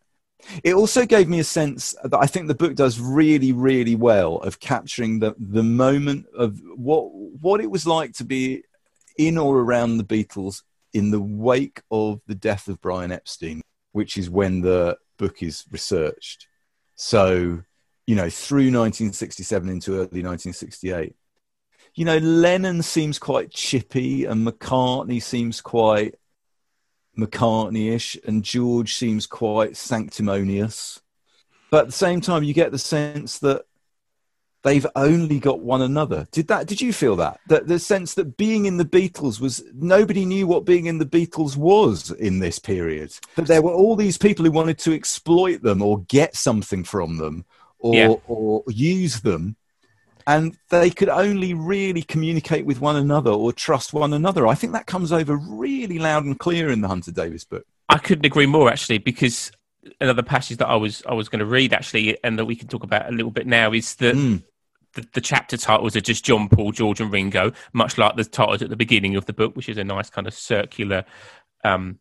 It 0.62 0.74
also 0.74 1.06
gave 1.06 1.28
me 1.28 1.40
a 1.40 1.44
sense 1.44 1.94
that 2.02 2.18
I 2.18 2.26
think 2.26 2.46
the 2.46 2.54
book 2.54 2.74
does 2.74 3.00
really, 3.00 3.52
really 3.52 3.94
well 3.94 4.36
of 4.36 4.60
capturing 4.60 5.18
the, 5.18 5.34
the 5.38 5.62
moment 5.62 6.26
of 6.36 6.60
what 6.76 7.12
what 7.12 7.60
it 7.60 7.70
was 7.70 7.86
like 7.86 8.12
to 8.14 8.24
be 8.24 8.62
in 9.18 9.38
or 9.38 9.60
around 9.60 9.96
the 9.96 10.04
Beatles 10.04 10.62
in 10.92 11.10
the 11.10 11.20
wake 11.20 11.82
of 11.90 12.20
the 12.26 12.34
death 12.34 12.68
of 12.68 12.80
Brian 12.80 13.12
Epstein, 13.12 13.62
which 13.92 14.16
is 14.16 14.30
when 14.30 14.60
the 14.60 14.98
book 15.18 15.42
is 15.42 15.64
researched. 15.70 16.46
So, 16.94 17.62
you 18.06 18.14
know, 18.14 18.30
through 18.30 18.70
1967 18.70 19.68
into 19.68 19.92
early 19.92 20.22
1968 20.22 21.14
you 21.96 22.04
know, 22.04 22.18
Lennon 22.18 22.82
seems 22.82 23.18
quite 23.18 23.50
chippy 23.50 24.26
and 24.26 24.46
McCartney 24.46 25.20
seems 25.22 25.62
quite 25.62 26.14
McCartney-ish 27.16 28.18
and 28.26 28.42
George 28.42 28.94
seems 28.94 29.26
quite 29.26 29.76
sanctimonious. 29.76 31.00
But 31.70 31.80
at 31.80 31.86
the 31.86 31.92
same 31.92 32.20
time, 32.20 32.44
you 32.44 32.54
get 32.54 32.72
the 32.72 32.78
sense 32.78 33.38
that 33.40 33.64
they've 34.62 34.86
only 34.96 35.38
got 35.38 35.60
one 35.60 35.82
another. 35.82 36.26
Did 36.32 36.48
that? 36.48 36.66
Did 36.66 36.80
you 36.80 36.92
feel 36.92 37.16
that? 37.16 37.40
That 37.48 37.66
the 37.66 37.78
sense 37.78 38.14
that 38.14 38.36
being 38.36 38.66
in 38.66 38.76
the 38.76 38.84
Beatles 38.84 39.40
was 39.40 39.62
nobody 39.74 40.24
knew 40.24 40.46
what 40.46 40.64
being 40.64 40.86
in 40.86 40.98
the 40.98 41.06
Beatles 41.06 41.56
was 41.56 42.10
in 42.12 42.38
this 42.38 42.58
period. 42.58 43.12
That 43.36 43.46
there 43.46 43.62
were 43.62 43.72
all 43.72 43.96
these 43.96 44.18
people 44.18 44.44
who 44.44 44.50
wanted 44.50 44.78
to 44.80 44.92
exploit 44.94 45.62
them 45.62 45.82
or 45.82 46.00
get 46.02 46.36
something 46.36 46.84
from 46.84 47.16
them 47.18 47.44
or 47.78 47.94
Yeah. 47.94 48.14
or 48.26 48.64
use 48.68 49.20
them 49.20 49.56
and 50.26 50.56
they 50.70 50.90
could 50.90 51.08
only 51.08 51.54
really 51.54 52.02
communicate 52.02 52.66
with 52.66 52.80
one 52.80 52.96
another 52.96 53.30
or 53.30 53.52
trust 53.52 53.92
one 53.92 54.12
another. 54.12 54.46
I 54.46 54.54
think 54.54 54.72
that 54.72 54.86
comes 54.86 55.12
over 55.12 55.36
really 55.36 55.98
loud 55.98 56.24
and 56.24 56.38
clear 56.38 56.70
in 56.70 56.80
the 56.80 56.88
Hunter 56.88 57.12
Davies 57.12 57.44
book. 57.44 57.64
I 57.88 57.98
couldn't 57.98 58.26
agree 58.26 58.46
more 58.46 58.68
actually, 58.68 58.98
because 58.98 59.52
another 60.00 60.22
passage 60.22 60.56
that 60.58 60.68
I 60.68 60.76
was 60.76 61.02
I 61.06 61.14
was 61.14 61.28
going 61.28 61.40
to 61.40 61.46
read 61.46 61.72
actually, 61.72 62.18
and 62.24 62.38
that 62.38 62.44
we 62.44 62.56
can 62.56 62.68
talk 62.68 62.82
about 62.82 63.08
a 63.08 63.12
little 63.12 63.30
bit 63.30 63.46
now 63.46 63.72
is 63.72 63.94
that 63.96 64.16
Mm. 64.16 64.42
the, 64.94 65.06
the 65.12 65.20
chapter 65.20 65.56
titles 65.56 65.94
are 65.94 66.00
just 66.00 66.24
John, 66.24 66.48
Paul, 66.48 66.72
George, 66.72 67.00
and 67.00 67.12
Ringo, 67.12 67.52
much 67.72 67.96
like 67.96 68.16
the 68.16 68.24
titles 68.24 68.62
at 68.62 68.70
the 68.70 68.76
beginning 68.76 69.14
of 69.14 69.26
the 69.26 69.32
book, 69.32 69.54
which 69.54 69.68
is 69.68 69.78
a 69.78 69.84
nice 69.84 70.10
kind 70.10 70.26
of 70.26 70.34
circular 70.34 71.04
um, 71.64 72.00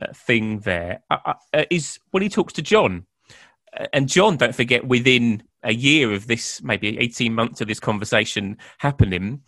uh, 0.00 0.12
thing 0.12 0.58
there. 0.60 1.02
Uh, 1.10 1.18
uh, 1.24 1.34
uh, 1.54 1.64
is 1.70 1.98
when 2.10 2.22
he 2.22 2.28
talks 2.28 2.52
to 2.54 2.62
John, 2.62 3.06
Uh, 3.74 3.86
and 3.94 4.08
John, 4.08 4.36
don't 4.36 4.54
forget, 4.54 4.86
within 4.86 5.42
a 5.64 5.72
year 5.72 6.12
of 6.12 6.26
this, 6.26 6.62
maybe 6.62 6.98
eighteen 6.98 7.34
months 7.34 7.60
of 7.60 7.68
this 7.68 7.80
conversation 7.80 8.56
happening. 8.78 9.42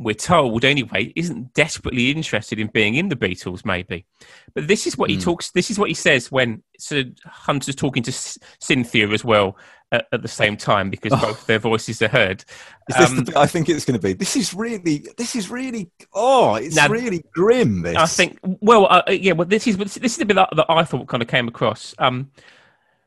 We're 0.00 0.14
told 0.14 0.64
anyway, 0.64 1.12
isn't 1.16 1.54
desperately 1.54 2.12
interested 2.12 2.60
in 2.60 2.68
being 2.68 2.94
in 2.94 3.08
the 3.08 3.16
Beatles, 3.16 3.64
maybe. 3.64 4.06
But 4.54 4.68
this 4.68 4.86
is 4.86 4.96
what 4.96 5.10
he 5.10 5.16
Mm. 5.16 5.22
talks. 5.24 5.50
This 5.50 5.72
is 5.72 5.78
what 5.78 5.88
he 5.88 5.94
says 5.94 6.30
when 6.30 6.62
so 6.78 7.02
Hunter's 7.24 7.74
talking 7.74 8.04
to 8.04 8.12
C- 8.12 8.40
Cynthia 8.60 9.08
as 9.08 9.24
well 9.24 9.56
at, 9.90 10.06
at 10.12 10.22
the 10.22 10.28
same 10.28 10.56
time 10.56 10.88
because 10.88 11.10
both 11.20 11.44
their 11.48 11.58
voices 11.58 12.00
are 12.00 12.06
heard. 12.06 12.44
Is 12.88 12.96
this 12.96 13.10
Um, 13.10 13.26
I 13.34 13.48
think 13.48 13.68
it's 13.68 13.84
going 13.84 13.98
to 13.98 14.06
be? 14.06 14.12
This 14.12 14.36
is 14.36 14.54
really, 14.54 15.04
this 15.16 15.34
is 15.34 15.50
really, 15.50 15.90
oh, 16.14 16.54
it's 16.54 16.76
Now- 16.76 16.86
really 16.86 17.24
grim. 17.34 17.82
This, 17.82 17.96
I 17.96 18.06
think. 18.06 18.38
Well, 18.60 18.84
uh, 18.86 19.02
uh, 19.08 19.10
yeah. 19.10 19.32
Well, 19.32 19.48
this 19.48 19.66
is 19.66 19.76
this 19.78 19.96
is 19.96 20.16
the 20.18 20.26
bit 20.26 20.34
that, 20.34 20.50
that 20.54 20.66
I 20.68 20.84
thought 20.84 21.08
kind 21.08 21.24
of 21.24 21.28
came 21.28 21.48
across. 21.48 21.92
Um, 21.98 22.30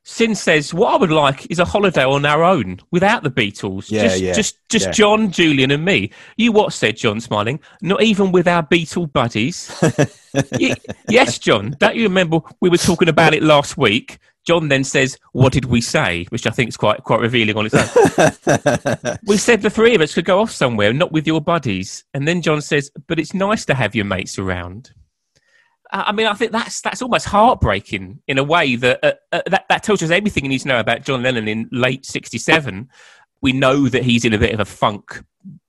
Cyn 0.04 0.36
says, 0.36 0.74
"What 0.74 0.94
I 0.94 0.98
would 0.98 1.12
like 1.12 1.50
is 1.52 1.60
a 1.60 1.66
holiday 1.66 2.04
on 2.04 2.26
our 2.26 2.44
own, 2.44 2.80
without 2.92 3.22
the 3.24 3.30
Beatles. 3.30 3.92
Yeah, 3.92 4.04
just, 4.04 4.22
yeah, 4.22 4.34
just, 4.34 4.70
just 4.70 4.86
yeah. 4.88 4.92
John, 4.92 5.32
Julian, 5.32 5.72
and 5.72 5.86
me. 5.86 6.12
You 6.38 6.52
what?" 6.52 6.74
said 6.74 6.98
John, 6.98 7.20
smiling. 7.20 7.60
Not 7.82 8.02
even 8.02 8.32
with 8.32 8.48
our 8.48 8.64
Beatle 8.64 9.12
buddies. 9.12 9.72
Y- 10.58 10.76
yes, 11.10 11.38
John. 11.38 11.76
Don't 11.78 11.98
you 11.98 12.04
remember 12.04 12.40
we 12.62 12.70
were 12.70 12.78
talking 12.78 13.10
about 13.10 13.34
it 13.34 13.44
last 13.44 13.78
week? 13.78 14.18
John 14.46 14.70
then 14.70 14.84
says, 14.84 15.20
"What 15.34 15.54
did 15.54 15.66
we 15.66 15.82
say?" 15.82 16.26
Which 16.30 16.48
I 16.48 16.50
think 16.50 16.70
is 16.70 16.78
quite 16.78 17.04
quite 17.04 17.20
revealing 17.20 17.58
on 17.58 17.68
its 17.68 17.76
own. 17.76 19.18
we 19.26 19.38
said 19.38 19.62
the 19.62 19.70
three 19.70 19.94
of 19.94 20.02
us 20.02 20.14
could 20.14 20.26
go 20.26 20.40
off 20.40 20.52
somewhere, 20.52 20.94
not 20.94 21.12
with 21.12 21.28
your 21.28 21.42
buddies. 21.42 22.06
And 22.14 22.28
then 22.28 22.42
John 22.42 22.62
says, 22.62 22.90
"But 23.08 23.20
it's 23.20 23.34
nice 23.34 23.66
to 23.66 23.76
have 23.76 23.94
your 23.94 24.06
mates 24.06 24.40
around." 24.40 24.94
I 25.92 26.12
mean, 26.12 26.28
I 26.28 26.34
think 26.34 26.52
that's 26.52 26.82
that's 26.82 27.02
almost 27.02 27.26
heartbreaking 27.28 28.22
in 28.28 28.38
a 28.38 28.44
way 28.44 28.76
that 28.78 29.00
uh, 29.04 29.14
uh, 29.32 29.42
that 29.48 29.66
that 29.70 29.84
tells 29.84 30.02
us 30.02 30.10
everything 30.10 30.46
you 30.46 30.50
need 30.50 30.60
to 30.60 30.68
know 30.68 30.80
about 30.80 31.04
John 31.04 31.22
Lennon 31.24 31.48
in 31.48 31.68
late 31.72 32.06
'67. 32.06 32.90
We 33.42 33.52
know 33.54 33.90
that 33.90 34.04
he's 34.04 34.24
in 34.24 34.34
a 34.34 34.38
bit 34.38 34.54
of 34.54 34.60
a 34.60 34.66
funk, 34.66 35.24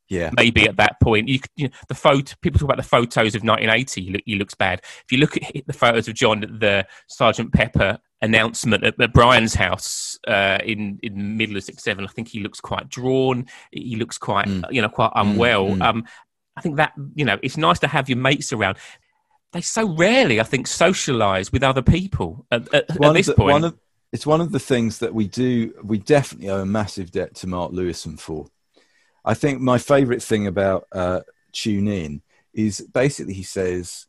yeah, 0.08 0.30
maybe 0.36 0.64
at 0.68 0.76
that 0.76 1.00
point. 1.00 1.28
You, 1.28 1.40
you 1.56 1.68
know, 1.68 1.74
the 1.88 1.94
photo 1.94 2.34
people 2.40 2.58
talk 2.60 2.66
about 2.66 2.76
the 2.76 2.82
photos 2.88 3.34
of 3.34 3.42
1980. 3.42 4.02
He, 4.02 4.10
look, 4.12 4.22
he 4.26 4.34
looks 4.36 4.54
bad. 4.54 4.80
If 5.04 5.10
you 5.10 5.18
look 5.18 5.36
at 5.36 5.66
the 5.66 5.72
photos 5.72 6.06
of 6.06 6.14
John 6.14 6.44
at 6.44 6.60
the 6.60 6.86
Sergeant 7.08 7.52
Pepper 7.52 7.98
announcement 8.20 8.84
at, 8.84 9.00
at 9.00 9.12
Brian's 9.12 9.54
house 9.54 10.18
uh, 10.28 10.58
in 10.64 11.00
in 11.02 11.14
the 11.16 11.24
middle 11.24 11.56
of 11.56 11.64
'67, 11.64 12.04
I 12.04 12.08
think 12.08 12.28
he 12.28 12.40
looks 12.40 12.60
quite 12.60 12.88
drawn. 12.88 13.46
He 13.72 13.96
looks 13.96 14.18
quite 14.18 14.46
Mm. 14.46 14.64
you 14.70 14.82
know 14.82 14.88
quite 14.88 15.12
unwell. 15.16 15.70
mm. 15.70 15.82
Um, 15.82 16.04
I 16.56 16.60
think 16.60 16.76
that 16.76 16.92
you 17.14 17.24
know 17.24 17.38
it's 17.42 17.56
nice 17.56 17.78
to 17.80 17.88
have 17.88 18.08
your 18.10 18.18
mates 18.18 18.52
around. 18.52 18.76
They 19.52 19.60
so 19.60 19.86
rarely, 19.94 20.40
I 20.40 20.44
think, 20.44 20.66
socialise 20.66 21.52
with 21.52 21.62
other 21.62 21.82
people 21.82 22.46
at, 22.50 22.72
at, 22.74 22.90
at 22.90 23.14
this 23.14 23.26
the, 23.26 23.34
point. 23.34 23.52
one 23.52 23.64
of 23.64 23.78
it's 24.12 24.26
one 24.26 24.40
of 24.40 24.52
the 24.52 24.58
things 24.58 24.98
that 24.98 25.14
we 25.14 25.26
do. 25.26 25.74
We 25.82 25.98
definitely 25.98 26.50
owe 26.50 26.60
a 26.60 26.66
massive 26.66 27.10
debt 27.10 27.34
to 27.36 27.46
Mark 27.46 27.72
Lewisohn 27.72 28.18
for. 28.18 28.46
I 29.24 29.34
think 29.34 29.60
my 29.60 29.78
favourite 29.78 30.22
thing 30.22 30.46
about 30.46 30.86
uh, 30.92 31.20
Tune 31.52 31.88
In 31.88 32.22
is 32.52 32.80
basically 32.80 33.34
he 33.34 33.42
says 33.42 34.06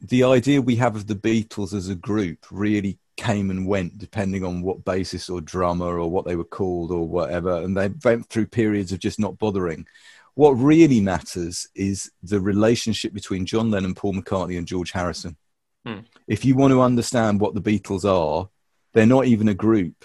the 0.00 0.24
idea 0.24 0.60
we 0.60 0.76
have 0.76 0.96
of 0.96 1.06
the 1.06 1.14
Beatles 1.14 1.72
as 1.72 1.88
a 1.88 1.94
group 1.94 2.46
really 2.50 2.98
came 3.16 3.50
and 3.50 3.66
went 3.66 3.98
depending 3.98 4.44
on 4.44 4.62
what 4.62 4.84
bassist 4.84 5.32
or 5.32 5.40
drummer 5.40 5.98
or 5.98 6.10
what 6.10 6.24
they 6.24 6.34
were 6.34 6.44
called 6.44 6.90
or 6.90 7.06
whatever, 7.06 7.62
and 7.62 7.76
they 7.76 7.88
went 8.04 8.28
through 8.28 8.46
periods 8.46 8.92
of 8.92 8.98
just 8.98 9.20
not 9.20 9.38
bothering. 9.38 9.86
What 10.34 10.52
really 10.52 11.00
matters 11.00 11.68
is 11.74 12.10
the 12.22 12.40
relationship 12.40 13.12
between 13.12 13.46
John 13.46 13.70
Lennon, 13.70 13.94
Paul 13.94 14.14
McCartney, 14.14 14.56
and 14.56 14.66
George 14.66 14.92
Harrison. 14.92 15.36
Hmm. 15.84 16.00
If 16.26 16.44
you 16.44 16.54
want 16.54 16.72
to 16.72 16.80
understand 16.80 17.40
what 17.40 17.54
the 17.54 17.60
Beatles 17.60 18.04
are, 18.04 18.48
they're 18.92 19.06
not 19.06 19.26
even 19.26 19.48
a 19.48 19.54
group 19.54 20.04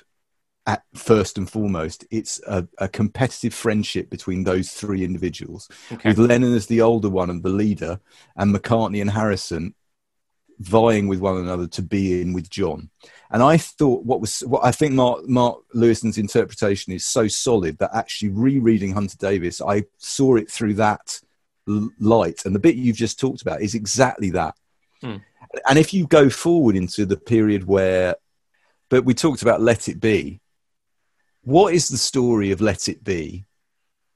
at 0.66 0.84
first 0.94 1.38
and 1.38 1.50
foremost. 1.50 2.06
It's 2.12 2.42
a, 2.46 2.68
a 2.78 2.90
competitive 2.90 3.54
friendship 3.54 4.10
between 4.10 4.44
those 4.44 4.72
three 4.72 5.04
individuals, 5.04 5.70
okay. 5.92 6.10
with 6.10 6.18
Lennon 6.18 6.54
as 6.54 6.68
the 6.68 6.82
older 6.82 7.10
one 7.10 7.30
and 7.30 7.42
the 7.42 7.50
leader, 7.50 8.00
and 8.36 8.54
McCartney 8.54 9.00
and 9.00 9.12
Harrison 9.12 9.74
vying 10.60 11.08
with 11.08 11.20
one 11.20 11.38
another 11.38 11.68
to 11.68 11.82
be 11.82 12.22
in 12.22 12.34
with 12.34 12.50
John. 12.50 12.90
And 13.30 13.44
I 13.44 13.58
thought 13.58 14.06
what 14.06 14.22
was 14.22 14.40
what 14.42 14.66
I 14.66 14.72
think 14.72 14.94
Mark 14.94 15.28
Mark 15.28 15.60
Lewisohn's 15.76 16.18
interpretation 16.18 16.94
is 16.94 17.06
so 17.06 17.28
solid 17.28 17.78
that 17.80 17.92
actually 17.94 18.30
rereading 18.30 18.94
Hunter 18.94 19.18
Davies, 19.18 19.62
I 19.62 19.84
saw 19.98 20.36
it 20.36 20.50
through 20.50 20.76
that 20.76 21.20
light. 21.68 22.46
And 22.46 22.56
the 22.56 22.60
bit 22.60 22.76
you've 22.76 22.96
just 22.96 23.20
talked 23.20 23.42
about 23.42 23.62
is 23.62 23.76
exactly 23.76 24.32
that. 24.32 24.56
Hmm. 25.02 25.18
And 25.70 25.78
if 25.78 25.94
you 25.94 26.08
go 26.08 26.30
forward 26.30 26.76
into 26.76 27.06
the 27.06 27.18
period 27.18 27.66
where, 27.66 28.16
but 28.90 29.06
we 29.06 29.14
talked 29.14 29.42
about 29.42 29.62
Let 29.62 29.88
It 29.88 30.00
Be. 30.00 30.40
What 31.44 31.74
is 31.74 31.88
the 31.88 31.98
story 31.98 32.52
of 32.52 32.62
Let 32.62 32.90
It 32.90 33.04
Be? 33.04 33.46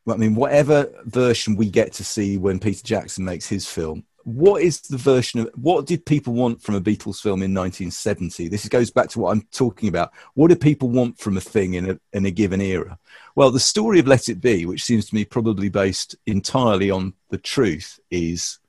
I 0.09 0.15
mean, 0.15 0.35
whatever 0.35 0.91
version 1.05 1.55
we 1.55 1.69
get 1.69 1.93
to 1.93 2.03
see 2.03 2.37
when 2.37 2.59
Peter 2.59 2.83
Jackson 2.83 3.23
makes 3.23 3.47
his 3.47 3.67
film, 3.67 4.03
what 4.24 4.61
is 4.61 4.82
the 4.82 4.97
version 4.97 5.41
of 5.41 5.49
what 5.55 5.86
did 5.86 6.05
people 6.05 6.34
want 6.34 6.61
from 6.61 6.76
a 6.76 6.82
Beatles 6.82 7.22
film 7.22 7.41
in 7.41 7.53
1970? 7.53 8.47
This 8.47 8.67
goes 8.67 8.91
back 8.91 9.09
to 9.09 9.19
what 9.19 9.32
I'm 9.32 9.41
talking 9.51 9.89
about. 9.89 10.11
What 10.34 10.49
do 10.49 10.55
people 10.55 10.89
want 10.89 11.17
from 11.17 11.38
a 11.38 11.41
thing 11.41 11.76
in 11.76 11.91
a, 11.91 11.99
in 12.13 12.26
a 12.26 12.32
given 12.32 12.61
era? 12.61 12.97
Well, 13.36 13.51
the 13.51 13.59
story 13.59 13.99
of 13.99 14.07
Let 14.07 14.30
It 14.30 14.41
Be, 14.41 14.65
which 14.65 14.84
seems 14.84 15.07
to 15.07 15.15
me 15.15 15.26
probably 15.26 15.69
based 15.69 16.15
entirely 16.26 16.91
on 16.91 17.13
the 17.30 17.38
truth, 17.38 17.99
is 18.09 18.59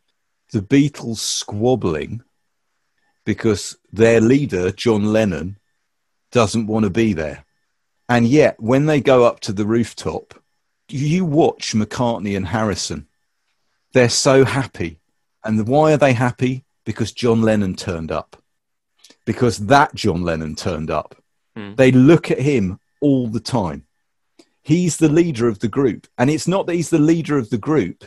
the 0.53 0.63
Beatles 0.63 1.19
squabbling 1.19 2.23
because 3.25 3.77
their 3.93 4.21
leader, 4.21 4.73
John 4.73 5.13
Lennon, 5.13 5.59
doesn't 6.31 6.67
want 6.67 6.85
to 6.85 6.91
be 6.91 7.13
there. 7.13 7.45
And 8.09 8.27
yet, 8.27 8.61
when 8.61 8.87
they 8.87 9.01
go 9.01 9.25
up 9.25 9.41
to 9.41 9.53
the 9.53 9.67
rooftop, 9.67 10.35
you 10.89 11.25
watch 11.25 11.75
McCartney 11.75 12.37
and 12.37 12.47
Harrison. 12.47 13.07
They're 13.93 14.09
so 14.09 14.45
happy. 14.45 15.01
And 15.45 15.67
why 15.67 15.93
are 15.93 15.99
they 15.99 16.13
happy? 16.13 16.65
Because 16.85 17.13
John 17.13 17.43
Lennon 17.43 17.75
turned 17.75 18.11
up. 18.11 18.37
Because 19.25 19.59
that 19.67 19.95
John 19.95 20.23
Lennon 20.23 20.55
turned 20.55 20.91
up. 20.91 21.17
Hmm. 21.57 21.75
They 21.75 21.93
look 21.93 22.31
at 22.31 22.41
him 22.41 22.81
all 23.01 23.29
the 23.29 23.41
time. 23.41 23.87
He's 24.63 24.97
the 24.97 25.09
leader 25.09 25.49
of 25.49 25.59
the 25.59 25.69
group. 25.69 26.07
And 26.19 26.31
it's 26.31 26.49
not 26.49 26.67
that 26.67 26.75
he's 26.75 26.91
the 26.91 26.99
leader 26.99 27.37
of 27.37 27.51
the 27.51 27.59
group, 27.59 28.05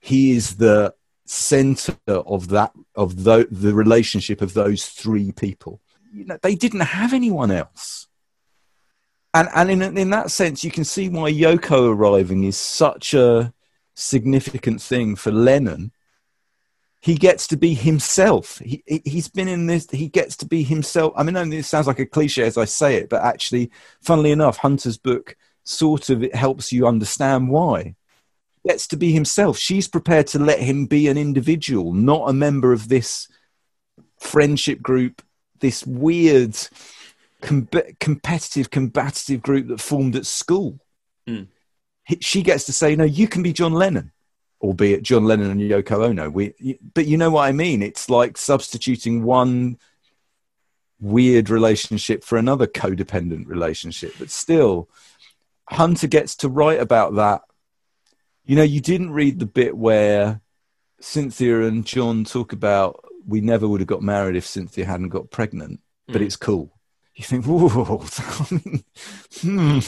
he 0.00 0.32
is 0.32 0.56
the 0.56 0.94
center 1.24 1.96
of 2.08 2.48
that 2.48 2.72
of 2.94 3.24
the, 3.24 3.48
the 3.50 3.74
relationship 3.74 4.40
of 4.40 4.54
those 4.54 4.86
three 4.86 5.32
people 5.32 5.80
you 6.12 6.24
know 6.24 6.38
they 6.42 6.54
didn't 6.54 6.80
have 6.80 7.12
anyone 7.12 7.50
else 7.50 8.06
and 9.34 9.48
and 9.54 9.70
in 9.70 9.98
in 9.98 10.10
that 10.10 10.30
sense 10.30 10.64
you 10.64 10.70
can 10.70 10.84
see 10.84 11.08
why 11.08 11.30
Yoko 11.30 11.92
arriving 11.92 12.44
is 12.44 12.56
such 12.56 13.12
a 13.12 13.52
significant 13.94 14.80
thing 14.80 15.16
for 15.16 15.30
Lennon 15.30 15.92
he 17.06 17.14
gets 17.14 17.46
to 17.46 17.56
be 17.56 17.72
himself 17.74 18.58
he 18.58 18.82
he- 18.86 19.02
he's 19.12 19.28
been 19.28 19.48
in 19.48 19.66
this 19.66 19.88
he 19.90 20.08
gets 20.08 20.36
to 20.36 20.46
be 20.46 20.62
himself 20.62 21.12
i 21.16 21.22
mean 21.22 21.36
I 21.36 21.44
this 21.44 21.68
sounds 21.68 21.86
like 21.86 22.00
a 22.00 22.06
cliche 22.14 22.42
as 22.42 22.58
i 22.58 22.64
say 22.64 22.96
it 22.96 23.08
but 23.08 23.22
actually 23.22 23.70
funnily 24.00 24.32
enough 24.32 24.56
hunter's 24.58 24.98
book 24.98 25.36
sort 25.62 26.10
of 26.10 26.22
it 26.22 26.34
helps 26.34 26.72
you 26.72 26.86
understand 26.86 27.48
why 27.50 27.94
gets 28.66 28.88
to 28.88 28.96
be 28.96 29.12
himself. 29.12 29.56
She's 29.56 29.86
prepared 29.86 30.26
to 30.28 30.40
let 30.40 30.58
him 30.58 30.86
be 30.86 31.06
an 31.06 31.16
individual, 31.16 31.92
not 31.92 32.28
a 32.28 32.32
member 32.32 32.72
of 32.72 32.88
this 32.88 33.28
friendship 34.18 34.82
group, 34.82 35.22
this 35.60 35.86
weird 35.86 36.56
com- 37.42 37.68
competitive, 38.00 38.70
combative 38.70 39.40
group 39.40 39.68
that 39.68 39.80
formed 39.80 40.16
at 40.16 40.26
school. 40.26 40.80
Mm. 41.28 41.46
He- 42.08 42.18
She 42.20 42.42
gets 42.42 42.64
to 42.66 42.72
say, 42.72 42.96
"No, 42.96 43.04
you 43.04 43.28
can 43.28 43.42
be 43.44 43.52
John 43.52 43.72
Lennon." 43.72 44.10
Albeit 44.60 45.02
John 45.02 45.24
Lennon 45.24 45.50
and 45.50 45.60
Yoko 45.60 46.04
Ono, 46.06 46.30
we, 46.30 46.54
but 46.94 47.06
you 47.06 47.16
know 47.16 47.30
what 47.30 47.44
I 47.46 47.52
mean. 47.52 47.82
It's 47.82 48.08
like 48.08 48.38
substituting 48.38 49.22
one 49.22 49.78
weird 50.98 51.50
relationship 51.50 52.24
for 52.24 52.38
another 52.38 52.66
codependent 52.66 53.46
relationship. 53.46 54.14
But 54.18 54.30
still, 54.30 54.88
Hunter 55.68 56.06
gets 56.06 56.36
to 56.36 56.48
write 56.48 56.80
about 56.80 57.16
that 57.16 57.42
you 58.46 58.54
know, 58.54 58.62
you 58.62 58.80
didn't 58.80 59.10
read 59.10 59.40
the 59.40 59.46
bit 59.46 59.76
where 59.76 60.40
Cynthia 61.00 61.62
and 61.62 61.84
John 61.84 62.24
talk 62.24 62.52
about 62.52 63.04
we 63.26 63.40
never 63.40 63.66
would 63.66 63.80
have 63.80 63.88
got 63.88 64.02
married 64.02 64.36
if 64.36 64.46
Cynthia 64.46 64.86
hadn't 64.86 65.08
got 65.08 65.32
pregnant, 65.32 65.80
but 66.06 66.22
Mm. 66.22 66.26
it's 66.26 66.36
cool. 66.36 66.72
You 67.16 67.24
think, 67.24 67.44
whoa, 67.46 67.98
hmm, 69.40 69.78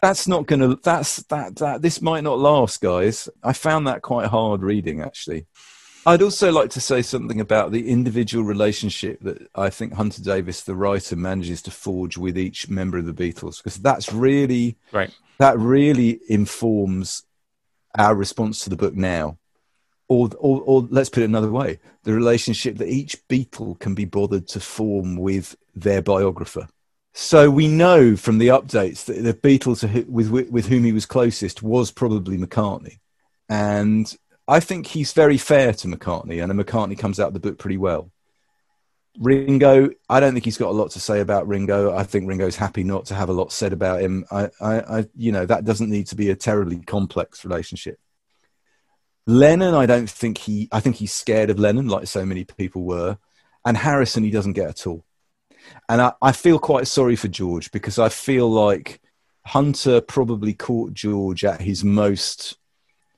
that's 0.00 0.28
not 0.28 0.46
going 0.46 0.60
to, 0.60 0.78
that's, 0.82 1.16
that, 1.24 1.56
that, 1.56 1.82
this 1.82 2.00
might 2.00 2.22
not 2.22 2.38
last, 2.38 2.80
guys. 2.80 3.28
I 3.42 3.52
found 3.52 3.86
that 3.86 4.02
quite 4.02 4.28
hard 4.28 4.62
reading, 4.62 5.00
actually. 5.02 5.46
I'd 6.06 6.22
also 6.22 6.52
like 6.52 6.70
to 6.70 6.80
say 6.80 7.02
something 7.02 7.40
about 7.40 7.72
the 7.72 7.90
individual 7.90 8.44
relationship 8.44 9.18
that 9.22 9.48
I 9.56 9.70
think 9.70 9.94
Hunter 9.94 10.22
Davies, 10.22 10.62
the 10.62 10.76
writer, 10.76 11.16
manages 11.16 11.60
to 11.62 11.72
forge 11.72 12.16
with 12.16 12.38
each 12.38 12.68
member 12.68 12.98
of 12.98 13.06
the 13.06 13.12
Beatles, 13.12 13.56
because 13.56 13.78
that's 13.78 14.12
really, 14.12 14.78
right. 14.92 15.10
that 15.38 15.58
really 15.58 16.20
informs 16.28 17.24
our 17.98 18.14
response 18.14 18.60
to 18.60 18.70
the 18.70 18.76
book 18.76 18.94
now. 18.94 19.38
Or, 20.08 20.30
or, 20.38 20.60
or 20.60 20.86
let's 20.88 21.08
put 21.08 21.24
it 21.24 21.28
another 21.28 21.50
way 21.50 21.80
the 22.04 22.12
relationship 22.12 22.76
that 22.76 22.86
each 22.86 23.26
Beatle 23.26 23.76
can 23.80 23.96
be 23.96 24.04
bothered 24.04 24.46
to 24.46 24.60
form 24.60 25.16
with 25.16 25.56
their 25.74 26.00
biographer. 26.00 26.68
So 27.18 27.48
we 27.48 27.66
know 27.66 28.14
from 28.14 28.36
the 28.36 28.48
updates 28.48 29.06
that 29.06 29.22
the 29.22 29.32
Beatles 29.32 30.06
with, 30.06 30.50
with 30.50 30.66
whom 30.66 30.84
he 30.84 30.92
was 30.92 31.06
closest 31.06 31.62
was 31.62 31.90
probably 31.90 32.36
McCartney. 32.36 32.98
And 33.48 34.14
I 34.46 34.60
think 34.60 34.86
he's 34.86 35.14
very 35.14 35.38
fair 35.38 35.72
to 35.72 35.88
McCartney, 35.88 36.44
and 36.44 36.52
McCartney 36.52 36.98
comes 36.98 37.18
out 37.18 37.28
of 37.28 37.32
the 37.32 37.40
book 37.40 37.56
pretty 37.56 37.78
well. 37.78 38.10
Ringo, 39.18 39.88
I 40.10 40.20
don't 40.20 40.34
think 40.34 40.44
he's 40.44 40.58
got 40.58 40.68
a 40.68 40.76
lot 40.76 40.90
to 40.90 41.00
say 41.00 41.20
about 41.20 41.48
Ringo. 41.48 41.96
I 41.96 42.02
think 42.02 42.28
Ringo's 42.28 42.54
happy 42.54 42.84
not 42.84 43.06
to 43.06 43.14
have 43.14 43.30
a 43.30 43.32
lot 43.32 43.50
said 43.50 43.72
about 43.72 44.02
him. 44.02 44.26
I, 44.30 44.50
I, 44.60 44.98
I 44.98 45.06
you 45.16 45.32
know, 45.32 45.46
that 45.46 45.64
doesn't 45.64 45.88
need 45.88 46.08
to 46.08 46.16
be 46.16 46.28
a 46.28 46.36
terribly 46.36 46.80
complex 46.80 47.46
relationship. 47.46 47.98
Lennon, 49.26 49.72
I 49.72 49.86
don't 49.86 50.10
think 50.10 50.36
he, 50.36 50.68
I 50.70 50.80
think 50.80 50.96
he's 50.96 51.14
scared 51.14 51.48
of 51.48 51.58
Lennon, 51.58 51.88
like 51.88 52.08
so 52.08 52.26
many 52.26 52.44
people 52.44 52.82
were. 52.82 53.16
And 53.64 53.74
Harrison, 53.74 54.22
he 54.22 54.30
doesn't 54.30 54.52
get 54.52 54.68
at 54.68 54.86
all. 54.86 55.05
And 55.88 56.02
I, 56.02 56.12
I 56.20 56.32
feel 56.32 56.58
quite 56.58 56.86
sorry 56.86 57.16
for 57.16 57.28
George 57.28 57.70
because 57.70 57.98
I 57.98 58.08
feel 58.08 58.50
like 58.50 59.00
Hunter 59.46 60.00
probably 60.00 60.52
caught 60.52 60.92
George 60.92 61.44
at 61.44 61.60
his 61.60 61.84
most 61.84 62.56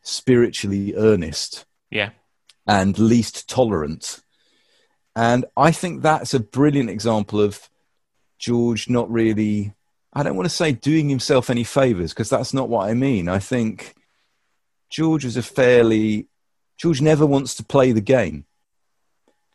spiritually 0.02 0.94
earnest. 0.94 1.64
Yeah. 1.90 2.10
And 2.66 2.98
least 2.98 3.48
tolerant. 3.48 4.20
And 5.16 5.46
I 5.56 5.72
think 5.72 6.02
that's 6.02 6.34
a 6.34 6.40
brilliant 6.40 6.90
example 6.90 7.40
of 7.40 7.68
George 8.38 8.88
not 8.88 9.10
really, 9.10 9.72
I 10.12 10.22
don't 10.22 10.36
want 10.36 10.48
to 10.48 10.54
say 10.54 10.72
doing 10.72 11.08
himself 11.08 11.50
any 11.50 11.64
favors 11.64 12.12
because 12.12 12.28
that's 12.28 12.54
not 12.54 12.68
what 12.68 12.88
I 12.88 12.94
mean. 12.94 13.28
I 13.28 13.38
think 13.38 13.94
George 14.90 15.24
is 15.24 15.36
a 15.36 15.42
fairly, 15.42 16.28
George 16.76 17.00
never 17.00 17.26
wants 17.26 17.54
to 17.56 17.64
play 17.64 17.92
the 17.92 18.00
game. 18.00 18.44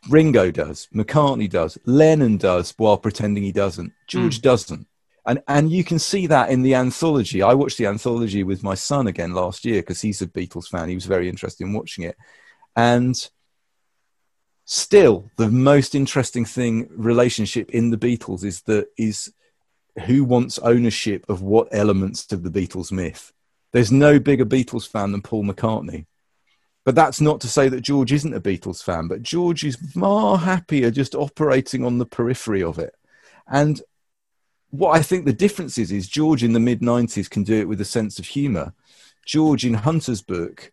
Ringo 0.09 0.51
does, 0.51 0.87
McCartney 0.93 1.49
does, 1.49 1.77
Lennon 1.85 2.37
does 2.37 2.73
while 2.77 2.97
pretending 2.97 3.43
he 3.43 3.51
doesn't. 3.51 3.93
George 4.07 4.39
mm. 4.39 4.41
doesn't. 4.41 4.87
And 5.25 5.41
and 5.47 5.71
you 5.71 5.83
can 5.83 5.99
see 5.99 6.27
that 6.27 6.49
in 6.49 6.63
the 6.63 6.75
anthology. 6.75 7.41
I 7.41 7.53
watched 7.53 7.77
the 7.77 7.87
anthology 7.87 8.43
with 8.43 8.61
my 8.61 8.75
son 8.75 9.07
again 9.07 9.33
last 9.33 9.63
year 9.63 9.81
because 9.81 10.01
he's 10.01 10.21
a 10.21 10.27
Beatles 10.27 10.67
fan. 10.67 10.89
He 10.89 10.95
was 10.95 11.05
very 11.05 11.29
interested 11.29 11.63
in 11.63 11.73
watching 11.73 12.03
it. 12.03 12.17
And 12.75 13.15
still 14.65 15.29
the 15.37 15.49
most 15.49 15.95
interesting 15.95 16.43
thing 16.43 16.89
relationship 16.89 17.69
in 17.71 17.89
the 17.89 17.97
Beatles 17.97 18.43
is 18.43 18.61
that 18.63 18.87
is 18.97 19.31
who 20.05 20.23
wants 20.25 20.59
ownership 20.59 21.25
of 21.29 21.41
what 21.41 21.69
elements 21.71 22.31
of 22.33 22.43
the 22.43 22.49
Beatles 22.49 22.91
myth. 22.91 23.31
There's 23.71 23.91
no 23.91 24.19
bigger 24.19 24.45
Beatles 24.45 24.87
fan 24.87 25.11
than 25.11 25.21
Paul 25.21 25.45
McCartney. 25.45 26.05
But 26.85 26.95
that's 26.95 27.21
not 27.21 27.39
to 27.41 27.47
say 27.47 27.69
that 27.69 27.81
George 27.81 28.11
isn't 28.11 28.33
a 28.33 28.41
Beatles 28.41 28.83
fan, 28.83 29.07
but 29.07 29.23
George 29.23 29.63
is 29.63 29.77
far 29.77 30.37
happier 30.37 30.91
just 30.91 31.15
operating 31.15 31.85
on 31.85 31.97
the 31.97 32.05
periphery 32.05 32.61
of 32.61 32.77
it. 32.77 32.93
And 33.47 33.81
what 34.69 34.97
I 34.97 35.01
think 35.01 35.25
the 35.25 35.33
difference 35.33 35.77
is, 35.77 35.91
is 35.91 36.09
George 36.09 36.43
in 36.43 36.53
the 36.53 36.59
mid 36.59 36.81
90s 36.81 37.29
can 37.29 37.43
do 37.43 37.59
it 37.59 37.67
with 37.67 37.79
a 37.79 37.85
sense 37.85 38.19
of 38.19 38.25
humor. 38.25 38.73
George 39.25 39.65
in 39.65 39.75
Hunter's 39.75 40.21
book, 40.21 40.71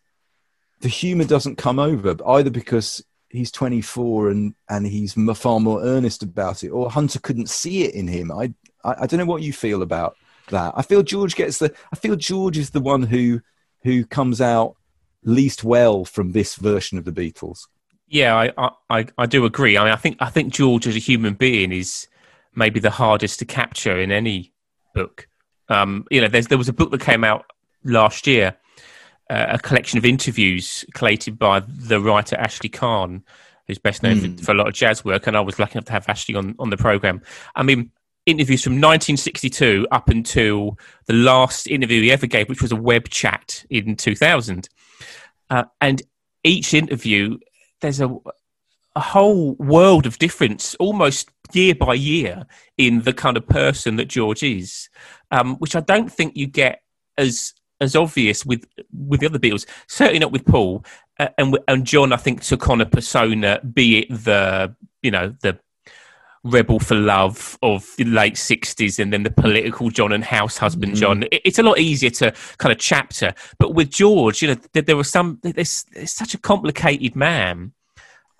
the 0.80 0.88
humor 0.88 1.24
doesn't 1.24 1.58
come 1.58 1.78
over 1.78 2.16
either 2.26 2.50
because 2.50 3.04
he's 3.28 3.52
24 3.52 4.30
and, 4.30 4.54
and 4.68 4.86
he's 4.86 5.14
far 5.36 5.60
more 5.60 5.82
earnest 5.82 6.22
about 6.22 6.64
it, 6.64 6.70
or 6.70 6.90
Hunter 6.90 7.20
couldn't 7.20 7.50
see 7.50 7.84
it 7.84 7.94
in 7.94 8.08
him. 8.08 8.32
I, 8.32 8.52
I, 8.82 9.02
I 9.02 9.06
don't 9.06 9.18
know 9.18 9.26
what 9.26 9.42
you 9.42 9.52
feel 9.52 9.82
about 9.82 10.16
that. 10.48 10.72
I 10.74 10.82
feel 10.82 11.02
George 11.02 11.36
gets 11.36 11.58
the, 11.58 11.72
I 11.92 11.96
feel 11.96 12.16
George 12.16 12.58
is 12.58 12.70
the 12.70 12.80
one 12.80 13.02
who, 13.02 13.40
who 13.82 14.04
comes 14.04 14.40
out 14.40 14.76
least 15.24 15.64
well 15.64 16.04
from 16.04 16.32
this 16.32 16.56
version 16.56 16.98
of 16.98 17.04
the 17.04 17.12
Beatles. 17.12 17.66
Yeah, 18.06 18.50
I, 18.58 18.70
I, 18.90 19.06
I 19.18 19.26
do 19.26 19.44
agree. 19.44 19.76
I 19.76 19.84
mean, 19.84 19.92
I 19.92 19.96
think 19.96 20.16
I 20.20 20.30
think 20.30 20.52
George 20.52 20.86
as 20.86 20.96
a 20.96 21.00
human 21.00 21.34
being 21.34 21.70
is 21.70 22.08
maybe 22.54 22.80
the 22.80 22.90
hardest 22.90 23.38
to 23.38 23.44
capture 23.44 23.98
in 23.98 24.10
any 24.10 24.52
book. 24.94 25.28
Um, 25.68 26.04
you 26.10 26.20
know, 26.20 26.28
there 26.28 26.58
was 26.58 26.68
a 26.68 26.72
book 26.72 26.90
that 26.90 27.00
came 27.00 27.22
out 27.22 27.44
last 27.84 28.26
year, 28.26 28.56
uh, 29.30 29.46
a 29.50 29.58
collection 29.58 29.96
of 29.98 30.04
interviews 30.04 30.84
collated 30.94 31.38
by 31.38 31.60
the 31.60 32.00
writer 32.00 32.36
Ashley 32.36 32.68
Kahn, 32.68 33.22
who's 33.68 33.78
best 33.78 34.02
known 34.02 34.16
mm. 34.16 34.22
for, 34.22 34.28
hmm. 34.28 34.36
for, 34.36 34.52
a 34.52 34.54
lot 34.54 34.66
of 34.66 34.74
jazz 34.74 35.04
work, 35.04 35.28
and 35.28 35.36
I 35.36 35.40
was 35.40 35.60
lucky 35.60 35.74
enough 35.74 35.84
to 35.84 35.92
have 35.92 36.08
Ashley 36.08 36.34
on 36.34 36.56
on 36.58 36.70
the 36.70 36.76
program. 36.76 37.22
I 37.54 37.62
mean, 37.62 37.92
interviews 38.26 38.62
from 38.62 38.74
1962 38.74 39.86
up 39.90 40.08
until 40.08 40.78
the 41.06 41.12
last 41.12 41.68
interview 41.68 42.02
he 42.02 42.10
ever 42.10 42.26
gave, 42.26 42.48
which 42.48 42.62
was 42.62 42.72
a 42.72 42.76
web 42.76 43.08
chat 43.08 43.64
in 43.70 43.96
2000. 43.96 44.68
Uh, 45.50 45.64
and 45.80 46.02
each 46.44 46.72
interview, 46.72 47.38
there's 47.80 48.00
a, 48.00 48.08
a 48.96 49.00
whole 49.00 49.54
world 49.54 50.06
of 50.06 50.18
difference, 50.18 50.74
almost 50.76 51.30
year 51.52 51.74
by 51.74 51.94
year, 51.94 52.46
in 52.78 53.02
the 53.02 53.12
kind 53.12 53.36
of 53.36 53.46
person 53.46 53.96
that 53.96 54.06
George 54.06 54.42
is, 54.42 54.88
um, 55.30 55.56
which 55.56 55.76
I 55.76 55.80
don't 55.80 56.10
think 56.10 56.36
you 56.36 56.46
get 56.46 56.82
as 57.18 57.52
as 57.80 57.96
obvious 57.96 58.44
with 58.44 58.66
with 58.92 59.20
the 59.20 59.26
other 59.26 59.38
Beatles. 59.38 59.66
Certainly 59.88 60.20
not 60.20 60.32
with 60.32 60.44
Paul 60.44 60.84
uh, 61.18 61.28
and 61.38 61.58
and 61.66 61.86
John. 61.86 62.12
I 62.12 62.16
think 62.16 62.42
took 62.42 62.68
on 62.68 62.80
a 62.80 62.86
persona, 62.86 63.60
be 63.60 64.00
it 64.00 64.08
the 64.10 64.74
you 65.02 65.10
know 65.10 65.34
the 65.42 65.58
rebel 66.42 66.78
for 66.78 66.94
love 66.94 67.58
of 67.62 67.86
the 67.98 68.04
late 68.04 68.34
60s 68.34 68.98
and 68.98 69.12
then 69.12 69.24
the 69.24 69.30
political 69.30 69.90
john 69.90 70.10
and 70.12 70.24
house 70.24 70.56
husband 70.56 70.96
john 70.96 71.20
mm. 71.20 71.40
it's 71.44 71.58
a 71.58 71.62
lot 71.62 71.78
easier 71.78 72.08
to 72.08 72.32
kind 72.56 72.72
of 72.72 72.78
chapter 72.78 73.34
but 73.58 73.74
with 73.74 73.90
george 73.90 74.40
you 74.40 74.48
know 74.48 74.56
there, 74.72 74.82
there 74.82 74.96
was 74.96 75.10
some 75.10 75.38
there's, 75.42 75.84
there's 75.92 76.12
such 76.12 76.32
a 76.32 76.38
complicated 76.38 77.14
man 77.14 77.72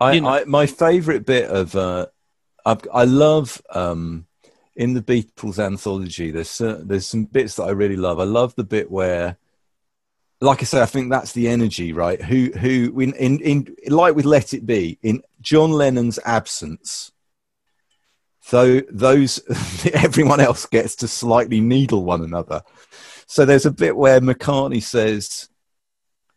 I, 0.01 0.13
you 0.13 0.23
know. 0.23 0.29
I 0.29 0.45
my 0.45 0.65
favorite 0.67 1.27
bit 1.27 1.51
of 1.51 1.77
uh 1.77 2.07
I've, 2.65 2.81
i 2.93 3.05
love 3.05 3.61
um 3.71 4.27
in 4.77 4.95
the 4.95 5.03
beatles 5.03 5.59
anthology 5.59 6.31
there's 6.31 6.57
there's 6.59 7.07
some 7.07 7.25
bits 7.25 7.57
that 7.57 7.65
i 7.65 7.71
really 7.71 7.97
love 7.97 8.19
i 8.19 8.25
love 8.25 8.55
the 8.55 8.65
bit 8.65 8.91
where 8.91 9.37
like 10.43 10.63
I 10.63 10.65
say, 10.65 10.81
I 10.81 10.87
think 10.87 11.11
that's 11.11 11.33
the 11.33 11.49
energy, 11.49 11.93
right? 11.93 12.21
Who, 12.23 12.51
who, 12.53 12.99
in, 13.01 13.13
in, 13.15 13.41
in, 13.41 13.77
like 13.89 14.15
with 14.15 14.25
Let 14.25 14.55
It 14.55 14.65
Be, 14.65 14.99
in 15.03 15.23
John 15.43 15.71
Lennon's 15.71 16.19
absence, 16.25 17.13
so 18.51 18.81
those 18.91 19.41
everyone 19.95 20.41
else 20.41 20.67
gets 20.67 20.97
to 20.97 21.07
slightly 21.07 21.61
needle 21.61 22.03
one 22.03 22.25
another. 22.25 22.63
So 23.27 23.45
there's 23.45 23.65
a 23.65 23.71
bit 23.71 23.97
where 23.97 24.21
McCartney 24.21 24.83
says, 24.83 25.49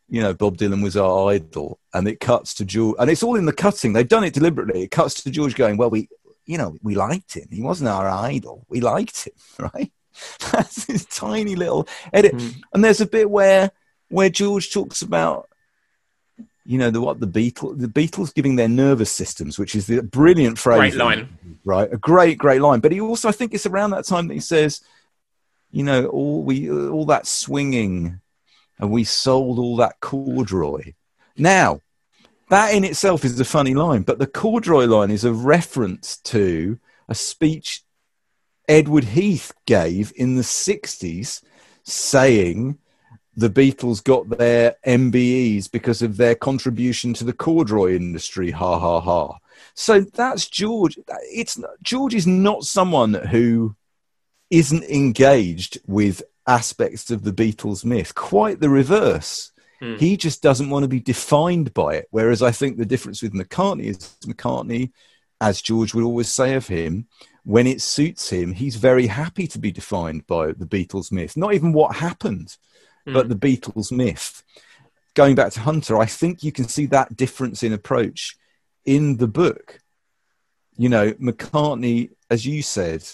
you 0.10 0.22
know, 0.22 0.36
Bob 0.36 0.58
Dylan 0.58 0.84
was 0.84 0.96
our 0.96 1.32
idol, 1.32 1.80
and 1.92 2.08
it 2.08 2.20
cuts 2.20 2.54
to 2.56 2.66
George, 2.66 2.98
and 3.00 3.10
it's 3.10 3.24
all 3.24 3.36
in 3.36 3.48
the 3.48 3.52
cutting. 3.52 3.94
They've 3.94 4.08
done 4.08 4.24
it 4.24 4.36
deliberately. 4.36 4.84
It 4.84 4.92
cuts 4.92 5.24
to 5.24 5.32
George 5.32 5.56
going, 5.56 5.76
"Well, 5.76 5.90
we, 5.90 6.08
you 6.46 6.60
know, 6.60 6.78
we 6.84 6.94
liked 6.94 7.34
him. 7.34 7.48
He 7.50 7.64
wasn't 7.64 7.90
our 7.90 8.08
idol. 8.08 8.64
We 8.70 8.80
liked 8.80 9.26
him, 9.26 9.34
right?" 9.74 9.92
That's 10.52 10.86
this 10.86 11.06
tiny 11.06 11.56
little 11.56 11.88
edit, 12.14 12.36
mm. 12.36 12.62
and 12.76 12.86
there's 12.86 13.02
a 13.02 13.08
bit 13.08 13.28
where 13.28 13.72
where 14.10 14.30
George 14.30 14.72
talks 14.72 15.02
about 15.02 15.50
you 16.66 16.78
know 16.78 16.90
the 16.90 17.02
what 17.02 17.20
the 17.20 17.28
Beatles 17.28 17.80
the 17.80 17.88
Beatles 17.88 18.34
giving 18.34 18.56
their 18.56 18.70
nervous 18.70 19.12
systems, 19.12 19.60
which 19.60 19.76
is 19.76 19.88
the 19.88 20.02
brilliant 20.02 20.58
phrase. 20.58 20.80
Great 20.80 20.96
line, 20.96 21.38
right? 21.66 21.92
A 21.92 21.98
great, 21.98 22.38
great 22.38 22.62
line. 22.62 22.80
But 22.80 22.92
he 22.92 23.02
also, 23.02 23.30
I 23.30 23.34
think, 23.34 23.54
it's 23.54 23.66
around 23.66 23.92
that 23.92 24.06
time 24.06 24.28
that 24.28 24.34
he 24.34 24.40
says, 24.40 24.82
you 25.72 25.84
know, 25.84 26.08
all 26.08 26.44
we 26.44 26.72
all 26.72 27.06
that 27.06 27.28
swinging, 27.28 28.22
and 28.80 28.92
we 28.92 29.04
sold 29.04 29.60
all 29.60 29.78
that 29.78 30.00
corduroy. 30.00 30.94
Now, 31.38 31.82
that 32.50 32.74
in 32.74 32.84
itself 32.84 33.26
is 33.26 33.40
a 33.40 33.46
funny 33.46 33.74
line, 33.74 34.04
but 34.04 34.20
the 34.20 34.28
corduroy 34.28 34.86
line 34.86 35.12
is 35.12 35.26
a 35.26 35.34
reference 35.34 36.18
to 36.18 36.80
a 37.10 37.16
speech 37.16 37.84
Edward 38.70 39.04
Heath 39.04 39.52
gave 39.66 40.14
in 40.16 40.36
the 40.36 40.44
'60s, 40.44 41.44
saying 41.84 42.78
the 43.36 43.50
Beatles 43.50 44.04
got 44.04 44.30
their 44.30 44.76
MBEs 44.86 45.72
because 45.72 46.02
of 46.02 46.18
their 46.18 46.36
contribution 46.36 47.14
to 47.16 47.24
the 47.24 47.34
corduroy 47.34 47.96
industry. 47.96 48.52
Ha 48.52 48.80
ha 48.80 49.00
ha. 49.00 49.38
So 49.74 50.02
that's 50.02 50.48
George. 50.48 51.00
It's 51.32 51.60
George 51.82 52.14
is 52.14 52.28
not 52.28 52.64
someone 52.64 53.14
who 53.14 53.76
isn't 54.50 54.84
engaged 54.84 55.80
with 55.88 56.22
aspects 56.46 57.10
of 57.10 57.24
the 57.24 57.32
Beatles 57.32 57.84
myth. 57.84 58.14
Quite 58.14 58.60
the 58.60 58.70
reverse. 58.70 59.52
Hmm. 59.80 59.96
He 59.96 60.16
just 60.16 60.44
doesn't 60.44 60.70
want 60.70 60.84
to 60.84 60.90
be 60.90 61.00
defined 61.00 61.74
by 61.74 61.96
it. 61.96 62.08
Whereas 62.12 62.42
I 62.42 62.52
think 62.52 62.78
the 62.78 62.86
difference 62.86 63.24
with 63.24 63.34
McCartney 63.34 63.86
is 63.86 64.16
McCartney, 64.26 64.92
as 65.42 65.62
George 65.62 65.94
would 65.94 66.04
always 66.04 66.30
say 66.30 66.54
of 66.54 66.68
him, 66.68 67.08
when 67.44 67.68
it 67.68 67.82
suits 67.82 68.30
him, 68.30 68.54
he's 68.54 68.78
very 68.78 69.08
happy 69.08 69.48
to 69.48 69.60
be 69.60 69.72
defined 69.72 70.26
by 70.28 70.54
the 70.54 70.66
Beatles 70.66 71.12
myth. 71.12 71.36
Not 71.36 71.54
even 71.54 71.74
what 71.74 71.96
happened, 71.96 72.56
mm. 73.08 73.14
but 73.14 73.30
the 73.30 73.36
Beatles 73.36 73.92
myth. 73.92 74.44
Going 75.14 75.36
back 75.36 75.52
to 75.54 75.60
Hunter, 75.60 75.98
I 75.98 76.06
think 76.06 76.44
you 76.44 76.52
can 76.52 76.68
see 76.68 76.88
that 76.88 77.16
difference 77.16 77.62
in 77.64 77.74
approach 77.74 78.36
in 78.86 79.18
the 79.18 79.28
book. 79.28 79.80
You 80.76 80.90
know, 80.90 81.14
McCartney, 81.14 82.10
as 82.30 82.46
you 82.46 82.64
said, 82.64 83.06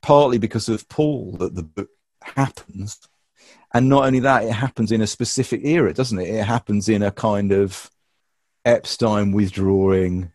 partly 0.00 0.38
because 0.38 0.68
of 0.68 0.88
Paul 0.88 1.36
that 1.38 1.54
the 1.54 1.62
book 1.62 1.90
happens. 2.22 2.98
And 3.72 3.88
not 3.88 4.04
only 4.04 4.20
that, 4.20 4.44
it 4.44 4.52
happens 4.52 4.92
in 4.92 5.02
a 5.02 5.06
specific 5.06 5.64
era, 5.64 5.92
doesn't 5.92 6.18
it? 6.18 6.28
It 6.28 6.44
happens 6.44 6.88
in 6.88 7.02
a 7.02 7.10
kind 7.10 7.52
of 7.52 7.90
Epstein 8.64 9.32
withdrawing. 9.32 10.32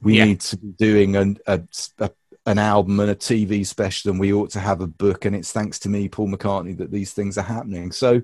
We 0.00 0.18
yeah. 0.18 0.24
need 0.26 0.40
to 0.40 0.56
be 0.56 0.68
doing 0.68 1.16
an, 1.16 1.38
a, 1.46 1.62
a, 1.98 2.10
an 2.46 2.58
album 2.58 3.00
and 3.00 3.10
a 3.10 3.14
TV 3.14 3.66
special, 3.66 4.10
and 4.10 4.20
we 4.20 4.32
ought 4.32 4.50
to 4.50 4.60
have 4.60 4.80
a 4.80 4.86
book. 4.86 5.24
And 5.24 5.34
it's 5.34 5.52
thanks 5.52 5.78
to 5.80 5.88
me, 5.88 6.08
Paul 6.08 6.28
McCartney, 6.28 6.78
that 6.78 6.90
these 6.90 7.12
things 7.12 7.36
are 7.36 7.42
happening. 7.42 7.92
So 7.92 8.22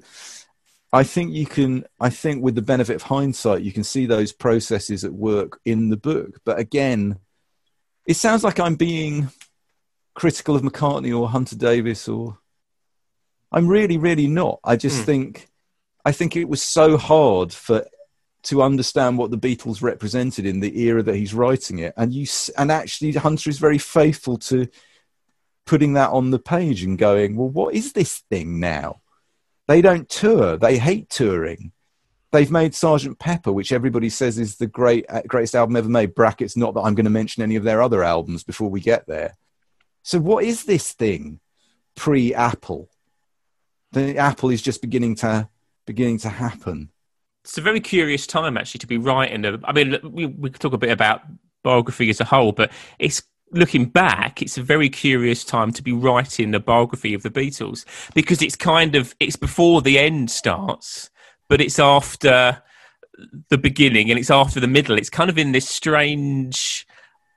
I 0.93 1.03
think 1.03 1.33
you 1.33 1.47
can, 1.47 1.85
I 2.01 2.11
think 2.11 2.43
with 2.43 2.55
the 2.55 2.62
benefit 2.62 2.97
of 2.97 3.03
hindsight, 3.03 3.62
you 3.62 3.73
can 3.73 3.85
see 3.85 4.07
those 4.07 4.33
processes 4.33 5.05
at 5.05 5.12
work 5.12 5.61
in 5.64 5.91
the 5.91 5.97
book. 5.97 6.41
But 6.45 6.59
again, 6.59 7.18
it 8.07 8.14
sounds 8.14 8.45
like 8.45 8.61
I'm 8.61 8.77
being 8.77 9.29
critical 10.14 10.55
of 10.55 10.62
McCartney 10.62 11.18
or 11.18 11.29
Hunter 11.29 11.57
Davies 11.57 12.07
or 12.09 12.39
I'm 13.51 13.68
really, 13.68 13.99
really 13.99 14.27
not. 14.27 14.61
I 14.64 14.77
just 14.77 15.03
mm. 15.03 15.05
think 15.05 15.49
I 16.05 16.12
think 16.12 16.37
it 16.37 16.49
was 16.49 16.62
so 16.62 16.97
hard 16.97 17.53
for 17.53 17.87
to 18.45 18.62
understand 18.62 19.18
what 19.18 19.30
the 19.30 19.38
Beatles 19.38 19.82
represented 19.82 20.47
in 20.47 20.61
the 20.61 20.80
era 20.80 21.03
that 21.03 21.16
he's 21.16 21.34
writing 21.34 21.78
it, 21.78 21.95
and 21.97 22.12
you 22.12 22.26
and 22.59 22.72
actually 22.72 23.12
Hunter 23.12 23.51
is 23.51 23.59
very 23.59 23.78
faithful 23.78 24.38
to 24.38 24.66
putting 25.64 25.93
that 25.93 26.11
on 26.11 26.30
the 26.30 26.38
page 26.38 26.82
and 26.82 26.99
going, 26.99 27.36
well, 27.36 27.49
what 27.49 27.74
is 27.74 27.93
this 27.93 28.18
thing 28.30 28.59
now? 28.59 29.01
They 29.68 29.80
don't 29.80 30.09
tour. 30.09 30.57
They 30.57 30.78
hate 30.78 31.09
touring. 31.09 31.72
They've 32.32 32.51
made 32.51 32.74
Sergeant 32.74 33.18
Pepper, 33.18 33.53
which 33.53 33.72
everybody 33.72 34.09
says 34.09 34.38
is 34.38 34.57
the 34.57 34.66
great 34.66 35.05
uh, 35.09 35.22
greatest 35.26 35.55
album 35.55 35.76
ever 35.76 35.88
made. 35.88 36.14
Brackets. 36.14 36.57
Not 36.57 36.74
that 36.74 36.80
I'm 36.80 36.95
going 36.95 37.05
to 37.05 37.11
mention 37.11 37.43
any 37.43 37.57
of 37.57 37.64
their 37.64 37.82
other 37.82 38.03
albums 38.03 38.43
before 38.43 38.70
we 38.70 38.80
get 38.80 39.07
there. 39.07 39.36
So 40.03 40.18
what 40.18 40.45
is 40.45 40.64
this 40.64 40.93
thing 40.93 41.40
pre 41.95 42.34
Apple? 42.34 42.88
The 43.93 44.16
Apple 44.16 44.51
is 44.51 44.62
just 44.62 44.80
beginning 44.80 45.16
to 45.16 45.49
beginning 45.86 46.18
to 46.18 46.30
happen. 46.30 46.90
It's 47.45 47.59
a 47.59 47.62
very 47.62 47.80
curious 47.80 48.26
time 48.26 48.57
actually 48.57 48.78
to 48.80 48.86
be 48.86 48.99
writing. 48.99 49.45
I 49.64 49.72
mean, 49.72 49.99
we 50.05 50.26
we 50.26 50.51
could 50.51 50.61
talk 50.61 50.72
a 50.72 50.78
bit 50.78 50.90
about 50.90 51.22
biography 51.62 52.11
as 52.11 52.20
a 52.20 52.24
whole, 52.24 52.53
but 52.53 52.70
it's 52.99 53.22
looking 53.53 53.84
back, 53.84 54.43
it's 54.43 54.59
a 54.59 54.62
very 54.62 54.88
curious 54.88 55.45
time 55.45 55.72
to 55.72 55.82
be 55.82 55.93
writing 55.93 56.55
a 56.55 56.61
biography 56.61 57.14
of 57.14 57.22
the 57.22 57.30
Beatles 57.30 57.84
because 58.14 58.43
it's 58.43 58.57
kind 58.57 58.95
of 58.95 59.14
it's 59.20 59.36
before 59.36 59.82
the 59.82 59.99
end 59.99 60.30
starts, 60.30 61.11
but 61.49 61.61
it's 61.61 61.78
after 61.78 62.62
the 63.51 63.59
beginning 63.59 64.11
and 64.11 64.18
it's 64.18 64.30
after 64.30 64.59
the 64.59 64.66
middle. 64.66 64.97
It's 64.97 65.11
kind 65.11 65.30
of 65.30 65.38
in 65.38 65.53
this 65.53 65.68
strange, 65.68 66.86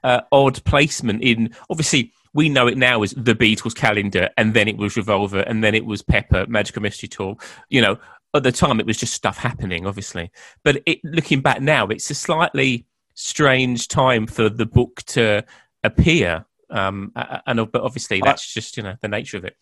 uh, 0.04 0.22
odd 0.32 0.64
placement. 0.66 1.22
In 1.22 1.54
obviously 1.70 2.14
we 2.34 2.50
know 2.50 2.68
it 2.68 2.78
now 2.78 3.02
as 3.02 3.12
the 3.12 3.34
Beatles 3.34 3.74
calendar, 3.74 4.30
and 4.38 4.54
then 4.54 4.68
it 4.68 4.78
was 4.78 4.98
Revolver, 4.98 5.40
and 5.40 5.64
then 5.64 5.74
it 5.74 5.86
was 5.86 6.02
Pepper, 6.02 6.46
Magical 6.48 6.82
Mystery 6.82 7.08
Tour. 7.08 7.38
You 7.70 7.82
know, 7.82 7.98
at 8.36 8.44
the 8.44 8.52
time 8.52 8.80
it 8.80 8.86
was 8.86 8.98
just 8.98 9.14
stuff 9.14 9.38
happening, 9.38 9.86
obviously. 9.86 10.32
But 10.64 10.82
it, 10.86 11.00
looking 11.04 11.42
back 11.42 11.62
now, 11.62 11.88
it's 11.88 12.10
a 12.10 12.16
slightly 12.16 12.86
strange 13.14 13.88
time 13.88 14.28
for 14.28 14.50
the 14.50 14.66
book 14.66 15.04
to 15.04 15.44
appear, 15.84 16.46
um, 16.70 17.12
and 17.16 17.72
but 17.72 17.82
obviously 17.82 18.22
that's 18.24 18.54
just 18.54 18.78
you 18.78 18.84
know 18.84 18.96
the 19.02 19.08
nature 19.08 19.38
of 19.38 19.46
it. 19.46 19.56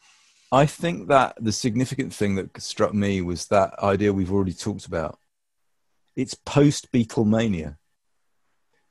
I 0.52 0.66
think 0.66 1.08
that 1.08 1.36
the 1.40 1.52
significant 1.52 2.14
thing 2.14 2.36
that 2.36 2.62
struck 2.62 2.94
me 2.94 3.22
was 3.22 3.48
that 3.48 3.78
idea 3.80 4.14
we've 4.14 4.32
already 4.32 4.54
talked 4.54 4.86
about. 4.86 5.18
It's 6.16 6.36
post 6.36 6.92
Beatlemania 6.92 7.78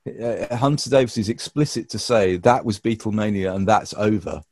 uh, 0.06 0.56
Hunter 0.56 0.90
Davies 0.90 1.18
is 1.18 1.28
explicit 1.28 1.88
to 1.90 1.98
say 1.98 2.36
that 2.38 2.64
was 2.64 2.80
Beatlemania 2.80 3.54
and 3.54 3.68
that's 3.68 3.94
over. 3.94 4.42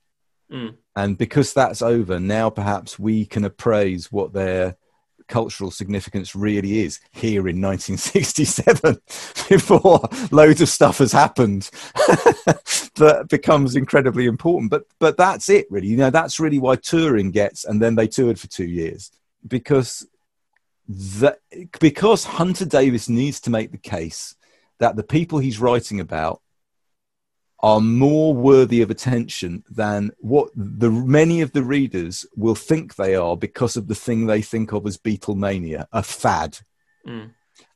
Mm. 0.50 0.76
And 0.96 1.18
because 1.18 1.52
that's 1.52 1.82
over, 1.82 2.20
now 2.20 2.50
perhaps 2.50 2.98
we 2.98 3.24
can 3.24 3.44
appraise 3.44 4.12
what 4.12 4.32
their 4.32 4.76
cultural 5.30 5.70
significance 5.70 6.34
really 6.34 6.80
is 6.80 7.00
here 7.12 7.48
in 7.48 7.62
1967 7.62 9.00
before 9.48 10.00
loads 10.30 10.60
of 10.60 10.68
stuff 10.68 10.98
has 10.98 11.12
happened 11.12 11.70
that 12.96 13.26
becomes 13.30 13.76
incredibly 13.76 14.26
important. 14.26 14.70
But 14.70 14.84
but 14.98 15.16
that's 15.16 15.48
it 15.48 15.66
really. 15.70 15.86
You 15.86 15.96
know 15.96 16.10
that's 16.10 16.38
really 16.38 16.58
why 16.58 16.76
touring 16.76 17.30
gets 17.30 17.64
and 17.64 17.80
then 17.80 17.94
they 17.94 18.06
toured 18.06 18.38
for 18.38 18.48
2 18.48 18.64
years 18.64 19.10
because 19.46 20.06
that 20.88 21.38
because 21.78 22.24
Hunter 22.24 22.66
Davies 22.66 23.08
needs 23.08 23.40
to 23.42 23.50
make 23.50 23.70
the 23.70 23.78
case 23.78 24.34
that 24.78 24.96
the 24.96 25.04
people 25.04 25.38
he's 25.38 25.60
writing 25.60 26.00
about 26.00 26.42
are 27.62 27.80
more 27.80 28.34
worthy 28.34 28.80
of 28.80 28.90
attention 28.90 29.62
than 29.68 30.10
what 30.18 30.50
the 30.54 30.90
many 30.90 31.42
of 31.42 31.52
the 31.52 31.62
readers 31.62 32.24
will 32.34 32.54
think 32.54 32.94
they 32.94 33.14
are 33.14 33.36
because 33.36 33.76
of 33.76 33.86
the 33.86 33.94
thing 33.94 34.26
they 34.26 34.40
think 34.40 34.72
of 34.72 34.86
as 34.86 34.96
Beatlemania, 34.96 35.86
a 35.92 36.02
fad. 36.02 36.58
Mm. 37.06 37.32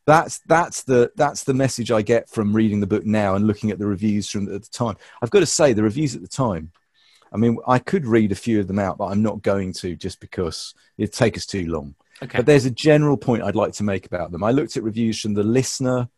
That's 0.07 0.41
that's 0.47 0.83
the 0.83 1.13
that's 1.17 1.45
the 1.45 1.55
message 1.55 1.91
I 1.91 2.03
get 2.03 2.29
from 2.29 2.55
reading 2.55 2.81
the 2.81 2.87
book 2.87 3.05
now 3.05 3.35
and 3.35 3.47
looking 3.47 3.71
at 3.71 3.79
the 3.79 3.87
reviews 3.87 4.29
from 4.29 4.53
at 4.55 4.63
the 4.63 4.71
time. 4.71 4.97
I've 5.23 5.31
got 5.31 5.41
to 5.41 5.47
say 5.47 5.73
the 5.73 5.83
reviews 5.83 6.15
at 6.15 6.23
the 6.23 6.29
time. 6.29 6.73
I 7.33 7.37
mean, 7.37 7.59
I 7.67 7.79
could 7.79 8.07
read 8.07 8.31
a 8.31 8.37
few 8.37 8.61
of 8.61 8.69
them 8.69 8.79
out, 8.79 8.97
but 8.97 9.07
I'm 9.07 9.23
not 9.23 9.43
going 9.43 9.73
to 9.75 9.97
just 9.97 10.21
because 10.21 10.75
it'd 10.99 11.13
take 11.13 11.37
us 11.37 11.47
too 11.47 11.67
long. 11.67 11.95
Okay. 12.23 12.39
But 12.39 12.47
there's 12.47 12.65
a 12.65 12.71
general 12.71 13.17
point 13.17 13.43
I'd 13.43 13.57
like 13.57 13.73
to 13.75 13.83
make 13.83 14.07
about 14.07 14.31
them. 14.31 14.45
I 14.45 14.53
looked 14.53 14.77
at 14.77 14.85
reviews 14.85 15.21
from 15.21 15.35
the 15.35 15.43
Listener, 15.43 16.09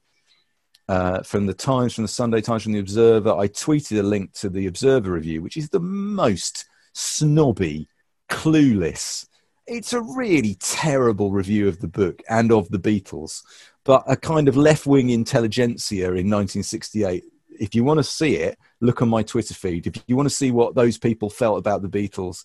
uh, 0.89 1.23
from 1.23 1.47
the 1.47 1.55
Times, 1.55 1.95
from 1.95 2.05
the 2.05 2.09
Sunday 2.09 2.41
Times, 2.41 2.63
from 2.63 2.73
the 2.73 2.79
Observer. 2.79 3.33
I 3.33 3.49
tweeted 3.49 3.99
a 3.99 4.03
link 4.03 4.33
to 4.35 4.49
the 4.49 4.67
Observer 4.67 5.13
review, 5.13 5.43
which 5.43 5.57
is 5.57 5.69
the 5.69 5.81
most 5.81 6.67
snobby, 6.93 7.89
clueless. 8.29 9.27
It's 9.67 9.93
a 9.93 10.01
really 10.01 10.57
terrible 10.61 11.33
review 11.33 11.67
of 11.69 11.81
the 11.81 11.89
book 11.89 12.23
and 12.29 12.53
of 12.53 12.69
the 12.71 12.79
Beatles, 12.79 13.43
but 13.85 14.05
a 14.07 14.17
kind 14.17 14.49
of 14.49 14.57
left 14.57 14.87
wing 14.87 15.11
intelligentsia 15.11 16.07
in 16.07 16.31
1968. 16.31 17.25
If 17.59 17.75
you 17.75 17.83
want 17.83 17.99
to 17.99 18.05
see 18.05 18.37
it, 18.37 18.59
look 18.81 19.03
on 19.03 19.09
my 19.09 19.23
Twitter 19.23 19.55
feed. 19.55 19.87
If 19.87 20.05
you 20.07 20.15
want 20.15 20.29
to 20.29 20.35
see 20.35 20.53
what 20.53 20.75
those 20.75 20.99
people 20.99 21.31
felt 21.31 21.59
about 21.59 21.83
the 21.83 21.89
Beatles, 21.89 22.45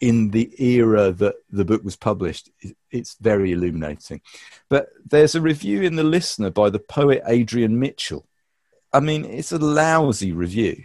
in 0.00 0.30
the 0.30 0.50
era 0.58 1.12
that 1.12 1.34
the 1.50 1.64
book 1.64 1.84
was 1.84 1.96
published, 1.96 2.50
it's 2.90 3.16
very 3.20 3.52
illuminating. 3.52 4.22
But 4.68 4.88
there's 5.04 5.34
a 5.34 5.40
review 5.40 5.82
in 5.82 5.96
The 5.96 6.02
Listener 6.02 6.50
by 6.50 6.70
the 6.70 6.78
poet 6.78 7.22
Adrian 7.26 7.78
Mitchell. 7.78 8.26
I 8.92 9.00
mean, 9.00 9.24
it's 9.24 9.52
a 9.52 9.58
lousy 9.58 10.32
review 10.32 10.84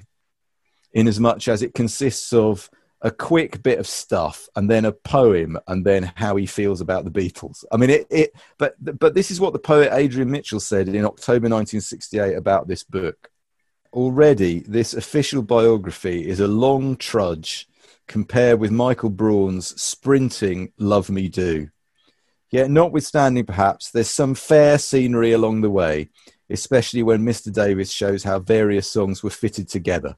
in 0.93 1.07
as 1.07 1.19
much 1.19 1.47
as 1.47 1.61
it 1.61 1.73
consists 1.73 2.33
of 2.33 2.69
a 3.01 3.11
quick 3.11 3.61
bit 3.61 3.79
of 3.79 3.87
stuff 3.87 4.47
and 4.55 4.69
then 4.69 4.85
a 4.85 4.91
poem 4.91 5.57
and 5.67 5.85
then 5.85 6.11
how 6.15 6.35
he 6.35 6.45
feels 6.45 6.81
about 6.81 7.05
the 7.05 7.11
Beatles. 7.11 7.63
I 7.71 7.77
mean, 7.77 7.89
it, 7.89 8.07
it 8.09 8.33
but, 8.57 8.75
but 8.99 9.13
this 9.13 9.31
is 9.31 9.39
what 9.39 9.53
the 9.53 9.59
poet 9.59 9.93
Adrian 9.93 10.31
Mitchell 10.31 10.59
said 10.59 10.87
in 10.87 11.05
October 11.05 11.47
1968 11.47 12.35
about 12.35 12.67
this 12.67 12.83
book. 12.83 13.29
Already, 13.93 14.59
this 14.61 14.93
official 14.93 15.41
biography 15.41 16.27
is 16.27 16.39
a 16.39 16.47
long 16.47 16.97
trudge 16.97 17.67
compare 18.07 18.57
with 18.57 18.71
Michael 18.71 19.09
Braun's 19.09 19.79
sprinting 19.81 20.71
Love 20.77 21.09
Me 21.09 21.27
Do. 21.27 21.69
Yet, 22.51 22.69
notwithstanding 22.69 23.45
perhaps, 23.45 23.91
there's 23.91 24.09
some 24.09 24.35
fair 24.35 24.77
scenery 24.77 25.33
along 25.33 25.61
the 25.61 25.69
way, 25.69 26.09
especially 26.49 27.03
when 27.03 27.21
Mr. 27.25 27.51
Davies 27.51 27.91
shows 27.91 28.23
how 28.23 28.39
various 28.39 28.89
songs 28.89 29.23
were 29.23 29.29
fitted 29.29 29.67
together. 29.67 30.15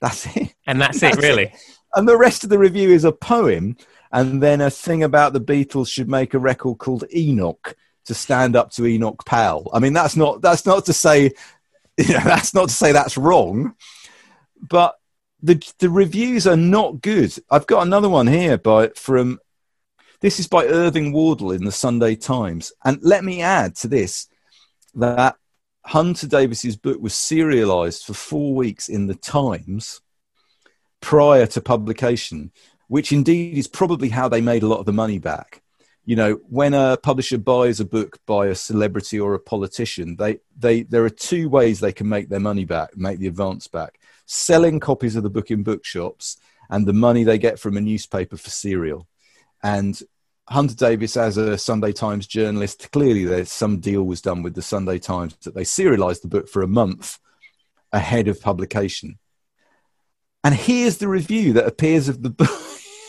That's 0.00 0.26
it. 0.36 0.54
And 0.66 0.80
that's, 0.80 1.00
that's 1.00 1.18
it, 1.18 1.22
really. 1.22 1.44
It. 1.44 1.56
And 1.94 2.08
the 2.08 2.16
rest 2.16 2.44
of 2.44 2.50
the 2.50 2.58
review 2.58 2.90
is 2.90 3.04
a 3.04 3.12
poem, 3.12 3.76
and 4.12 4.42
then 4.42 4.60
a 4.60 4.70
thing 4.70 5.02
about 5.02 5.32
the 5.32 5.40
Beatles 5.40 5.88
should 5.88 6.08
make 6.08 6.34
a 6.34 6.38
record 6.38 6.78
called 6.78 7.04
Enoch 7.14 7.76
to 8.06 8.14
stand 8.14 8.56
up 8.56 8.70
to 8.72 8.86
Enoch 8.86 9.24
Powell. 9.24 9.70
I 9.72 9.78
mean, 9.78 9.92
that's 9.92 10.16
not 10.16 10.40
that's 10.40 10.64
not 10.64 10.86
to 10.86 10.92
say, 10.92 11.32
you 11.98 12.14
know, 12.14 12.24
that's 12.24 12.54
not 12.54 12.68
to 12.68 12.74
say 12.74 12.92
that's 12.92 13.18
wrong, 13.18 13.74
but 14.60 14.96
the 15.42 15.62
the 15.78 15.90
reviews 15.90 16.46
are 16.46 16.56
not 16.56 17.00
good. 17.02 17.32
I've 17.50 17.66
got 17.66 17.86
another 17.86 18.08
one 18.08 18.26
here 18.26 18.58
by 18.58 18.88
from 18.96 19.38
this 20.20 20.40
is 20.40 20.48
by 20.48 20.64
Irving 20.66 21.12
Wardle 21.12 21.52
in 21.52 21.64
the 21.64 21.72
Sunday 21.72 22.16
Times. 22.16 22.72
And 22.84 22.98
let 23.02 23.24
me 23.24 23.42
add 23.42 23.76
to 23.76 23.88
this 23.88 24.28
that 24.94 25.36
Hunter 25.84 26.26
Davies's 26.26 26.76
book 26.76 27.00
was 27.00 27.14
serialized 27.14 28.04
for 28.04 28.14
four 28.14 28.54
weeks 28.54 28.88
in 28.88 29.06
the 29.06 29.14
Times 29.14 30.00
prior 31.00 31.46
to 31.46 31.60
publication, 31.60 32.50
which 32.88 33.12
indeed 33.12 33.58
is 33.58 33.68
probably 33.68 34.08
how 34.08 34.28
they 34.28 34.40
made 34.40 34.62
a 34.62 34.66
lot 34.68 34.80
of 34.80 34.86
the 34.86 34.92
money 34.92 35.18
back. 35.18 35.62
you 36.06 36.16
know 36.16 36.34
when 36.48 36.72
a 36.72 36.96
publisher 36.96 37.36
buys 37.36 37.80
a 37.80 37.84
book 37.84 38.18
by 38.26 38.46
a 38.46 38.54
celebrity 38.54 39.20
or 39.20 39.34
a 39.34 39.40
politician 39.40 40.16
they 40.16 40.38
they 40.56 40.84
there 40.84 41.04
are 41.04 41.10
two 41.10 41.48
ways 41.48 41.80
they 41.80 41.92
can 41.92 42.08
make 42.08 42.28
their 42.28 42.40
money 42.40 42.64
back 42.64 42.96
make 42.96 43.18
the 43.18 43.26
advance 43.26 43.66
back 43.68 43.98
selling 44.26 44.80
copies 44.80 45.16
of 45.16 45.22
the 45.22 45.30
book 45.30 45.50
in 45.50 45.62
bookshops 45.62 46.36
and 46.68 46.86
the 46.86 46.92
money 46.92 47.24
they 47.24 47.38
get 47.38 47.58
from 47.58 47.76
a 47.76 47.80
newspaper 47.80 48.36
for 48.36 48.50
serial 48.50 49.06
and 49.62 50.02
hunter 50.48 50.74
davies 50.74 51.16
as 51.16 51.36
a 51.36 51.56
sunday 51.56 51.92
times 51.92 52.26
journalist 52.26 52.90
clearly 52.92 53.24
there's 53.24 53.50
some 53.50 53.78
deal 53.80 54.02
was 54.02 54.20
done 54.20 54.42
with 54.42 54.54
the 54.54 54.62
sunday 54.62 54.98
times 54.98 55.36
that 55.44 55.54
they 55.54 55.64
serialized 55.64 56.22
the 56.22 56.28
book 56.28 56.48
for 56.48 56.62
a 56.62 56.68
month 56.68 57.18
ahead 57.92 58.28
of 58.28 58.40
publication 58.40 59.18
and 60.44 60.54
here's 60.54 60.98
the 60.98 61.08
review 61.08 61.52
that 61.54 61.66
appears 61.66 62.08
of 62.08 62.22
the 62.22 62.30
book 62.30 62.50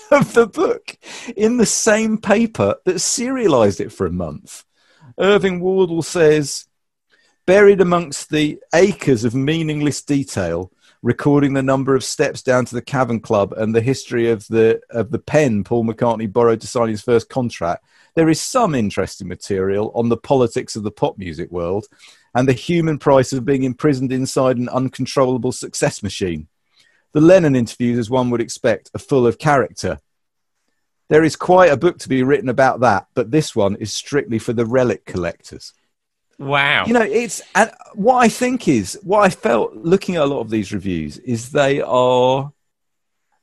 of 0.12 0.34
the 0.34 0.48
book 0.48 0.98
in 1.36 1.58
the 1.58 1.66
same 1.66 2.18
paper 2.18 2.76
that 2.86 3.00
serialized 3.00 3.80
it 3.80 3.92
for 3.92 4.06
a 4.06 4.12
month. 4.12 4.64
Irving 5.20 5.60
Wardle 5.60 6.02
says, 6.02 6.68
buried 7.46 7.82
amongst 7.82 8.30
the 8.30 8.60
acres 8.74 9.24
of 9.24 9.36
meaningless 9.36 10.02
detail, 10.02 10.72
recording 11.02 11.54
the 11.54 11.64
number 11.64 11.96
of 11.96 12.04
steps 12.04 12.42
down 12.42 12.66
to 12.66 12.76
the 12.76 12.82
Cavern 12.82 13.20
Club 13.20 13.54
and 13.54 13.74
the 13.74 13.82
history 13.82 14.30
of 14.30 14.48
the 14.48 14.82
of 14.90 15.12
the 15.12 15.20
pen 15.20 15.64
Paul 15.64 15.86
McCartney 15.86 16.32
borrowed 16.32 16.62
to 16.62 16.68
sign 16.68 16.90
his 16.90 17.02
first 17.02 17.30
contract, 17.30 17.86
there 18.16 18.30
is 18.30 18.42
some 18.42 18.74
interesting 18.74 19.28
material 19.28 19.92
on 19.94 20.10
the 20.10 20.18
politics 20.18 20.76
of 20.76 20.84
the 20.84 20.92
pop 20.92 21.18
music 21.18 21.52
world 21.52 21.86
and 22.34 22.48
the 22.48 22.54
human 22.54 22.98
price 22.98 23.32
of 23.34 23.46
being 23.46 23.64
imprisoned 23.64 24.12
inside 24.12 24.58
an 24.58 24.70
uncontrollable 24.70 25.52
success 25.52 26.02
machine. 26.02 26.48
The 27.14 27.22
Lennon 27.22 27.56
interviews, 27.56 27.98
as 27.98 28.10
one 28.10 28.30
would 28.30 28.42
expect, 28.42 28.92
are 28.94 29.00
full 29.00 29.26
of 29.26 29.38
character. 29.38 30.00
There 31.10 31.24
is 31.24 31.36
quite 31.36 31.72
a 31.72 31.78
book 31.78 32.00
to 32.00 32.10
be 32.10 32.22
written 32.24 32.50
about 32.50 32.82
that, 32.82 33.08
but 33.14 33.32
this 33.32 33.56
one 33.56 33.76
is 33.78 33.94
strictly 33.94 34.40
for 34.40 34.54
the 34.54 34.66
relic 34.66 35.06
collectors. 35.06 35.74
Wow. 36.40 36.86
You 36.86 36.94
know, 36.94 37.02
it's 37.02 37.42
and 37.56 37.72
what 37.94 38.18
I 38.18 38.30
think 38.30 38.68
is 38.68 39.00
what 39.04 39.24
I 39.24 39.30
felt 39.30 39.76
looking 39.76 40.16
at 40.16 40.22
a 40.22 40.26
lot 40.26 40.42
of 40.42 40.50
these 40.50 40.72
reviews 40.72 41.18
is 41.20 41.52
they 41.52 41.82
are 41.82 42.52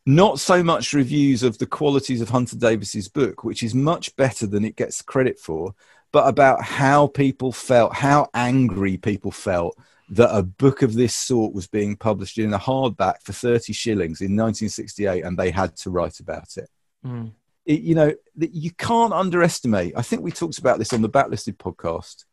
not 0.06 0.38
so 0.38 0.62
much 0.62 0.92
reviews 0.92 1.42
of 1.42 1.58
the 1.58 1.66
qualities 1.66 2.20
of 2.20 2.28
Hunter 2.28 2.56
Davies's 2.56 3.08
book, 3.08 3.42
which 3.42 3.62
is 3.62 3.74
much 3.74 4.14
better 4.16 4.46
than 4.46 4.64
it 4.64 4.76
gets 4.76 5.02
credit 5.02 5.38
for, 5.38 5.74
but 6.12 6.28
about 6.28 6.62
how 6.62 7.06
people 7.08 7.52
felt, 7.52 7.94
how 7.94 8.28
angry 8.34 8.96
people 8.96 9.32
felt 9.32 9.76
that 10.10 10.36
a 10.36 10.42
book 10.42 10.82
of 10.82 10.94
this 10.94 11.14
sort 11.14 11.54
was 11.54 11.66
being 11.66 11.96
published 11.96 12.38
in 12.38 12.52
a 12.52 12.58
hardback 12.58 13.22
for 13.22 13.32
30 13.32 13.72
shillings 13.72 14.20
in 14.20 14.36
1968 14.36 15.24
and 15.24 15.38
they 15.38 15.50
had 15.50 15.74
to 15.76 15.90
write 15.90 16.20
about 16.20 16.56
it. 16.58 16.68
Mm. 17.04 17.32
it 17.64 17.80
you 17.80 17.94
know, 17.94 18.12
you 18.36 18.70
can't 18.72 19.12
underestimate. 19.12 19.94
I 19.96 20.02
think 20.02 20.22
we 20.22 20.30
talked 20.30 20.58
about 20.58 20.78
this 20.78 20.92
on 20.92 21.00
the 21.02 21.08
Backlisted 21.08 21.56
podcast. 21.56 22.24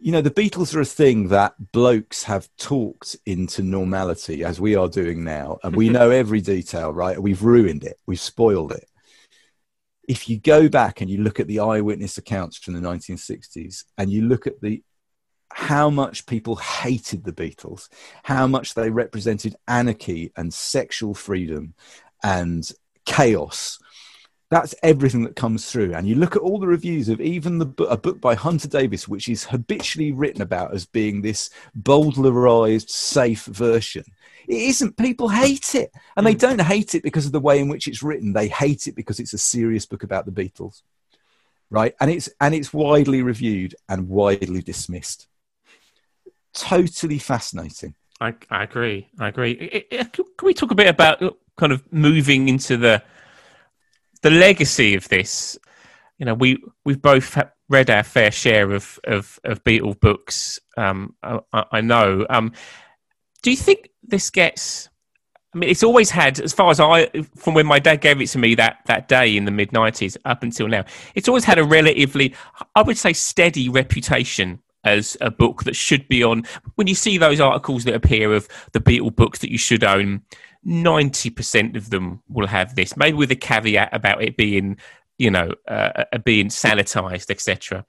You 0.00 0.12
know, 0.12 0.20
the 0.20 0.30
Beatles 0.30 0.74
are 0.74 0.80
a 0.80 0.84
thing 0.84 1.28
that 1.28 1.72
blokes 1.72 2.22
have 2.24 2.48
talked 2.56 3.16
into 3.26 3.62
normality 3.62 4.44
as 4.44 4.60
we 4.60 4.76
are 4.76 4.88
doing 4.88 5.24
now. 5.24 5.58
And 5.62 5.74
we 5.74 5.88
know 5.88 6.10
every 6.22 6.40
detail, 6.40 6.92
right? 6.92 7.20
We've 7.20 7.42
ruined 7.42 7.84
it, 7.84 7.98
we've 8.06 8.20
spoiled 8.20 8.72
it. 8.72 8.88
If 10.06 10.28
you 10.28 10.38
go 10.38 10.68
back 10.68 11.00
and 11.00 11.10
you 11.10 11.18
look 11.22 11.38
at 11.38 11.48
the 11.48 11.60
eyewitness 11.60 12.16
accounts 12.16 12.56
from 12.56 12.74
the 12.74 12.80
1960s 12.80 13.84
and 13.98 14.10
you 14.10 14.22
look 14.22 14.46
at 14.46 14.60
the 14.60 14.82
how 15.52 15.90
much 15.90 16.26
people 16.26 16.56
hated 16.56 17.24
the 17.24 17.32
Beatles, 17.32 17.88
how 18.22 18.46
much 18.46 18.74
they 18.74 18.90
represented 18.90 19.56
anarchy 19.66 20.32
and 20.36 20.52
sexual 20.52 21.14
freedom 21.14 21.74
and 22.22 22.70
chaos. 23.04 23.78
That's 24.50 24.74
everything 24.82 25.24
that 25.24 25.36
comes 25.36 25.70
through. 25.70 25.94
And 25.94 26.08
you 26.08 26.14
look 26.14 26.34
at 26.34 26.42
all 26.42 26.58
the 26.58 26.66
reviews 26.66 27.08
of 27.10 27.20
even 27.20 27.58
the 27.58 27.66
a 27.84 27.96
book 27.96 28.20
by 28.20 28.34
Hunter 28.34 28.68
Davies, 28.68 29.06
which 29.06 29.28
is 29.28 29.44
habitually 29.44 30.12
written 30.12 30.40
about 30.40 30.74
as 30.74 30.86
being 30.86 31.20
this 31.20 31.50
bowdlerized, 31.82 32.88
safe 32.88 33.44
version. 33.44 34.04
It 34.46 34.62
isn't. 34.62 34.96
People 34.96 35.28
hate 35.28 35.74
it. 35.74 35.92
And 36.16 36.26
they 36.26 36.32
hmm. 36.32 36.38
don't 36.38 36.60
hate 36.62 36.94
it 36.94 37.02
because 37.02 37.26
of 37.26 37.32
the 37.32 37.40
way 37.40 37.58
in 37.58 37.68
which 37.68 37.86
it's 37.86 38.02
written. 38.02 38.32
They 38.32 38.48
hate 38.48 38.86
it 38.86 38.96
because 38.96 39.20
it's 39.20 39.34
a 39.34 39.38
serious 39.38 39.84
book 39.84 40.02
about 40.02 40.24
the 40.24 40.32
Beatles. 40.32 40.80
Right. 41.70 41.94
And 42.00 42.10
it's 42.10 42.30
and 42.40 42.54
it's 42.54 42.72
widely 42.72 43.22
reviewed 43.22 43.74
and 43.88 44.08
widely 44.08 44.62
dismissed 44.62 45.28
totally 46.58 47.18
fascinating. 47.18 47.94
I, 48.20 48.34
I 48.50 48.64
agree. 48.64 49.08
I 49.18 49.28
agree. 49.28 49.84
Can 49.90 50.24
we 50.42 50.54
talk 50.54 50.70
a 50.70 50.74
bit 50.74 50.88
about 50.88 51.22
kind 51.56 51.72
of 51.72 51.82
moving 51.92 52.48
into 52.48 52.76
the 52.76 53.02
the 54.22 54.30
legacy 54.30 54.94
of 54.94 55.08
this? 55.08 55.58
You 56.18 56.26
know, 56.26 56.34
we 56.34 56.62
we've 56.84 57.00
both 57.00 57.38
read 57.68 57.90
our 57.90 58.02
fair 58.02 58.30
share 58.30 58.72
of 58.72 58.98
of, 59.04 59.38
of 59.44 59.62
Beatle 59.64 59.98
books. 59.98 60.58
Um, 60.76 61.14
I, 61.22 61.40
I, 61.52 61.80
know. 61.80 62.26
Um, 62.28 62.52
do 63.42 63.50
you 63.50 63.56
think 63.56 63.90
this 64.02 64.30
gets? 64.30 64.88
I 65.54 65.58
mean, 65.58 65.70
it's 65.70 65.82
always 65.82 66.10
had, 66.10 66.40
as 66.40 66.52
far 66.52 66.70
as 66.70 66.78
I, 66.78 67.06
from 67.36 67.54
when 67.54 67.66
my 67.66 67.78
dad 67.78 68.02
gave 68.02 68.20
it 68.20 68.26
to 68.28 68.38
me 68.38 68.54
that 68.56 68.80
that 68.86 69.08
day 69.08 69.36
in 69.36 69.44
the 69.44 69.50
mid 69.50 69.70
'90s 69.70 70.16
up 70.24 70.42
until 70.42 70.68
now, 70.68 70.84
it's 71.14 71.28
always 71.28 71.44
had 71.44 71.58
a 71.58 71.64
relatively, 71.64 72.34
I 72.74 72.82
would 72.82 72.98
say, 72.98 73.12
steady 73.12 73.68
reputation 73.68 74.60
as 74.84 75.16
a 75.20 75.30
book 75.30 75.64
that 75.64 75.76
should 75.76 76.08
be 76.08 76.22
on. 76.22 76.44
When 76.74 76.86
you 76.86 76.94
see 76.94 77.18
those 77.18 77.40
articles 77.40 77.84
that 77.84 77.94
appear 77.94 78.32
of 78.32 78.48
the 78.72 78.80
Beatle 78.80 79.14
books 79.14 79.38
that 79.40 79.50
you 79.50 79.58
should 79.58 79.84
own, 79.84 80.22
90% 80.68 81.76
of 81.76 81.88
them 81.88 82.22
will 82.28 82.46
have 82.46 82.74
this, 82.74 82.96
maybe 82.96 83.16
with 83.16 83.30
a 83.30 83.36
caveat 83.36 83.88
about 83.92 84.22
it 84.22 84.36
being, 84.36 84.76
you 85.16 85.30
know, 85.30 85.54
uh, 85.66 86.04
uh 86.12 86.18
being 86.18 86.48
sanitized, 86.48 87.30
etc. 87.30 87.86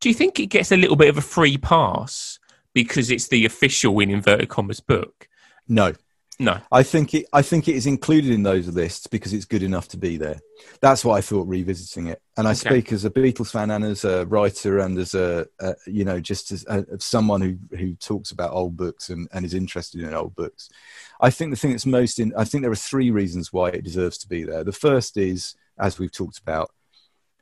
Do 0.00 0.08
you 0.08 0.14
think 0.14 0.38
it 0.38 0.46
gets 0.46 0.70
a 0.70 0.76
little 0.76 0.96
bit 0.96 1.08
of 1.08 1.18
a 1.18 1.22
free 1.22 1.58
pass 1.58 2.38
because 2.72 3.10
it's 3.10 3.28
the 3.28 3.44
official, 3.44 3.98
in 4.00 4.10
inverted 4.10 4.48
commas, 4.48 4.80
book? 4.80 5.28
No. 5.68 5.94
No, 6.40 6.58
I 6.72 6.82
think 6.82 7.14
it. 7.14 7.26
I 7.32 7.42
think 7.42 7.68
it 7.68 7.76
is 7.76 7.86
included 7.86 8.32
in 8.32 8.42
those 8.42 8.66
lists 8.66 9.06
because 9.06 9.32
it's 9.32 9.44
good 9.44 9.62
enough 9.62 9.86
to 9.88 9.96
be 9.96 10.16
there. 10.16 10.40
That's 10.80 11.04
what 11.04 11.14
I 11.14 11.20
thought 11.20 11.46
revisiting 11.46 12.08
it. 12.08 12.20
And 12.36 12.48
I 12.48 12.52
okay. 12.52 12.70
speak 12.70 12.92
as 12.92 13.04
a 13.04 13.10
Beatles 13.10 13.52
fan 13.52 13.70
and 13.70 13.84
as 13.84 14.04
a 14.04 14.26
writer 14.26 14.80
and 14.80 14.98
as 14.98 15.14
a, 15.14 15.46
a 15.60 15.76
you 15.86 16.04
know 16.04 16.18
just 16.18 16.50
as 16.50 16.64
a, 16.66 16.84
someone 16.98 17.40
who 17.40 17.76
who 17.76 17.94
talks 17.94 18.32
about 18.32 18.52
old 18.52 18.76
books 18.76 19.10
and, 19.10 19.28
and 19.32 19.44
is 19.44 19.54
interested 19.54 20.00
in 20.00 20.12
old 20.12 20.34
books. 20.34 20.70
I 21.20 21.30
think 21.30 21.52
the 21.52 21.56
thing 21.56 21.70
that's 21.70 21.86
most 21.86 22.18
in. 22.18 22.32
I 22.36 22.44
think 22.44 22.62
there 22.62 22.72
are 22.72 22.76
three 22.76 23.12
reasons 23.12 23.52
why 23.52 23.68
it 23.68 23.84
deserves 23.84 24.18
to 24.18 24.28
be 24.28 24.42
there. 24.42 24.64
The 24.64 24.72
first 24.72 25.16
is, 25.16 25.54
as 25.78 26.00
we've 26.00 26.12
talked 26.12 26.38
about, 26.38 26.72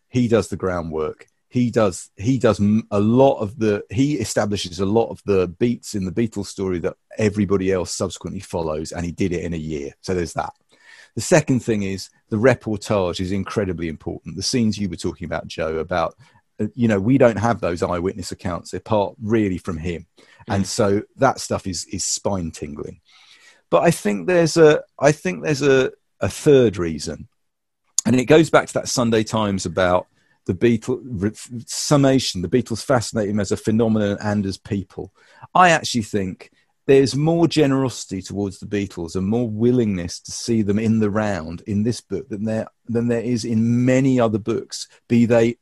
he 0.09 0.28
does 0.28 0.49
the 0.49 0.57
groundwork 0.57 1.28
he 1.53 1.70
does 1.70 2.11
he 2.16 2.38
does 2.38 2.59
a 2.90 2.98
lot 2.98 3.38
of 3.40 3.59
the 3.59 3.84
he 3.90 4.14
establishes 4.14 4.80
a 4.80 4.86
lot 4.86 5.11
of 5.11 5.20
the 5.26 5.48
beats 5.59 5.94
in 5.94 6.07
the 6.07 6.11
Beatles 6.11 6.46
story 6.46 6.78
that 6.78 6.96
everybody 7.18 7.70
else 7.70 7.94
subsequently 7.94 8.40
follows, 8.40 8.90
and 8.90 9.05
he 9.05 9.12
did 9.12 9.32
it 9.32 9.44
in 9.44 9.53
a 9.53 9.59
year. 9.59 9.92
So 10.00 10.14
there's 10.14 10.32
that. 10.32 10.55
The 11.14 11.20
second 11.20 11.61
thing 11.61 11.82
is 11.82 12.09
the 12.30 12.38
reportage 12.38 13.20
is 13.20 13.32
incredibly 13.32 13.88
important. 13.88 14.36
The 14.36 14.42
scenes 14.42 14.78
you 14.78 14.88
were 14.88 14.96
talking 14.96 15.26
about, 15.26 15.46
Joe, 15.46 15.76
about 15.76 16.16
uh, 16.59 16.68
you 16.74 16.88
know 16.88 16.98
we 16.98 17.18
don't 17.18 17.38
have 17.38 17.61
those 17.61 17.82
eyewitness 17.82 18.32
accounts; 18.32 18.70
they're 18.70 18.80
part 18.80 19.14
really 19.20 19.59
from 19.59 19.76
him, 19.76 20.07
mm. 20.18 20.55
and 20.55 20.66
so 20.66 21.03
that 21.16 21.38
stuff 21.38 21.66
is 21.66 21.84
is 21.84 22.03
spine 22.03 22.50
tingling. 22.50 23.03
But 23.68 23.82
I 23.82 23.90
think 23.90 24.26
there's 24.26 24.57
a 24.57 24.84
I 24.98 25.12
think 25.12 25.44
there's 25.44 25.61
a 25.61 25.92
a 26.18 26.30
third 26.30 26.78
reason, 26.78 27.28
and 28.07 28.18
it 28.18 28.24
goes 28.24 28.48
back 28.48 28.68
to 28.68 28.74
that 28.74 28.88
Sunday 28.88 29.22
Times 29.22 29.66
about 29.66 30.07
the 30.47 30.55
Beatles 30.55 31.68
summation. 31.68 32.43
The 32.43 32.49
Beatles 32.49 32.84
fascinate 32.84 33.28
him 33.28 33.40
as 33.40 33.53
a 33.53 33.57
phenomenon 33.57 34.18
and 34.22 34.45
as 34.45 34.59
people. 34.59 35.12
I 35.55 35.70
actually 35.70 36.03
think 36.03 36.51
there's 36.86 37.14
more 37.14 37.47
generosity 37.47 38.22
towards 38.22 38.59
the 38.59 38.66
Beatles 38.66 39.14
and 39.14 39.26
more 39.26 39.49
willingness 39.49 40.18
to 40.20 40.32
see 40.32 40.62
them 40.62 40.78
in 40.78 40.99
the 40.99 41.11
round 41.11 41.62
in 41.66 41.84
this 41.84 42.01
book 42.01 42.28
than 42.28 42.45
there 42.45 42.66
than 42.86 43.09
there 43.09 43.20
is 43.20 43.45
in 43.45 43.84
many 43.84 44.18
other 44.18 44.38
books, 44.38 44.88
be 45.09 45.24
they 45.26 45.57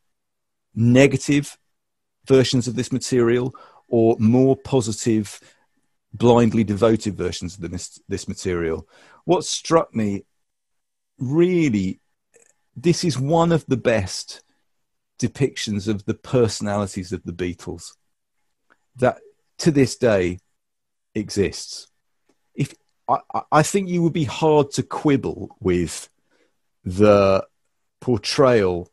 negative 0.75 1.59
versions 2.27 2.69
of 2.69 2.77
this 2.77 2.93
material 2.93 3.55
or 3.89 4.17
more 4.19 4.57
positive, 4.57 5.41
blindly 6.13 6.65
devoted 6.65 7.17
versions 7.17 7.59
of 7.59 7.71
this, 7.71 8.01
this 8.09 8.29
material. 8.29 8.89
What 9.25 9.45
struck 9.45 9.95
me 9.95 10.25
really, 11.19 12.01
this 12.77 13.05
is 13.05 13.19
one 13.19 13.53
of 13.53 13.67
the 13.67 13.77
best 13.77 14.43
depictions 15.21 15.87
of 15.87 16.05
the 16.07 16.15
personalities 16.15 17.13
of 17.13 17.23
the 17.25 17.33
Beatles 17.33 17.93
that 18.97 19.21
to 19.59 19.71
this 19.71 19.97
day 19.97 20.39
exists. 21.15 21.89
If 22.55 22.75
I, 23.09 23.19
I 23.53 23.63
think 23.63 23.89
you 23.89 24.03
would 24.03 24.13
be 24.13 24.25
hard 24.25 24.71
to 24.73 24.83
quibble 24.83 25.57
with 25.61 26.09
the 26.85 27.47
portrayal 28.01 28.91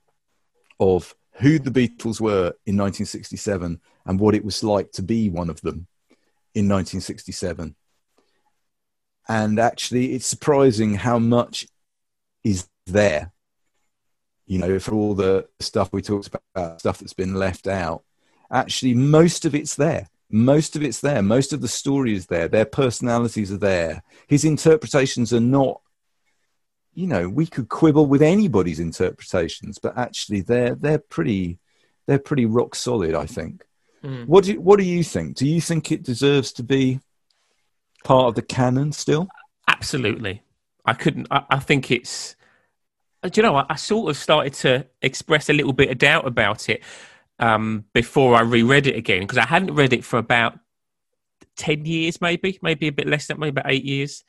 of 0.80 1.16
who 1.34 1.60
the 1.60 1.72
Beatles 1.72 2.20
were 2.20 2.54
in 2.66 2.78
1967 2.78 3.80
and 4.06 4.20
what 4.20 4.36
it 4.36 4.44
was 4.44 4.64
like 4.64 4.92
to 4.94 5.02
be 5.02 5.30
one 5.30 5.50
of 5.50 5.62
them 5.62 5.88
in 6.54 6.68
1967. 6.68 7.76
And 9.30 9.60
actually, 9.60 10.14
it's 10.14 10.26
surprising 10.26 10.96
how 10.96 11.20
much 11.20 11.68
is 12.44 12.68
there 12.86 13.32
you 14.48 14.58
know, 14.58 14.80
for 14.80 14.94
all 14.94 15.14
the 15.14 15.46
stuff 15.60 15.92
we 15.92 16.02
talked 16.02 16.30
about, 16.54 16.80
stuff 16.80 17.00
that's 17.00 17.14
been 17.14 17.36
left 17.36 17.68
out, 17.68 18.04
actually, 18.52 18.94
most 18.94 19.46
of 19.46 19.54
it's 19.54 19.76
there. 19.76 20.08
Most 20.30 20.76
of 20.76 20.84
it's 20.84 21.02
there. 21.02 21.22
Most 21.22 21.54
of 21.54 21.62
the 21.62 21.68
story 21.68 22.16
is 22.16 22.26
there. 22.28 22.48
Their 22.48 22.66
personalities 22.66 23.52
are 23.52 23.58
there. 23.58 24.04
His 24.28 24.44
interpretations 24.46 25.34
are 25.34 25.42
not, 25.42 25.82
you 26.94 27.08
know, 27.08 27.30
we 27.30 27.46
could 27.46 27.70
quibble 27.70 28.08
with 28.08 28.22
anybody's 28.22 28.80
interpretations, 28.80 29.78
but 29.78 29.98
actually, 29.98 30.42
they're 30.42 30.76
they're 30.76 30.98
pretty, 30.98 31.60
they're 32.08 32.20
pretty 32.20 32.46
rock 32.46 32.74
solid. 32.76 33.16
I 33.16 33.26
think. 33.26 33.66
Mm. 34.04 34.28
What 34.28 34.46
do 34.46 34.60
What 34.60 34.80
do 34.80 34.86
you 34.86 35.04
think? 35.04 35.36
Do 35.36 35.48
you 35.48 35.62
think 35.62 35.92
it 35.92 36.04
deserves 36.04 36.54
to 36.54 36.64
be 36.64 37.00
part 38.04 38.28
of 38.30 38.36
the 38.36 38.42
canon 38.42 38.94
still? 38.94 39.28
Absolutely. 39.68 40.42
I 40.86 40.94
couldn't. 40.94 41.28
I, 41.30 41.44
I 41.50 41.60
think 41.60 41.92
it's. 41.92 42.37
Do 43.24 43.32
you 43.36 43.44
know? 43.44 43.66
I, 43.68 43.76
sort 43.76 44.10
of 44.10 44.18
started 44.18 44.54
to 44.56 44.86
express 45.02 45.50
a 45.50 45.54
little 45.54 45.74
bit 45.74 45.90
of 45.90 45.98
doubt 45.98 46.28
about 46.28 46.70
it 46.70 46.84
um, 47.40 47.86
before 47.94 48.36
I 48.36 48.42
reread 48.42 48.88
it 48.88 48.96
again 48.96 49.22
because 49.22 49.40
I 49.40 49.46
hadn't 49.46 49.74
read 49.74 49.94
it 49.94 50.04
for 50.04 50.18
about 50.18 50.60
ten 51.56 51.86
years, 51.86 52.22
maybe, 52.22 52.60
maybe 52.62 52.88
a 52.88 52.92
bit 52.92 53.08
less 53.08 53.28
than, 53.28 53.40
maybe 53.40 53.50
about 53.50 53.72
eight 53.72 53.84
years. 53.84 54.24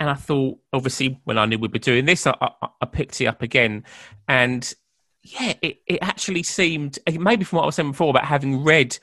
And 0.00 0.10
I 0.10 0.14
thought, 0.14 0.58
obviously, 0.72 1.20
when 1.24 1.38
I 1.38 1.46
knew 1.46 1.58
we'd 1.58 1.70
be 1.70 1.78
doing 1.78 2.04
this, 2.04 2.26
I, 2.26 2.34
I, 2.40 2.68
I 2.80 2.86
picked 2.86 3.20
it 3.20 3.26
up 3.26 3.42
again, 3.42 3.84
and 4.26 4.74
yeah, 5.22 5.54
it, 5.62 5.78
it 5.86 5.98
actually 6.02 6.42
seemed 6.42 6.98
maybe 7.08 7.44
from 7.44 7.58
what 7.58 7.62
I 7.62 7.66
was 7.66 7.76
saying 7.76 7.92
before 7.92 8.10
about 8.10 8.26
having 8.26 8.62
read 8.62 8.98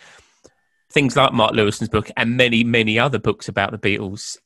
things 0.92 1.16
like 1.16 1.34
Mark 1.34 1.54
Lewisohn's 1.54 1.89
book 1.89 2.12
and 2.18 2.38
many, 2.38 2.64
many 2.64 3.00
other 3.00 3.18
books 3.18 3.48
about 3.48 3.72
the 3.72 3.78
Beatles. 3.78 4.38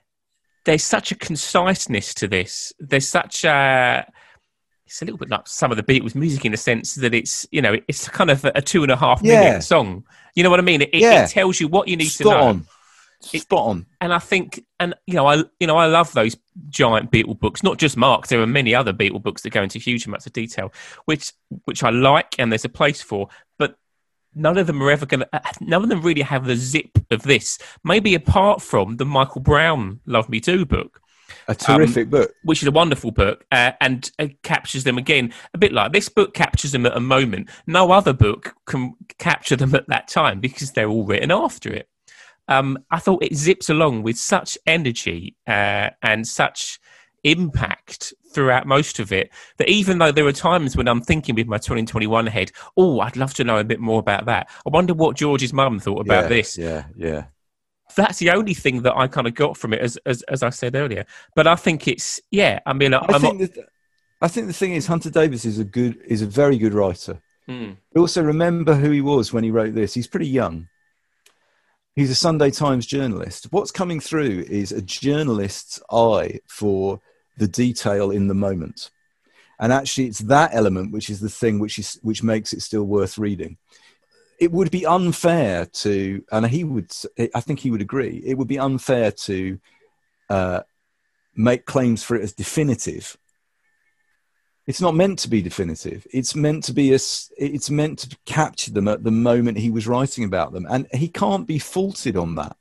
There's 0.64 0.84
such 0.84 1.12
a 1.12 1.16
conciseness 1.16 2.14
to 2.16 2.28
this. 2.28 2.72
There's 2.80 3.10
such 3.10 3.44
a 3.44 4.10
it's 4.86 5.02
a 5.02 5.06
little 5.06 5.18
bit 5.18 5.30
like 5.30 5.48
some 5.48 5.72
of 5.72 5.78
the 5.78 5.84
beat 5.84 6.04
Beatles 6.04 6.16
music 6.16 6.46
in 6.46 6.52
the 6.52 6.58
sense 6.58 6.96
that 6.96 7.14
it's 7.14 7.48
you 7.52 7.62
know 7.62 7.76
it's 7.88 8.08
kind 8.08 8.30
of 8.30 8.46
a 8.46 8.62
two 8.62 8.84
and 8.84 8.92
a 8.92 8.96
half 8.96 9.22
minute 9.22 9.44
yeah. 9.44 9.60
song. 9.60 10.04
You 10.36 10.44
know 10.44 10.50
what 10.50 10.60
I 10.60 10.64
mean? 10.64 10.82
It, 10.82 10.90
yeah. 10.94 11.24
it 11.24 11.30
tells 11.30 11.60
you 11.60 11.68
what 11.68 11.88
you 11.88 11.98
need 11.98 12.06
Spot 12.10 12.34
to 12.34 12.40
know. 12.40 12.48
On. 12.48 12.68
Spot 13.22 13.68
on. 13.68 13.86
And 14.02 14.14
I 14.14 14.20
think, 14.20 14.64
and 14.80 14.94
you 15.08 15.16
know, 15.16 15.28
I 15.28 15.44
you 15.60 15.66
know 15.68 15.78
I 15.78 15.88
love 15.88 16.14
those 16.14 16.38
giant 16.70 17.12
Beatle 17.12 17.40
books. 17.40 17.64
Not 17.64 17.80
just 17.80 17.98
Mark. 17.98 18.28
There 18.28 18.42
are 18.42 18.48
many 18.48 18.76
other 18.76 18.94
Beatle 18.94 19.22
books 19.22 19.42
that 19.42 19.52
go 19.52 19.64
into 19.64 19.80
huge 19.80 20.06
amounts 20.06 20.28
of 20.28 20.34
detail, 20.34 20.72
which 21.06 21.34
which 21.64 21.84
I 21.84 21.90
like, 21.90 22.36
and 22.38 22.52
there's 22.52 22.66
a 22.66 22.70
place 22.70 23.02
for. 23.02 23.30
But 23.58 23.78
none 24.36 24.58
of 24.58 24.68
them 24.68 24.84
are 24.84 24.92
ever 24.92 25.08
going 25.08 25.22
to. 25.22 25.30
Uh, 25.36 25.40
none 25.62 25.82
of 25.82 25.90
them 25.90 26.02
really 26.02 26.22
have 26.22 26.46
the 26.46 26.56
zip 26.56 27.00
of 27.10 27.24
this. 27.24 27.58
Maybe 27.84 28.14
apart 28.14 28.62
from 28.62 28.98
the 28.98 29.06
Michael 29.06 29.42
Braun 29.42 30.02
"Love 30.06 30.30
Me 30.30 30.40
Do" 30.40 30.66
book, 30.66 31.02
a 31.48 31.56
terrific 31.56 32.06
um, 32.06 32.10
book, 32.12 32.32
which 32.44 32.62
is 32.62 32.68
a 32.68 32.72
wonderful 32.72 33.12
book, 33.12 33.46
uh, 33.52 33.72
and 33.82 34.12
uh, 34.20 34.28
captures 34.44 34.84
them 34.84 34.98
again 34.98 35.34
a 35.54 35.58
bit 35.58 35.72
like 35.72 35.92
this 35.92 36.10
book 36.10 36.34
captures 36.34 36.72
them 36.72 36.86
at 36.86 36.96
a 36.96 37.00
moment. 37.00 37.50
No 37.68 37.92
other 37.92 38.14
book 38.14 38.56
can 38.66 38.96
capture 39.18 39.56
them 39.56 39.76
at 39.76 39.88
that 39.88 40.08
time 40.08 40.40
because 40.40 40.72
they're 40.72 40.90
all 40.90 41.06
written 41.06 41.32
after 41.32 41.72
it. 41.74 41.90
Um, 42.48 42.78
I 42.92 43.00
thought 43.00 43.24
it 43.24 43.36
zips 43.36 43.70
along 43.70 44.04
with 44.04 44.18
such 44.18 44.58
energy 44.68 45.36
uh, 45.48 45.90
and 46.04 46.28
such 46.28 46.80
impact 47.24 48.14
throughout 48.34 48.68
most 48.68 49.00
of 49.00 49.12
it 49.12 49.32
that 49.58 49.68
even 49.68 49.98
though 49.98 50.12
there 50.12 50.28
are 50.28 50.32
times 50.32 50.78
when 50.78 50.88
I'm 50.88 51.02
thinking 51.02 51.34
with 51.36 51.48
my 51.48 51.58
2021 51.58 52.28
head, 52.28 52.52
oh, 52.78 53.00
I'd 53.00 53.18
love 53.18 53.34
to 53.36 53.44
know 53.44 53.58
a 53.58 53.64
bit 53.64 53.80
more 53.80 54.00
about 54.00 54.26
that. 54.26 54.50
I 54.66 54.70
wonder 54.70 54.94
what 54.94 55.16
George's 55.16 55.54
mum 55.54 55.80
thought 55.80 56.02
about 56.02 56.24
yeah, 56.24 56.30
this. 56.30 56.58
Yeah, 56.58 56.86
yeah 56.96 57.26
that's 57.96 58.20
the 58.20 58.32
only 58.32 58.54
thing 58.54 58.82
that 58.84 58.96
I 58.96 59.08
kind 59.08 59.28
of 59.28 59.34
got 59.34 59.58
from 59.58 59.74
it, 59.74 59.80
as 59.80 59.98
as, 60.06 60.22
as 60.24 60.44
I 60.44 60.50
said 60.50 60.76
earlier. 60.76 61.06
But 61.36 61.48
I 61.48 61.56
think 61.56 61.88
it's 61.88 62.20
yeah. 62.32 62.60
I 62.66 62.74
mean, 62.74 62.94
I, 62.94 63.06
I 63.08 63.20
think 63.20 63.40
the, 63.40 63.66
I 64.22 64.28
think 64.28 64.48
the 64.48 64.54
thing 64.54 64.74
is, 64.74 64.88
Hunter 64.88 65.10
Davies 65.10 65.46
is 65.46 65.60
a 65.60 65.64
good 65.64 65.98
is 66.06 66.22
a 66.22 66.28
very 66.28 66.58
good 66.58 66.74
writer. 66.74 67.22
Mm. 67.50 67.78
Also, 67.96 68.24
remember 68.24 68.76
who 68.76 68.92
he 68.92 69.02
was 69.02 69.32
when 69.32 69.44
he 69.44 69.52
wrote 69.52 69.76
this. 69.76 69.94
He's 69.94 70.08
pretty 70.08 70.28
young. 70.28 70.68
He's 71.96 72.12
a 72.12 72.16
Sunday 72.16 72.52
Times 72.52 72.86
journalist. 72.86 73.48
What's 73.52 73.72
coming 73.72 74.00
through 74.00 74.46
is 74.50 74.72
a 74.72 74.82
journalist's 74.82 75.80
eye 75.90 76.40
for 76.48 77.00
the 77.38 77.48
detail 77.48 78.12
in 78.12 78.28
the 78.28 78.34
moment, 78.34 78.92
and 79.60 79.72
actually, 79.72 80.08
it's 80.08 80.20
that 80.20 80.54
element 80.54 80.92
which 80.92 81.10
is 81.10 81.20
the 81.20 81.30
thing 81.30 81.60
which 81.60 81.80
is 81.80 82.00
which 82.02 82.24
makes 82.24 82.52
it 82.52 82.62
still 82.62 82.84
worth 82.84 83.18
reading 83.18 83.58
it 84.40 84.52
would 84.52 84.72
be 84.72 84.86
unfair 84.86 85.66
to, 85.66 86.24
and 86.32 86.46
he 86.46 86.64
would, 86.64 86.92
I 87.34 87.42
think 87.42 87.60
he 87.60 87.72
would 87.72 87.82
agree, 87.82 88.22
it 88.26 88.38
would 88.38 88.48
be 88.48 88.60
unfair 88.60 89.12
to 89.12 89.60
uh, 90.30 90.62
make 91.36 91.66
claims 91.66 92.04
for 92.04 92.16
it 92.16 92.24
as 92.24 92.34
definitive. 92.34 93.18
It's 94.68 94.82
not 94.82 94.96
meant 94.96 95.20
to 95.20 95.30
be 95.30 95.42
definitive. 95.42 96.08
It's 96.12 96.36
meant 96.36 96.64
to 96.66 96.74
be 96.74 96.92
a, 96.92 97.00
it's 97.38 97.70
meant 97.70 98.00
to 98.00 98.18
capture 98.26 98.72
them 98.72 98.88
at 98.88 99.04
the 99.04 99.12
moment 99.12 99.60
he 99.60 99.70
was 99.70 99.88
writing 99.88 100.24
about 100.24 100.54
them, 100.54 100.66
and 100.70 100.88
he 100.92 101.08
can't 101.08 101.46
be 101.46 101.60
faulted 101.60 102.18
on 102.18 102.36
that. 102.36 102.58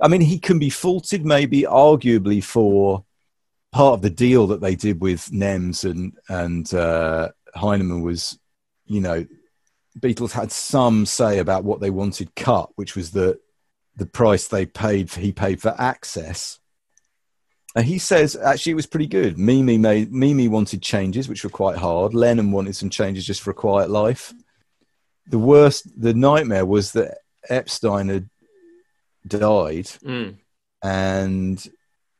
I 0.00 0.08
mean, 0.08 0.20
he 0.20 0.38
can 0.38 0.58
be 0.58 0.70
faulted, 0.70 1.26
maybe 1.26 1.62
arguably, 1.62 2.42
for 2.42 3.04
part 3.72 3.94
of 3.94 4.02
the 4.02 4.10
deal 4.10 4.46
that 4.48 4.60
they 4.60 4.76
did 4.76 5.00
with 5.00 5.30
NEMS 5.32 5.84
and 5.84 6.12
and 6.28 6.72
uh, 6.72 7.30
Heinemann 7.54 8.02
was, 8.02 8.38
you 8.86 9.00
know, 9.00 9.26
Beatles 9.98 10.32
had 10.32 10.52
some 10.52 11.04
say 11.06 11.38
about 11.38 11.64
what 11.64 11.80
they 11.80 11.90
wanted 11.90 12.34
cut, 12.36 12.70
which 12.76 12.94
was 12.94 13.10
the 13.10 13.40
the 13.96 14.06
price 14.06 14.46
they 14.48 14.64
paid 14.64 15.10
for, 15.10 15.20
he 15.20 15.32
paid 15.32 15.60
for 15.60 15.74
access. 15.78 16.58
And 17.74 17.84
he 17.84 17.98
says 17.98 18.36
actually 18.36 18.72
it 18.72 18.76
was 18.76 18.86
pretty 18.86 19.06
good. 19.06 19.38
Mimi 19.38 19.78
made 19.78 20.12
Mimi 20.12 20.48
wanted 20.48 20.82
changes, 20.82 21.28
which 21.28 21.44
were 21.44 21.50
quite 21.50 21.76
hard. 21.76 22.14
Lennon 22.14 22.50
wanted 22.50 22.76
some 22.76 22.90
changes 22.90 23.26
just 23.26 23.42
for 23.42 23.50
a 23.50 23.54
quiet 23.54 23.90
life. 23.90 24.32
The 25.26 25.38
worst, 25.38 26.00
the 26.00 26.14
nightmare 26.14 26.66
was 26.66 26.92
that 26.92 27.18
Epstein 27.48 28.08
had 28.08 28.28
died, 29.26 29.86
mm. 30.04 30.36
and 30.82 31.70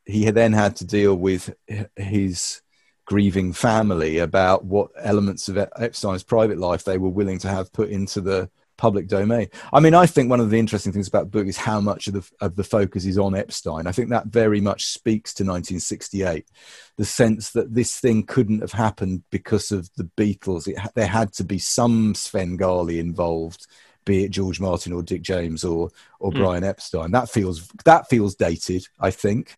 he 0.04 0.24
had 0.24 0.34
then 0.34 0.52
had 0.52 0.76
to 0.76 0.84
deal 0.84 1.16
with 1.16 1.52
his 1.96 2.62
grieving 3.10 3.52
family 3.52 4.18
about 4.18 4.64
what 4.64 4.88
elements 4.96 5.48
of 5.48 5.58
Epstein's 5.58 6.22
private 6.22 6.58
life 6.58 6.84
they 6.84 6.96
were 6.96 7.08
willing 7.08 7.40
to 7.40 7.48
have 7.48 7.72
put 7.72 7.88
into 7.90 8.20
the 8.20 8.48
public 8.76 9.08
domain. 9.08 9.48
I 9.72 9.80
mean, 9.80 9.94
I 9.94 10.06
think 10.06 10.30
one 10.30 10.38
of 10.38 10.48
the 10.48 10.60
interesting 10.60 10.92
things 10.92 11.08
about 11.08 11.24
the 11.24 11.38
book 11.38 11.48
is 11.48 11.56
how 11.56 11.80
much 11.80 12.06
of 12.06 12.12
the 12.12 12.30
of 12.40 12.54
the 12.54 12.62
focus 12.62 13.04
is 13.04 13.18
on 13.18 13.34
Epstein. 13.34 13.88
I 13.88 13.92
think 13.92 14.10
that 14.10 14.26
very 14.26 14.60
much 14.60 14.84
speaks 14.84 15.34
to 15.34 15.42
1968, 15.42 16.46
the 16.98 17.04
sense 17.04 17.50
that 17.50 17.74
this 17.74 17.98
thing 17.98 18.22
couldn't 18.22 18.60
have 18.60 18.72
happened 18.72 19.24
because 19.30 19.72
of 19.72 19.90
the 19.96 20.08
Beatles. 20.16 20.68
It, 20.68 20.78
there 20.94 21.08
had 21.08 21.32
to 21.32 21.44
be 21.44 21.58
some 21.58 22.14
Svengali 22.14 23.00
involved, 23.00 23.66
be 24.04 24.22
it 24.22 24.30
George 24.30 24.60
Martin 24.60 24.92
or 24.92 25.02
Dick 25.02 25.22
James 25.22 25.64
or 25.64 25.90
or 26.20 26.30
mm. 26.30 26.36
Brian 26.36 26.62
Epstein. 26.62 27.10
That 27.10 27.28
feels 27.28 27.66
that 27.84 28.08
feels 28.08 28.36
dated, 28.36 28.86
I 29.00 29.10
think, 29.10 29.56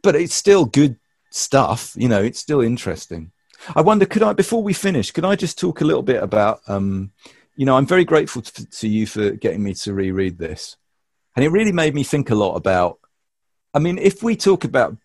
but 0.00 0.14
it's 0.14 0.34
still 0.34 0.64
good 0.64 0.96
stuff, 1.34 1.94
you 1.96 2.08
know, 2.08 2.22
it's 2.22 2.38
still 2.38 2.60
interesting. 2.60 3.32
I 3.74 3.80
wonder, 3.80 4.06
could 4.06 4.22
I, 4.22 4.32
before 4.32 4.62
we 4.62 4.72
finish, 4.72 5.10
could 5.10 5.24
I 5.24 5.36
just 5.36 5.58
talk 5.58 5.80
a 5.80 5.84
little 5.84 6.02
bit 6.02 6.22
about, 6.22 6.60
um, 6.68 7.12
you 7.56 7.66
know, 7.66 7.76
I'm 7.76 7.86
very 7.86 8.04
grateful 8.04 8.42
to, 8.42 8.66
to 8.66 8.88
you 8.88 9.06
for 9.06 9.30
getting 9.30 9.62
me 9.62 9.74
to 9.74 9.94
reread 9.94 10.38
this. 10.38 10.76
And 11.34 11.44
it 11.44 11.48
really 11.48 11.72
made 11.72 11.94
me 11.94 12.04
think 12.04 12.30
a 12.30 12.34
lot 12.34 12.54
about, 12.54 12.98
I 13.72 13.80
mean, 13.80 13.98
if 13.98 14.22
we 14.22 14.36
talk 14.36 14.64
about 14.64 14.96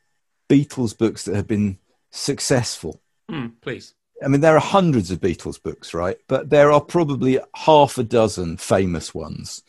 Beatles 0.48 0.96
books 0.96 1.26
that 1.26 1.36
have 1.36 1.48
been 1.48 1.80
successful, 2.12 3.02
mm, 3.30 3.54
please. 3.62 3.96
I 4.24 4.28
mean, 4.28 4.42
there 4.42 4.56
are 4.56 4.62
hundreds 4.62 5.12
of 5.12 5.22
Beatles 5.22 5.62
books, 5.62 5.94
right? 5.94 6.18
But 6.28 6.50
there 6.50 6.72
are 6.72 6.82
probably 6.82 7.40
half 7.56 7.98
a 7.98 8.04
dozen 8.04 8.58
famous 8.58 9.16
ones. 9.16 9.64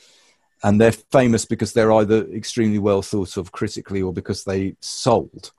And 0.63 0.79
they're 0.79 0.93
famous 0.93 1.47
because 1.47 1.73
they're 1.73 1.93
either 1.93 2.27
extremely 2.27 2.79
well 2.79 3.01
thought 3.01 3.39
of 3.39 3.53
critically 3.53 4.03
or 4.03 4.13
because 4.13 4.45
they 4.45 4.77
sold 4.81 5.53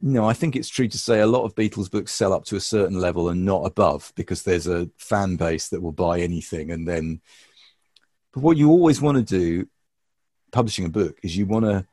no, 0.00 0.28
I 0.28 0.34
think 0.34 0.56
it's 0.56 0.68
true 0.68 0.88
to 0.88 0.98
say 0.98 1.20
a 1.20 1.26
lot 1.26 1.44
of 1.44 1.54
Beatles 1.54 1.90
books 1.90 2.12
sell 2.12 2.32
up 2.32 2.44
to 2.46 2.56
a 2.56 2.60
certain 2.60 3.00
level 3.00 3.28
and 3.28 3.44
not 3.44 3.64
above 3.64 4.12
because 4.14 4.42
there's 4.42 4.66
a 4.66 4.90
fan 4.98 5.36
base 5.36 5.68
that 5.68 5.80
will 5.80 5.92
buy 5.92 6.20
anything. 6.20 6.70
And 6.70 6.86
then, 6.86 7.20
but 8.32 8.42
what 8.42 8.58
you 8.58 8.70
always 8.70 9.00
want 9.00 9.16
to 9.16 9.22
do, 9.22 9.68
publishing 10.52 10.84
a 10.84 10.90
book, 10.90 11.18
is 11.22 11.36
you 11.36 11.46
want 11.46 11.64
to, 11.64 11.86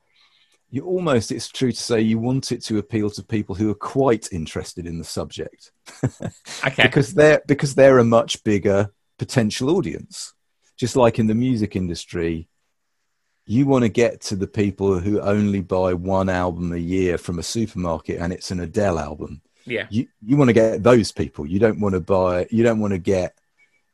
you 0.69 0.83
almost, 0.85 1.31
it's 1.31 1.47
true 1.47 1.71
to 1.71 1.77
say, 1.77 2.01
you 2.01 2.19
want 2.19 2.51
it 2.51 2.63
to 2.65 2.77
appeal 2.77 3.09
to 3.11 3.23
people 3.23 3.55
who 3.55 3.69
are 3.69 3.75
quite 3.75 4.27
interested 4.33 4.85
in 4.85 4.97
the 4.97 5.03
subject. 5.03 5.71
okay. 6.65 6.83
because 6.83 7.13
they're, 7.13 7.41
because 7.47 7.73
they're 7.73 7.99
a 7.99 8.03
much 8.03 8.43
bigger 8.43 8.91
potential 9.17 9.69
audience. 9.69 10.33
Just 10.75 10.95
like 10.95 11.19
in 11.19 11.27
the 11.27 11.35
music 11.35 11.75
industry, 11.75 12.49
you 13.45 13.65
want 13.65 13.83
to 13.83 13.89
get 13.89 14.21
to 14.21 14.35
the 14.35 14.47
people 14.47 14.99
who 14.99 15.19
only 15.19 15.61
buy 15.61 15.93
one 15.93 16.29
album 16.29 16.71
a 16.71 16.77
year 16.77 17.17
from 17.17 17.39
a 17.39 17.43
supermarket 17.43 18.19
and 18.19 18.31
it's 18.31 18.51
an 18.51 18.59
Adele 18.59 18.99
album. 18.99 19.41
Yeah. 19.65 19.87
You 19.89 20.07
you 20.21 20.37
want 20.37 20.49
to 20.49 20.53
get 20.53 20.83
those 20.83 21.11
people. 21.11 21.45
You 21.45 21.59
don't 21.59 21.79
want 21.79 21.93
to 21.93 22.01
buy 22.01 22.47
you 22.51 22.63
don't 22.63 22.79
want 22.79 22.93
to 22.93 22.99
get 22.99 23.37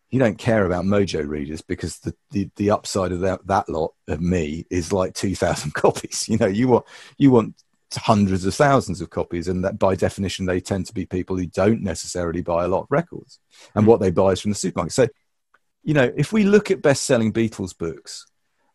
you 0.10 0.20
don't 0.20 0.38
care 0.38 0.66
about 0.66 0.86
mojo 0.86 1.28
readers 1.28 1.62
because 1.62 2.00
the, 2.00 2.16
the, 2.32 2.50
the 2.56 2.72
upside 2.72 3.12
of 3.12 3.20
that, 3.22 3.46
that 3.46 3.70
lot 3.70 3.94
of 4.08 4.20
me 4.20 4.66
is 4.72 4.92
like 4.92 5.14
2000 5.14 5.74
copies. 5.74 6.28
You 6.28 6.38
know, 6.38 6.48
you 6.48 6.68
want 6.68 6.86
you 7.18 7.32
want 7.32 7.56
hundreds 7.96 8.46
of 8.46 8.56
thousands 8.56 9.02
of 9.02 9.10
copies, 9.10 9.48
and 9.48 9.64
that 9.64 9.78
by 9.78 9.96
definition 9.96 10.46
they 10.46 10.60
tend 10.60 10.88
to 10.88 10.94
be 10.94 11.06
people 11.06 11.38
who 11.38 11.46
don't 11.46 11.82
necessarily 11.82 12.42
buy 12.42 12.66
a 12.66 12.68
lot 12.68 12.84
of 12.84 12.88
records, 12.92 13.40
and 13.76 13.84
hmm. 13.84 13.90
what 13.90 14.00
they 14.00 14.12
buy 14.12 14.30
is 14.30 14.42
from 14.42 14.52
the 14.52 14.56
supermarket. 14.56 14.94
So, 14.94 15.08
you 15.84 15.94
know, 15.94 16.12
if 16.16 16.34
we 16.34 16.44
look 16.44 16.72
at 16.72 16.82
best-selling 16.82 17.32
Beatles 17.32 17.78
books, 17.78 18.26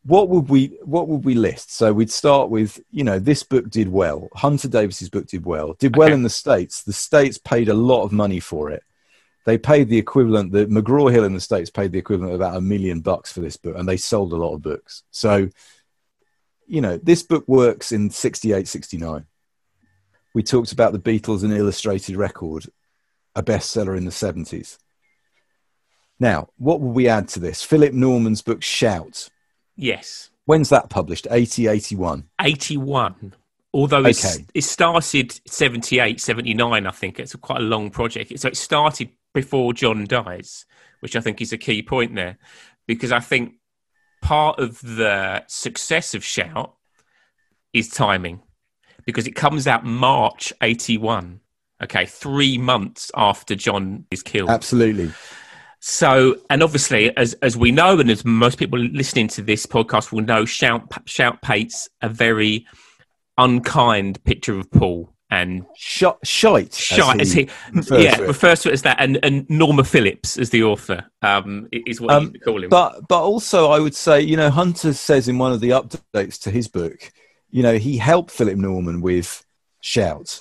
what 0.06 0.28
would 0.28 0.48
we 0.48 0.78
what 0.82 1.08
would 1.08 1.24
we 1.24 1.34
list? 1.34 1.72
So 1.72 1.92
we'd 1.92 2.10
start 2.10 2.50
with, 2.50 2.80
you 2.90 3.04
know, 3.04 3.18
this 3.18 3.42
book 3.42 3.70
did 3.70 3.88
well. 3.88 4.28
Hunter 4.34 4.68
Davies's 4.68 5.08
book 5.08 5.26
did 5.26 5.46
well. 5.46 5.74
Did 5.78 5.96
well 5.96 6.08
Okay. 6.08 6.14
in 6.14 6.22
the 6.22 6.30
states. 6.30 6.82
The 6.82 6.92
states 6.92 7.38
paid 7.38 7.68
a 7.68 7.74
lot 7.74 8.04
of 8.04 8.12
money 8.12 8.40
for 8.40 8.70
it. 8.70 8.82
They 9.46 9.58
paid 9.58 9.88
the 9.88 9.98
equivalent. 9.98 10.52
The 10.52 10.66
McGraw 10.66 11.10
Hill 11.10 11.24
in 11.24 11.34
the 11.34 11.40
states 11.40 11.70
paid 11.70 11.92
the 11.92 11.98
equivalent 11.98 12.34
of 12.34 12.40
about 12.40 12.56
a 12.56 12.60
million 12.60 13.00
bucks 13.00 13.32
for 13.32 13.40
this 13.40 13.56
book, 13.56 13.76
and 13.76 13.88
they 13.88 13.96
sold 13.96 14.32
a 14.32 14.36
lot 14.36 14.54
of 14.54 14.62
books. 14.62 15.02
So, 15.10 15.48
you 16.66 16.80
know, 16.80 16.98
this 16.98 17.22
book 17.22 17.44
works 17.46 17.92
in 17.92 18.08
68, 18.10 18.66
69. 18.68 19.26
We 20.34 20.42
talked 20.42 20.72
about 20.72 20.92
the 20.92 20.98
Beatles, 20.98 21.44
and 21.44 21.52
illustrated 21.52 22.16
record, 22.16 22.66
a 23.34 23.42
bestseller 23.42 23.96
in 23.96 24.04
the 24.06 24.10
70s. 24.10 24.78
Now, 26.18 26.48
what 26.56 26.80
will 26.80 26.92
we 26.92 27.08
add 27.08 27.28
to 27.28 27.40
this? 27.40 27.62
Philip 27.62 27.92
Norman's 27.92 28.40
book 28.42 28.62
Shout. 28.62 29.28
Yes. 29.76 30.30
When's 30.46 30.68
that 30.68 30.90
published? 30.90 31.26
80, 31.30 31.68
81. 31.68 32.24
81. 32.40 33.34
Although 33.72 34.04
it's, 34.04 34.24
Okay. 34.36 34.44
it 34.54 34.62
started 34.62 35.40
78, 35.46 36.20
79, 36.20 36.86
I 36.86 36.90
think. 36.90 37.18
It's 37.18 37.34
quite 37.36 37.60
a 37.60 37.64
long 37.64 37.90
project. 37.90 38.38
So 38.38 38.48
it 38.48 38.56
started 38.56 39.10
before 39.32 39.72
John 39.72 40.04
dies, 40.04 40.64
which 41.00 41.16
I 41.16 41.20
think 41.20 41.40
is 41.40 41.52
a 41.52 41.58
key 41.58 41.82
point 41.82 42.14
there. 42.14 42.38
Because 42.86 43.10
I 43.10 43.20
think 43.20 43.54
part 44.22 44.60
of 44.60 44.80
the 44.80 45.42
success 45.48 46.14
of 46.14 46.22
Shout 46.22 46.74
is 47.72 47.88
timing. 47.88 48.42
Because 49.06 49.26
it 49.26 49.34
comes 49.34 49.66
out 49.66 49.84
March 49.84 50.52
81. 50.62 51.40
Okay, 51.82 52.06
three 52.06 52.56
months 52.56 53.10
after 53.16 53.56
John 53.56 54.06
is 54.10 54.22
killed. 54.22 54.48
Absolutely. 54.50 55.12
So, 55.86 56.36
and 56.48 56.62
obviously, 56.62 57.14
as 57.14 57.34
as 57.42 57.58
we 57.58 57.70
know, 57.70 58.00
and 58.00 58.10
as 58.10 58.24
most 58.24 58.58
people 58.58 58.78
listening 58.78 59.28
to 59.28 59.42
this 59.42 59.66
podcast 59.66 60.12
will 60.12 60.22
know, 60.22 60.46
shout 60.46 60.90
shout 61.04 61.42
paints 61.42 61.90
a 62.00 62.08
very 62.08 62.66
unkind 63.36 64.24
picture 64.24 64.58
of 64.58 64.70
Paul 64.70 65.12
and 65.30 65.66
Sh- 65.76 66.04
shite. 66.22 66.68
as 66.68 66.78
shite 66.78 67.20
as 67.20 67.32
he, 67.34 67.50
yeah, 67.90 68.14
to 68.14 68.26
refers 68.26 68.62
to 68.62 68.70
it 68.70 68.72
as 68.72 68.82
that, 68.82 68.96
and 68.98 69.18
and 69.22 69.44
Norma 69.50 69.84
Phillips 69.84 70.38
as 70.38 70.48
the 70.48 70.62
author 70.62 71.04
um, 71.20 71.68
is 71.70 72.00
what 72.00 72.14
Um, 72.14 72.30
you 72.32 72.40
call 72.40 72.64
him. 72.64 72.70
But 72.70 73.06
but 73.06 73.22
also 73.22 73.68
I 73.70 73.78
would 73.78 73.94
say, 73.94 74.22
you 74.22 74.38
know, 74.38 74.48
Hunter 74.48 74.94
says 74.94 75.28
in 75.28 75.36
one 75.36 75.52
of 75.52 75.60
the 75.60 75.68
updates 75.68 76.40
to 76.44 76.50
his 76.50 76.66
book, 76.66 77.12
you 77.50 77.62
know, 77.62 77.76
he 77.76 77.98
helped 77.98 78.30
Philip 78.30 78.56
Norman 78.56 79.02
with 79.02 79.44
Shout. 79.82 80.40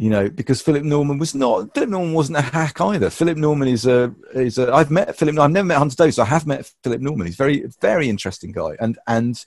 You 0.00 0.08
know, 0.08 0.30
because 0.30 0.62
Philip 0.62 0.82
Norman 0.82 1.18
was 1.18 1.34
not 1.34 1.74
Philip 1.74 1.90
Norman 1.90 2.14
wasn't 2.14 2.38
a 2.38 2.40
hack 2.40 2.80
either. 2.80 3.10
Philip 3.10 3.36
Norman 3.36 3.68
is 3.68 3.84
a 3.84 4.14
is 4.32 4.56
a 4.56 4.72
I've 4.72 4.90
met 4.90 5.14
Philip 5.14 5.38
I've 5.38 5.50
never 5.50 5.66
met 5.66 5.76
Hunter 5.76 5.94
Davies, 5.94 6.14
so 6.14 6.22
I 6.22 6.26
have 6.26 6.46
met 6.46 6.72
Philip 6.82 7.02
Norman. 7.02 7.26
He's 7.26 7.36
very 7.36 7.66
very 7.82 8.08
interesting 8.08 8.50
guy 8.50 8.76
and 8.80 8.98
and 9.06 9.44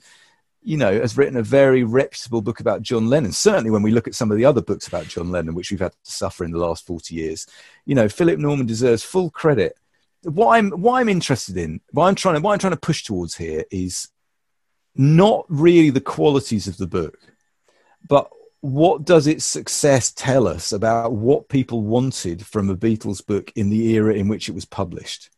you 0.64 0.78
know, 0.78 0.92
has 0.92 1.16
written 1.16 1.36
a 1.36 1.42
very 1.42 1.84
reputable 1.84 2.40
book 2.40 2.58
about 2.58 2.82
John 2.82 3.08
Lennon. 3.08 3.32
Certainly, 3.32 3.70
when 3.70 3.82
we 3.82 3.90
look 3.90 4.08
at 4.08 4.14
some 4.14 4.30
of 4.30 4.38
the 4.38 4.46
other 4.46 4.62
books 4.62 4.88
about 4.88 5.06
John 5.06 5.30
Lennon, 5.30 5.54
which 5.54 5.70
we've 5.70 5.80
had 5.80 5.92
to 5.92 6.10
suffer 6.10 6.42
in 6.42 6.52
the 6.52 6.58
last 6.58 6.86
40 6.86 7.14
years, 7.14 7.46
you 7.84 7.94
know, 7.94 8.08
Philip 8.08 8.38
Norman 8.38 8.66
deserves 8.66 9.02
full 9.02 9.30
credit. 9.30 9.76
What 10.22 10.56
I'm, 10.56 10.70
what 10.70 11.00
I'm 11.00 11.10
interested 11.10 11.58
in, 11.58 11.82
what 11.90 12.06
I'm 12.06 12.14
trying 12.14 12.36
to, 12.36 12.40
what 12.40 12.54
I'm 12.54 12.58
trying 12.58 12.72
to 12.72 12.78
push 12.78 13.04
towards 13.04 13.36
here 13.36 13.64
is 13.70 14.08
not 14.94 15.44
really 15.48 15.90
the 15.90 16.00
qualities 16.00 16.66
of 16.66 16.78
the 16.78 16.86
book, 16.86 17.18
but 18.08 18.30
what 18.64 19.04
does 19.04 19.26
its 19.26 19.44
success 19.44 20.10
tell 20.10 20.48
us 20.48 20.72
about 20.72 21.12
what 21.12 21.50
people 21.50 21.82
wanted 21.82 22.46
from 22.46 22.70
a 22.70 22.76
Beatles 22.76 23.24
book 23.24 23.52
in 23.54 23.68
the 23.68 23.90
era 23.90 24.14
in 24.14 24.26
which 24.26 24.48
it 24.48 24.54
was 24.54 24.64
published? 24.64 25.28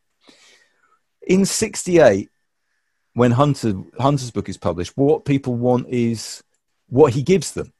In 1.23 1.43
68, 1.45 2.29
when 3.15 3.31
Hunter 3.31 3.73
Hunter's 3.99 4.31
book 4.31 4.47
is 4.47 4.55
published, 4.55 4.93
what 4.95 5.25
people 5.25 5.55
want 5.55 5.89
is 5.89 6.41
what 6.87 7.13
he 7.15 7.21
gives 7.21 7.51
them. 7.51 7.73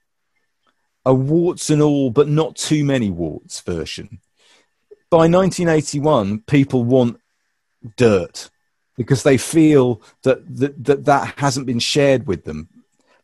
A 1.05 1.13
warts 1.13 1.69
and 1.69 1.81
all, 1.81 2.09
but 2.09 2.27
not 2.27 2.57
too 2.57 2.83
many 2.83 3.09
warts 3.09 3.61
version. 3.61 4.19
By 5.09 5.29
1981, 5.29 6.41
people 6.41 6.83
want 6.83 7.21
dirt 7.95 8.49
because 8.97 9.23
they 9.23 9.37
feel 9.37 10.01
that 10.23 10.39
that, 10.57 10.83
that, 10.83 11.05
that 11.05 11.39
hasn't 11.39 11.67
been 11.67 11.79
shared 11.79 12.27
with 12.27 12.43
them. 12.43 12.67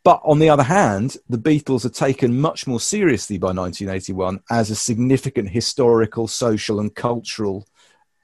But 0.03 0.21
on 0.25 0.39
the 0.39 0.49
other 0.49 0.63
hand, 0.63 1.17
the 1.29 1.37
Beatles 1.37 1.85
are 1.85 1.89
taken 1.89 2.41
much 2.41 2.67
more 2.67 2.79
seriously 2.79 3.37
by 3.37 3.47
1981 3.47 4.41
as 4.51 4.69
a 4.69 4.75
significant 4.75 5.49
historical, 5.49 6.27
social, 6.27 6.79
and 6.79 6.93
cultural 6.93 7.65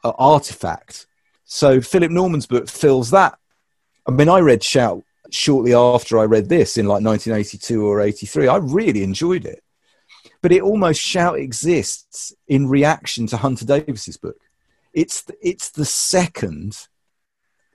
uh, 0.04 0.12
artifact. 0.18 1.08
So 1.46 1.80
Philip 1.80 2.12
Norman's 2.12 2.46
book 2.46 2.68
fills 2.70 3.12
that 3.12 3.40
I 4.10 4.12
mean, 4.12 4.28
I 4.28 4.40
read 4.40 4.64
Shout 4.64 5.04
shortly 5.30 5.76
after 5.76 6.18
I 6.18 6.24
read 6.24 6.50
this 6.50 6.78
in 6.78 6.88
like 6.88 7.04
1982 7.04 7.86
or 7.86 8.02
83. 8.02 8.48
I 8.48 8.56
really 8.56 9.04
enjoyed 9.04 9.46
it. 9.46 9.64
But 10.42 10.52
it 10.52 10.64
almost 10.64 11.00
Shout 11.00 11.38
exists 11.38 12.34
in 12.48 12.68
reaction 12.68 13.28
to 13.28 13.38
Hunter 13.38 13.66
Davies's 13.66 14.18
book. 14.18 14.38
It's 14.94 15.24
it's 15.44 15.70
the 15.70 15.86
second 15.86 16.88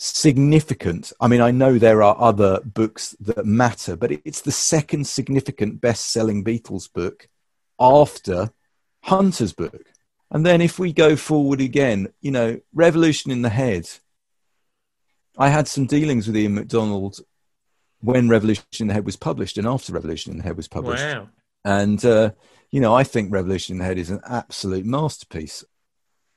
significant. 0.04 1.12
I 1.20 1.28
mean, 1.28 1.40
I 1.40 1.50
know 1.50 1.78
there 1.78 2.02
are 2.02 2.16
other 2.18 2.60
books 2.60 3.16
that 3.20 3.46
matter, 3.46 3.96
but 3.96 4.12
it's 4.12 4.42
the 4.42 4.52
second 4.52 5.06
significant 5.06 5.80
best-selling 5.80 6.44
Beatles 6.44 6.92
book 6.92 7.28
after 7.78 8.50
Hunter's 9.02 9.52
book. 9.52 9.92
And 10.30 10.44
then 10.44 10.60
if 10.60 10.78
we 10.78 10.92
go 10.92 11.16
forward 11.16 11.60
again, 11.60 12.08
you 12.20 12.30
know, 12.30 12.60
Revolution 12.72 13.30
in 13.30 13.42
the 13.42 13.50
Head 13.50 13.88
I 15.36 15.48
had 15.48 15.66
some 15.66 15.86
dealings 15.86 16.26
with 16.26 16.36
Ian 16.36 16.54
MacDonald 16.54 17.20
when 18.00 18.28
Revolution 18.28 18.64
in 18.80 18.86
the 18.88 18.94
Head 18.94 19.06
was 19.06 19.16
published 19.16 19.58
and 19.58 19.66
after 19.66 19.92
Revolution 19.92 20.32
in 20.32 20.38
the 20.38 20.44
Head 20.44 20.56
was 20.56 20.68
published. 20.68 21.02
wow. 21.02 21.28
And, 21.64 22.04
uh, 22.04 22.32
you 22.70 22.80
know, 22.80 22.94
I 22.94 23.04
think 23.04 23.32
Revolution 23.32 23.74
in 23.74 23.78
the 23.78 23.84
Head 23.84 23.98
is 23.98 24.10
an 24.10 24.20
absolute 24.28 24.84
masterpiece 24.84 25.64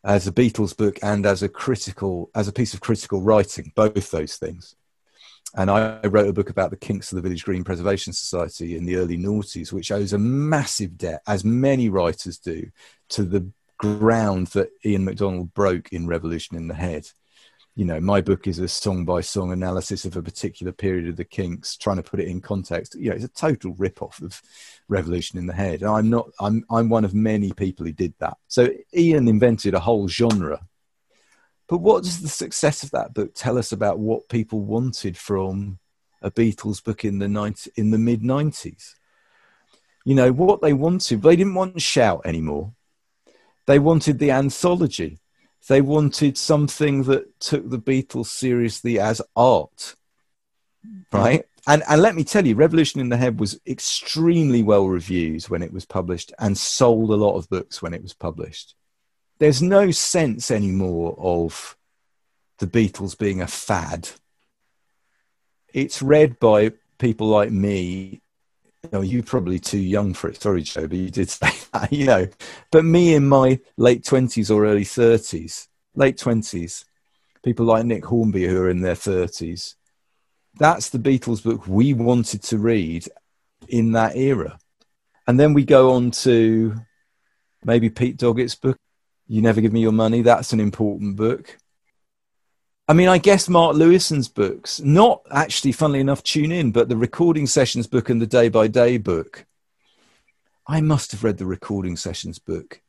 as 0.07 0.25
a 0.25 0.31
Beatles 0.31 0.75
book 0.75 0.97
and 1.03 1.25
as 1.25 1.43
a 1.43 1.49
critical, 1.49 2.31
as 2.34 2.47
a 2.47 2.53
piece 2.53 2.73
of 2.73 2.79
critical 2.79 3.21
writing, 3.21 3.73
both 3.75 4.09
those 4.09 4.38
things. 4.38 4.73
And 5.53 5.69
I 5.69 5.99
wrote 6.07 6.29
a 6.29 6.34
book 6.34 6.49
about 6.49 6.71
the 6.71 6.77
kinks 6.77 7.11
of 7.11 7.17
the 7.17 7.21
Village 7.21 7.43
Green 7.43 7.65
Preservation 7.65 8.13
Society 8.13 8.77
in 8.77 8.85
the 8.85 8.95
early 8.95 9.17
noughties, 9.17 9.73
which 9.73 9.91
owes 9.91 10.13
a 10.13 10.17
massive 10.17 10.97
debt, 10.97 11.21
as 11.27 11.43
many 11.43 11.89
writers 11.89 12.38
do, 12.38 12.71
to 13.09 13.23
the 13.23 13.51
ground 13.77 14.47
that 14.47 14.69
Ian 14.85 15.03
MacDonald 15.03 15.53
broke 15.53 15.91
in 15.91 16.07
Revolution 16.07 16.55
in 16.55 16.69
the 16.69 16.73
Head 16.73 17.09
you 17.78 17.86
know, 17.86 18.02
my 18.02 18.22
book 18.22 18.48
is 18.48 18.58
a 18.58 18.68
song 18.68 19.06
by 19.06 19.22
song 19.22 19.52
analysis 19.52 20.04
of 20.04 20.18
a 20.18 20.24
particular 20.24 20.72
period 20.72 21.08
of 21.08 21.16
the 21.16 21.24
Kinks, 21.24 21.78
trying 21.78 21.98
to 21.98 22.04
put 22.04 22.20
it 22.20 22.28
in 22.28 22.41
context. 22.41 22.95
You 22.95 23.12
know, 23.12 23.16
it's 23.16 23.26
a 23.26 23.28
total 23.28 23.76
rip 23.78 24.02
off 24.02 24.20
of 24.20 24.41
Revolution 24.88 25.38
in 25.38 25.45
the 25.45 25.54
Head. 25.54 25.84
And 25.84 25.91
I'm 25.91 26.10
not, 26.10 26.28
I'm, 26.40 26.66
I'm 26.72 26.90
one 26.90 27.06
of 27.06 27.14
many 27.14 27.54
people 27.54 27.86
who 27.86 27.91
did 27.91 28.16
that. 28.18 28.36
So 28.48 28.70
Ian 28.95 29.28
invented 29.28 29.76
a 29.76 29.80
whole 29.80 30.08
genre. 30.08 30.66
But 31.70 31.78
what 31.78 32.04
does 32.04 32.20
the 32.20 32.30
success 32.30 32.82
of 32.82 32.90
that 32.91 33.14
book 33.14 33.34
tell 33.36 33.60
us 33.60 33.72
about 33.72 33.99
what 33.99 34.28
people 34.28 34.62
wanted 34.62 35.16
from 35.16 35.78
a 36.24 36.32
Beatles 36.32 36.84
book 36.84 37.06
in 37.06 37.20
the 37.20 37.28
90, 37.28 37.74
in 37.76 37.91
the 37.91 37.99
mid 37.99 38.24
90s? 38.24 38.95
You 40.04 40.16
know, 40.16 40.32
what 40.32 40.64
they 40.64 40.74
wanted, 40.74 41.22
they 41.22 41.36
didn't 41.36 41.54
want 41.54 41.80
Shout 41.80 42.22
anymore. 42.26 42.74
They 43.68 43.78
wanted 43.78 44.18
the 44.18 44.32
anthology 44.32 45.20
they 45.68 45.81
wanted 45.81 46.38
something 46.38 47.03
that 47.03 47.39
took 47.39 47.69
the 47.69 47.80
Beatles 47.80 48.27
seriously 48.27 48.99
as 48.99 49.22
art, 49.35 49.95
right? 51.11 51.45
And 51.68 51.84
and 51.89 52.02
let 52.02 52.15
me 52.15 52.23
tell 52.23 52.48
you, 52.48 52.56
Revolution 52.56 53.02
in 53.02 53.10
the 53.10 53.18
Head 53.18 53.39
was 53.39 53.60
extremely 53.68 54.64
well 54.64 54.88
reviewed 54.88 55.44
when 55.45 55.61
it 55.61 55.73
was 55.73 55.85
published, 55.85 56.31
and 56.39 56.57
sold 56.57 57.11
a 57.11 57.15
lot 57.15 57.35
of 57.35 57.49
books 57.49 57.81
when 57.81 57.94
it 57.94 58.02
was 58.02 58.14
published. 58.14 58.76
There's 59.39 59.61
no 59.61 59.91
sense 59.91 60.49
anymore 60.49 61.15
of 61.19 61.77
the 62.60 62.68
Beatles 62.68 63.18
being 63.18 63.41
a 63.41 63.48
fad. 63.48 64.10
It's 65.73 66.02
read 66.02 66.39
by 66.39 66.72
people 66.98 67.27
like 67.27 67.52
me 67.52 68.22
Oh, 68.93 69.01
you 69.01 69.05
know, 69.05 69.11
you're 69.11 69.23
probably 69.23 69.59
too 69.59 69.80
young 69.80 70.14
for 70.14 70.30
it. 70.30 70.41
Sorry, 70.41 70.61
Joe, 70.61 70.88
but 70.88 70.97
you 70.97 71.09
did 71.09 71.30
say 71.30 71.51
that, 71.73 71.91
you 71.91 72.05
know. 72.05 72.27
But 72.72 72.85
me 72.85 73.15
in 73.15 73.27
my 73.27 73.59
late 73.77 74.03
20s 74.03 74.53
or 74.53 74.65
early 74.65 74.84
30s, 74.85 75.68
late 75.95 76.18
20s, 76.18 76.85
people 77.43 77.65
like 77.65 77.85
Nick 77.85 78.05
Hornby 78.05 78.47
who 78.47 78.61
are 78.61 78.69
in 78.69 78.81
their 78.81 78.95
30s, 78.95 79.76
that's 80.57 80.89
the 80.89 80.99
Beatles 80.99 81.43
book 81.43 81.68
we 81.68 81.93
wanted 81.93 82.43
to 82.43 82.57
read 82.57 83.07
in 83.68 83.91
that 83.91 84.15
era. 84.15 84.57
And 85.27 85.39
then 85.39 85.53
we 85.53 85.65
go 85.65 85.91
on 85.91 86.11
to 86.11 86.76
maybe 87.64 87.89
Pete 87.89 88.18
Doggett's 88.18 88.55
book, 88.55 88.77
You 89.27 89.41
Never 89.41 89.59
Give 89.59 89.73
Me 89.73 89.81
Your 89.81 89.91
Money. 89.91 90.22
That's 90.22 90.53
an 90.53 90.59
important 90.59 91.18
book. 91.18 91.57
I 92.88 92.93
mean, 92.93 93.09
I 93.09 93.18
guess 93.18 93.49
Mark 93.49 93.76
Lewisohn's 93.76 94.30
books, 94.30 94.80
not 94.80 95.22
actually, 95.30 95.73
funnily 95.73 95.99
enough, 95.99 96.23
Tune 96.23 96.51
In, 96.51 96.72
but 96.72 96.88
the 96.88 96.95
recording 96.95 97.45
sessions 97.45 97.85
book 97.85 98.09
and 98.09 98.22
the 98.22 98.27
day 98.27 98.47
by 98.47 98.68
day 98.68 98.97
book 98.97 99.45
I 100.68 100.81
must 100.81 101.11
have 101.14 101.23
read 101.23 101.38
the 101.38 101.45
recording 101.45 101.95
sessions 101.95 102.39
book. 102.39 102.81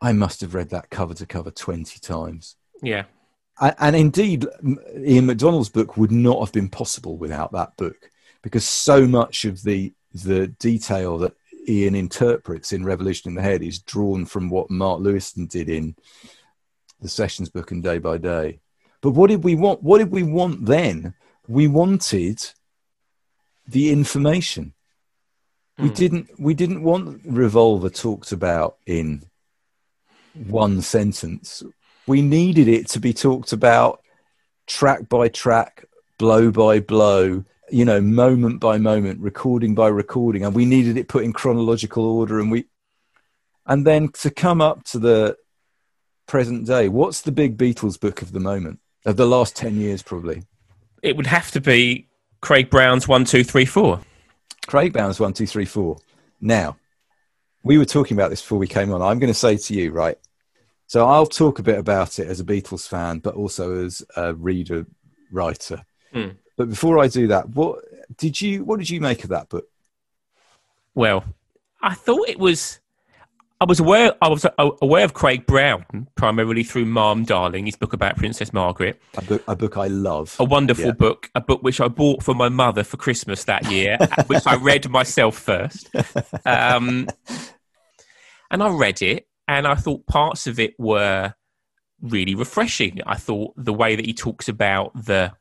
I 0.00 0.12
must 0.12 0.42
have 0.42 0.54
read 0.54 0.68
that 0.70 0.90
cover 0.90 1.14
to 1.14 1.26
cover 1.26 1.50
20 1.50 1.98
times. 1.98 2.56
Yeah. 2.82 3.04
And, 3.60 3.74
and 3.78 3.96
indeed, 3.96 4.46
Ian 4.96 5.26
MacDonald's 5.26 5.70
book 5.70 5.96
would 5.96 6.12
not 6.12 6.40
have 6.40 6.52
been 6.52 6.68
possible 6.68 7.16
without 7.16 7.52
that 7.52 7.76
book 7.76 8.10
because 8.42 8.64
so 8.64 9.06
much 9.06 9.46
of 9.46 9.62
the, 9.62 9.94
the 10.12 10.48
detail 10.48 11.18
that 11.18 11.34
Ian 11.66 11.94
interprets 11.94 12.72
in 12.72 12.84
Revolution 12.84 13.30
in 13.30 13.34
the 13.34 13.42
Head 13.42 13.62
is 13.62 13.80
drawn 13.80 14.26
from 14.26 14.50
what 14.50 14.70
Mark 14.70 15.00
Lewisohn 15.00 15.48
did 15.48 15.70
in 15.70 15.96
the 17.00 17.08
Sessions 17.08 17.48
book 17.48 17.70
and 17.70 17.82
Day 17.82 17.98
by 17.98 18.18
Day. 18.18 18.60
But 19.00 19.10
what 19.10 19.30
did 19.30 19.44
we 19.44 19.54
want? 19.54 19.82
What 19.82 19.98
did 19.98 20.10
we 20.10 20.22
want 20.22 20.66
then? 20.66 21.14
We 21.46 21.68
wanted 21.68 22.42
the 23.66 23.90
information. 23.90 24.74
We 25.78 25.90
Mm. 25.90 25.94
didn't. 25.94 26.30
We 26.38 26.54
didn't 26.54 26.82
want 26.82 27.20
Revolver 27.24 27.90
talked 27.90 28.32
about 28.32 28.78
in 28.86 29.24
one 30.34 30.82
sentence. 30.82 31.62
We 32.06 32.22
needed 32.22 32.68
it 32.68 32.88
to 32.88 33.00
be 33.00 33.12
talked 33.12 33.52
about 33.52 34.00
track 34.66 35.08
by 35.08 35.28
track, 35.28 35.84
blow 36.18 36.50
by 36.50 36.80
blow, 36.80 37.44
you 37.70 37.84
know, 37.84 38.00
moment 38.00 38.60
by 38.60 38.78
moment, 38.78 39.20
recording 39.20 39.74
by 39.74 39.88
recording, 39.88 40.44
and 40.44 40.54
we 40.54 40.64
needed 40.64 40.96
it 40.96 41.08
put 41.08 41.24
in 41.24 41.32
chronological 41.32 42.04
order. 42.04 42.40
And 42.40 42.50
we, 42.50 42.64
and 43.66 43.86
then 43.86 44.08
to 44.22 44.30
come 44.30 44.60
up 44.60 44.84
to 44.84 44.98
the 44.98 45.36
present 46.26 46.66
day, 46.66 46.88
what's 46.88 47.20
the 47.22 47.32
big 47.32 47.56
Beatles 47.56 47.98
book 48.00 48.22
of 48.22 48.32
the 48.32 48.40
moment 48.40 48.80
of 49.08 49.16
the 49.16 49.26
last 49.26 49.56
ten 49.56 49.76
years, 49.80 50.02
probably? 50.02 50.42
It 51.02 51.16
would 51.16 51.26
have 51.26 51.50
to 51.52 51.60
be 51.60 52.06
Craig 52.40 52.70
Brown's 52.70 53.08
one, 53.08 53.24
two, 53.24 53.42
three, 53.42 53.64
four. 53.64 54.00
Craig 54.66 54.92
Brown's 54.92 55.18
one 55.18 55.32
two 55.32 55.46
three 55.46 55.64
four. 55.64 55.96
Now, 56.40 56.76
we 57.62 57.78
were 57.78 57.86
talking 57.86 58.16
about 58.16 58.30
this 58.30 58.42
before 58.42 58.58
we 58.58 58.68
came 58.68 58.92
on. 58.92 59.00
I'm 59.00 59.18
going 59.18 59.32
to 59.32 59.34
say 59.34 59.56
to 59.56 59.74
you, 59.74 59.92
right? 59.92 60.18
So 60.86 61.06
I'll 61.06 61.26
talk 61.26 61.58
a 61.58 61.62
bit 61.62 61.78
about 61.78 62.18
it 62.18 62.28
as 62.28 62.40
a 62.40 62.44
Beatles 62.44 62.86
fan, 62.86 63.18
but 63.18 63.34
also 63.34 63.84
as 63.84 64.02
a 64.16 64.34
reader 64.34 64.86
writer. 65.32 65.84
Hmm. 66.12 66.28
But 66.56 66.70
before 66.70 66.98
I 66.98 67.08
do 67.08 67.28
that, 67.28 67.48
what 67.50 67.84
did 68.18 68.40
you 68.40 68.64
what 68.64 68.78
did 68.78 68.90
you 68.90 69.00
make 69.00 69.24
of 69.24 69.30
that 69.30 69.48
book? 69.48 69.68
Well, 70.94 71.24
I 71.80 71.94
thought 71.94 72.28
it 72.28 72.38
was. 72.38 72.80
I 73.60 73.64
was 73.64 73.80
aware. 73.80 74.12
I 74.22 74.28
was 74.28 74.44
uh, 74.44 74.50
aware 74.80 75.04
of 75.04 75.14
Craig 75.14 75.44
Brown 75.44 75.84
primarily 76.14 76.62
through 76.62 76.84
Ma'am 76.84 77.24
Darling, 77.24 77.66
his 77.66 77.74
book 77.74 77.92
about 77.92 78.16
Princess 78.16 78.52
Margaret. 78.52 79.00
A 79.16 79.22
book, 79.22 79.42
a 79.48 79.56
book 79.56 79.76
I 79.76 79.88
love. 79.88 80.36
A 80.38 80.44
wonderful 80.44 80.86
Yeah. 80.86 80.92
book, 80.92 81.28
a 81.34 81.40
book 81.40 81.62
which 81.62 81.80
I 81.80 81.88
bought 81.88 82.22
for 82.22 82.34
my 82.34 82.48
mother 82.48 82.84
for 82.84 82.96
Christmas 82.98 83.44
that 83.44 83.68
year, 83.70 83.98
which 84.28 84.46
I 84.46 84.54
read 84.54 84.88
myself 84.88 85.36
first. 85.36 85.90
Um, 86.46 87.08
and 88.50 88.62
I 88.62 88.68
read 88.68 89.02
it, 89.02 89.26
and 89.48 89.66
I 89.66 89.74
thought 89.74 90.06
parts 90.06 90.46
of 90.46 90.60
it 90.60 90.74
were 90.78 91.34
really 92.00 92.36
refreshing. 92.36 93.00
I 93.06 93.16
thought 93.16 93.54
the 93.56 93.72
way 93.72 93.96
that 93.96 94.06
he 94.06 94.14
talks 94.14 94.48
about 94.48 94.92
the 95.04 95.32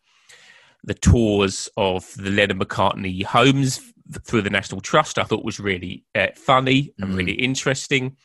the 0.84 0.94
tours 0.96 1.70
of 1.76 2.12
the 2.16 2.30
Lennon 2.32 2.60
McCartney 2.60 3.22
homes 3.24 3.94
through 4.26 4.42
the 4.42 4.50
National 4.50 4.82
Trust, 4.82 5.18
I 5.18 5.24
thought 5.24 5.44
was 5.46 5.60
really 5.60 6.06
uh, 6.16 6.28
funny 6.36 6.94
and 7.00 7.12
Mm. 7.12 7.18
really 7.18 7.34
interesting. 7.34 8.16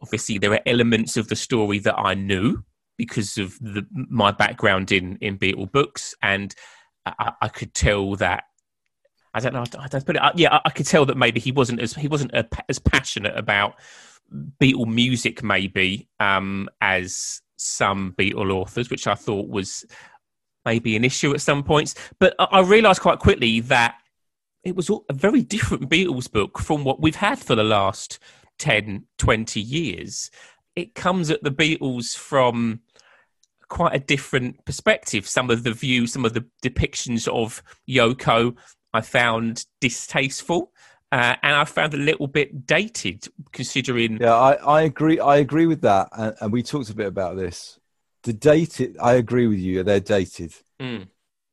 Obviously, 0.00 0.38
there 0.38 0.52
are 0.52 0.60
elements 0.66 1.16
of 1.16 1.28
the 1.28 1.36
story 1.36 1.78
that 1.80 1.98
I 1.98 2.14
knew 2.14 2.62
because 2.96 3.38
of 3.38 3.58
the, 3.60 3.86
my 3.92 4.30
background 4.32 4.92
in 4.92 5.16
in 5.20 5.38
Beatle 5.38 5.70
books, 5.70 6.14
and 6.22 6.54
I, 7.06 7.32
I 7.42 7.48
could 7.48 7.74
tell 7.74 8.16
that. 8.16 8.44
I 9.34 9.40
don't 9.40 9.52
know. 9.54 9.64
I 9.78 9.88
don't 9.88 10.04
put 10.06 10.16
it. 10.16 10.22
uh, 10.22 10.32
Yeah, 10.34 10.54
I, 10.54 10.60
I 10.66 10.70
could 10.70 10.86
tell 10.86 11.04
that 11.06 11.16
maybe 11.16 11.40
he 11.40 11.52
wasn't 11.52 11.80
as 11.80 11.94
he 11.94 12.08
wasn't 12.08 12.32
a, 12.32 12.46
as 12.68 12.78
passionate 12.78 13.36
about 13.36 13.74
Beatle 14.60 14.86
music, 14.86 15.42
maybe 15.42 16.08
um, 16.20 16.68
as 16.80 17.40
some 17.56 18.14
Beatle 18.18 18.52
authors, 18.52 18.90
which 18.90 19.06
I 19.06 19.14
thought 19.14 19.48
was 19.48 19.84
maybe 20.64 20.96
an 20.96 21.04
issue 21.04 21.32
at 21.34 21.40
some 21.40 21.62
points. 21.62 21.94
But 22.18 22.34
I, 22.38 22.44
I 22.44 22.60
realised 22.60 23.00
quite 23.00 23.18
quickly 23.18 23.60
that 23.60 23.96
it 24.64 24.76
was 24.76 24.90
a 24.90 25.12
very 25.12 25.42
different 25.42 25.88
Beatles 25.88 26.30
book 26.30 26.58
from 26.58 26.84
what 26.84 27.00
we've 27.00 27.16
had 27.16 27.38
for 27.38 27.54
the 27.54 27.64
last 27.64 28.18
10, 28.58 29.04
20 29.18 29.60
years. 29.60 30.30
It 30.76 30.94
comes 30.94 31.30
at 31.30 31.42
the 31.42 31.50
Beatles 31.50 32.16
from 32.16 32.80
quite 33.68 33.94
a 33.94 33.98
different 33.98 34.64
perspective. 34.64 35.28
Some 35.28 35.50
of 35.50 35.62
the 35.62 35.72
views, 35.72 36.12
some 36.12 36.24
of 36.24 36.34
the 36.34 36.46
depictions 36.62 37.28
of 37.28 37.62
Yoko, 37.88 38.56
I 38.92 39.00
found 39.00 39.66
distasteful. 39.80 40.72
Uh, 41.10 41.36
and 41.42 41.54
I 41.54 41.64
found 41.64 41.94
a 41.94 41.98
little 41.98 42.26
bit 42.26 42.66
dated, 42.66 43.26
considering 43.52 44.18
Yeah, 44.20 44.34
I, 44.34 44.52
I 44.52 44.82
agree. 44.82 45.18
I 45.18 45.36
agree 45.36 45.64
with 45.64 45.80
that, 45.80 46.10
and, 46.12 46.34
and 46.38 46.52
we 46.52 46.62
talked 46.62 46.90
a 46.90 46.94
bit 46.94 47.06
about 47.06 47.36
this. 47.36 47.78
The 48.24 48.34
dated, 48.34 48.98
I 49.00 49.14
agree 49.14 49.46
with 49.46 49.58
you. 49.58 49.82
They're 49.82 50.00
dated, 50.00 50.52
Mm, 50.78 51.08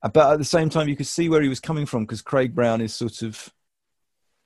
but 0.08 0.34
at 0.34 0.40
the 0.40 0.46
same 0.46 0.70
time, 0.70 0.88
you 0.88 0.96
could 0.96 1.08
see 1.08 1.30
where 1.30 1.42
he 1.42 1.50
was 1.50 1.60
coming 1.60 1.86
from 1.86 2.04
because 2.04 2.22
Craig 2.22 2.54
Brown 2.54 2.82
is 2.82 2.94
sort 2.94 3.22
of. 3.22 3.52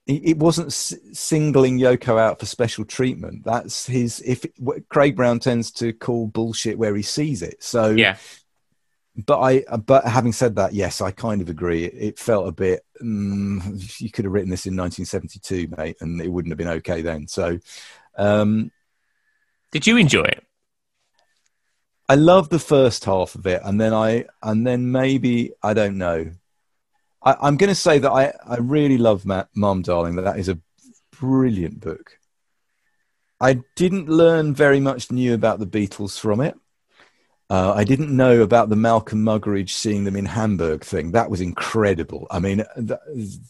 It 0.08 0.38
wasn't 0.38 0.74
singling 0.74 1.78
Yoko 1.78 2.20
out 2.20 2.40
for 2.40 2.48
special 2.48 2.84
treatment. 2.84 3.44
That's 3.46 3.86
his. 3.86 4.22
If 4.22 4.44
Craig 4.90 5.16
Brown 5.16 5.38
tends 5.38 5.70
to 5.74 5.94
call 5.94 6.26
bullshit 6.26 6.80
where 6.80 6.96
he 6.96 7.04
sees 7.04 7.44
it. 7.44 7.62
So 7.62 7.92
yeah, 7.92 8.18
but 9.26 9.40
I, 9.40 9.64
but 9.78 10.06
having 10.06 10.32
said 10.32 10.56
that, 10.56 10.74
yes, 10.74 11.02
I 11.02 11.12
kind 11.12 11.42
of 11.42 11.50
agree. 11.50 11.84
It, 11.86 11.94
it 11.96 12.20
felt 12.20 12.48
a 12.48 12.52
bit. 12.52 12.84
Mm, 13.04 14.02
you 14.02 14.10
could 14.10 14.26
have 14.26 14.34
written 14.34 14.50
this 14.50 14.66
in 14.66 14.76
1972, 14.76 15.76
mate, 15.78 15.98
and 16.02 16.22
it 16.22 16.30
wouldn't 16.30 16.52
have 16.52 16.58
been 16.58 16.78
okay 16.80 17.02
then. 17.02 17.28
So, 17.28 17.60
um, 18.18 18.72
did 19.72 19.86
you 19.86 19.98
enjoy 19.98 20.24
it? 20.24 20.44
I 22.10 22.16
love 22.16 22.50
the 22.50 22.60
first 22.60 23.06
half 23.06 23.36
of 23.36 23.46
it, 23.46 23.62
and 23.64 23.80
then 23.80 23.94
I, 23.94 24.26
and 24.42 24.66
then 24.66 24.92
maybe 24.92 25.52
I 25.62 25.74
don't 25.74 25.98
know. 25.98 26.32
I, 27.24 27.36
I'm 27.42 27.56
going 27.58 27.70
to 27.70 27.76
say 27.76 28.00
that 28.00 28.12
I, 28.12 28.34
I 28.46 28.58
really 28.58 28.98
love 28.98 29.26
Ma'am, 29.26 29.82
Darling. 29.84 30.16
That 30.16 30.24
that 30.24 30.40
is 30.40 30.50
a 30.50 30.60
brilliant 31.20 31.80
book. 31.82 32.18
I 33.40 33.62
didn't 33.76 34.10
learn 34.10 34.54
very 34.54 34.80
much 34.80 35.12
new 35.12 35.34
about 35.34 35.60
the 35.60 35.68
Beatles 35.68 36.20
from 36.20 36.42
it. 36.42 36.56
Uh, 37.50 37.74
I 37.74 37.84
didn't 37.84 38.16
know 38.16 38.42
about 38.42 38.70
the 38.70 38.76
Malcolm 38.76 39.24
Muggeridge 39.24 39.70
seeing 39.72 40.04
them 40.04 40.16
in 40.16 40.26
Hamburg 40.26 40.84
thing. 40.84 41.12
That 41.14 41.30
was 41.32 41.42
incredible. 41.42 42.28
I 42.30 42.40
mean, 42.40 42.64
that, 42.76 43.00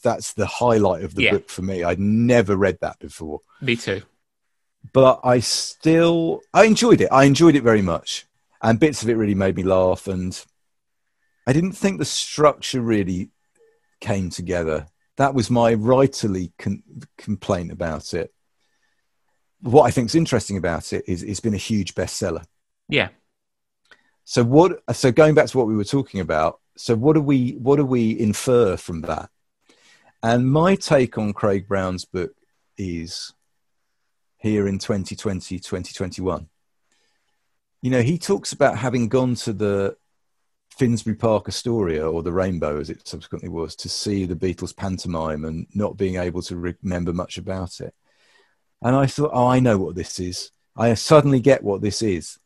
that's 0.03 0.33
the 0.33 0.45
highlight 0.45 1.03
of 1.03 1.15
the 1.15 1.23
Yeah. 1.23 1.31
book 1.31 1.49
for 1.49 1.63
me. 1.63 1.83
I'd 1.83 1.99
never 1.99 2.55
read 2.55 2.77
that 2.81 2.97
before 2.99 3.39
Me 3.61 3.75
too. 3.75 4.01
but 4.93 5.19
I 5.23 5.39
still 5.39 6.41
I 6.53 6.63
enjoyed 6.65 7.01
it. 7.01 7.09
I 7.11 7.25
enjoyed 7.25 7.55
it 7.55 7.63
very 7.63 7.81
much, 7.81 8.25
and 8.61 8.79
bits 8.79 9.03
of 9.03 9.09
it 9.09 9.15
really 9.15 9.35
made 9.35 9.55
me 9.55 9.63
laugh. 9.63 10.07
And 10.07 10.39
I 11.47 11.53
didn't 11.53 11.73
think 11.73 11.97
the 11.99 12.05
structure 12.05 12.81
really 12.81 13.29
came 14.01 14.29
together. 14.29 14.87
That 15.17 15.33
was 15.33 15.49
my 15.49 15.75
writerly 15.75 16.51
con- 16.57 16.83
complaint 17.17 17.71
about 17.71 18.13
it. 18.13 18.33
What 19.61 19.83
I 19.83 19.91
think 19.91 20.07
is 20.07 20.15
interesting 20.15 20.57
about 20.57 20.93
it 20.93 21.03
is 21.07 21.23
it's 21.23 21.41
been 21.41 21.53
a 21.53 21.57
huge 21.57 21.95
bestseller. 21.95 22.45
Yeah. 22.87 23.09
So 24.23 24.43
what? 24.43 24.83
So 24.95 25.11
going 25.11 25.35
back 25.35 25.47
to 25.47 25.57
what 25.57 25.67
we 25.67 25.75
were 25.75 25.83
talking 25.83 26.19
about. 26.19 26.59
So 26.77 26.95
what 26.95 27.13
do 27.13 27.21
we 27.21 27.51
what 27.53 27.75
do 27.75 27.85
we 27.85 28.17
infer 28.17 28.77
from 28.77 29.01
that? 29.01 29.29
And 30.23 30.49
my 30.51 30.75
take 30.75 31.17
on 31.17 31.33
Craig 31.33 31.67
Brown's 31.67 32.05
book 32.05 32.31
is 32.77 33.33
here 34.37 34.67
in 34.67 34.79
2020, 34.79 35.59
2021. 35.59 36.47
You 37.81 37.91
know, 37.91 38.01
he 38.01 38.17
talks 38.17 38.51
about 38.51 38.77
having 38.77 39.07
gone 39.07 39.35
to 39.35 39.53
the 39.53 39.95
Finsbury 40.77 41.15
Park 41.15 41.47
Astoria 41.47 42.09
or 42.09 42.23
the 42.23 42.33
Rainbow, 42.33 42.79
as 42.79 42.89
it 42.89 43.07
subsequently 43.07 43.49
was, 43.49 43.75
to 43.77 43.89
see 43.89 44.25
the 44.25 44.35
Beatles 44.35 44.75
pantomime 44.75 45.45
and 45.45 45.67
not 45.73 45.97
being 45.97 46.15
able 46.15 46.41
to 46.43 46.55
remember 46.55 47.13
much 47.13 47.37
about 47.37 47.79
it. 47.79 47.93
And 48.81 48.95
I 48.95 49.05
thought, 49.05 49.31
oh, 49.33 49.47
I 49.47 49.59
know 49.59 49.77
what 49.77 49.95
this 49.95 50.19
is. 50.19 50.51
I 50.75 50.93
suddenly 50.93 51.39
get 51.39 51.63
what 51.63 51.81
this 51.81 52.01
is. 52.01 52.39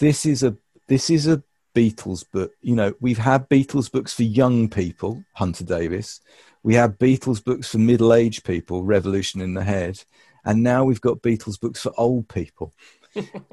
This 0.00 0.26
is 0.26 0.42
a 0.42 0.56
this 0.88 1.10
is 1.10 1.28
a 1.28 1.42
Beatles 1.74 2.24
book. 2.30 2.52
You 2.60 2.74
know, 2.74 2.94
we've 3.00 3.18
had 3.18 3.48
Beatles 3.48 3.90
books 3.90 4.12
for 4.12 4.24
young 4.24 4.68
people, 4.68 5.24
Hunter 5.34 5.64
Davies. 5.64 6.20
We 6.64 6.74
have 6.74 6.98
Beatles 6.98 7.42
books 7.42 7.68
for 7.68 7.78
middle-aged 7.78 8.44
people, 8.44 8.82
Revolution 8.82 9.40
in 9.40 9.54
the 9.54 9.64
Head, 9.64 10.02
and 10.44 10.62
now 10.62 10.84
we've 10.84 11.00
got 11.00 11.22
Beatles 11.22 11.60
books 11.60 11.80
for 11.80 11.92
old 11.96 12.28
people. 12.28 12.72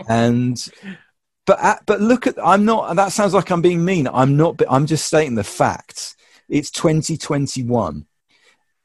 And 0.08 0.70
but 1.46 1.60
at, 1.64 1.86
but 1.86 2.00
look 2.00 2.28
at 2.28 2.36
I'm 2.44 2.66
not. 2.66 2.90
And 2.90 3.00
that 3.00 3.12
sounds 3.12 3.34
like 3.34 3.50
I'm 3.50 3.62
being 3.62 3.84
mean. 3.84 4.08
I'm 4.08 4.38
not. 4.38 4.62
I'm 4.70 4.86
just 4.86 5.06
stating 5.06 5.36
the 5.36 5.44
facts. 5.44 6.16
It's 6.48 6.72
2021. 6.72 8.06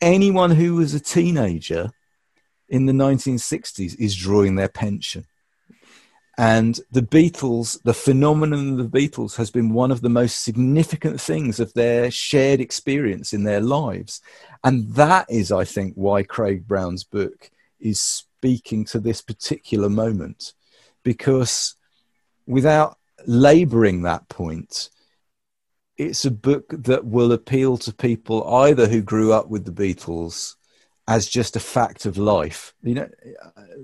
Anyone 0.01 0.51
who 0.51 0.77
was 0.77 0.95
a 0.95 1.01
teenager 1.01 1.91
in 2.69 2.87
the 2.87 2.93
1960s 2.93 3.99
is 3.99 4.17
drawing 4.17 4.57
their 4.57 4.69
pension. 4.69 5.27
And 6.37 6.81
the 6.91 7.03
Beatles, 7.03 7.81
the 7.85 7.95
phenomenon 7.95 8.81
of 8.81 8.91
the 8.91 8.99
Beatles 8.99 9.37
has 9.37 9.51
been 9.51 9.73
one 9.73 9.93
of 9.93 10.01
the 10.01 10.09
most 10.09 10.43
significant 10.43 11.21
things 11.21 11.61
of 11.61 11.73
their 11.75 12.11
shared 12.11 12.61
experience 12.61 13.33
in 13.33 13.45
their 13.45 13.61
lives. 13.61 14.21
And 14.65 14.93
that 14.95 15.27
is, 15.29 15.53
I 15.53 15.65
think, 15.65 15.95
why 15.95 16.23
Craig 16.25 16.67
Brown's 16.67 17.05
book 17.05 17.51
is 17.79 18.01
speaking 18.01 18.85
to 18.87 18.99
this 18.99 19.21
particular 19.21 19.89
moment. 19.89 20.55
Because 21.05 21.77
without 22.47 22.99
laboring 23.27 24.03
that 24.03 24.29
point, 24.29 24.91
it's 25.97 26.25
a 26.25 26.31
book 26.31 26.65
that 26.71 27.05
will 27.05 27.31
appeal 27.31 27.77
to 27.79 27.95
people 27.95 28.53
either 28.53 28.89
who 28.89 29.01
grew 29.01 29.33
up 29.33 29.49
with 29.49 29.65
the 29.65 29.71
Beatles 29.71 30.57
as 31.07 31.29
just 31.29 31.55
a 31.55 31.61
fact 31.61 32.07
of 32.07 32.19
life, 32.19 32.75
you 32.83 32.95
know, 32.95 33.09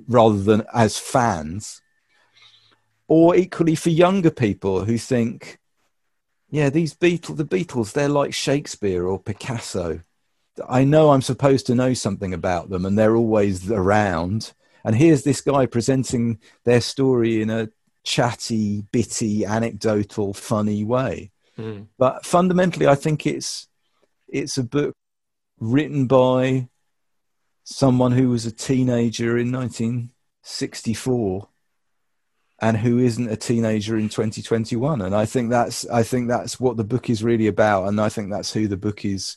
rather 0.09 0.43
than 0.43 0.65
as 0.75 0.99
fans, 0.99 1.81
or 3.07 3.37
equally 3.37 3.75
for 3.75 3.91
younger 3.91 4.31
people 4.31 4.85
who 4.85 4.97
think, 4.97 5.59
yeah, 6.51 6.71
these 6.71 6.95
Beatles, 6.95 7.37
the 7.37 7.45
Beatles, 7.45 7.93
they're 7.93 8.09
like 8.09 8.33
Shakespeare 8.33 9.07
or 9.07 9.21
Picasso. 9.21 10.01
I 10.69 10.85
know 10.85 11.11
I'm 11.11 11.23
supposed 11.23 11.67
to 11.67 11.75
know 11.75 11.95
something 11.95 12.35
about 12.35 12.71
them, 12.71 12.85
and 12.85 12.99
they're 12.99 13.17
always 13.17 13.71
around. 13.71 14.53
And 14.85 14.97
here's 14.97 15.23
this 15.23 15.41
guy 15.41 15.67
presenting 15.67 16.39
their 16.65 16.81
story 16.81 17.43
in 17.43 17.51
a 17.51 17.69
chatty, 18.05 18.83
bitty, 18.93 19.45
anecdotal, 19.45 20.35
funny 20.35 20.85
way. 20.85 21.31
Mm. 21.59 21.87
But 21.99 22.25
fundamentally, 22.25 22.87
I 22.87 22.95
think 22.95 23.27
it's 23.27 23.69
it's 24.29 24.57
a 24.57 24.65
book 24.65 24.95
written 25.59 26.07
by 26.07 26.69
someone 27.65 28.13
who 28.13 28.31
was 28.31 28.47
a 28.47 28.53
teenager 28.53 29.37
in 29.39 29.53
1964 29.53 31.49
and 32.63 32.77
who 32.77 32.99
isn't 32.99 33.31
a 33.31 33.37
teenager 33.37 33.97
in 33.97 34.09
2021 34.09 35.03
and 35.03 35.15
i 35.15 35.25
think 35.25 35.51
that's 35.51 35.89
i 35.89 36.03
think 36.03 36.29
that's 36.29 36.59
what 36.59 36.77
the 36.77 36.85
book 36.85 37.09
is 37.09 37.23
really 37.23 37.47
about 37.47 37.87
and 37.87 38.01
i 38.01 38.09
think 38.09 38.31
that's 38.31 38.53
who 38.53 38.67
the 38.67 38.77
book 38.77 39.05
is 39.05 39.37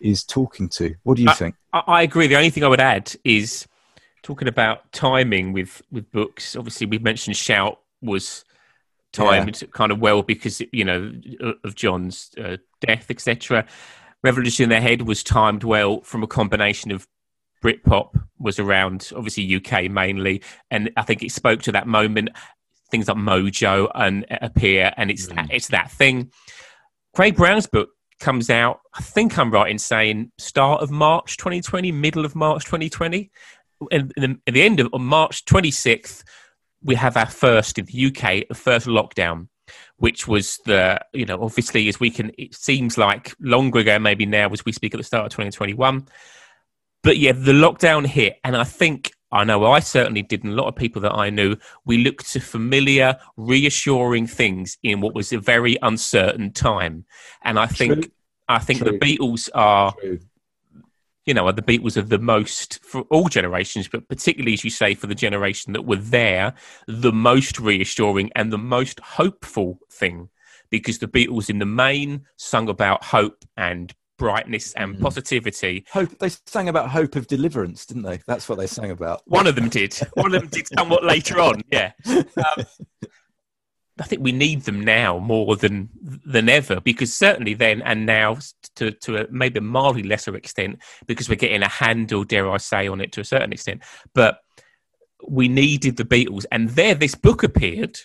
is 0.00 0.24
talking 0.24 0.68
to 0.68 0.94
what 1.02 1.16
do 1.16 1.22
you 1.22 1.30
I, 1.30 1.34
think 1.34 1.54
I 1.72 2.02
agree 2.02 2.26
the 2.26 2.36
only 2.36 2.50
thing 2.50 2.64
i 2.64 2.68
would 2.68 2.80
add 2.80 3.14
is 3.24 3.66
talking 4.22 4.48
about 4.48 4.90
timing 4.92 5.52
with 5.52 5.82
with 5.90 6.10
books 6.12 6.54
obviously 6.56 6.86
we've 6.86 7.02
mentioned 7.02 7.36
shout 7.36 7.80
was 8.00 8.44
timed 9.12 9.60
yeah. 9.60 9.68
kind 9.72 9.92
of 9.92 10.00
well 10.00 10.22
because 10.22 10.62
you 10.72 10.84
know 10.84 11.12
of 11.64 11.74
John's 11.74 12.30
uh, 12.42 12.56
death, 12.80 13.10
etc. 13.10 13.66
Revolution 14.22 14.64
in 14.64 14.68
the 14.70 14.80
Head 14.80 15.02
was 15.02 15.22
timed 15.22 15.64
well 15.64 16.00
from 16.02 16.22
a 16.22 16.26
combination 16.26 16.90
of 16.90 17.06
Britpop 17.62 18.20
was 18.38 18.58
around, 18.58 19.10
obviously 19.14 19.54
UK 19.54 19.90
mainly, 19.90 20.42
and 20.70 20.90
I 20.96 21.02
think 21.02 21.22
it 21.22 21.30
spoke 21.30 21.62
to 21.62 21.72
that 21.72 21.86
moment. 21.86 22.30
Things 22.90 23.08
like 23.08 23.16
Mojo 23.16 23.90
and 23.94 24.26
appear, 24.30 24.92
and 24.96 25.10
it's 25.10 25.28
mm. 25.28 25.48
it's 25.50 25.68
that 25.68 25.90
thing. 25.90 26.30
Craig 27.14 27.36
Brown's 27.36 27.66
book 27.66 27.90
comes 28.20 28.50
out. 28.50 28.80
I 28.94 29.02
think 29.02 29.38
I'm 29.38 29.50
right 29.50 29.70
in 29.70 29.78
saying 29.78 30.32
start 30.38 30.82
of 30.82 30.90
March 30.90 31.36
2020, 31.36 31.92
middle 31.92 32.24
of 32.24 32.34
March 32.34 32.64
2020, 32.64 33.30
and 33.90 34.12
at 34.18 34.54
the 34.54 34.62
end 34.62 34.80
of 34.80 34.92
March 35.00 35.44
26th 35.44 36.22
we 36.82 36.94
have 36.94 37.16
our 37.16 37.26
first 37.26 37.78
in 37.78 37.86
the 37.86 38.06
UK, 38.06 38.56
first 38.56 38.86
lockdown, 38.86 39.48
which 39.96 40.26
was 40.26 40.58
the, 40.66 41.00
you 41.12 41.24
know, 41.24 41.42
obviously 41.42 41.88
as 41.88 42.00
we 42.00 42.10
can, 42.10 42.32
it 42.38 42.54
seems 42.54 42.98
like 42.98 43.34
longer 43.40 43.80
ago, 43.80 43.98
maybe 43.98 44.26
now 44.26 44.48
as 44.50 44.64
we 44.64 44.72
speak 44.72 44.94
at 44.94 44.98
the 44.98 45.04
start 45.04 45.26
of 45.26 45.30
2021. 45.30 46.06
But 47.02 47.18
yeah, 47.18 47.32
the 47.32 47.52
lockdown 47.52 48.06
hit. 48.06 48.38
And 48.44 48.56
I 48.56 48.64
think, 48.64 49.12
I 49.30 49.44
know 49.44 49.64
I 49.64 49.80
certainly 49.80 50.22
did, 50.22 50.44
and 50.44 50.52
a 50.52 50.56
lot 50.56 50.68
of 50.68 50.76
people 50.76 51.02
that 51.02 51.14
I 51.14 51.30
knew, 51.30 51.56
we 51.84 51.98
looked 51.98 52.30
to 52.32 52.40
familiar, 52.40 53.16
reassuring 53.36 54.26
things 54.26 54.76
in 54.82 55.00
what 55.00 55.14
was 55.14 55.32
a 55.32 55.38
very 55.38 55.76
uncertain 55.82 56.52
time. 56.52 57.06
And 57.42 57.58
I 57.58 57.66
think, 57.66 57.94
True. 57.94 58.12
I 58.48 58.58
think 58.58 58.80
True. 58.80 58.92
the 58.92 58.98
Beatles 58.98 59.48
are. 59.54 59.94
True 60.00 60.18
you 61.26 61.34
know, 61.34 61.50
the 61.52 61.62
Beatles 61.62 61.96
are 61.96 62.02
the 62.02 62.18
most 62.18 62.84
for 62.84 63.02
all 63.02 63.28
generations, 63.28 63.88
but 63.88 64.08
particularly 64.08 64.54
as 64.54 64.64
you 64.64 64.70
say 64.70 64.94
for 64.94 65.06
the 65.06 65.14
generation 65.14 65.72
that 65.72 65.86
were 65.86 65.96
there, 65.96 66.54
the 66.86 67.12
most 67.12 67.58
reassuring 67.60 68.30
and 68.34 68.52
the 68.52 68.58
most 68.58 68.98
hopeful 69.00 69.78
thing, 69.90 70.28
because 70.70 70.98
the 70.98 71.06
Beatles 71.06 71.48
in 71.48 71.58
the 71.58 71.66
main 71.66 72.24
sung 72.36 72.68
about 72.68 73.04
hope 73.04 73.44
and 73.56 73.94
brightness 74.18 74.72
and 74.74 74.96
mm. 74.96 75.00
positivity. 75.00 75.84
Hope 75.92 76.18
they 76.18 76.30
sang 76.46 76.68
about 76.68 76.90
hope 76.90 77.16
of 77.16 77.26
deliverance, 77.26 77.86
didn't 77.86 78.04
they? 78.04 78.20
That's 78.26 78.48
what 78.48 78.58
they 78.58 78.66
sang 78.68 78.90
about. 78.90 79.22
One 79.26 79.46
of 79.46 79.54
them 79.54 79.68
did. 79.68 79.94
One 80.14 80.34
of 80.34 80.42
them 80.42 80.50
did 80.50 80.68
somewhat 80.76 81.04
later 81.04 81.40
on. 81.40 81.62
Yeah. 81.70 81.92
Um, 82.36 82.64
I 84.02 84.04
think 84.04 84.20
we 84.20 84.32
need 84.32 84.62
them 84.62 84.80
now 84.80 85.20
more 85.20 85.54
than 85.54 85.88
than 86.02 86.48
ever 86.48 86.80
because 86.80 87.14
certainly 87.14 87.54
then 87.54 87.82
and 87.82 88.04
now 88.04 88.38
to 88.74 88.90
to 88.90 89.18
a, 89.18 89.26
maybe 89.30 89.58
a 89.58 89.62
mildly 89.62 90.02
lesser 90.02 90.34
extent 90.34 90.82
because 91.06 91.28
we're 91.28 91.36
getting 91.36 91.62
a 91.62 91.68
handle, 91.68 92.24
dare 92.24 92.50
I 92.50 92.56
say, 92.56 92.88
on 92.88 93.00
it 93.00 93.12
to 93.12 93.20
a 93.20 93.24
certain 93.24 93.52
extent. 93.52 93.82
But 94.12 94.40
we 95.28 95.46
needed 95.46 95.96
the 95.96 96.04
Beatles, 96.04 96.46
and 96.50 96.70
there 96.70 96.96
this 96.96 97.14
book 97.14 97.44
appeared, 97.44 97.96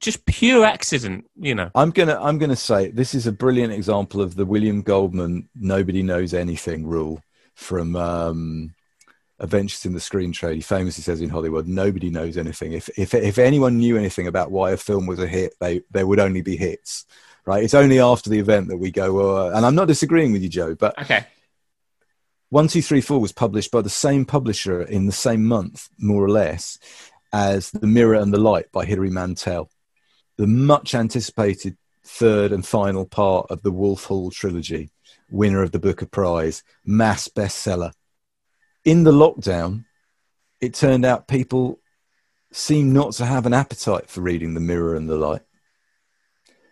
just 0.00 0.26
pure 0.26 0.64
accident, 0.64 1.26
you 1.36 1.54
know. 1.54 1.70
I'm 1.76 1.90
gonna 1.90 2.18
I'm 2.20 2.38
gonna 2.38 2.56
say 2.56 2.90
this 2.90 3.14
is 3.14 3.28
a 3.28 3.32
brilliant 3.32 3.72
example 3.72 4.20
of 4.20 4.34
the 4.34 4.44
William 4.44 4.82
Goldman 4.82 5.48
nobody 5.54 6.02
knows 6.02 6.34
anything 6.34 6.84
rule 6.84 7.22
from 7.54 7.94
um, 7.94 8.74
Adventures 9.40 9.86
in 9.86 9.94
the 9.94 10.00
Screen 10.00 10.32
Trade, 10.32 10.56
he 10.56 10.60
famously 10.60 11.02
says 11.02 11.20
in 11.20 11.30
Hollywood, 11.30 11.66
nobody 11.66 12.10
knows 12.10 12.36
anything. 12.36 12.72
If, 12.72 12.90
if, 12.98 13.14
if 13.14 13.38
anyone 13.38 13.78
knew 13.78 13.96
anything 13.96 14.26
about 14.26 14.50
why 14.50 14.72
a 14.72 14.76
film 14.76 15.06
was 15.06 15.18
a 15.18 15.26
hit, 15.26 15.54
they, 15.60 15.80
there 15.90 16.06
would 16.06 16.20
only 16.20 16.42
be 16.42 16.56
hits, 16.56 17.06
right? 17.46 17.64
It's 17.64 17.74
only 17.74 18.00
after 18.00 18.28
the 18.28 18.38
event 18.38 18.68
that 18.68 18.76
we 18.76 18.90
go, 18.90 19.14
well, 19.14 19.36
uh, 19.36 19.56
and 19.56 19.64
I'm 19.64 19.74
not 19.74 19.88
disagreeing 19.88 20.32
with 20.32 20.42
you, 20.42 20.50
Joe, 20.50 20.74
but 20.74 20.96
okay. 21.02 21.24
One, 22.50 22.68
two, 22.68 22.82
three, 22.82 23.00
four 23.00 23.18
was 23.18 23.32
published 23.32 23.70
by 23.70 23.80
the 23.80 23.88
same 23.88 24.24
publisher 24.24 24.82
in 24.82 25.06
the 25.06 25.12
same 25.12 25.46
month, 25.46 25.88
more 25.98 26.22
or 26.22 26.30
less, 26.30 26.78
as 27.32 27.70
The 27.70 27.86
Mirror 27.86 28.16
and 28.16 28.34
the 28.34 28.40
Light 28.40 28.70
by 28.72 28.84
Hilary 28.84 29.10
Mantel, 29.10 29.70
the 30.36 30.46
much 30.46 30.94
anticipated 30.94 31.76
third 32.04 32.52
and 32.52 32.66
final 32.66 33.06
part 33.06 33.46
of 33.50 33.62
the 33.62 33.70
Wolf 33.70 34.04
Hall 34.04 34.30
trilogy, 34.30 34.90
winner 35.30 35.62
of 35.62 35.70
the 35.70 35.78
Booker 35.78 36.06
Prize, 36.06 36.62
mass 36.84 37.28
bestseller 37.28 37.92
in 38.84 39.04
the 39.04 39.12
lockdown, 39.12 39.84
it 40.60 40.74
turned 40.74 41.04
out 41.04 41.28
people 41.28 41.78
seemed 42.52 42.92
not 42.92 43.12
to 43.12 43.26
have 43.26 43.46
an 43.46 43.54
appetite 43.54 44.08
for 44.08 44.20
reading 44.20 44.54
The 44.54 44.60
Mirror 44.60 44.96
and 44.96 45.08
the 45.08 45.16
Light, 45.16 45.42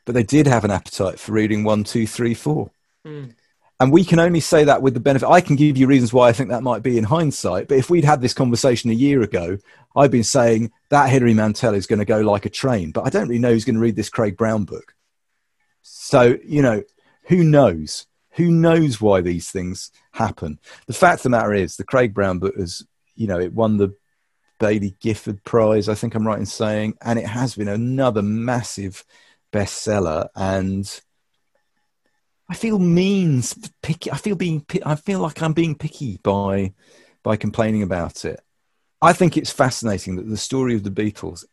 but 0.05 0.15
they 0.15 0.23
did 0.23 0.47
have 0.47 0.65
an 0.65 0.71
appetite 0.71 1.19
for 1.19 1.33
reading 1.33 1.65
one, 1.65 1.85
two, 1.85 2.07
three, 2.07 2.35
four. 2.35 2.71
Mm. 3.07 3.35
And 3.81 3.93
we 3.93 4.05
can 4.05 4.19
only 4.19 4.41
say 4.41 4.65
that 4.65 4.83
with 4.83 4.95
the 4.95 5.01
benefit. 5.01 5.29
I 5.29 5.41
can 5.41 5.55
give 5.55 5.77
you 5.77 5.87
reasons 5.87 6.13
why 6.13 6.29
I 6.29 6.33
think 6.33 6.51
that 6.51 6.65
might 6.65 6.83
be 6.83 6.99
in 6.99 7.05
hindsight, 7.05 7.69
but 7.69 7.79
if 7.79 7.89
we'd 7.89 8.05
had 8.05 8.21
this 8.21 8.35
conversation 8.35 8.91
a 8.91 8.95
year 8.95 9.23
ago, 9.23 9.59
I've 9.95 10.11
been 10.11 10.25
saying 10.25 10.73
that 10.91 11.11
Hilary 11.11 11.35
Mantel 11.35 11.75
is 11.75 11.87
going 11.87 12.01
to 12.01 12.05
go 12.05 12.21
like 12.21 12.45
a 12.45 12.51
train, 12.51 12.91
but 12.91 13.07
I 13.07 13.11
don't 13.11 13.29
really 13.29 13.39
know 13.39 13.53
who's 13.53 13.65
going 13.65 13.77
to 13.77 13.81
read 13.81 13.95
this 13.95 14.11
Craig 14.11 14.37
Brown 14.37 14.65
book. 14.65 14.95
So, 15.83 16.37
you 16.45 16.61
know, 16.61 16.83
who 17.25 17.45
knows? 17.45 18.07
Who 18.39 18.53
knows 18.53 19.01
why 19.01 19.21
these 19.21 19.51
things 19.51 19.91
happen? 20.13 20.61
The 20.87 20.93
fact 20.93 21.19
of 21.19 21.23
the 21.25 21.31
matter 21.31 21.53
is, 21.53 21.77
the 21.77 21.85
Craig 21.85 22.15
Brown 22.15 22.39
book 22.39 22.57
has, 22.57 22.87
you 23.17 23.27
know, 23.27 23.41
it 23.41 23.53
won 23.53 23.77
the 23.77 23.97
Baillie 24.61 24.97
Gifford 25.01 25.43
Prize, 25.43 25.89
I 25.89 25.95
think 25.95 26.15
I'm 26.15 26.27
right 26.27 26.39
in 26.39 26.47
saying, 26.47 26.97
and 27.03 27.19
it 27.19 27.27
has 27.27 27.57
been 27.57 27.67
another 27.67 28.23
massive 28.23 29.05
bestseller. 29.53 30.29
And 30.37 31.01
I 32.49 32.55
feel 32.55 32.79
means 32.79 33.55
picky. 33.83 34.13
I 34.13 34.17
feel 34.17 34.37
being, 34.37 34.65
I 34.87 34.95
feel 34.95 35.19
like 35.19 35.43
I'm 35.43 35.53
being 35.53 35.75
picky 35.75 36.21
by 36.23 36.75
by 37.25 37.37
complaining 37.37 37.83
about 37.83 38.25
it. 38.25 38.41
I 39.03 39.15
think 39.15 39.37
it's 39.37 39.51
fascinating 39.51 40.15
that 40.15 40.29
the 40.29 40.37
story 40.37 40.77
of 40.77 40.85
the 40.85 40.91
Beatles 40.91 41.45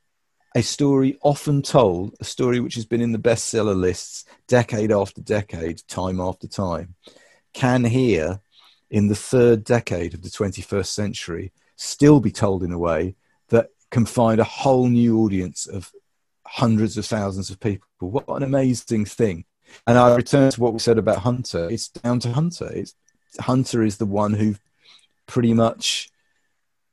a 0.56 0.64
story 0.64 1.18
often 1.22 1.62
told, 1.62 2.16
a 2.22 2.24
story 2.24 2.62
which 2.62 2.76
has 2.76 2.86
been 2.86 3.02
in 3.02 3.12
the 3.12 3.20
bestseller 3.20 3.76
lists 3.76 4.24
decade 4.48 4.92
after 4.92 5.22
decade, 5.22 5.82
time 5.90 6.22
after 6.22 6.48
time, 6.48 6.96
can 7.54 7.84
here, 7.84 8.40
in 8.90 9.08
the 9.08 9.16
third 9.16 9.66
decade 9.66 10.14
of 10.14 10.22
the 10.22 10.30
21st 10.30 10.88
century, 10.88 11.52
still 11.76 12.22
be 12.22 12.32
told 12.32 12.64
in 12.64 12.72
a 12.72 12.80
way 12.80 13.16
that 13.50 13.70
can 13.92 14.06
find 14.06 14.40
a 14.40 14.46
whole 14.46 14.88
new 14.88 15.20
audience 15.20 15.68
of 15.68 15.92
hundreds 16.48 16.98
of 16.98 17.06
thousands 17.06 17.50
of 17.50 17.60
people. 17.60 17.88
What 18.00 18.26
an 18.30 18.44
amazing 18.44 19.06
thing. 19.06 19.44
And 19.86 19.98
I 19.98 20.16
return 20.16 20.52
to 20.52 20.62
what 20.62 20.74
we 20.74 20.80
said 20.80 20.98
about 20.98 21.18
Hunter. 21.18 21.70
It's 21.70 21.90
down 21.90 22.20
to 22.22 22.32
Hunter. 22.32 22.72
It's, 22.72 22.96
Hunter 23.40 23.84
is 23.84 23.98
the 23.98 24.06
one 24.06 24.34
who 24.34 24.56
pretty 25.26 25.54
much 25.54 26.10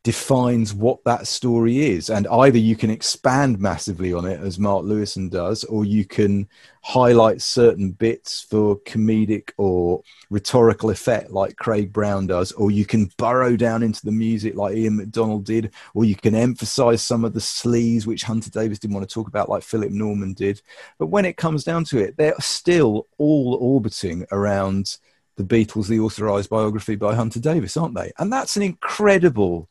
defines 0.04 0.74
what 0.74 1.02
that 1.04 1.28
story 1.28 1.90
is. 1.90 2.10
And 2.10 2.26
either 2.26 2.58
you 2.58 2.74
can 2.74 2.90
expand 2.90 3.60
massively 3.60 4.12
on 4.12 4.24
it, 4.24 4.40
as 4.40 4.58
Mark 4.58 4.84
Lewisohn 4.84 5.30
does, 5.30 5.62
or 5.64 5.84
you 5.84 6.04
can 6.04 6.48
highlight 6.82 7.40
certain 7.40 7.92
bits 7.92 8.42
for 8.42 8.80
comedic 8.80 9.50
or 9.58 10.02
rhetorical 10.30 10.90
effect, 10.90 11.30
like 11.30 11.54
Craig 11.56 11.92
Brown 11.92 12.26
does, 12.26 12.50
or 12.52 12.72
you 12.72 12.84
can 12.84 13.10
burrow 13.16 13.56
down 13.56 13.84
into 13.84 14.04
the 14.04 14.10
music, 14.10 14.56
like 14.56 14.74
Ian 14.74 14.96
MacDonald 14.96 15.44
did, 15.44 15.70
or 15.94 16.04
you 16.04 16.16
can 16.16 16.34
emphasize 16.34 17.00
some 17.00 17.24
of 17.24 17.32
the 17.32 17.40
sleaze, 17.40 18.04
which 18.04 18.24
Hunter 18.24 18.50
Davies 18.50 18.80
didn't 18.80 18.94
want 18.94 19.08
to 19.08 19.14
talk 19.14 19.28
about, 19.28 19.48
like 19.48 19.62
Philip 19.62 19.92
Norman 19.92 20.32
did. 20.32 20.60
But 20.98 21.06
when 21.06 21.24
it 21.24 21.36
comes 21.36 21.62
down 21.62 21.84
to 21.84 21.98
it, 21.98 22.16
they're 22.16 22.34
still 22.40 23.06
all 23.18 23.56
orbiting 23.60 24.26
around 24.32 24.96
the 25.36 25.44
Beatles, 25.44 25.86
the 25.86 26.00
authorized 26.00 26.50
biography 26.50 26.96
by 26.96 27.14
Hunter 27.14 27.40
Davies, 27.40 27.76
aren't 27.76 27.94
they? 27.94 28.12
And 28.18 28.32
that's 28.32 28.56
an 28.56 28.62
incredible 28.62 29.68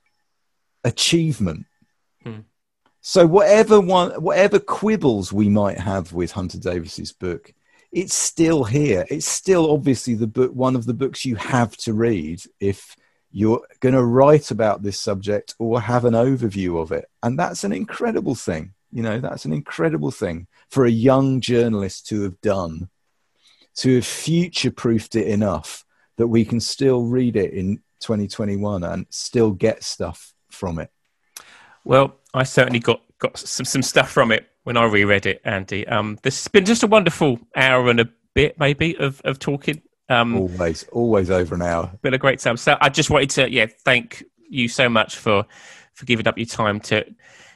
achievement. 0.84 1.66
Hmm. 2.24 2.42
So 3.02 3.26
whatever 3.26 3.82
one, 3.82 4.12
whatever 4.22 4.60
quibbles 4.60 5.34
we 5.34 5.50
might 5.50 5.80
have 5.80 6.14
with 6.14 6.32
Hunter 6.32 6.60
Davies's 6.60 7.12
book, 7.12 7.54
it's 7.92 8.14
still 8.14 8.64
here. 8.64 9.06
It's 9.10 9.28
still 9.28 9.72
obviously 9.72 10.14
the 10.14 10.28
book, 10.28 10.52
one 10.54 10.76
of 10.76 10.86
the 10.86 10.94
books 10.94 11.26
you 11.26 11.36
have 11.36 11.76
to 11.78 11.94
read 11.94 12.42
if 12.60 12.96
you're 13.32 13.62
going 13.80 13.96
to 13.96 14.04
write 14.04 14.52
about 14.52 14.84
this 14.84 15.00
subject 15.00 15.56
or 15.58 15.82
have 15.82 16.06
an 16.06 16.14
overview 16.14 16.82
of 16.82 16.92
it. 16.92 17.06
And 17.24 17.40
that's 17.40 17.64
an 17.64 17.74
incredible 17.74 18.36
thing. 18.36 18.74
You 18.92 19.04
know, 19.04 19.20
that's 19.20 19.46
an 19.46 19.54
incredible 19.54 20.12
thing 20.12 20.48
for 20.70 20.86
a 20.86 20.92
young 20.92 21.42
journalist 21.42 22.08
to 22.08 22.24
have 22.24 22.40
done, 22.42 22.90
to 23.78 23.96
have 23.96 24.06
future 24.06 24.72
proofed 24.72 25.16
it 25.16 25.28
enough 25.28 25.86
that 26.18 26.28
we 26.28 26.46
can 26.46 26.60
still 26.60 27.04
read 27.04 27.36
it 27.36 27.54
in 27.54 27.78
2021 28.02 28.84
and 28.84 29.06
still 29.10 29.52
get 29.52 29.84
stuff 29.84 30.31
from 30.62 30.78
it? 30.78 30.92
Well, 31.84 32.20
I 32.36 32.44
certainly 32.44 32.80
got 32.80 33.02
got 33.18 33.36
some 33.36 33.66
some 33.66 33.82
stuff 33.82 34.12
from 34.12 34.32
it 34.32 34.48
when 34.64 34.78
I 34.78 34.86
reread 34.86 35.26
it, 35.26 35.42
Andy. 35.44 35.88
Um, 35.88 36.20
this 36.22 36.44
has 36.44 36.48
been 36.50 36.66
just 36.66 36.84
a 36.84 36.88
wonderful 36.88 37.40
hour 37.56 37.90
and 37.90 38.00
a 38.00 38.08
bit, 38.36 38.60
maybe, 38.60 38.96
of 38.98 39.22
of 39.26 39.40
talking. 39.40 39.82
Um, 40.08 40.38
always, 40.38 40.84
always 40.92 41.32
over 41.32 41.56
an 41.56 41.64
hour. 41.64 41.92
Been 42.04 42.14
a 42.14 42.20
great 42.20 42.40
time. 42.40 42.58
So 42.58 42.78
I 42.80 42.90
just 42.90 43.10
wanted 43.10 43.32
to, 43.32 43.52
yeah, 43.52 43.66
thank 43.86 44.24
you 44.50 44.68
so 44.68 44.88
much 44.88 45.16
for 45.16 45.46
for 45.96 46.06
giving 46.06 46.28
up 46.28 46.38
your 46.38 46.46
time 46.46 46.80
to 46.82 47.06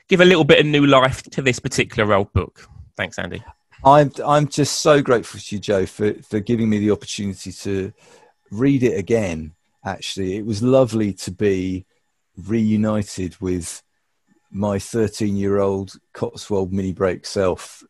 give 0.08 0.22
a 0.22 0.26
little 0.26 0.44
bit 0.44 0.60
of 0.60 0.66
new 0.66 0.88
life 0.88 1.22
to 1.22 1.42
this 1.44 1.60
particular 1.60 2.12
old 2.12 2.34
book. 2.34 2.68
Thanks, 2.98 3.20
Andy. 3.20 3.44
I'm 3.84 4.12
I'm 4.26 4.48
just 4.48 4.80
so 4.80 5.00
grateful 5.00 5.40
to 5.40 5.56
you, 5.56 5.62
Joe, 5.62 5.86
for 5.86 6.16
for 6.24 6.40
giving 6.40 6.70
me 6.70 6.80
the 6.80 6.90
opportunity 6.90 7.52
to 7.52 7.94
read 8.50 8.82
it 8.82 8.98
again. 8.98 9.54
Actually, 9.86 10.38
it 10.38 10.46
was 10.46 10.64
lovely 10.64 11.14
to 11.14 11.30
be 11.30 11.86
reunited 12.38 13.40
with 13.40 13.82
my 14.52 14.80
13 14.80 15.36
year 15.36 15.60
old 15.60 15.94
Cotswold 16.14 16.72
mini 16.72 16.94
break 16.94 17.26
self, 17.26 17.84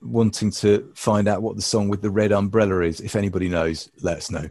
wanting 0.00 0.50
to 0.52 0.92
find 0.94 1.28
out 1.28 1.42
what 1.42 1.56
the 1.56 1.62
song 1.62 1.88
with 1.88 2.02
the 2.02 2.10
red 2.10 2.32
umbrella 2.32 2.80
is. 2.80 3.00
If 3.00 3.16
anybody 3.16 3.48
knows, 3.48 3.90
let 4.00 4.18
us 4.18 4.30
know. 4.30 4.48